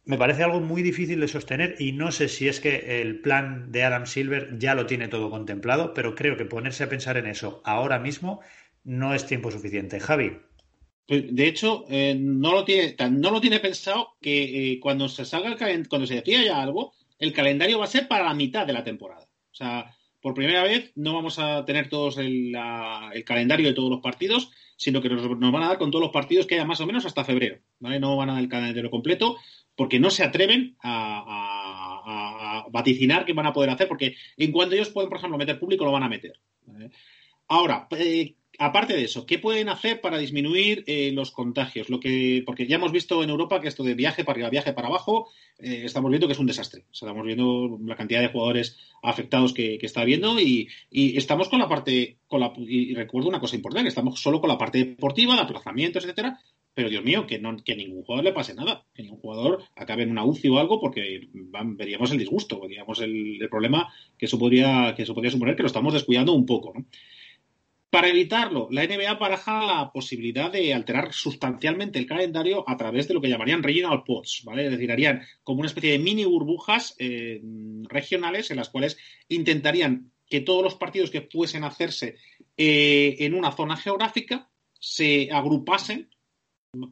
me 0.06 0.18
parece 0.18 0.44
algo 0.44 0.60
muy 0.60 0.82
difícil 0.82 1.20
de 1.22 1.28
sostener 1.28 1.76
y 1.80 1.94
no 1.94 2.12
sé 2.12 2.28
si 2.28 2.48
es 2.48 2.60
que 2.60 3.02
el 3.02 3.22
plan 3.22 3.72
de 3.72 3.84
Adam 3.84 4.06
Silver 4.06 4.58
ya 4.58 4.76
lo 4.76 4.86
tiene 4.86 5.08
todo 5.08 5.30
contemplado, 5.30 5.94
pero 5.94 6.14
creo 6.14 6.36
que 6.36 6.46
ponerse 6.46 6.84
a 6.84 6.90
pensar 6.90 7.18
en 7.18 7.28
eso 7.28 7.62
ahora 7.64 8.00
mismo 8.00 8.42
no 8.84 9.14
es 9.14 9.26
tiempo 9.26 9.50
suficiente. 9.50 10.00
Javi. 10.00 10.38
Pues, 11.08 11.34
de 11.34 11.48
hecho, 11.48 11.86
eh, 11.90 12.16
no, 12.20 12.52
lo 12.52 12.66
tiene, 12.66 12.96
no 13.12 13.32
lo 13.32 13.42
tiene 13.42 13.60
pensado 13.60 14.16
que 14.22 14.74
eh, 14.74 14.80
cuando 14.80 15.08
se 15.08 15.26
salga 15.26 15.50
el 15.70 15.88
cuando 15.88 16.08
se 16.08 16.16
decida 16.16 16.44
ya 16.44 16.62
algo, 16.62 16.94
el 17.20 17.34
calendario 17.34 17.80
va 17.80 17.86
a 17.86 17.88
ser 17.90 18.08
para 18.08 18.26
la 18.26 18.34
mitad 18.34 18.68
de 18.68 18.74
la 18.74 18.84
temporada. 18.84 19.26
O 19.52 19.56
sea, 19.56 19.96
por 20.24 20.34
primera 20.34 20.64
vez 20.64 20.94
no 20.96 21.14
vamos 21.14 21.38
a 21.38 21.66
tener 21.66 21.90
todos 21.90 22.18
el, 22.18 22.56
calendario 23.26 23.68
de 23.68 23.74
todos 23.74 23.90
los 23.90 24.00
partidos, 24.00 24.52
sino 24.78 25.02
que 25.02 25.10
nos, 25.10 25.28
van 25.28 25.64
a 25.64 25.68
dar 25.68 25.78
con 25.78 25.92
todos 25.92 26.02
los 26.02 26.14
partidos 26.14 26.48
que 26.48 26.56
haya 26.56 26.64
más 26.64 26.80
o 26.80 26.86
menos 26.86 27.06
hasta 27.06 27.26
febrero. 27.26 27.60
No 27.80 28.16
van 28.16 28.30
a 28.30 28.34
dar 28.36 28.42
el 28.42 28.48
calendario 28.48 28.90
completo 28.90 29.38
porque 29.76 30.00
no 30.00 30.10
se 30.10 30.24
atreven 30.24 30.78
a, 30.82 32.66
vaticinar 32.72 33.26
qué 33.26 33.34
van 33.34 33.48
a 33.48 33.54
poder 33.54 33.70
hacer, 33.70 33.90
porque 33.90 34.16
en 34.38 34.52
cuanto 34.54 34.76
ellos 34.76 34.90
pueden, 34.90 35.10
por 35.10 35.18
ejemplo, 35.18 35.38
meter 35.38 35.60
público, 35.60 35.84
lo 35.84 35.92
van 35.92 36.04
a 36.04 36.10
meter. 36.10 36.40
¿vale? 36.66 36.92
Ahora, 37.50 37.88
eh, 37.92 38.36
aparte 38.60 38.94
de 38.94 39.04
eso, 39.04 39.26
¿qué 39.26 39.40
pueden 39.40 39.70
hacer 39.70 40.02
para 40.02 40.18
disminuir 40.18 40.84
eh, 40.88 41.12
los 41.12 41.32
contagios? 41.32 41.90
Lo 41.90 42.00
que, 42.00 42.44
porque 42.46 42.68
ya 42.68 42.76
hemos 42.76 42.92
visto 42.92 43.24
en 43.24 43.30
Europa 43.30 43.62
que 43.62 43.68
esto 43.68 43.84
de 43.84 43.96
viaje 43.96 44.24
para 44.24 44.36
arriba, 44.36 44.50
viaje 44.50 44.74
para 44.74 44.88
abajo, 44.88 45.30
eh, 45.60 45.82
estamos 45.86 46.10
viendo 46.10 46.28
que 46.28 46.34
es 46.34 46.40
un 46.40 46.46
desastre. 46.46 46.82
O 46.92 46.94
sea, 46.94 47.08
estamos 47.08 47.26
viendo 47.26 47.80
la 47.86 47.96
cantidad 47.96 48.22
de 48.22 48.30
jugadores 48.30 48.78
afectados 49.02 49.54
que, 49.54 49.80
está 49.82 50.02
habiendo 50.02 50.40
y, 50.40 50.70
estamos 50.92 51.50
con 51.50 51.60
la 51.60 51.68
parte, 51.68 52.18
con 52.28 52.40
la, 52.40 52.54
y 52.58 52.94
recuerdo 52.94 53.30
una 53.30 53.40
cosa 53.40 53.56
importante, 53.56 53.90
estamos 53.90 54.20
solo 54.22 54.40
con 54.40 54.50
la 54.50 54.58
parte 54.58 54.78
deportiva, 54.78 55.36
de 55.36 55.42
aplazamientos, 55.42 56.04
etcétera, 56.04 56.40
pero 56.74 56.90
Dios 56.90 57.04
mío, 57.04 57.28
que, 57.28 57.38
no, 57.40 57.58
que 57.58 57.76
ningún 57.76 58.04
jugador 58.04 58.26
le 58.26 58.34
pase 58.34 58.56
nada, 58.56 58.86
que 58.96 59.04
ningún 59.04 59.20
jugador 59.20 59.64
acabe 59.76 60.04
en 60.04 60.12
una 60.12 60.26
UCI 60.26 60.50
o 60.50 60.60
algo, 60.60 60.80
porque 60.80 61.28
veríamos 61.32 62.12
el 62.12 62.18
disgusto, 62.18 62.60
veríamos 62.60 63.00
el, 63.02 63.42
el, 63.42 63.50
problema 63.50 63.94
que 64.18 64.26
eso, 64.26 64.40
podría, 64.40 64.94
que 64.96 65.04
eso 65.04 65.14
podría 65.14 65.32
suponer 65.32 65.56
que 65.56 65.64
lo 65.64 65.68
estamos 65.68 65.94
descuidando 65.94 66.34
un 66.34 66.46
poco. 66.46 66.74
¿no? 66.76 66.86
Para 67.94 68.08
evitarlo, 68.08 68.70
la 68.72 68.88
NBA 68.88 69.14
baraja 69.20 69.68
la 69.68 69.92
posibilidad 69.92 70.52
de 70.52 70.74
alterar 70.74 71.14
sustancialmente 71.14 72.00
el 72.00 72.08
calendario 72.08 72.68
a 72.68 72.76
través 72.76 73.08
de 73.08 73.14
lo 73.14 73.22
que 73.22 73.30
llamarían 73.30 73.62
regional 73.62 74.02
pods, 74.04 74.42
¿vale? 74.46 74.66
Es 74.66 74.72
decir, 74.72 74.92
harían 74.92 75.22
como 75.44 75.60
una 75.60 75.68
especie 75.68 75.92
de 75.92 76.00
mini 76.00 76.26
burbujas 76.26 76.96
eh, 76.98 77.40
regionales 77.84 78.50
en 78.50 78.58
las 78.58 78.70
cuales 78.70 78.98
intentarían 79.30 80.12
que 80.28 80.42
todos 80.42 80.64
los 80.64 80.74
partidos 80.74 81.12
que 81.12 81.22
fuesen 81.22 81.64
a 81.64 81.68
hacerse 81.68 82.16
eh, 82.58 83.16
en 83.20 83.36
una 83.36 83.52
zona 83.52 83.78
geográfica 83.78 84.50
se 84.80 85.30
agrupasen 85.32 86.10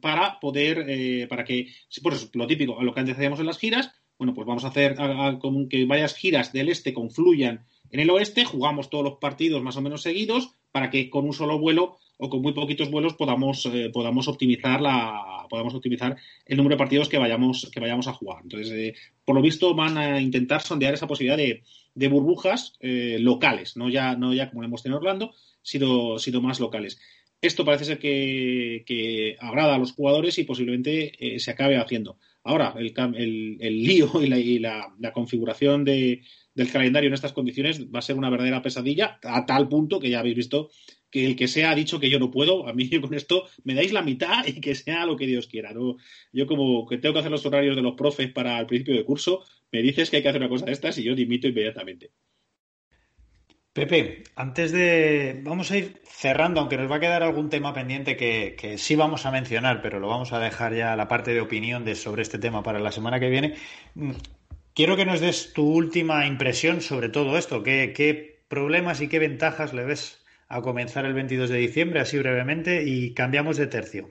para 0.00 0.38
poder, 0.38 0.84
eh, 0.86 1.26
para 1.26 1.42
que, 1.42 1.66
pues 2.00 2.30
lo 2.32 2.46
típico, 2.46 2.80
lo 2.80 2.94
que 2.94 3.00
antes 3.00 3.16
hacíamos 3.16 3.40
en 3.40 3.46
las 3.46 3.58
giras, 3.58 3.90
bueno, 4.18 4.34
pues 4.34 4.46
vamos 4.46 4.64
a 4.64 4.68
hacer 4.68 4.94
a, 5.00 5.36
como 5.40 5.68
que 5.68 5.84
varias 5.84 6.14
giras 6.14 6.52
del 6.52 6.68
este 6.68 6.94
confluyan 6.94 7.66
en 7.90 7.98
el 7.98 8.10
oeste, 8.10 8.44
jugamos 8.44 8.88
todos 8.88 9.02
los 9.02 9.18
partidos 9.18 9.64
más 9.64 9.76
o 9.76 9.80
menos 9.80 10.02
seguidos 10.02 10.54
para 10.72 10.90
que 10.90 11.08
con 11.10 11.26
un 11.26 11.32
solo 11.32 11.58
vuelo 11.58 11.98
o 12.16 12.28
con 12.28 12.40
muy 12.40 12.52
poquitos 12.52 12.90
vuelos 12.90 13.14
podamos, 13.14 13.66
eh, 13.66 13.90
podamos 13.92 14.28
optimizar 14.28 14.80
la 14.80 15.46
podamos 15.50 15.74
optimizar 15.74 16.16
el 16.46 16.56
número 16.56 16.74
de 16.74 16.78
partidos 16.78 17.08
que 17.08 17.18
vayamos 17.18 17.70
que 17.72 17.80
vayamos 17.80 18.08
a 18.08 18.14
jugar. 18.14 18.38
Entonces, 18.42 18.72
eh, 18.72 18.94
por 19.24 19.34
lo 19.34 19.42
visto 19.42 19.74
van 19.74 19.98
a 19.98 20.20
intentar 20.20 20.62
sondear 20.62 20.94
esa 20.94 21.06
posibilidad 21.06 21.36
de, 21.36 21.62
de 21.94 22.08
burbujas 22.08 22.74
eh, 22.80 23.18
locales, 23.20 23.76
no 23.76 23.90
ya 23.90 24.16
no 24.16 24.32
ya 24.32 24.50
como 24.50 24.64
hemos 24.64 24.82
tenido 24.82 24.98
en 24.98 25.04
Orlando, 25.06 25.34
sino, 25.62 26.18
sino 26.18 26.40
más 26.40 26.58
locales. 26.58 26.98
Esto 27.40 27.64
parece 27.64 27.84
ser 27.84 27.98
que, 27.98 28.84
que 28.86 29.36
agrada 29.40 29.74
a 29.74 29.78
los 29.78 29.92
jugadores 29.92 30.38
y 30.38 30.44
posiblemente 30.44 31.12
se 31.40 31.50
acabe 31.50 31.76
haciendo. 31.76 32.16
Ahora, 32.44 32.74
el, 32.78 32.94
el, 33.16 33.56
el 33.60 33.82
lío 33.82 34.22
y, 34.22 34.28
la, 34.28 34.38
y 34.38 34.60
la, 34.60 34.94
la 35.00 35.12
configuración 35.12 35.84
de, 35.84 36.22
del 36.54 36.70
calendario 36.70 37.08
en 37.08 37.14
estas 37.14 37.32
condiciones 37.32 37.86
va 37.92 38.00
a 38.00 38.02
ser 38.02 38.16
una 38.16 38.30
verdadera 38.30 38.62
pesadilla, 38.62 39.18
a 39.22 39.46
tal 39.46 39.68
punto 39.68 40.00
que 40.00 40.10
ya 40.10 40.20
habéis 40.20 40.36
visto 40.36 40.70
que 41.10 41.26
el 41.26 41.36
que 41.36 41.46
sea 41.46 41.70
ha 41.70 41.74
dicho 41.74 42.00
que 42.00 42.10
yo 42.10 42.18
no 42.18 42.30
puedo, 42.30 42.66
a 42.66 42.72
mí 42.72 42.88
con 43.00 43.14
esto 43.14 43.44
me 43.64 43.74
dais 43.74 43.92
la 43.92 44.02
mitad 44.02 44.46
y 44.46 44.60
que 44.60 44.74
sea 44.74 45.06
lo 45.06 45.16
que 45.16 45.26
Dios 45.26 45.46
quiera. 45.46 45.72
¿no? 45.72 45.96
Yo 46.32 46.46
como 46.46 46.86
que 46.86 46.98
tengo 46.98 47.12
que 47.12 47.20
hacer 47.20 47.30
los 47.30 47.46
horarios 47.46 47.76
de 47.76 47.82
los 47.82 47.94
profes 47.94 48.32
para 48.32 48.58
el 48.58 48.66
principio 48.66 48.96
de 48.96 49.04
curso, 49.04 49.44
me 49.70 49.82
dices 49.82 50.10
que 50.10 50.16
hay 50.16 50.22
que 50.22 50.28
hacer 50.30 50.40
una 50.40 50.50
cosa 50.50 50.66
de 50.66 50.72
estas 50.72 50.98
y 50.98 51.04
yo 51.04 51.14
dimito 51.14 51.46
inmediatamente. 51.46 52.10
Pepe, 53.72 54.24
antes 54.36 54.70
de... 54.70 55.40
Vamos 55.44 55.70
a 55.70 55.78
ir 55.78 56.02
cerrando, 56.04 56.60
aunque 56.60 56.76
nos 56.76 56.90
va 56.90 56.96
a 56.96 57.00
quedar 57.00 57.22
algún 57.22 57.48
tema 57.48 57.72
pendiente 57.72 58.18
que, 58.18 58.54
que, 58.58 58.76
sí 58.76 58.96
vamos 58.96 59.24
a 59.24 59.30
mencionar, 59.30 59.80
pero 59.80 59.98
lo 59.98 60.08
vamos 60.08 60.34
a 60.34 60.38
dejar 60.38 60.74
ya 60.74 60.94
la 60.94 61.08
parte 61.08 61.32
de 61.32 61.40
opinión 61.40 61.82
de, 61.82 61.94
sobre 61.94 62.20
este 62.20 62.38
tema 62.38 62.62
para 62.62 62.80
la 62.80 62.92
semana 62.92 63.18
que 63.18 63.30
viene. 63.30 63.54
Quiero 64.74 64.96
que 64.96 65.04
nos 65.04 65.20
des 65.20 65.52
tu 65.52 65.64
última 65.82 66.26
impresión 66.26 66.80
sobre 66.80 67.08
todo 67.10 67.36
esto. 67.36 67.62
¿Qué, 67.62 67.92
¿Qué, 67.94 68.32
problemas 68.48 69.00
y 69.00 69.08
qué 69.08 69.18
ventajas 69.18 69.72
le 69.72 69.84
ves 69.84 70.22
a 70.48 70.60
comenzar 70.60 71.06
el 71.06 71.14
22 71.14 71.48
de 71.48 71.56
diciembre, 71.56 72.00
así 72.00 72.18
brevemente, 72.18 72.82
y 72.84 73.14
cambiamos 73.14 73.56
de 73.56 73.66
tercio? 73.66 74.10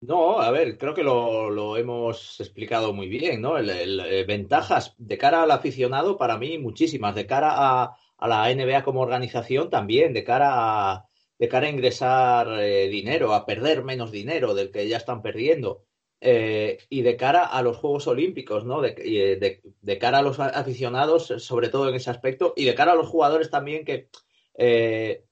No, 0.00 0.40
a 0.40 0.50
ver, 0.50 0.78
creo 0.78 0.94
que 0.94 1.02
lo, 1.02 1.76
hemos 1.76 2.40
explicado 2.40 2.92
muy 2.92 3.08
bien, 3.08 3.40
¿no? 3.40 3.58
El, 3.58 3.70
el, 3.70 4.24
ventajas 4.26 4.94
de 4.98 5.16
cara 5.18 5.42
al 5.42 5.50
aficionado, 5.50 6.16
para 6.16 6.38
mí, 6.38 6.58
muchísimas. 6.58 7.14
De 7.14 7.26
cara 7.26 7.52
a, 7.54 7.96
a 8.16 8.28
la 8.28 8.48
NBA 8.52 8.82
como 8.82 9.00
organización, 9.00 9.70
también. 9.70 10.12
De 10.12 10.24
cara 10.24 10.48
a, 10.92 11.08
de 11.38 11.48
cara 11.48 11.66
a 11.66 11.70
ingresar 11.70 12.48
eh, 12.60 12.88
dinero, 12.88 13.34
a 13.34 13.44
perder 13.44 13.84
menos 13.84 14.10
dinero 14.10 14.54
del 14.54 14.70
que 14.70 14.88
ya 14.88 14.96
están 14.96 15.22
perdiendo. 15.22 15.84
Eh, 16.24 16.78
y 16.88 17.02
de 17.02 17.16
cara 17.16 17.44
a 17.44 17.62
los 17.62 17.78
Juegos 17.78 18.06
Olímpicos, 18.06 18.64
¿no? 18.64 18.80
De, 18.80 18.92
de, 18.92 19.60
de, 19.80 19.98
cara 19.98 20.18
a 20.18 20.22
los 20.22 20.38
aficionados, 20.38 21.34
sobre 21.38 21.68
todo 21.68 21.88
en 21.88 21.96
ese 21.96 22.10
aspecto, 22.10 22.54
y 22.56 22.64
de 22.64 22.76
cara 22.76 22.92
a 22.92 22.94
los 22.94 23.08
jugadores 23.08 23.50
también 23.50 23.84
que, 23.84 24.08
eh, 24.54 25.24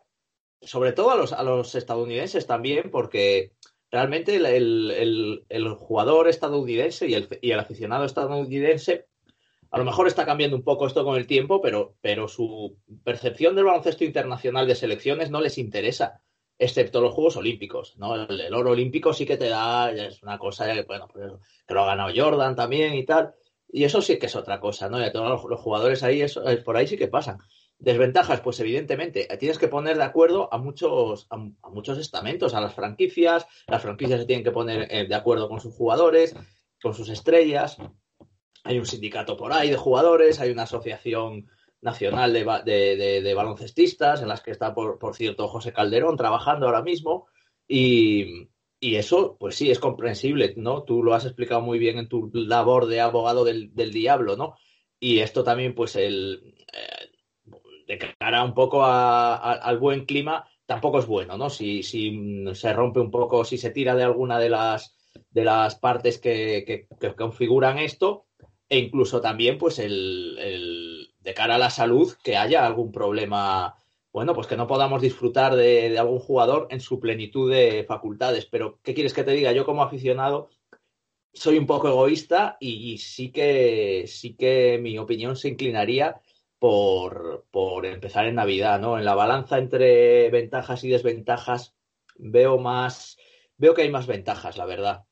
sobre 0.61 0.91
todo 0.91 1.12
a 1.12 1.16
los, 1.16 1.32
a 1.32 1.45
los 1.45 1.76
estadounidenses 1.76 2.45
también, 2.49 2.91
porque 2.91 3.53
realmente 3.88 4.34
el, 4.34 4.47
el, 4.47 5.45
el, 5.49 5.68
jugador 5.74 6.26
estadounidense 6.26 7.07
y 7.07 7.14
el, 7.14 7.28
y 7.41 7.53
el 7.53 7.61
aficionado 7.61 8.05
estadounidense 8.05 9.07
a 9.70 9.78
lo 9.78 9.84
mejor 9.84 10.09
está 10.09 10.26
cambiando 10.26 10.57
un 10.57 10.64
poco 10.64 10.88
esto 10.88 11.05
con 11.05 11.16
el 11.16 11.28
tiempo, 11.28 11.61
pero, 11.61 11.95
pero 12.01 12.26
su 12.26 12.78
percepción 13.05 13.55
del 13.55 13.66
baloncesto 13.66 14.03
internacional 14.03 14.66
de 14.66 14.74
selecciones 14.74 15.30
no 15.30 15.41
les 15.41 15.57
interesa 15.57 16.20
excepto 16.61 17.01
los 17.01 17.15
Juegos 17.15 17.37
Olímpicos, 17.37 17.97
¿no? 17.97 18.15
El, 18.15 18.55
oro 18.55 18.73
olímpico 18.73 19.15
sí 19.15 19.25
que 19.25 19.39
te 19.39 19.49
da, 19.49 19.91
es 19.91 20.23
una 20.23 20.39
cosa, 20.39 20.67
bueno, 20.87 21.09
pues, 21.11 21.33
que 21.67 21.75
lo 21.75 21.83
ha 21.83 21.87
ganado 21.87 22.13
Jordan 22.15 22.55
también 22.55 22.95
y 22.95 23.05
tal, 23.05 23.35
y 23.73 23.85
eso 23.85 24.03
sí 24.03 24.19
que 24.19 24.27
es 24.27 24.37
otra 24.37 24.61
cosa, 24.61 24.91
¿no? 24.91 25.05
Y 25.05 25.11
todos 25.11 25.43
los, 25.49 25.61
jugadores 25.61 26.03
ahí, 26.03 26.21
eso, 26.21 26.43
por 26.65 26.77
ahí 26.77 26.87
sí 26.87 26.99
que 26.99 27.09
pasan. 27.09 27.39
Desventajas, 27.79 28.43
pues 28.43 28.61
evidentemente, 28.61 29.27
tienes 29.39 29.59
que 29.59 29.69
poner 29.69 29.97
de 29.97 30.05
acuerdo 30.05 30.53
a 30.53 30.59
muchos, 30.59 31.27
a, 31.31 31.37
a 31.37 31.71
muchos 31.71 31.97
estamentos, 31.97 32.53
a 32.53 32.61
las 32.61 32.75
franquicias, 32.75 33.47
las 33.67 33.81
franquicias 33.81 34.21
se 34.21 34.27
tienen 34.27 34.45
que 34.45 34.51
poner 34.51 34.87
eh, 34.91 35.07
de 35.07 35.15
acuerdo 35.15 35.49
con 35.49 35.61
sus 35.61 35.75
jugadores, 35.75 36.37
con 36.83 36.93
sus 36.93 37.09
estrellas, 37.09 37.79
hay 38.65 38.79
un 38.79 38.85
sindicato 38.85 39.37
por 39.37 39.53
ahí 39.55 39.71
de 39.71 39.77
jugadores, 39.77 40.41
hay 40.41 40.51
una 40.51 40.65
asociación 40.65 41.49
nacional 41.83 42.33
de, 42.33 42.45
de, 42.64 43.22
de, 43.22 43.35
baloncestistas, 43.35 44.20
en 44.20 44.28
las 44.28 44.43
que 44.43 44.51
está, 44.51 44.74
por, 44.74 44.99
por, 44.99 45.14
cierto, 45.16 45.49
José 45.49 45.72
Calderón 45.72 46.16
trabajando 46.16 46.66
ahora 46.66 46.83
mismo. 46.83 47.26
Y, 47.66 48.49
y, 48.81 48.97
eso, 48.97 49.37
pues 49.39 49.57
sí, 49.57 49.70
es 49.70 49.78
comprensible, 49.78 50.55
¿no? 50.57 50.83
Tú 50.83 51.03
lo 51.03 51.14
has 51.14 51.24
explicado 51.24 51.61
muy 51.61 51.78
bien 51.78 51.99
en 51.99 52.09
tu 52.09 52.31
labor 52.33 52.87
de 52.87 53.01
abogado 53.01 53.45
del, 53.45 53.74
del 53.74 53.93
diablo, 53.93 54.37
¿no? 54.37 54.57
Y 54.99 55.20
esto 55.20 55.43
también, 55.43 55.74
pues, 55.74 55.97
el, 55.97 56.55
eh, 56.72 57.57
de 57.87 57.99
cara 58.18 58.45
un 58.45 58.55
poco 58.55 58.85
a, 58.85 59.37
al 59.37 59.78
buen 59.78 60.05
clima, 60.05 60.47
tampoco 60.66 60.99
es 60.99 61.07
bueno, 61.07 61.39
¿no? 61.39 61.49
Si, 61.49 61.83
si 61.83 62.45
se 62.55 62.72
rompe 62.72 63.00
un 63.00 63.11
poco, 63.11 63.45
si 63.45 63.57
se 63.57 63.71
tira 63.71 63.95
de 63.95 64.05
alguna 64.05 64.38
de 64.38 64.50
las, 64.50 64.96
de 65.30 65.45
las 65.45 65.76
partes 65.76 66.18
que, 66.18 66.87
que, 67.00 67.14
configuran 67.14 67.79
esto, 67.79 68.26
e 68.68 68.79
incluso 68.79 69.21
también, 69.21 69.57
pues, 69.57 69.79
el 69.79 71.09
de 71.21 71.34
cara 71.34 71.57
a 71.57 71.59
la 71.59 71.71
salud 71.71 72.13
que 72.22 72.37
haya 72.37 72.67
algún 72.67 72.92
problema, 72.92 73.76
bueno, 74.13 74.34
pues 74.34 74.47
que 74.47 74.57
no 74.57 74.67
podamos 74.67 75.03
disfrutar 75.03 75.55
de, 75.55 75.99
algún 75.99 76.18
jugador 76.18 76.67
en 76.71 76.80
su 76.80 76.99
plenitud 77.01 77.51
de 77.51 77.84
facultades. 77.87 78.47
Pero, 78.47 78.79
¿qué 78.83 78.95
quieres 78.95 79.14
que 79.14 79.25
te 79.25 79.33
diga? 79.33 79.53
Yo 79.53 79.64
como 79.64 79.83
aficionado 79.83 80.51
soy 81.33 81.59
un 81.59 81.67
poco 81.67 81.88
egoísta 81.88 82.57
y, 82.59 82.92
y 82.92 82.99
sí 82.99 83.30
que 83.30 84.05
sí 84.09 84.34
que 84.34 84.79
mi 84.83 84.99
opinión 84.99 85.37
se 85.37 85.49
inclinaría 85.49 86.21
por, 86.61 87.47
por 87.51 87.87
empezar 87.87 88.26
en 88.26 88.37
Navidad, 88.37 88.79
¿no? 88.80 88.99
En 88.99 89.05
la 89.05 89.14
balanza 89.14 89.59
entre 89.59 90.30
ventajas 90.30 90.84
y 90.84 90.91
desventajas 90.91 91.75
veo 92.17 92.59
más, 92.59 93.17
veo 93.57 93.75
que 93.75 93.83
hay 93.83 93.91
más 93.91 94.07
ventajas, 94.07 94.57
la 94.57 94.67
verdad. 94.67 95.05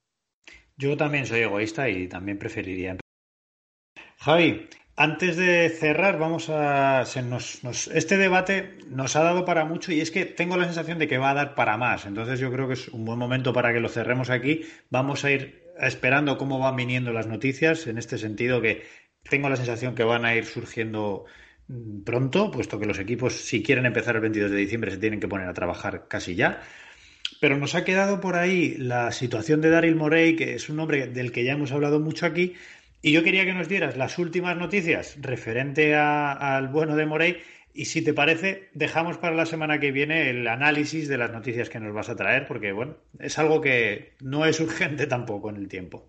Yo 0.76 0.96
también 0.96 1.26
soy 1.26 1.40
egoísta 1.40 1.88
y 1.88 2.06
también 2.06 2.38
preferiría. 2.38 2.98
Javi, 4.18 4.68
antes 5.00 5.36
de 5.36 5.68
cerrar, 5.70 6.18
vamos 6.18 6.48
a. 6.50 7.04
se 7.06 7.22
nos- 7.22 7.62
nos- 7.64 7.86
este 7.88 8.16
debate 8.16 8.78
nos 8.90 9.14
ha 9.16 9.22
dado 9.22 9.44
para 9.44 9.64
mucho 9.64 9.92
y 9.92 10.00
es 10.00 10.10
que 10.10 10.24
tengo 10.26 10.56
la 10.56 10.64
sensación 10.64 10.98
de 10.98 11.06
que 11.08 11.18
va 11.18 11.30
a 11.30 11.34
dar 11.34 11.54
para 11.54 11.76
más. 11.76 12.04
Entonces, 12.06 12.40
yo 12.40 12.50
creo 12.52 12.66
que 12.66 12.74
es 12.74 12.88
un 12.88 13.04
buen 13.04 13.18
momento 13.18 13.52
para 13.52 13.72
que 13.72 13.80
lo 13.80 13.88
cerremos 13.88 14.28
aquí. 14.30 14.62
Vamos 14.90 15.24
a 15.24 15.30
ir 15.30 15.62
esperando 15.80 16.36
cómo 16.36 16.58
van 16.58 16.76
viniendo 16.76 17.12
las 17.12 17.26
noticias. 17.28 17.86
En 17.86 17.96
este 17.98 18.18
sentido, 18.18 18.60
que 18.60 18.82
tengo 19.22 19.48
la 19.48 19.56
sensación 19.56 19.94
que 19.94 20.04
van 20.04 20.24
a 20.24 20.34
ir 20.34 20.44
surgiendo 20.46 21.24
mm, 21.68 22.02
pronto, 22.04 22.50
puesto 22.50 22.78
que 22.80 22.86
los 22.86 22.98
equipos, 22.98 23.34
si 23.34 23.62
quieren 23.62 23.86
empezar 23.86 24.16
el 24.16 24.22
22 24.22 24.50
de 24.50 24.56
diciembre, 24.56 24.90
se 24.90 24.98
tienen 24.98 25.20
que 25.20 25.28
poner 25.28 25.48
a 25.48 25.54
trabajar 25.54 26.06
casi 26.08 26.34
ya. 26.34 26.60
Pero 27.40 27.56
nos 27.56 27.74
ha 27.74 27.84
quedado 27.84 28.20
por 28.20 28.36
ahí 28.36 28.74
la 28.78 29.12
situación 29.12 29.60
de 29.60 29.70
Daryl 29.70 29.94
Morey, 29.96 30.34
que 30.34 30.54
es 30.54 30.68
un 30.68 30.80
hombre 30.80 31.06
del 31.06 31.30
que 31.30 31.44
ya 31.44 31.52
hemos 31.52 31.72
hablado 31.72 32.00
mucho 32.00 32.26
aquí. 32.26 32.54
Y 33.00 33.12
yo 33.12 33.22
quería 33.22 33.44
que 33.44 33.52
nos 33.52 33.68
dieras 33.68 33.96
las 33.96 34.18
últimas 34.18 34.56
noticias 34.56 35.16
referente 35.20 35.94
al 35.94 36.68
bueno 36.68 36.96
de 36.96 37.06
Morey. 37.06 37.36
Y 37.72 37.84
si 37.84 38.02
te 38.02 38.12
parece, 38.12 38.70
dejamos 38.74 39.18
para 39.18 39.36
la 39.36 39.46
semana 39.46 39.78
que 39.78 39.92
viene 39.92 40.30
el 40.30 40.48
análisis 40.48 41.06
de 41.06 41.16
las 41.18 41.30
noticias 41.30 41.68
que 41.70 41.78
nos 41.78 41.94
vas 41.94 42.08
a 42.08 42.16
traer, 42.16 42.46
porque 42.48 42.72
bueno, 42.72 42.96
es 43.20 43.38
algo 43.38 43.60
que 43.60 44.14
no 44.20 44.44
es 44.46 44.58
urgente 44.58 45.06
tampoco 45.06 45.48
en 45.50 45.56
el 45.56 45.68
tiempo. 45.68 46.08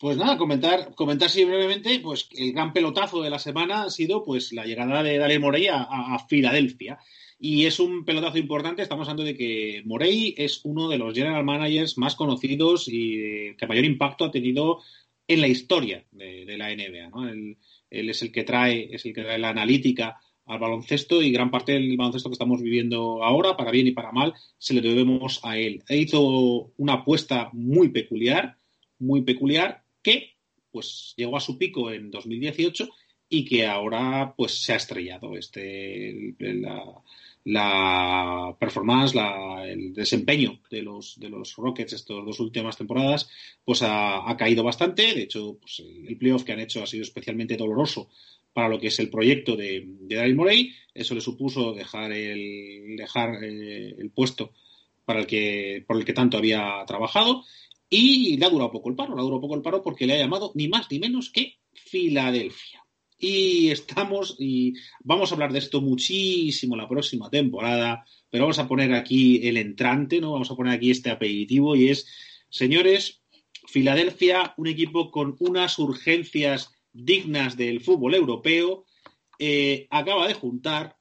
Pues 0.00 0.16
nada, 0.16 0.38
comentar, 0.38 0.94
comentar 0.94 1.28
sí 1.28 1.44
brevemente, 1.44 2.00
pues 2.00 2.28
el 2.36 2.52
gran 2.52 2.72
pelotazo 2.72 3.22
de 3.22 3.30
la 3.30 3.38
semana 3.38 3.84
ha 3.84 3.90
sido 3.90 4.24
pues 4.24 4.52
la 4.52 4.64
llegada 4.64 5.02
de 5.02 5.18
Daryl 5.18 5.40
Morey 5.40 5.66
a, 5.68 5.76
a- 5.82 6.14
a 6.14 6.18
Filadelfia. 6.26 6.98
Y 7.38 7.66
es 7.66 7.78
un 7.78 8.04
pelotazo 8.04 8.38
importante, 8.38 8.80
estamos 8.82 9.06
hablando 9.08 9.24
de 9.24 9.36
que 9.36 9.82
Morey 9.84 10.34
es 10.38 10.60
uno 10.64 10.88
de 10.88 10.98
los 10.98 11.14
general 11.14 11.44
managers 11.44 11.98
más 11.98 12.14
conocidos 12.16 12.88
y 12.88 13.20
eh, 13.20 13.56
que 13.58 13.66
mayor 13.66 13.84
impacto 13.84 14.24
ha 14.24 14.30
tenido 14.30 14.80
en 15.26 15.40
la 15.40 15.48
historia 15.48 16.04
de, 16.10 16.44
de 16.44 16.58
la 16.58 16.74
NBA. 16.74 17.10
¿no? 17.10 17.28
Él, 17.28 17.56
él 17.90 18.10
es 18.10 18.22
el 18.22 18.32
que 18.32 18.44
trae, 18.44 18.94
es 18.94 19.04
el 19.06 19.14
que 19.14 19.22
trae 19.22 19.38
la 19.38 19.50
analítica 19.50 20.20
al 20.46 20.58
baloncesto 20.58 21.22
y 21.22 21.32
gran 21.32 21.50
parte 21.50 21.72
del 21.72 21.96
baloncesto 21.96 22.28
que 22.28 22.34
estamos 22.34 22.60
viviendo 22.60 23.24
ahora, 23.24 23.56
para 23.56 23.70
bien 23.70 23.86
y 23.86 23.92
para 23.92 24.12
mal, 24.12 24.34
se 24.58 24.74
le 24.74 24.82
debemos 24.82 25.40
a 25.42 25.58
él. 25.58 25.82
E 25.88 25.96
hizo 25.96 26.72
una 26.76 26.94
apuesta 26.94 27.50
muy 27.52 27.88
peculiar, 27.88 28.58
muy 28.98 29.22
peculiar, 29.22 29.84
que 30.02 30.34
pues 30.70 31.14
llegó 31.16 31.36
a 31.36 31.40
su 31.40 31.56
pico 31.56 31.90
en 31.92 32.10
2018 32.10 32.88
y 33.28 33.44
que 33.44 33.66
ahora 33.66 34.34
pues 34.36 34.62
se 34.62 34.72
ha 34.72 34.76
estrellado. 34.76 35.36
Este, 35.36 36.34
la, 36.38 36.84
la 37.44 38.56
performance, 38.58 39.14
la- 39.14 39.66
el 39.68 39.92
desempeño 39.92 40.60
de 40.70 40.82
los, 40.82 41.18
de 41.18 41.28
los 41.28 41.56
Rockets 41.56 41.92
estas 41.92 42.24
dos 42.24 42.40
últimas 42.40 42.76
temporadas 42.76 43.28
pues 43.64 43.82
ha, 43.82 44.28
ha 44.28 44.36
caído 44.36 44.62
bastante. 44.64 45.14
De 45.14 45.22
hecho, 45.22 45.58
pues, 45.60 45.80
el, 45.80 46.16
playoff 46.16 46.44
que 46.44 46.52
han 46.52 46.60
hecho 46.60 46.82
ha 46.82 46.86
sido 46.86 47.02
especialmente 47.02 47.56
doloroso 47.56 48.08
para 48.52 48.68
lo 48.68 48.78
que 48.78 48.86
es 48.88 48.98
el 48.98 49.10
proyecto 49.10 49.56
de, 49.56 49.84
de 49.86 50.16
Daryl 50.16 50.36
Morey. 50.36 50.72
Eso 50.94 51.14
le 51.14 51.20
supuso 51.20 51.72
dejar 51.74 52.12
el, 52.12 52.96
dejar 52.96 53.42
eh, 53.44 53.94
el 53.98 54.10
puesto 54.10 54.52
para 55.04 55.20
el 55.20 55.26
que, 55.26 55.84
por 55.86 55.96
el 55.96 56.04
que 56.04 56.12
tanto 56.14 56.38
había 56.38 56.82
trabajado. 56.86 57.44
Y 57.90 58.36
le 58.38 58.46
ha 58.46 58.50
durado 58.50 58.72
poco 58.72 58.88
el 58.88 58.96
paro, 58.96 59.14
le 59.14 59.20
ha 59.20 59.24
durado 59.24 59.40
poco 59.40 59.54
el 59.54 59.62
paro 59.62 59.82
porque 59.82 60.06
le 60.06 60.14
ha 60.14 60.18
llamado 60.18 60.52
ni 60.54 60.68
más 60.68 60.90
ni 60.90 60.98
menos 60.98 61.30
que 61.30 61.58
Filadelfia. 61.74 62.83
Y 63.18 63.70
estamos, 63.70 64.36
y 64.38 64.74
vamos 65.00 65.30
a 65.30 65.34
hablar 65.34 65.52
de 65.52 65.60
esto 65.60 65.80
muchísimo 65.80 66.76
la 66.76 66.88
próxima 66.88 67.30
temporada, 67.30 68.04
pero 68.28 68.44
vamos 68.44 68.58
a 68.58 68.68
poner 68.68 68.92
aquí 68.92 69.46
el 69.46 69.56
entrante, 69.56 70.20
¿no? 70.20 70.32
Vamos 70.32 70.50
a 70.50 70.56
poner 70.56 70.74
aquí 70.74 70.90
este 70.90 71.10
aperitivo 71.10 71.76
y 71.76 71.88
es, 71.88 72.06
señores, 72.50 73.22
Filadelfia, 73.66 74.54
un 74.56 74.66
equipo 74.66 75.10
con 75.10 75.36
unas 75.38 75.78
urgencias 75.78 76.72
dignas 76.92 77.56
del 77.56 77.80
fútbol 77.80 78.14
europeo, 78.14 78.84
eh, 79.38 79.86
acaba 79.90 80.28
de 80.28 80.34
juntar 80.34 80.96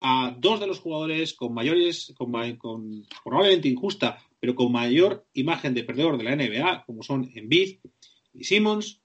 a 0.00 0.34
dos 0.38 0.60
de 0.60 0.66
los 0.66 0.80
jugadores 0.80 1.34
con 1.34 1.52
mayores, 1.52 2.14
con, 2.16 2.32
con 2.56 3.06
probablemente 3.24 3.68
injusta, 3.68 4.18
pero 4.38 4.54
con 4.54 4.72
mayor 4.72 5.26
imagen 5.34 5.74
de 5.74 5.84
perdedor 5.84 6.16
de 6.16 6.24
la 6.24 6.36
NBA, 6.36 6.84
como 6.86 7.02
son 7.02 7.30
Embiid 7.34 7.80
y 8.32 8.44
Simmons, 8.44 9.02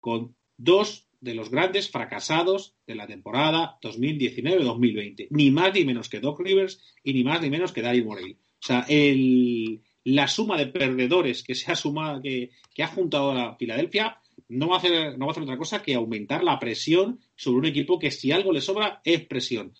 con 0.00 0.36
dos 0.56 1.08
de 1.24 1.34
los 1.34 1.50
grandes 1.50 1.90
fracasados 1.90 2.76
de 2.86 2.94
la 2.94 3.06
temporada 3.06 3.78
2019-2020. 3.82 5.28
Ni 5.30 5.50
más 5.50 5.72
ni 5.72 5.84
menos 5.84 6.10
que 6.10 6.20
Doc 6.20 6.38
Rivers 6.40 6.82
y 7.02 7.14
ni 7.14 7.24
más 7.24 7.40
ni 7.40 7.48
menos 7.48 7.72
que 7.72 7.80
Daryl 7.80 8.04
Morey. 8.04 8.32
O 8.32 8.66
sea, 8.66 8.84
el, 8.88 9.82
la 10.04 10.28
suma 10.28 10.58
de 10.58 10.66
perdedores 10.66 11.42
que 11.42 11.54
se 11.54 11.72
ha 11.72 11.76
sumado, 11.76 12.20
que, 12.20 12.50
que 12.74 12.82
ha 12.82 12.88
juntado 12.88 13.32
la 13.32 13.56
Filadelfia, 13.56 14.20
no 14.48 14.68
va, 14.68 14.76
a 14.76 14.78
hacer, 14.78 15.18
no 15.18 15.24
va 15.26 15.30
a 15.30 15.32
hacer 15.32 15.42
otra 15.42 15.56
cosa 15.56 15.82
que 15.82 15.94
aumentar 15.94 16.44
la 16.44 16.58
presión 16.58 17.20
sobre 17.34 17.58
un 17.58 17.66
equipo 17.66 17.98
que 17.98 18.10
si 18.10 18.30
algo 18.30 18.52
le 18.52 18.60
sobra 18.60 19.00
es 19.02 19.24
presión. 19.24 19.72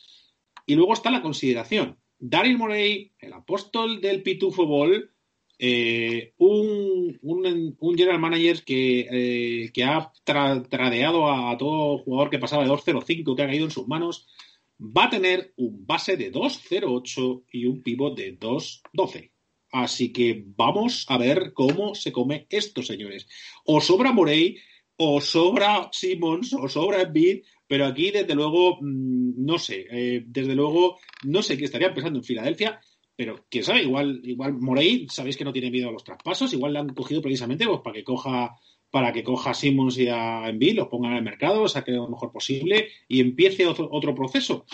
Y 0.67 0.75
luego 0.77 0.95
está 0.95 1.11
la 1.11 1.23
consideración. 1.23 1.99
Daryl 2.19 2.57
Morey, 2.57 3.13
el 3.19 3.35
apóstol 3.35 4.01
del 4.01 4.23
Pitufo 4.23 4.67
Ball, 4.67 5.11
eh, 5.59 6.33
un, 6.39 7.19
un, 7.23 7.77
un 7.79 7.97
general 7.97 8.19
manager 8.19 8.65
que, 8.65 9.07
eh, 9.11 9.71
que 9.73 9.85
ha 9.85 10.13
tra- 10.25 10.67
tradeado 10.69 11.31
a, 11.31 11.57
todo 11.57 11.99
jugador 11.99 12.31
que 12.31 12.39
pasaba 12.39 12.65
de 12.65 12.71
2.05 12.71 13.35
que 13.37 13.43
ha 13.43 13.47
caído 13.47 13.65
en 13.67 13.71
sus 13.71 13.87
manos, 13.87 14.27
va 14.81 15.05
a 15.05 15.11
tener 15.11 15.53
un 15.57 15.87
base 15.87 16.17
de 16.17 16.33
2.08 16.33 17.45
y 17.53 17.67
un 17.67 17.83
pivot 17.83 18.17
de 18.17 18.39
2.12. 18.39 19.31
Así 19.73 20.13
que 20.13 20.45
vamos 20.47 21.05
a 21.09 21.19
ver 21.19 21.53
cómo 21.53 21.95
se 21.95 22.13
come 22.13 22.47
esto, 22.51 22.83
señores. 22.83 23.27
O 23.65 23.81
sobra 23.81 24.13
Morey, 24.13 24.57
o 24.97 25.21
sobra 25.21 25.89
Simmons, 25.93 26.53
o 26.53 26.69
sobra 26.69 27.03
Embiid, 27.03 27.43
pero 27.67 27.87
aquí, 27.87 28.11
desde 28.13 28.35
luego, 28.35 28.79
mm, 28.81 29.45
no 29.45 29.59
sé, 29.59 29.87
eh, 29.91 30.23
desde 30.27 30.55
luego, 30.55 30.99
no 31.25 31.43
sé 31.43 31.57
qué 31.57 31.65
estaría 31.65 31.93
pensando 31.93 32.21
en 32.21 32.25
Filadelfia, 32.25 32.81
pero 33.17 33.45
quién 33.49 33.65
sabe, 33.65 33.83
igual, 33.83 34.21
igual 34.25 34.55
Morey, 34.55 35.07
sabéis 35.09 35.37
que 35.37 35.45
no 35.45 35.53
tiene 35.53 35.71
miedo 35.71 35.89
a 35.89 35.93
los 35.93 36.05
traspasos, 36.05 36.53
igual 36.53 36.73
le 36.73 36.79
han 36.81 36.95
cogido 36.95 37.23
precisamente 37.23 37.67
pues, 37.67 37.81
para 37.81 37.95
que 37.95 38.05
coja 38.05 38.57
para 38.95 39.13
que 39.13 39.25
coja 39.25 39.51
a 39.51 39.55
Simmons 39.55 39.99
y 39.99 40.07
a 40.07 40.49
Embiid, 40.49 40.77
los 40.77 40.87
pongan 40.87 41.11
en 41.11 41.19
el 41.19 41.25
mercado, 41.25 41.67
saque 41.67 41.91
lo 41.91 42.07
mejor 42.07 42.31
posible 42.31 42.91
y 43.09 43.21
empiece 43.21 43.67
otro, 43.67 43.89
otro 43.91 44.15
proceso. 44.15 44.67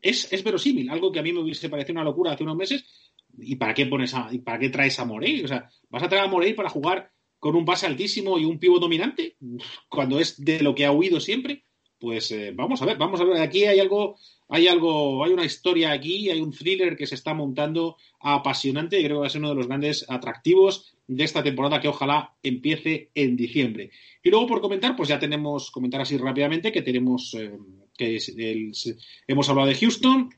Es, 0.00 0.32
es 0.32 0.44
verosímil, 0.44 0.90
algo 0.90 1.10
que 1.10 1.18
a 1.18 1.24
mí 1.24 1.32
me 1.32 1.40
hubiese 1.40 1.68
parecido 1.68 1.94
una 1.94 2.04
locura 2.04 2.30
hace 2.30 2.44
unos 2.44 2.54
meses. 2.54 2.84
¿Y 3.36 3.56
para 3.56 3.74
qué 3.74 3.86
pones 3.86 4.14
a, 4.14 4.30
para 4.44 4.60
qué 4.60 4.68
traes 4.68 5.00
a 5.00 5.04
Morey? 5.04 5.42
O 5.42 5.48
sea, 5.48 5.68
¿vas 5.90 6.04
a 6.04 6.08
traer 6.08 6.24
a 6.24 6.28
Morey 6.28 6.54
para 6.54 6.68
jugar 6.68 7.10
con 7.40 7.56
un 7.56 7.64
base 7.64 7.86
altísimo 7.86 8.38
y 8.38 8.44
un 8.44 8.60
pivo 8.60 8.78
dominante? 8.78 9.36
Cuando 9.88 10.20
es 10.20 10.44
de 10.44 10.60
lo 10.60 10.72
que 10.72 10.84
ha 10.84 10.92
huido 10.92 11.18
siempre. 11.18 11.64
Pues 11.98 12.30
eh, 12.30 12.52
vamos 12.54 12.80
a 12.80 12.86
ver, 12.86 12.96
vamos 12.96 13.20
a 13.20 13.24
ver. 13.24 13.40
Aquí 13.40 13.64
hay 13.64 13.80
algo, 13.80 14.16
hay 14.48 14.68
algo, 14.68 15.24
hay 15.24 15.32
una 15.32 15.44
historia 15.44 15.92
aquí, 15.92 16.30
hay 16.30 16.40
un 16.40 16.52
thriller 16.52 16.96
que 16.96 17.06
se 17.06 17.14
está 17.14 17.34
montando 17.34 17.96
apasionante 18.20 18.98
y 18.98 19.04
creo 19.04 19.16
que 19.16 19.20
va 19.20 19.26
a 19.26 19.30
ser 19.30 19.40
uno 19.40 19.50
de 19.50 19.54
los 19.56 19.66
grandes 19.66 20.04
atractivos 20.08 20.96
de 21.06 21.24
esta 21.24 21.42
temporada 21.42 21.80
que 21.80 21.88
ojalá 21.88 22.34
empiece 22.42 23.10
en 23.14 23.36
diciembre. 23.36 23.90
Y 24.22 24.30
luego 24.30 24.46
por 24.46 24.60
comentar, 24.60 24.96
pues 24.96 25.08
ya 25.08 25.18
tenemos, 25.18 25.70
comentar 25.70 26.00
así 26.00 26.16
rápidamente 26.16 26.72
que 26.72 26.82
tenemos, 26.82 27.34
eh, 27.34 27.52
que 27.96 28.18
hemos 29.26 29.48
hablado 29.48 29.68
de 29.68 29.74
Houston, 29.74 30.30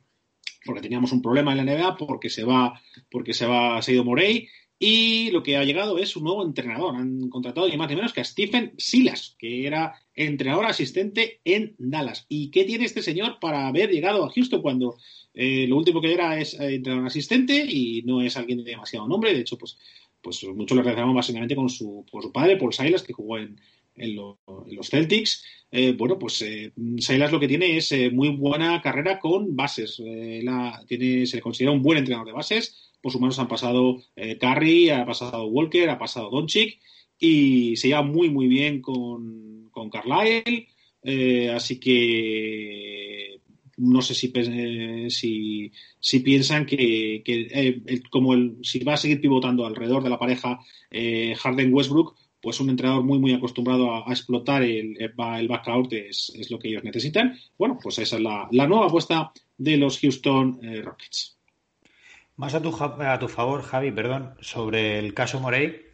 porque 0.65 0.83
teníamos 0.83 1.13
un 1.13 1.23
problema 1.23 1.53
en 1.53 1.59
la 1.59 1.65
NBA, 1.65 1.97
porque 1.97 2.29
se 2.29 2.45
va, 2.45 2.81
porque 3.11 3.33
se 3.33 3.47
va, 3.47 3.81
se 3.83 3.93
ha 3.93 3.95
ido 3.95 4.05
Morey, 4.05 4.49
y 4.79 5.31
lo 5.31 5.43
que 5.43 5.57
ha 5.57 5.65
llegado 5.65 5.99
es 5.99 6.17
un 6.17 6.25
nuevo 6.25 6.45
entrenador. 6.45 6.97
Han 6.97 7.29
contratado 7.31 7.69
ni 7.69 7.77
más 7.77 7.89
ni 7.89 7.97
menos 7.97 8.13
que 8.13 8.21
a 8.21 8.25
Stephen 8.25 8.75
Silas, 8.77 9.35
que 9.39 9.67
era 9.67 9.95
entrenador 10.15 10.67
asistente 10.67 11.41
en 11.45 11.75
Dallas. 11.79 12.27
¿Y 12.29 12.51
qué 12.51 12.65
tiene 12.65 12.85
este 12.85 13.03
señor 13.03 13.39
para 13.41 13.69
haber 13.69 13.91
llegado 13.91 14.25
a 14.25 14.31
Houston 14.31 14.61
cuando 14.63 14.97
eh, 15.35 15.67
lo 15.67 15.77
último 15.79 16.01
que 16.01 16.13
era 16.13 16.39
es 16.39 16.55
eh, 16.61 16.75
entrenador 16.75 17.07
asistente 17.07 17.65
y 17.69 18.03
no 18.03 18.21
es 18.21 18.37
alguien 18.37 18.59
de 18.59 18.71
demasiado 18.71 19.09
nombre? 19.09 19.33
De 19.33 19.41
hecho, 19.41 19.57
pues, 19.57 19.79
pues 20.21 20.45
muchos 20.55 20.77
lo 20.77 20.83
relacionamos 20.83 21.15
básicamente 21.17 21.57
con 21.57 21.69
su, 21.71 22.05
padre, 22.33 22.57
Paul 22.59 22.73
Silas, 22.75 23.03
que 23.03 23.13
jugó 23.15 23.39
en, 23.39 23.59
en, 23.95 24.15
lo- 24.17 24.41
en 24.69 24.77
los 24.77 24.91
Celtics. 24.91 25.43
Eh, 25.71 25.93
bueno, 25.93 26.19
pues 26.19 26.43
eh, 26.43 26.73
Silas 26.99 27.33
lo 27.33 27.41
que 27.41 27.49
tiene 27.49 27.77
es 27.79 27.95
muy 28.13 28.29
buena 28.29 28.81
carrera 28.83 29.19
con 29.19 29.57
bases. 29.57 29.95
Se 29.97 30.07
le 31.37 31.41
considera 31.43 31.73
un 31.73 31.83
buen 31.83 31.99
entrenador 31.99 32.27
de 32.27 32.33
bases. 32.33 32.86
Por 33.07 33.13
sus 33.13 33.21
manos 33.21 33.39
han 33.39 33.47
pasado 33.47 34.03
eh, 34.17 34.37
Curry, 34.37 34.91
ha 34.91 35.07
pasado 35.07 35.45
Walker, 35.47 35.89
ha 35.91 35.97
pasado 35.97 36.29
Doncic 36.29 36.81
y 37.21 37.77
se 37.77 37.87
lleva 37.87 38.03
muy, 38.03 38.31
muy 38.31 38.49
bien 38.49 38.83
con, 38.83 39.69
con 39.71 39.91
Carlisle. 39.91 40.67
Eh, 41.05 41.49
así 41.55 41.79
que 41.79 43.41
no 43.77 44.03
sé 44.03 44.13
si, 44.15 44.33
eh, 44.35 45.07
si, 46.01 46.19
piensan 46.19 46.67
que, 46.67 47.23
eh, 47.25 48.03
como 48.11 48.35
el, 48.35 48.57
si 48.63 48.81
va 48.81 48.95
a 48.95 48.97
seguir 48.97 49.21
pivotando 49.21 49.65
alrededor 49.65 50.03
de 50.03 50.11
la 50.11 50.19
pareja 50.19 50.59
Harden-Westbrook, 50.91 52.17
pues 52.43 52.59
un 52.59 52.71
entrenador 52.71 53.05
muy, 53.05 53.21
muy 53.21 53.35
acostumbrado 53.35 53.93
a, 53.93 54.11
a 54.11 54.11
explotar 54.11 54.65
el, 54.65 54.97
el 55.01 55.49
back-out 55.49 55.93
es, 55.93 56.33
es, 56.35 56.51
lo 56.51 56.59
que 56.59 56.71
ellos 56.71 56.83
necesitan. 56.83 57.39
Bueno, 57.57 57.79
pues 57.81 58.01
esa 58.01 58.17
es 58.17 58.23
la, 58.23 58.49
la 58.51 58.67
nueva 58.67 58.87
apuesta 58.87 59.31
de 59.57 59.77
los 59.77 60.01
Houston 60.01 60.59
Rockets. 60.83 61.36
Más 62.37 62.55
a 62.55 62.61
tu, 62.61 62.77
a 62.77 63.19
tu 63.19 63.29
favor, 63.29 63.63
Javi, 63.63 63.91
perdón, 63.91 64.35
sobre 64.41 64.99
el 64.99 65.15
caso 65.15 65.41
Morey. 65.41 65.87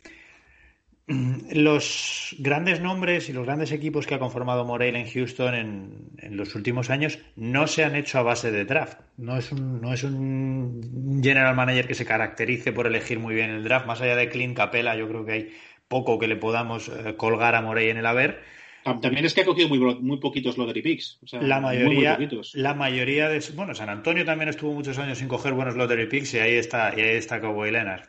Los 1.06 2.34
grandes 2.38 2.80
nombres 2.80 3.28
y 3.28 3.32
los 3.32 3.44
grandes 3.44 3.70
equipos 3.70 4.06
que 4.06 4.14
ha 4.14 4.18
conformado 4.18 4.64
Morey 4.64 4.94
en 4.94 5.08
Houston 5.08 5.54
en, 5.54 6.36
los 6.36 6.54
últimos 6.54 6.90
años 6.90 7.18
no 7.36 7.66
se 7.66 7.84
han 7.84 7.94
hecho 7.94 8.18
a 8.18 8.22
base 8.22 8.50
de 8.50 8.64
draft. 8.64 9.00
No 9.16 9.36
es, 9.36 9.52
un, 9.52 9.80
no 9.80 9.92
es 9.92 10.02
un 10.04 11.20
general 11.22 11.54
manager 11.54 11.86
que 11.86 11.94
se 11.94 12.04
caracterice 12.04 12.72
por 12.72 12.86
elegir 12.86 13.18
muy 13.18 13.34
bien 13.34 13.50
el 13.50 13.64
draft. 13.64 13.86
Más 13.86 14.00
allá 14.00 14.16
de 14.16 14.28
Clint 14.28 14.56
Capella, 14.56 14.96
yo 14.96 15.08
creo 15.08 15.24
que 15.24 15.32
hay 15.32 15.52
poco 15.86 16.18
que 16.18 16.26
le 16.26 16.36
podamos 16.36 16.88
eh, 16.88 17.16
colgar 17.16 17.54
a 17.54 17.62
Morey 17.62 17.90
en 17.90 17.98
el 17.98 18.06
haber. 18.06 18.42
También 18.84 19.24
es 19.24 19.34
que 19.34 19.42
ha 19.42 19.44
cogido 19.44 19.68
muy, 19.68 19.78
muy 19.78 20.18
poquitos 20.18 20.58
lottery 20.58 20.82
picks. 20.82 21.18
O 21.22 21.26
sea, 21.26 21.40
la 21.40 21.60
mayoría, 21.60 22.16
muy, 22.16 22.26
muy 22.26 22.42
la 22.54 22.74
mayoría 22.74 23.28
de 23.28 23.42
bueno, 23.54 23.74
San 23.74 23.88
Antonio 23.88 24.24
también 24.24 24.48
estuvo 24.48 24.72
muchos 24.72 24.98
años 24.98 25.18
sin 25.18 25.28
coger 25.28 25.52
buenos 25.52 25.76
lottery 25.76 26.06
picks 26.06 26.34
y 26.34 26.38
ahí 26.38 26.54
está, 26.54 26.92
y 26.96 27.00
ahí 27.00 27.16
está 27.16 27.40
Cowboy 27.40 27.70
Leonard. 27.70 28.08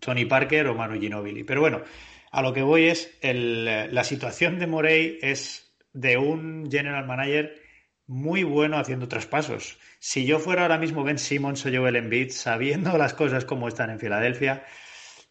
Tony 0.00 0.26
Parker 0.26 0.66
o 0.68 0.74
Manu 0.74 1.00
Ginobili. 1.00 1.44
Pero 1.44 1.60
bueno, 1.60 1.82
a 2.30 2.42
lo 2.42 2.52
que 2.52 2.62
voy 2.62 2.84
es 2.84 3.16
el, 3.22 3.64
la 3.64 4.04
situación 4.04 4.58
de 4.58 4.66
Morey 4.66 5.18
es 5.22 5.74
de 5.92 6.18
un 6.18 6.68
general 6.70 7.06
manager 7.06 7.54
muy 8.06 8.42
bueno 8.42 8.76
haciendo 8.76 9.08
traspasos. 9.08 9.78
Si 9.98 10.26
yo 10.26 10.38
fuera 10.38 10.62
ahora 10.62 10.78
mismo 10.78 11.04
Ben 11.04 11.18
Simmons 11.18 11.64
o 11.64 11.70
Joel 11.72 11.96
Embiid, 11.96 12.30
sabiendo 12.30 12.98
las 12.98 13.14
cosas 13.14 13.44
como 13.44 13.68
están 13.68 13.90
en 13.90 13.98
Filadelfia, 13.98 14.64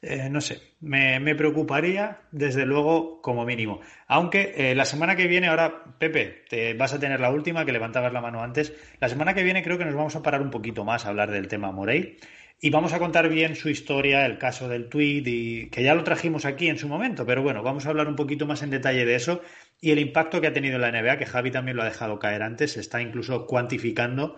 eh, 0.03 0.30
no 0.30 0.41
sé, 0.41 0.59
me, 0.81 1.34
preocuparía 1.35 2.19
desde 2.31 2.65
luego 2.65 3.21
como 3.21 3.45
mínimo. 3.45 3.80
Aunque 4.07 4.53
eh, 4.57 4.75
la 4.75 4.84
semana 4.84 5.15
que 5.15 5.27
viene, 5.27 5.47
ahora 5.47 5.95
Pepe, 5.97 6.43
te 6.49 6.73
vas 6.73 6.93
a 6.93 6.99
tener 6.99 7.21
la 7.21 7.31
última, 7.31 7.65
que 7.65 7.71
levantabas 7.71 8.11
la 8.11 8.19
mano 8.19 8.43
antes. 8.43 8.73
La 8.99 9.07
semana 9.07 9.34
que 9.34 9.43
viene 9.43 9.63
creo 9.63 9.77
que 9.77 9.85
nos 9.85 9.95
vamos 9.95 10.15
a 10.17 10.21
parar 10.21 10.41
un 10.41 10.51
poquito 10.51 10.84
más 10.84 11.05
a 11.05 11.09
hablar 11.09 11.31
del 11.31 11.47
tema 11.47 11.71
Morey 11.71 12.17
y 12.65 12.69
vamos 12.69 12.93
a 12.93 12.99
contar 12.99 13.27
bien 13.27 13.57
su 13.57 13.67
historia, 13.67 14.25
el 14.25 14.38
caso 14.38 14.69
del 14.69 14.88
tweet, 14.88 15.23
y 15.25 15.69
que 15.69 15.84
ya 15.84 15.95
lo 15.95 16.05
trajimos 16.05 16.45
aquí 16.45 16.69
en 16.69 16.77
su 16.77 16.88
momento, 16.88 17.25
pero 17.25 17.41
bueno, 17.41 17.61
vamos 17.61 17.85
a 17.85 17.89
hablar 17.89 18.07
un 18.07 18.15
poquito 18.15 18.45
más 18.45 18.61
en 18.61 18.69
detalle 18.69 19.05
de 19.05 19.15
eso 19.15 19.41
y 19.81 19.91
el 19.91 19.99
impacto 19.99 20.39
que 20.39 20.47
ha 20.47 20.53
tenido 20.53 20.75
en 20.77 20.81
la 20.81 20.91
NBA, 20.91 21.17
que 21.17 21.25
Javi 21.25 21.51
también 21.51 21.75
lo 21.75 21.84
ha 21.84 21.88
dejado 21.88 22.19
caer 22.19 22.41
antes, 22.41 22.71
se 22.71 22.80
está 22.80 23.01
incluso 23.01 23.47
cuantificando 23.47 24.38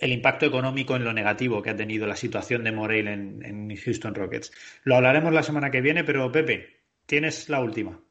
el 0.00 0.12
impacto 0.12 0.46
económico 0.46 0.96
en 0.96 1.04
lo 1.04 1.12
negativo 1.12 1.62
que 1.62 1.70
ha 1.70 1.76
tenido 1.76 2.06
la 2.06 2.16
situación 2.16 2.64
de 2.64 2.72
Morey 2.72 3.00
en, 3.00 3.44
en 3.44 3.76
Houston 3.76 4.14
Rockets. 4.14 4.52
Lo 4.84 4.96
hablaremos 4.96 5.32
la 5.32 5.42
semana 5.42 5.70
que 5.70 5.80
viene, 5.80 6.04
pero 6.04 6.32
Pepe, 6.32 6.80
tienes 7.06 7.48
la 7.48 7.60
última. 7.60 8.02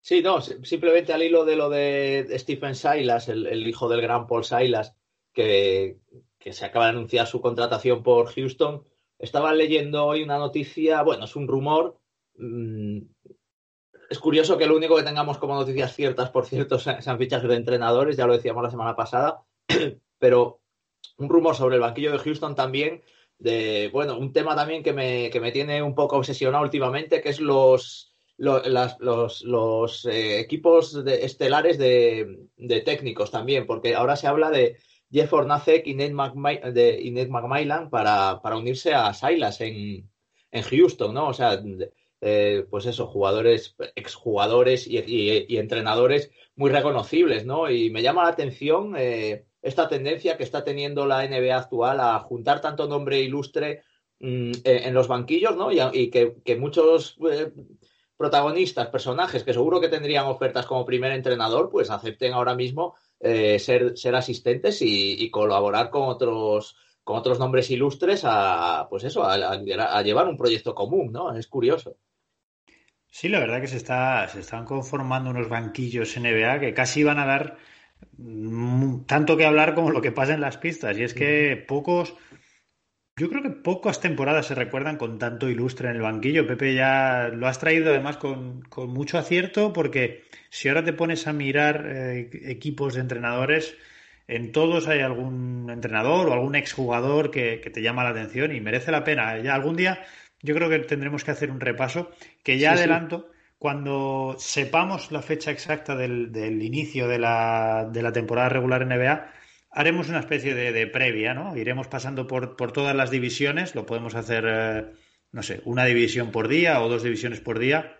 Sí, 0.00 0.22
no, 0.22 0.40
simplemente 0.40 1.12
al 1.12 1.22
hilo 1.22 1.44
de 1.44 1.56
lo 1.56 1.68
de 1.68 2.26
Stephen 2.38 2.74
Silas, 2.74 3.28
el, 3.28 3.66
hijo 3.66 3.88
del 3.88 4.00
gran 4.00 4.26
Paul 4.26 4.44
Silas, 4.44 4.94
que, 5.32 5.98
que 6.38 6.52
se 6.52 6.64
acaba 6.64 6.86
de 6.86 6.92
anunciar 6.92 7.26
su 7.26 7.40
contratación 7.40 8.02
por 8.02 8.32
Houston. 8.32 8.84
Estaba 9.18 9.52
leyendo 9.52 10.06
hoy 10.06 10.22
una 10.22 10.38
noticia, 10.38 11.02
bueno, 11.02 11.24
es 11.24 11.36
un 11.36 11.48
rumor. 11.48 11.98
Mmm, 12.36 13.00
es 14.08 14.18
curioso 14.18 14.56
que 14.56 14.66
lo 14.66 14.76
único 14.76 14.96
que 14.96 15.02
tengamos 15.02 15.38
como 15.38 15.54
noticias 15.54 15.94
ciertas, 15.94 16.30
por 16.30 16.46
cierto, 16.46 16.78
sean 16.78 17.18
fichajes 17.18 17.48
de 17.48 17.56
entrenadores, 17.56 18.16
ya 18.16 18.26
lo 18.26 18.32
decíamos 18.32 18.62
la 18.62 18.70
semana 18.70 18.96
pasada, 18.96 19.42
pero 20.18 20.57
un 21.18 21.28
rumor 21.28 21.56
sobre 21.56 21.76
el 21.76 21.82
banquillo 21.82 22.12
de 22.12 22.18
Houston 22.18 22.54
también, 22.54 23.02
de, 23.38 23.90
bueno, 23.92 24.18
un 24.18 24.32
tema 24.32 24.56
también 24.56 24.82
que 24.82 24.92
me, 24.92 25.30
que 25.30 25.40
me 25.40 25.52
tiene 25.52 25.82
un 25.82 25.94
poco 25.94 26.16
obsesionado 26.16 26.64
últimamente, 26.64 27.20
que 27.20 27.28
es 27.28 27.40
los, 27.40 28.12
los, 28.36 29.42
los, 29.42 30.04
eh, 30.06 30.40
equipos 30.40 31.04
de, 31.04 31.24
estelares 31.24 31.78
de, 31.78 32.46
de 32.56 32.80
técnicos 32.80 33.30
también, 33.30 33.66
porque 33.66 33.94
ahora 33.94 34.16
se 34.16 34.26
habla 34.26 34.50
de, 34.50 34.78
Jeff 35.10 35.32
Hornacek 35.32 35.86
y 35.86 35.94
Nate, 35.94 36.12
McMillan, 36.12 36.74
de, 36.74 37.00
y 37.00 37.10
Nate 37.10 37.28
McMillan 37.28 37.90
para, 37.90 38.40
para, 38.42 38.56
unirse 38.56 38.92
a 38.92 39.12
Silas 39.14 39.60
en, 39.60 40.10
en, 40.50 40.62
Houston, 40.62 41.14
¿no? 41.14 41.28
O 41.28 41.34
sea, 41.34 41.62
eh, 42.20 42.66
pues 42.68 42.86
eso, 42.86 43.06
jugadores, 43.06 43.74
exjugadores 43.94 44.86
y, 44.86 44.98
y, 44.98 45.46
y, 45.48 45.56
entrenadores 45.58 46.30
muy 46.56 46.70
reconocibles, 46.70 47.46
¿no? 47.46 47.70
Y 47.70 47.90
me 47.90 48.02
llama 48.02 48.24
la 48.24 48.30
atención 48.30 48.94
eh, 48.98 49.46
esta 49.62 49.88
tendencia 49.88 50.36
que 50.36 50.44
está 50.44 50.64
teniendo 50.64 51.06
la 51.06 51.26
NBA 51.26 51.56
actual 51.56 52.00
a 52.00 52.18
juntar 52.20 52.60
tanto 52.60 52.86
nombre 52.86 53.20
ilustre 53.20 53.82
mmm, 54.20 54.52
en 54.64 54.94
los 54.94 55.08
banquillos, 55.08 55.56
¿no? 55.56 55.70
Y, 55.72 56.10
que, 56.10 56.56
muchos 56.56 57.16
eh, 57.30 57.52
protagonistas, 58.16 58.88
personajes 58.88 59.44
que 59.44 59.52
seguro 59.52 59.80
que 59.80 59.88
tendrían 59.88 60.26
ofertas 60.26 60.66
como 60.66 60.84
primer 60.84 61.12
entrenador, 61.12 61.70
pues 61.70 61.90
acepten 61.90 62.32
ahora 62.32 62.54
mismo 62.54 62.94
eh, 63.20 63.58
ser, 63.58 63.96
ser, 63.98 64.14
asistentes 64.14 64.78
y, 64.80 65.28
colaborar 65.30 65.90
con 65.90 66.02
otros 66.02 66.76
con 67.02 67.16
otros 67.16 67.38
nombres 67.38 67.70
ilustres 67.70 68.20
a 68.24 68.86
pues 68.90 69.02
eso 69.02 69.24
a, 69.24 69.34
a, 69.34 70.02
llevar 70.02 70.28
un 70.28 70.36
proyecto 70.36 70.74
común 70.74 71.10
no 71.10 71.34
es 71.34 71.46
curioso 71.46 71.96
sí 73.06 73.30
la 73.30 73.40
verdad 73.40 73.62
que 73.62 73.66
se 73.66 73.78
está 73.78 74.28
se 74.28 74.40
están 74.40 74.66
conformando 74.66 75.30
unos 75.30 75.48
banquillos 75.48 76.16
NBA 76.16 76.60
que 76.60 76.74
casi 76.74 77.02
van 77.02 77.18
a 77.18 77.24
dar 77.24 77.56
tanto 79.06 79.36
que 79.36 79.46
hablar 79.46 79.74
como 79.74 79.90
lo 79.90 80.02
que 80.02 80.12
pasa 80.12 80.34
en 80.34 80.40
las 80.40 80.56
pistas 80.56 80.98
y 80.98 81.02
es 81.02 81.14
que 81.14 81.62
pocos 81.68 82.16
yo 83.18 83.28
creo 83.28 83.42
que 83.42 83.50
pocas 83.50 84.00
temporadas 84.00 84.46
se 84.46 84.54
recuerdan 84.54 84.96
con 84.96 85.18
tanto 85.18 85.48
ilustre 85.48 85.90
en 85.90 85.96
el 85.96 86.02
banquillo. 86.02 86.46
Pepe 86.46 86.74
ya 86.74 87.30
lo 87.34 87.48
has 87.48 87.58
traído 87.58 87.90
además 87.90 88.16
con, 88.16 88.62
con 88.62 88.90
mucho 88.90 89.18
acierto 89.18 89.72
porque 89.72 90.22
si 90.50 90.68
ahora 90.68 90.84
te 90.84 90.92
pones 90.92 91.26
a 91.26 91.32
mirar 91.32 91.84
eh, 91.88 92.30
equipos 92.44 92.94
de 92.94 93.00
entrenadores, 93.00 93.76
en 94.28 94.52
todos 94.52 94.86
hay 94.86 95.00
algún 95.00 95.68
entrenador 95.68 96.28
o 96.28 96.32
algún 96.32 96.54
exjugador 96.54 97.32
que, 97.32 97.60
que, 97.60 97.70
te 97.70 97.82
llama 97.82 98.04
la 98.04 98.10
atención 98.10 98.54
y 98.54 98.60
merece 98.60 98.92
la 98.92 99.02
pena. 99.02 99.36
Ya 99.38 99.54
algún 99.54 99.74
día 99.74 100.04
yo 100.40 100.54
creo 100.54 100.70
que 100.70 100.78
tendremos 100.80 101.24
que 101.24 101.32
hacer 101.32 101.50
un 101.50 101.60
repaso 101.60 102.12
que 102.44 102.58
ya 102.58 102.74
sí, 102.74 102.78
adelanto. 102.78 103.30
Sí. 103.32 103.37
Cuando 103.58 104.36
sepamos 104.38 105.10
la 105.10 105.22
fecha 105.22 105.50
exacta 105.50 105.96
del, 105.96 106.30
del 106.30 106.62
inicio 106.62 107.08
de 107.08 107.18
la, 107.18 107.88
de 107.92 108.02
la 108.02 108.12
temporada 108.12 108.48
regular 108.48 108.86
NBA, 108.86 109.32
haremos 109.70 110.08
una 110.08 110.20
especie 110.20 110.54
de, 110.54 110.72
de, 110.72 110.86
previa, 110.86 111.34
¿no? 111.34 111.56
Iremos 111.56 111.88
pasando 111.88 112.26
por, 112.26 112.56
por, 112.56 112.72
todas 112.72 112.94
las 112.94 113.10
divisiones, 113.10 113.74
lo 113.74 113.84
podemos 113.84 114.14
hacer, 114.14 114.44
eh, 114.46 114.84
no 115.32 115.42
sé, 115.42 115.60
una 115.64 115.84
división 115.84 116.30
por 116.30 116.48
día 116.48 116.80
o 116.80 116.88
dos 116.88 117.02
divisiones 117.02 117.40
por 117.40 117.58
día 117.58 117.98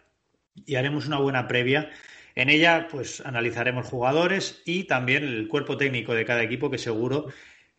y 0.67 0.77
haremos 0.77 1.07
una 1.07 1.19
buena 1.19 1.49
previa. 1.49 1.91
En 2.35 2.51
ella, 2.51 2.87
pues 2.91 3.21
analizaremos 3.21 3.87
jugadores 3.87 4.63
y 4.65 4.85
también 4.85 5.25
el 5.25 5.49
cuerpo 5.49 5.77
técnico 5.77 6.15
de 6.15 6.25
cada 6.25 6.43
equipo, 6.43 6.71
que 6.71 6.79
seguro 6.79 7.27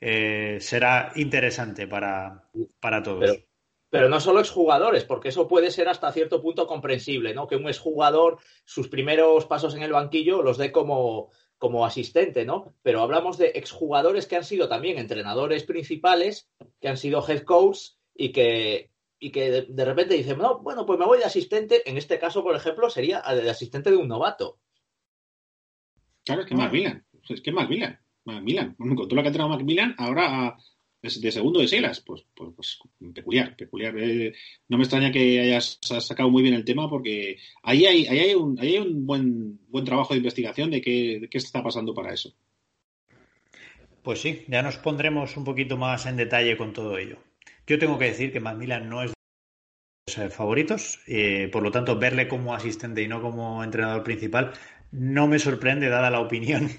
eh, 0.01 0.57
será 0.59 1.11
interesante 1.15 1.87
para, 1.87 2.43
para 2.79 3.01
todos. 3.01 3.48
Pero, 3.89 4.09
no 4.09 4.19
solo 4.19 4.39
exjugadores, 4.39 5.03
porque 5.03 5.29
eso 5.29 5.47
puede 5.47 5.71
ser 5.71 5.89
hasta 5.89 6.11
cierto 6.11 6.41
punto 6.41 6.67
comprensible, 6.67 7.33
¿no? 7.33 7.47
Que 7.47 7.55
un 7.55 7.67
exjugador, 7.67 8.39
sus 8.63 8.87
primeros 8.87 9.45
pasos 9.45 9.75
en 9.75 9.81
el 9.81 9.91
banquillo 9.91 10.41
los 10.41 10.57
dé 10.57 10.71
como, 10.71 11.31
como 11.57 11.85
asistente, 11.85 12.45
¿no? 12.45 12.73
Pero 12.81 13.01
hablamos 13.01 13.37
de 13.37 13.51
exjugadores 13.55 14.27
que 14.27 14.37
han 14.37 14.43
sido 14.43 14.69
también 14.69 14.97
entrenadores 14.97 15.63
principales, 15.63 16.49
que 16.79 16.87
han 16.87 16.97
sido 16.97 17.23
head 17.27 17.41
coach 17.41 17.79
y 18.15 18.31
que, 18.31 18.91
y 19.19 19.31
que 19.31 19.65
de, 19.67 19.85
repente 19.85 20.15
dicen, 20.15 20.37
no, 20.37 20.59
bueno, 20.59 20.85
pues 20.85 20.97
me 20.97 21.05
voy 21.05 21.19
de 21.19 21.25
asistente. 21.25 21.87
En 21.89 21.97
este 21.97 22.17
caso, 22.17 22.43
por 22.43 22.55
ejemplo, 22.55 22.89
sería 22.89 23.21
de 23.21 23.49
asistente 23.49 23.91
de 23.91 23.97
un 23.97 24.07
novato. 24.07 24.59
Claro, 26.23 26.41
es 26.41 26.47
que 26.47 26.55
Macmillan. 26.55 27.05
Es 27.27 27.41
que 27.41 27.51
Macmillan. 27.51 27.99
Macmillan. 28.23 28.75
Con 28.75 28.95
todo 28.95 29.15
lo 29.15 29.21
que 29.21 29.27
ha 29.27 29.31
entrenado 29.31 29.49
Macmillan, 29.49 29.95
ahora 29.97 30.57
de 31.01 31.31
segundo 31.31 31.59
de 31.59 31.67
Silas. 31.67 32.01
Pues, 32.01 32.25
pues, 32.33 32.51
pues 32.55 32.79
peculiar, 33.13 33.55
peculiar. 33.55 33.97
Eh, 33.97 34.33
no 34.67 34.77
me 34.77 34.83
extraña 34.83 35.11
que 35.11 35.39
hayas 35.39 35.79
sacado 35.81 36.29
muy 36.29 36.43
bien 36.43 36.55
el 36.55 36.65
tema 36.65 36.89
porque 36.89 37.37
ahí 37.63 37.85
hay, 37.85 38.07
ahí 38.07 38.19
hay, 38.19 38.35
un, 38.35 38.59
ahí 38.59 38.75
hay 38.75 38.77
un 38.79 39.05
buen, 39.05 39.59
buen 39.67 39.85
trabajo 39.85 40.13
de 40.13 40.19
investigación 40.19 40.71
de 40.71 40.81
qué, 40.81 41.27
qué 41.29 41.37
está 41.37 41.63
pasando 41.63 41.93
para 41.93 42.13
eso. 42.13 42.33
Pues 44.03 44.21
sí, 44.21 44.45
ya 44.47 44.61
nos 44.61 44.77
pondremos 44.77 45.35
un 45.37 45.43
poquito 45.43 45.77
más 45.77 46.05
en 46.05 46.17
detalle 46.17 46.57
con 46.57 46.73
todo 46.73 46.97
ello. 46.97 47.17
Yo 47.67 47.77
tengo 47.77 47.99
que 47.99 48.05
decir 48.05 48.31
que 48.31 48.39
Macmillan 48.39 48.89
no 48.89 49.03
es 49.03 49.11
de 50.15 50.23
los 50.23 50.33
favoritos, 50.33 50.99
eh, 51.05 51.49
por 51.51 51.61
lo 51.61 51.71
tanto, 51.71 51.99
verle 51.99 52.27
como 52.27 52.55
asistente 52.55 53.03
y 53.03 53.07
no 53.07 53.21
como 53.21 53.63
entrenador 53.63 54.03
principal 54.03 54.53
no 54.91 55.27
me 55.27 55.39
sorprende, 55.39 55.89
dada 55.89 56.09
la 56.09 56.19
opinión 56.19 56.69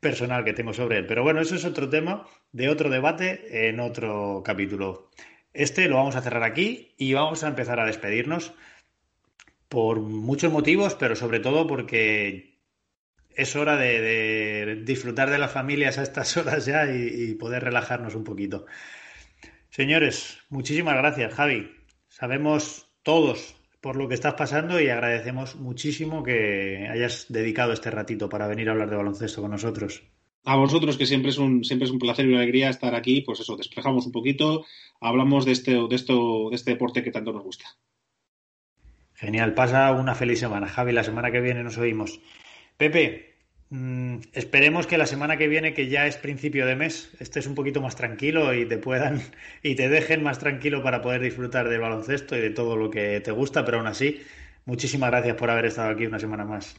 personal 0.00 0.44
que 0.44 0.52
tengo 0.52 0.72
sobre 0.72 0.98
él. 0.98 1.06
Pero 1.06 1.22
bueno, 1.22 1.40
eso 1.40 1.54
es 1.54 1.64
otro 1.64 1.88
tema 1.88 2.26
de 2.52 2.68
otro 2.68 2.90
debate 2.90 3.68
en 3.68 3.80
otro 3.80 4.42
capítulo. 4.44 5.10
Este 5.52 5.88
lo 5.88 5.96
vamos 5.96 6.16
a 6.16 6.22
cerrar 6.22 6.42
aquí 6.42 6.94
y 6.96 7.12
vamos 7.12 7.44
a 7.44 7.48
empezar 7.48 7.80
a 7.80 7.86
despedirnos 7.86 8.52
por 9.68 10.00
muchos 10.00 10.52
motivos, 10.52 10.94
pero 10.94 11.14
sobre 11.16 11.40
todo 11.40 11.66
porque 11.66 12.58
es 13.30 13.54
hora 13.56 13.76
de, 13.76 14.82
disfrutar 14.84 15.30
de 15.30 15.38
las 15.38 15.52
familias 15.52 15.98
a 15.98 16.02
estas 16.02 16.36
horas 16.36 16.66
ya 16.66 16.86
y, 16.86 17.30
y 17.30 17.34
poder 17.34 17.64
relajarnos 17.64 18.14
un 18.14 18.24
poquito. 18.24 18.66
Señores, 19.70 20.38
muchísimas 20.48 20.96
gracias, 20.96 21.34
Javi. 21.34 21.70
Sabemos 22.08 22.90
todos, 23.02 23.59
por 23.80 23.96
lo 23.96 24.08
que 24.08 24.14
estás 24.14 24.34
pasando 24.34 24.80
y 24.80 24.88
agradecemos 24.88 25.56
muchísimo 25.56 26.22
que 26.22 26.88
hayas 26.90 27.26
dedicado 27.28 27.72
este 27.72 27.90
ratito 27.90 28.28
para 28.28 28.46
venir 28.46 28.68
a 28.68 28.72
hablar 28.72 28.90
de 28.90 28.96
baloncesto 28.96 29.40
con 29.40 29.50
nosotros. 29.50 30.02
A 30.44 30.56
vosotros, 30.56 30.96
que 30.96 31.06
siempre 31.06 31.30
es 31.30 31.38
un, 31.38 31.64
siempre 31.64 31.86
es 31.86 31.92
un 31.92 31.98
placer 31.98 32.24
y 32.24 32.28
una 32.28 32.38
alegría 32.38 32.70
estar 32.70 32.94
aquí, 32.94 33.20
pues 33.20 33.40
eso, 33.40 33.56
despejamos 33.56 34.06
un 34.06 34.12
poquito, 34.12 34.64
hablamos 35.00 35.44
de 35.44 35.52
este, 35.52 35.72
de 35.72 35.94
esto, 35.94 36.48
de 36.50 36.56
este 36.56 36.72
deporte 36.72 37.02
que 37.02 37.10
tanto 37.10 37.32
nos 37.32 37.42
gusta. 37.42 37.66
Genial, 39.14 39.52
pasa 39.52 39.92
una 39.92 40.14
feliz 40.14 40.40
semana, 40.40 40.66
Javi. 40.66 40.92
La 40.92 41.04
semana 41.04 41.30
que 41.30 41.42
viene 41.42 41.62
nos 41.62 41.76
oímos. 41.76 42.20
Pepe, 42.78 43.29
mmm, 43.70 44.18
esperemos 44.32 44.86
que 44.86 44.98
la 44.98 45.06
semana 45.06 45.36
que 45.36 45.48
viene, 45.48 45.74
que 45.74 45.88
ya 45.88 46.06
es 46.06 46.16
principio 46.16 46.66
de 46.66 46.76
mes, 46.76 47.12
estés 47.18 47.46
un 47.46 47.54
poquito 47.54 47.80
más 47.80 47.96
tranquilo 47.96 48.54
y 48.54 48.66
te 48.66 48.78
puedan 48.78 49.22
y 49.62 49.74
te 49.74 49.88
dejen 49.88 50.22
más 50.22 50.38
tranquilo 50.38 50.82
para 50.82 51.02
poder 51.02 51.22
disfrutar 51.22 51.68
del 51.68 51.80
baloncesto 51.80 52.36
y 52.36 52.40
de 52.40 52.50
todo 52.50 52.76
lo 52.76 52.90
que 52.90 53.20
te 53.20 53.32
gusta, 53.32 53.64
pero 53.64 53.78
aún 53.78 53.86
así, 53.86 54.20
muchísimas 54.64 55.10
gracias 55.10 55.36
por 55.36 55.50
haber 55.50 55.66
estado 55.66 55.90
aquí 55.90 56.06
una 56.06 56.18
semana 56.18 56.44
más. 56.44 56.76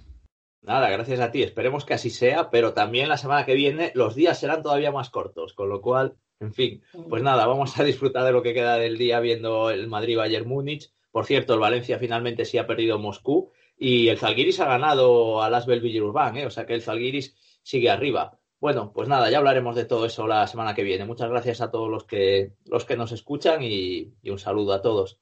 Nada, 0.62 0.90
gracias 0.92 1.20
a 1.20 1.32
ti. 1.32 1.42
Esperemos 1.42 1.86
que 1.86 1.96
así 1.96 2.12
sea, 2.12 2.52
pero 2.52 2.74
también 2.74 3.10
la 3.10 3.18
semana 3.18 3.46
que 3.46 3.56
viene 3.56 3.92
los 3.96 4.14
días 4.14 4.40
serán 4.40 4.62
todavía 4.62 4.92
más 4.92 5.10
cortos, 5.10 5.54
con 5.54 5.70
lo 5.70 5.82
cual, 5.82 6.16
en 6.40 6.54
fin, 6.54 6.84
pues 7.10 7.24
nada, 7.24 7.48
vamos 7.48 7.80
a 7.80 7.84
disfrutar 7.84 8.24
de 8.26 8.32
lo 8.32 8.44
que 8.44 8.54
queda 8.54 8.76
del 8.76 8.98
día 8.98 9.20
viendo 9.20 9.72
el 9.72 9.88
Madrid-Bayern 9.88 10.48
Múnich. 10.48 10.92
Por 11.10 11.26
cierto, 11.26 11.56
el 11.56 11.60
Valencia 11.60 11.98
finalmente 11.98 12.46
sí 12.46 12.60
ha 12.60 12.68
perdido 12.68 13.00
Moscú 13.00 13.52
y 13.84 14.10
el 14.10 14.20
Zalgiris 14.20 14.60
ha 14.60 14.66
ganado 14.66 15.42
al 15.42 15.56
Asbel 15.56 15.82
Villurban, 15.82 16.38
¿eh? 16.38 16.46
o 16.46 16.52
sea 16.52 16.68
que 16.68 16.76
el 16.76 16.84
Zalgiris 16.84 17.36
sigue 17.64 17.90
arriba. 17.90 18.38
Bueno, 18.60 18.94
pues 18.94 19.10
nada, 19.10 19.32
ya 19.32 19.40
hablaremos 19.40 19.76
de 19.76 19.86
todo 19.86 20.06
eso 20.06 20.28
la 20.28 20.46
semana 20.46 20.76
que 20.76 20.84
viene. 20.84 21.04
Muchas 21.04 21.32
gracias 21.32 21.62
a 21.62 21.72
todos 21.72 21.90
los 21.90 22.04
que, 22.04 22.54
los 22.66 22.86
que 22.86 22.96
nos 22.96 23.12
escuchan 23.12 23.64
y, 23.64 24.14
y 24.22 24.30
un 24.30 24.38
saludo 24.38 24.74
a 24.74 24.84
todos. 24.84 25.20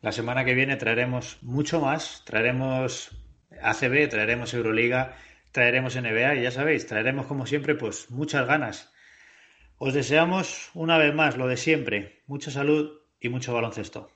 La 0.00 0.12
semana 0.12 0.44
que 0.44 0.54
viene 0.54 0.76
traeremos 0.76 1.38
mucho 1.42 1.80
más, 1.80 2.22
traeremos 2.24 3.10
ACB, 3.60 4.10
traeremos 4.10 4.54
Euroliga, 4.54 5.16
traeremos 5.50 5.96
NBA 5.96 6.36
y 6.36 6.42
ya 6.42 6.52
sabéis, 6.52 6.86
traeremos 6.86 7.26
como 7.26 7.46
siempre 7.46 7.74
pues 7.74 8.12
muchas 8.12 8.46
ganas. 8.46 8.92
Os 9.78 9.92
deseamos 9.92 10.70
una 10.74 10.98
vez 10.98 11.12
más 11.12 11.36
lo 11.36 11.48
de 11.48 11.56
siempre, 11.56 12.22
mucha 12.28 12.52
salud 12.52 13.00
y 13.18 13.28
mucho 13.28 13.52
baloncesto. 13.52 14.15